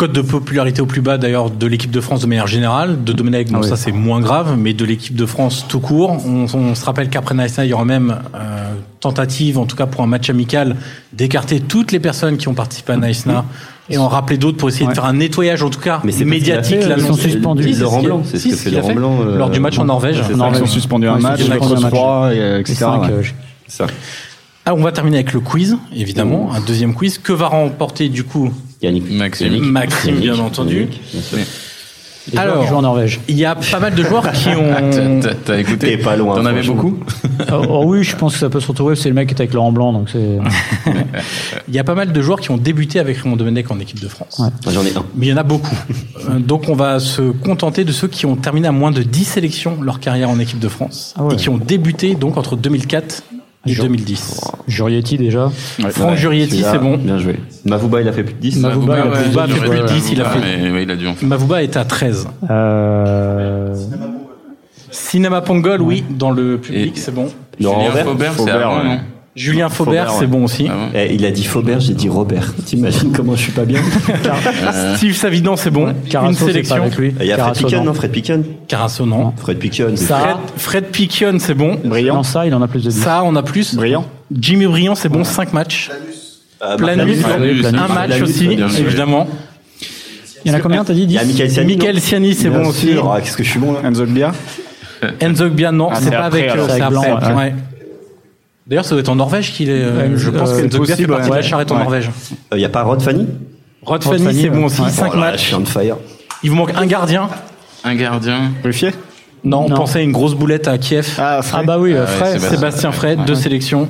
Code 0.00 0.12
de 0.12 0.22
popularité 0.22 0.80
au 0.80 0.86
plus 0.86 1.02
bas 1.02 1.18
d'ailleurs 1.18 1.50
de 1.50 1.66
l'équipe 1.66 1.90
de 1.90 2.00
France 2.00 2.22
de 2.22 2.26
manière 2.26 2.46
générale. 2.46 3.04
De 3.04 3.12
Domenech, 3.12 3.48
bon, 3.50 3.58
Ah 3.58 3.60
oui. 3.64 3.68
ça 3.68 3.76
c'est 3.76 3.92
moins 3.92 4.20
grave, 4.20 4.56
mais 4.56 4.72
de 4.72 4.86
l'équipe 4.86 5.14
de 5.14 5.26
France 5.26 5.66
tout 5.68 5.78
court. 5.80 6.12
On, 6.26 6.46
on 6.54 6.74
se 6.74 6.82
rappelle 6.86 7.10
qu'après 7.10 7.34
Naïsna, 7.34 7.66
il 7.66 7.68
y 7.68 7.74
aura 7.74 7.84
même 7.84 8.16
euh, 8.34 8.72
tentative, 9.00 9.58
en 9.58 9.66
tout 9.66 9.76
cas 9.76 9.84
pour 9.84 10.02
un 10.02 10.06
match 10.06 10.30
amical, 10.30 10.76
d'écarter 11.12 11.60
toutes 11.60 11.92
les 11.92 12.00
personnes 12.00 12.38
qui 12.38 12.48
ont 12.48 12.54
participé 12.54 12.94
à 12.94 12.96
Naïsna 12.96 13.44
et 13.90 13.98
en 13.98 14.08
rappeler 14.08 14.38
d'autres 14.38 14.56
pour 14.56 14.70
essayer 14.70 14.86
Ouais. 14.86 14.92
de 14.92 14.94
faire 14.94 15.04
un 15.04 15.12
nettoyage, 15.12 15.62
en 15.62 15.68
tout 15.68 15.80
cas 15.80 16.00
Mais 16.02 16.12
c'est 16.12 16.24
médiatique. 16.24 16.80
fait, 16.80 16.88
l'annonce. 16.88 17.02
ils 17.04 17.06
sont 17.08 17.28
suspendus. 17.28 17.74
C'est 17.74 17.80
Laurent 17.80 18.00
ce 18.00 18.06
Blanc, 18.06 18.22
c'est 18.24 18.48
que 18.48 18.56
fait 18.56 18.70
Laurent 18.70 18.94
Blanc, 18.94 19.18
euh, 19.20 19.36
lors 19.36 19.50
du 19.50 19.60
match 19.60 19.78
en 19.78 19.84
Norvège. 19.84 20.22
ils 20.30 20.56
sont 20.56 20.64
suspendus 20.66 21.08
un 21.08 21.18
match, 21.18 21.46
match. 21.46 21.58
3, 21.90 22.32
et, 22.32 22.36
Les 22.38 22.60
etc. 22.60 22.74
cinq, 22.76 23.02
ouais. 23.02 23.08
euh, 23.10 23.22
Ça. 23.66 23.86
Ah, 24.64 24.74
on 24.74 24.82
va 24.82 24.92
terminer 24.92 25.16
avec 25.18 25.34
le 25.34 25.40
quiz, 25.40 25.76
évidemment, 25.94 26.52
un 26.54 26.60
deuxième 26.60 26.94
quiz 26.94 27.18
que 27.18 27.34
va 27.34 27.48
remporter 27.48 28.08
du 28.08 28.24
coup 28.24 28.50
Maxime. 28.82 29.52
Yannick. 29.52 29.70
Maxime, 29.72 30.16
bien 30.16 30.34
Yannick, 30.34 30.42
entendu. 30.44 30.74
Yannick, 30.80 31.00
bien 31.12 31.22
sûr. 31.22 31.38
Les 32.32 32.36
joueurs 32.36 32.52
Alors. 32.54 32.76
en 32.76 32.82
Norvège. 32.82 33.18
Il 33.28 33.36
y 33.38 33.46
a 33.46 33.54
pas 33.54 33.80
mal 33.80 33.94
de 33.94 34.02
joueurs 34.04 34.30
qui 34.32 34.48
ont. 34.50 35.20
T'as- 35.44 35.58
écouté 35.58 35.86
T'es 35.88 35.96
pas 35.96 36.16
loin, 36.16 36.36
T'en 36.36 36.44
avais 36.44 36.62
beaucoup 36.62 36.98
oh, 37.50 37.62
oh 37.68 37.82
oui, 37.86 38.04
je 38.04 38.14
pense 38.14 38.34
que 38.34 38.38
ça 38.38 38.50
peut 38.50 38.60
se 38.60 38.68
retrouver. 38.68 38.94
C'est 38.94 39.08
le 39.08 39.14
mec 39.14 39.28
qui 39.28 39.34
est 39.34 39.40
avec 39.40 39.54
Laurent 39.54 39.72
Blanc, 39.72 39.92
donc 39.94 40.10
c'est. 40.10 40.38
Il 41.68 41.74
y 41.74 41.78
a 41.78 41.84
pas 41.84 41.94
mal 41.94 42.12
de 42.12 42.22
joueurs 42.22 42.38
qui 42.40 42.50
ont 42.50 42.58
débuté 42.58 43.00
avec 43.00 43.16
Raymond 43.16 43.36
Domenech 43.36 43.70
en 43.70 43.80
équipe 43.80 44.00
de 44.00 44.08
France. 44.08 44.38
Ouais. 44.38 44.72
J'en 44.72 44.84
ai 44.84 44.94
un. 44.94 45.04
Mais 45.16 45.26
il 45.26 45.30
y 45.30 45.32
en 45.32 45.38
a 45.38 45.42
beaucoup. 45.42 45.74
Euh, 46.28 46.38
Donc 46.38 46.68
on 46.68 46.74
va 46.74 47.00
se 47.00 47.22
contenter 47.32 47.84
de 47.84 47.92
ceux 47.92 48.06
qui 48.08 48.26
ont 48.26 48.36
terminé 48.36 48.68
à 48.68 48.72
moins 48.72 48.90
de 48.90 49.02
10 49.02 49.24
sélections 49.24 49.78
leur 49.82 49.98
carrière 49.98 50.28
en 50.30 50.38
équipe 50.38 50.58
de 50.60 50.68
France 50.68 51.14
Ah 51.18 51.24
ouais. 51.24 51.34
et 51.34 51.36
qui 51.36 51.48
ont 51.48 51.58
débuté 51.58 52.14
donc 52.14 52.36
entre 52.36 52.54
2004 52.56 53.22
Jean- 53.66 53.84
2010. 53.84 54.40
Jurietti 54.68 55.18
déjà. 55.18 55.50
Franck 55.90 56.16
Jurietti, 56.16 56.50
Celui-là, 56.52 56.72
c'est 56.72 56.78
bon. 56.78 56.96
Bien 56.96 57.18
joué. 57.18 57.36
Mavouba, 57.66 58.00
il 58.00 58.08
a 58.08 58.12
fait 58.12 58.22
plus 58.24 58.34
de 58.34 58.38
10. 58.40 58.56
Mavouba, 58.60 58.96
il 58.96 59.00
a 59.00 59.04
ouais, 59.10 59.16
fait 59.16 59.68
plus 59.68 59.78
de 59.80 59.86
dit 59.86 59.94
10, 59.94 60.12
il 60.12 60.20
a 60.20 60.24
Mavouba, 60.24 60.46
fait- 60.46 60.56
Mais 60.62 60.70
ouais, 60.70 60.82
il 60.84 60.90
a 60.90 60.96
dû 60.96 61.06
en 61.06 61.14
faire. 61.14 61.28
Mavouba 61.28 61.62
est 61.62 61.76
à 61.76 61.84
13. 61.84 62.28
Euh... 62.50 63.74
Cinema 64.90 65.40
Pongol, 65.40 65.82
oui, 65.82 66.04
dans 66.10 66.30
le 66.30 66.58
public, 66.58 66.96
c'est 66.98 67.14
bon. 67.14 67.28
Julien 67.58 67.74
Robert 68.04 68.04
Faubert, 68.06 68.32
c'est 68.36 68.42
ouais. 68.44 68.84
non 68.84 69.00
Julien 69.36 69.68
Faubert, 69.68 70.06
Faubert, 70.08 70.12
c'est 70.14 70.20
ouais. 70.22 70.26
bon 70.26 70.44
aussi. 70.44 70.66
Ah 70.68 70.74
bon 70.74 70.88
Eh, 70.98 71.14
il 71.14 71.24
a 71.24 71.30
dit 71.30 71.44
Faubert, 71.44 71.78
j'ai 71.80 71.94
dit 71.94 72.08
Robert. 72.08 72.52
T'imagines 72.66 73.12
comment 73.12 73.36
je 73.36 73.42
suis 73.42 73.52
pas 73.52 73.64
bien 73.64 73.80
Steve 74.96 75.14
Savidan, 75.14 75.56
c'est 75.56 75.70
bon. 75.70 75.94
Carasso, 76.08 76.32
Une 76.32 76.36
pas 76.38 76.46
sélection. 76.46 76.76
avec 76.76 76.96
lui. 76.96 77.14
Il 77.20 77.26
y 77.26 77.32
a 77.32 77.36
Fred 77.36 77.38
Carasso, 77.38 77.64
Piquion, 77.66 77.78
non. 77.78 77.84
non 77.84 77.94
Fred 77.94 78.10
Piquion 78.10 78.42
Carasso, 78.66 79.06
non. 79.06 79.32
Fred 79.36 79.58
Piquion. 79.58 79.96
Ça- 79.96 80.18
Fred, 80.18 80.36
Fred 80.56 80.84
Piquion, 80.86 81.36
c'est 81.38 81.54
bon. 81.54 81.78
Brillant. 81.84 82.22
Ça, 82.24 82.44
il 82.46 82.54
en 82.54 82.60
a 82.62 82.66
plus 82.68 82.82
de 82.84 82.90
10. 82.90 83.00
Ça, 83.02 83.22
on 83.24 83.36
a 83.36 83.42
plus. 83.44 83.74
Brillant. 83.76 84.04
Jimmy 84.36 84.66
Briand, 84.66 84.94
c'est 84.96 85.08
bon, 85.08 85.22
5 85.24 85.52
matchs. 85.52 85.90
Euh, 86.62 86.76
Planus, 86.76 87.22
Planus, 87.22 87.64
un 87.66 87.70
Planus, 87.70 87.88
match 87.94 88.06
Planus, 88.08 88.22
aussi, 88.28 88.48
bien 88.48 88.66
joué. 88.68 88.80
évidemment. 88.80 89.26
Il 90.44 90.50
y 90.50 90.54
en 90.54 90.58
a 90.58 90.60
combien, 90.60 90.84
t'as 90.84 90.92
dit 90.92 91.02
Il 91.02 91.06
10 91.06 91.14
y 91.14 91.18
a 91.18 91.24
Michael 91.24 91.50
Siani. 91.50 91.76
Michael 91.76 91.94
non 91.94 92.00
Siani, 92.00 92.34
c'est 92.34 92.50
bon 92.50 92.66
aussi. 92.66 92.90
Ah, 93.02 93.20
Qu'est-ce 93.20 93.36
que 93.36 93.44
je 93.44 93.50
suis 93.50 93.60
bon 93.60 93.72
là 93.74 93.80
Enzo 93.84 94.04
Gbia. 94.06 94.32
Enzo 95.20 95.48
Gbia, 95.50 95.70
non, 95.72 95.88
Ah, 95.92 95.98
c'est 96.02 96.10
pas 96.10 96.24
après, 96.24 96.48
avec, 96.48 96.50
euh, 96.56 96.66
C'est 96.68 96.74
c'est 96.76 96.82
avec 96.82 96.96
après. 96.96 97.08
Blanc, 97.10 97.28
ouais. 97.28 97.34
ouais. 97.44 97.54
D'ailleurs, 98.70 98.84
ça 98.84 98.90
doit 98.92 99.00
être 99.00 99.08
en 99.08 99.16
Norvège 99.16 99.52
qu'il 99.52 99.68
est. 99.68 99.82
euh, 99.82 99.96
Ouais, 100.12 100.16
je 100.16 100.30
pense 100.30 100.50
euh, 100.50 100.62
que 100.62 100.66
Gbia 100.68 100.70
fait 100.70 100.78
possible, 100.78 101.08
partie 101.12 101.28
de 101.28 101.34
la 101.34 101.40
ouais. 101.40 101.42
charrette 101.46 101.72
en. 101.72 101.78
Norvège. 101.78 102.10
Il 102.52 102.58
n'y 102.58 102.64
a 102.64 102.68
pas 102.68 102.82
Rod 102.84 103.02
Fanny? 103.02 103.26
Rod 103.82 104.02
Rod 104.04 104.14
Fanny, 104.18 104.24
Fanny, 104.24 104.42
c'est 104.42 104.50
bon 104.50 104.64
aussi, 104.66 104.80
Ouais. 104.80 104.90
5 104.90 105.10
Oh 105.12 105.16
là 105.16 105.30
là, 105.32 105.36
Je 105.36 105.54
matchs. 105.56 105.60
on 105.60 105.64
fire. 105.66 105.96
Il 106.44 106.50
vous 106.50 106.56
manque 106.56 106.72
un 106.76 106.86
gardien. 106.86 107.28
Un 107.84 107.94
gardien. 107.96 108.52
Ruffier. 108.62 108.90
Non, 109.42 109.64
on 109.64 109.68
Non. 109.70 109.76
pensait 109.76 109.98
à 109.98 110.02
une 110.02 110.12
grosse 110.12 110.34
boulette 110.34 110.68
à 110.68 110.78
Kiev. 110.78 111.16
Ah, 111.18 111.40
Ah 111.52 111.62
bah 111.64 111.78
oui, 111.80 111.94
euh, 111.94 112.02
ouais, 112.02 112.06
Frey. 112.06 112.32
Sébastien. 112.32 112.50
Sébastien 112.58 112.92
Frey, 112.92 113.16
deux 113.26 113.34
sélections. 113.34 113.88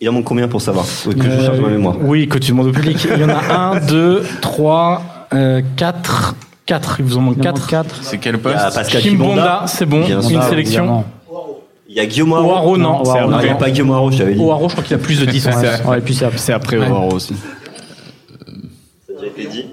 Il 0.00 0.08
en 0.08 0.12
manque 0.12 0.24
combien 0.24 0.48
pour 0.48 0.60
savoir? 0.60 0.84
Que 0.84 1.10
je 1.22 1.28
Euh, 1.28 1.44
cherche 1.44 1.56
dans 1.56 1.62
ma 1.62 1.68
mémoire. 1.68 1.94
Oui, 2.02 2.26
que 2.28 2.38
tu 2.38 2.50
demandes 2.50 2.66
au 2.66 2.72
public. 2.72 3.06
Il 3.14 3.20
y 3.20 3.24
en 3.24 3.28
a 3.28 3.54
un, 3.54 3.80
deux, 3.86 4.22
trois, 4.40 5.02
euh, 5.34 5.62
quatre. 5.76 6.34
Quatre, 6.66 6.96
il 6.98 7.04
vous 7.04 7.16
en 7.16 7.20
manque 7.20 7.36
Il 7.38 7.42
en 7.42 7.52
manque 7.52 7.60
quatre. 7.60 7.68
4. 7.68 7.98
C'est 8.02 8.18
quel 8.18 8.38
poste? 8.38 8.56
Pascal 8.74 9.00
Kimbonda, 9.02 9.32
Kimbonda. 9.34 9.62
c'est 9.66 9.86
bon, 9.86 10.04
Bien 10.04 10.20
une 10.20 10.28
sûr, 10.28 10.42
sélection. 10.42 11.04
Il 11.96 12.00
y 12.00 12.02
a 12.02 12.06
Guillaume 12.06 12.34
Haro. 12.34 12.50
Oaro, 12.50 12.76
non. 12.76 12.90
Non, 12.98 13.02
Oaro, 13.06 13.30
Non, 13.30 13.38
il 13.40 13.44
n'y 13.46 13.50
a 13.50 13.54
pas 13.54 13.70
Guillaume 13.70 13.90
Haro, 13.92 14.10
je 14.12 14.18
t'avais 14.18 14.34
dit. 14.34 14.40
Oaro, 14.40 14.68
je 14.68 14.74
crois 14.74 14.84
qu'il 14.84 14.94
a 14.94 14.98
plus 14.98 15.18
de 15.18 15.24
10 15.24 15.46
en 15.48 15.52
fait. 15.52 15.82
Ouais, 15.86 15.98
et 15.98 16.00
puis 16.02 16.14
c'est 16.36 16.52
après 16.52 16.76
Ouais. 16.76 16.86
Ovaro 16.86 17.12
aussi. 17.14 17.32
Ça 17.34 19.12
a 19.16 19.20
déjà 19.20 19.26
été 19.28 19.46
dit. 19.48 19.64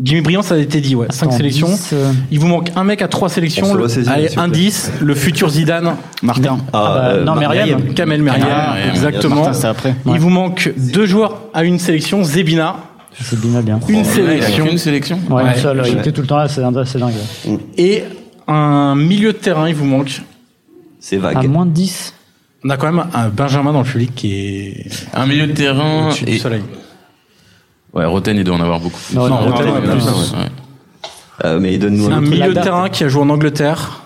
Jimmy 0.00 0.20
Briand, 0.20 0.42
ça 0.42 0.54
a 0.54 0.58
été 0.58 0.80
dit, 0.80 0.94
ouais. 0.94 1.08
5 1.10 1.26
Attends, 1.26 1.36
sélections. 1.38 1.66
10, 1.68 1.90
euh, 1.92 2.12
Il 2.30 2.38
vous 2.38 2.46
manque 2.46 2.70
un 2.76 2.84
mec 2.84 3.02
à 3.02 3.08
trois 3.08 3.26
On 3.26 3.28
sélections. 3.28 3.66
se 3.72 3.76
Le- 3.76 3.82
ressaisit, 3.82 4.08
Allez, 4.08 4.28
s'il 4.28 4.38
vous 4.38 4.44
un 4.44 4.48
plaît. 4.48 4.58
10, 4.60 4.92
le 5.00 5.14
futur 5.16 5.48
Zidane. 5.50 5.96
Martin. 6.22 6.58
Ah 6.72 6.94
bah, 7.16 7.16
non, 7.24 7.34
Mar- 7.34 7.50
Myriam. 7.52 7.82
Kamel 7.94 8.22
Meriem, 8.22 8.46
Ah, 8.48 8.74
Meriem. 8.76 8.90
exactement. 8.90 9.34
Martin, 9.36 9.52
c'est 9.52 9.66
après. 9.66 9.94
Il 10.06 10.20
vous 10.20 10.30
manque 10.30 10.72
deux 10.76 11.06
joueurs 11.06 11.42
à 11.52 11.64
une 11.64 11.80
sélection. 11.80 12.22
Zebina, 12.22 12.76
C'est 13.20 13.38
bien, 13.40 13.80
une 13.88 13.96
Ouais, 13.96 14.00
a 14.00 14.04
sélection. 14.04 14.66
qu'une 14.66 14.78
sélection 14.78 15.18
Ouais, 15.28 15.42
Ouais. 15.42 15.50
une 15.54 15.60
seule. 15.60 15.82
Il 15.84 15.94
Ouais. 15.94 16.00
était 16.00 16.12
tout 16.12 16.20
le 16.22 16.26
temps 16.28 16.36
là, 16.38 16.46
c'est 16.48 16.60
dingue. 16.60 16.80
c'est 16.86 16.98
dingue. 16.98 17.12
Et 17.76 18.04
un 18.48 18.94
milieu 18.94 19.32
de 19.32 19.38
terrain, 19.38 19.68
il 19.68 19.74
vous 19.74 19.84
manque. 19.84 20.22
C'est 21.04 21.16
À 21.16 21.32
vague. 21.32 21.48
moins 21.48 21.66
de 21.66 21.72
10. 21.72 22.14
On 22.64 22.70
a 22.70 22.76
quand 22.76 22.92
même 22.92 23.04
un 23.12 23.28
Benjamin 23.28 23.72
dans 23.72 23.80
le 23.80 23.84
public 23.84 24.14
qui 24.14 24.34
est 24.34 24.86
Un 25.14 25.26
milieu 25.26 25.48
de 25.48 25.52
terrain. 25.52 26.06
au-dessus 26.06 26.24
du 26.24 26.32
Et... 26.32 26.38
soleil. 26.38 26.62
Ouais, 27.92 28.04
Roten, 28.06 28.36
il 28.36 28.44
doit 28.44 28.54
en 28.54 28.60
avoir 28.60 28.78
beaucoup. 28.78 29.00
Non, 29.12 29.28
non, 29.28 29.38
Roten, 29.38 29.66
il 29.68 29.90
a 29.90 29.94
plus. 29.94 30.04
ouais. 30.06 30.46
Euh, 31.44 31.58
mais 31.58 31.76
donne-nous 31.76 32.06
un 32.08 32.12
un 32.18 32.20
milieu 32.20 32.54
de 32.54 32.60
terrain 32.60 32.88
qui 32.88 33.02
a 33.02 33.08
joué 33.08 33.20
en 33.22 33.28
Angleterre, 33.30 34.02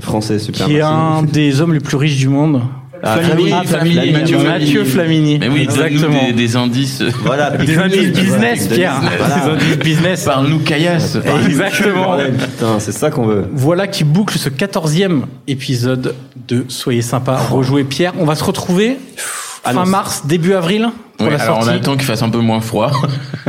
français 0.00 0.38
super. 0.40 0.66
qui 0.66 0.76
est 0.76 0.80
un 0.80 1.22
des 1.22 1.60
hommes 1.60 1.72
les 1.74 1.80
plus 1.80 1.96
riches 1.96 2.16
du 2.16 2.28
monde. 2.28 2.60
Ah, 3.06 3.18
Flamini, 3.18 3.52
Ah, 3.52 3.62
Flamini, 3.64 4.10
Mathieu 4.12 4.38
Mathieu 4.38 4.84
Flamini. 4.84 5.38
Mais 5.38 5.48
oui, 5.48 5.62
exactement. 5.62 6.26
des, 6.26 6.32
des 6.32 6.56
indices. 6.56 7.02
Voilà, 7.24 7.50
Des 7.50 7.78
indices 7.78 8.12
business, 8.12 8.66
Pierre. 8.68 9.00
Des 9.00 9.50
indices 9.50 9.78
business. 9.78 10.24
Parle-nous 10.24 10.58
caillasse. 10.60 11.16
Exactement. 11.46 12.16
Putain, 12.18 12.78
c'est 12.80 12.92
ça 12.92 13.10
qu'on 13.10 13.26
veut. 13.26 13.44
Voilà 13.52 13.86
qui 13.86 14.04
boucle 14.04 14.38
ce 14.38 14.48
quatorzième 14.48 15.26
épisode 15.46 16.14
de 16.48 16.64
Soyez 16.68 17.02
sympa, 17.02 17.36
rejouez 17.36 17.84
Pierre. 17.84 18.12
On 18.18 18.24
va 18.24 18.34
se 18.34 18.44
retrouver 18.44 18.96
fin 19.62 19.84
mars, 19.84 20.22
début 20.26 20.52
avril 20.54 20.88
pour 21.18 21.26
Ouais, 21.26 21.32
la 21.36 21.42
alors 21.42 21.60
on 21.62 21.66
attend 21.68 21.94
qu'il 21.96 22.04
fasse 22.04 22.22
un 22.22 22.28
peu 22.28 22.38
moins 22.38 22.60
froid. 22.60 22.92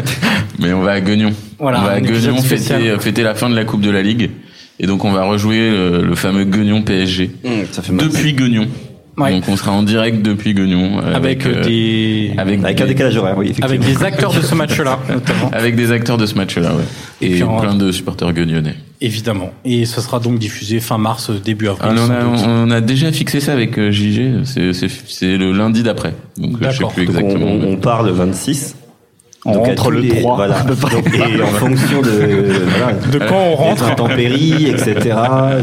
Mais 0.60 0.74
on 0.74 0.82
va 0.82 0.94
à 0.94 1.02
Guignon. 1.02 1.32
Voilà, 1.60 1.80
on 1.82 1.84
va 1.84 1.92
à 1.92 2.02
Guignon 2.02 2.38
spécial. 2.40 2.82
fêter, 2.82 3.00
fêter 3.00 3.24
la 3.24 3.36
fin 3.36 3.50
de 3.50 3.56
la 3.56 3.66
Coupe 3.66 3.82
de 3.82 3.92
la 3.92 4.02
Ligue. 4.02 4.32
Et 4.80 4.88
donc 4.88 5.06
on 5.06 5.12
va 5.12 5.24
rejouer 5.26 5.70
le, 5.72 6.02
le 6.04 6.16
fameux 6.16 6.44
Guignon 6.46 6.82
PSG. 6.82 7.32
Ça 7.72 7.82
fait 7.82 7.92
mal. 7.94 8.08
Depuis 8.08 8.34
Guignon. 8.34 8.68
Ouais. 9.18 9.32
Donc 9.32 9.50
on 9.50 9.58
sera 9.58 9.72
en 9.72 9.82
direct 9.84 10.22
depuis 10.22 10.54
Guignon. 10.54 11.00
euh, 11.04 11.16
avec 11.16 11.46
euh, 11.46 11.64
des 11.64 12.34
avec, 12.38 12.64
Avec 12.64 12.82
un 12.82 12.86
décalage 12.86 13.18
horaire, 13.18 13.36
oui, 13.38 13.46
effectivement. 13.46 13.68
avec 13.70 13.82
des 13.82 14.04
acteurs 14.04 14.32
de 14.34 14.42
ce 14.42 14.54
match-là 14.54 15.00
notamment. 15.10 15.50
avec 15.52 15.76
des 15.76 15.92
acteurs 15.92 16.18
de 16.18 16.26
ce 16.28 16.36
match-là, 16.36 16.76
ouais. 16.76 16.84
Et 17.22 17.38
Et, 17.40 17.44
plein 17.44 17.74
de 17.76 17.92
supporters 17.92 18.32
guignonnais. 18.32 18.76
Évidemment. 19.02 19.52
Et 19.66 19.86
ce 19.86 20.02
sera 20.02 20.20
donc 20.20 20.38
diffusé 20.38 20.80
fin 20.80 20.98
mars, 21.00 21.32
début 21.32 21.68
avril. 21.68 21.92
Ah, 21.98 22.04
on, 22.08 22.12
a, 22.12 22.48
on 22.48 22.70
a 22.72 22.80
déjà 22.82 23.12
fixé 23.12 23.40
ça 23.40 23.54
avec 23.54 23.78
euh, 23.80 23.92
JG. 23.92 24.44
C'est- 24.46 25.38
le 25.38 25.52
lundi 25.52 25.82
d'après. 25.84 26.14
Donc 26.38 26.62
euh, 26.62 26.70
je 26.72 26.78
sais 26.78 26.84
plus 26.94 27.06
Donc, 27.06 27.16
on, 27.16 27.20
exactement. 27.20 27.46
on, 27.52 27.74
on 27.74 27.78
part 27.78 28.04
le 28.04 28.12
26. 28.12 28.76
On 29.50 29.54
Donc, 29.54 29.66
à 29.66 29.70
rentre 29.70 29.92
le 29.92 30.00
les- 30.02 30.20
3. 30.22 30.36
Voilà. 30.36 30.56
Donc, 30.60 31.16
et 31.16 31.42
en 31.42 31.48
fonction 31.48 32.02
de, 32.02 32.10
voilà, 32.10 32.94
De 32.94 33.18
quand 33.20 33.36
on 33.40 33.50
des 33.50 33.56
rentre 33.56 33.84
intempéries, 33.86 34.68
etc., 34.68 35.16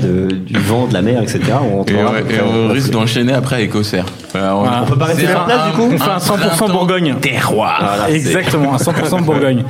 de, 0.03 0.35
du 0.35 0.59
vent, 0.59 0.87
de 0.87 0.95
la 0.95 1.03
mer, 1.03 1.23
etc. 1.23 1.41
On 1.63 1.85
Et, 1.85 1.95
ouais, 1.95 2.01
à 2.01 2.11
peu 2.11 2.19
et 2.19 2.23
près 2.39 2.41
on 2.43 2.69
risque 2.73 2.91
d'enchaîner 2.91 3.35
après 3.35 3.57
avec 3.57 3.75
Auxerre. 3.75 4.07
Voilà, 4.33 4.55
Voilà. 4.55 4.83
On 4.83 4.87
peut 4.87 4.97
pas 4.99 5.05
rester 5.05 5.27
un- 5.29 5.41
place, 5.45 5.67
du 5.67 5.73
coup 5.77 5.91
On 5.93 5.99
fait 5.99 6.11
un 6.11 6.19
100% 6.19 6.39
printemps 6.39 6.69
Bourgogne. 6.71 7.15
Terroir. 7.21 7.79
Voilà, 7.99 8.11
Exactement, 8.11 8.75
un 8.75 8.79
100% 8.79 9.23
Bourgogne. 9.25 9.65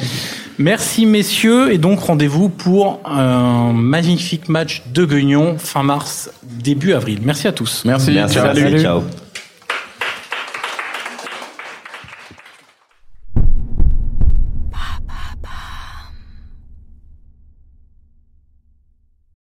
Merci 0.57 1.05
messieurs 1.05 1.73
et 1.73 1.79
donc 1.79 1.99
rendez-vous 1.99 2.49
pour 2.49 3.01
un 3.05 3.73
magnifique 3.75 4.49
match 4.49 4.85
de 4.95 5.05
Guignon 5.05 5.57
fin 5.59 5.83
mars, 5.83 6.31
début 6.62 6.93
avril. 6.93 7.19
Merci 7.25 7.49
à 7.49 7.53
tous. 7.53 7.83
Merci, 7.85 8.12
Merci, 8.12 8.35
ciao. 8.37 8.45
merci, 8.55 8.81
ciao. 8.83 9.03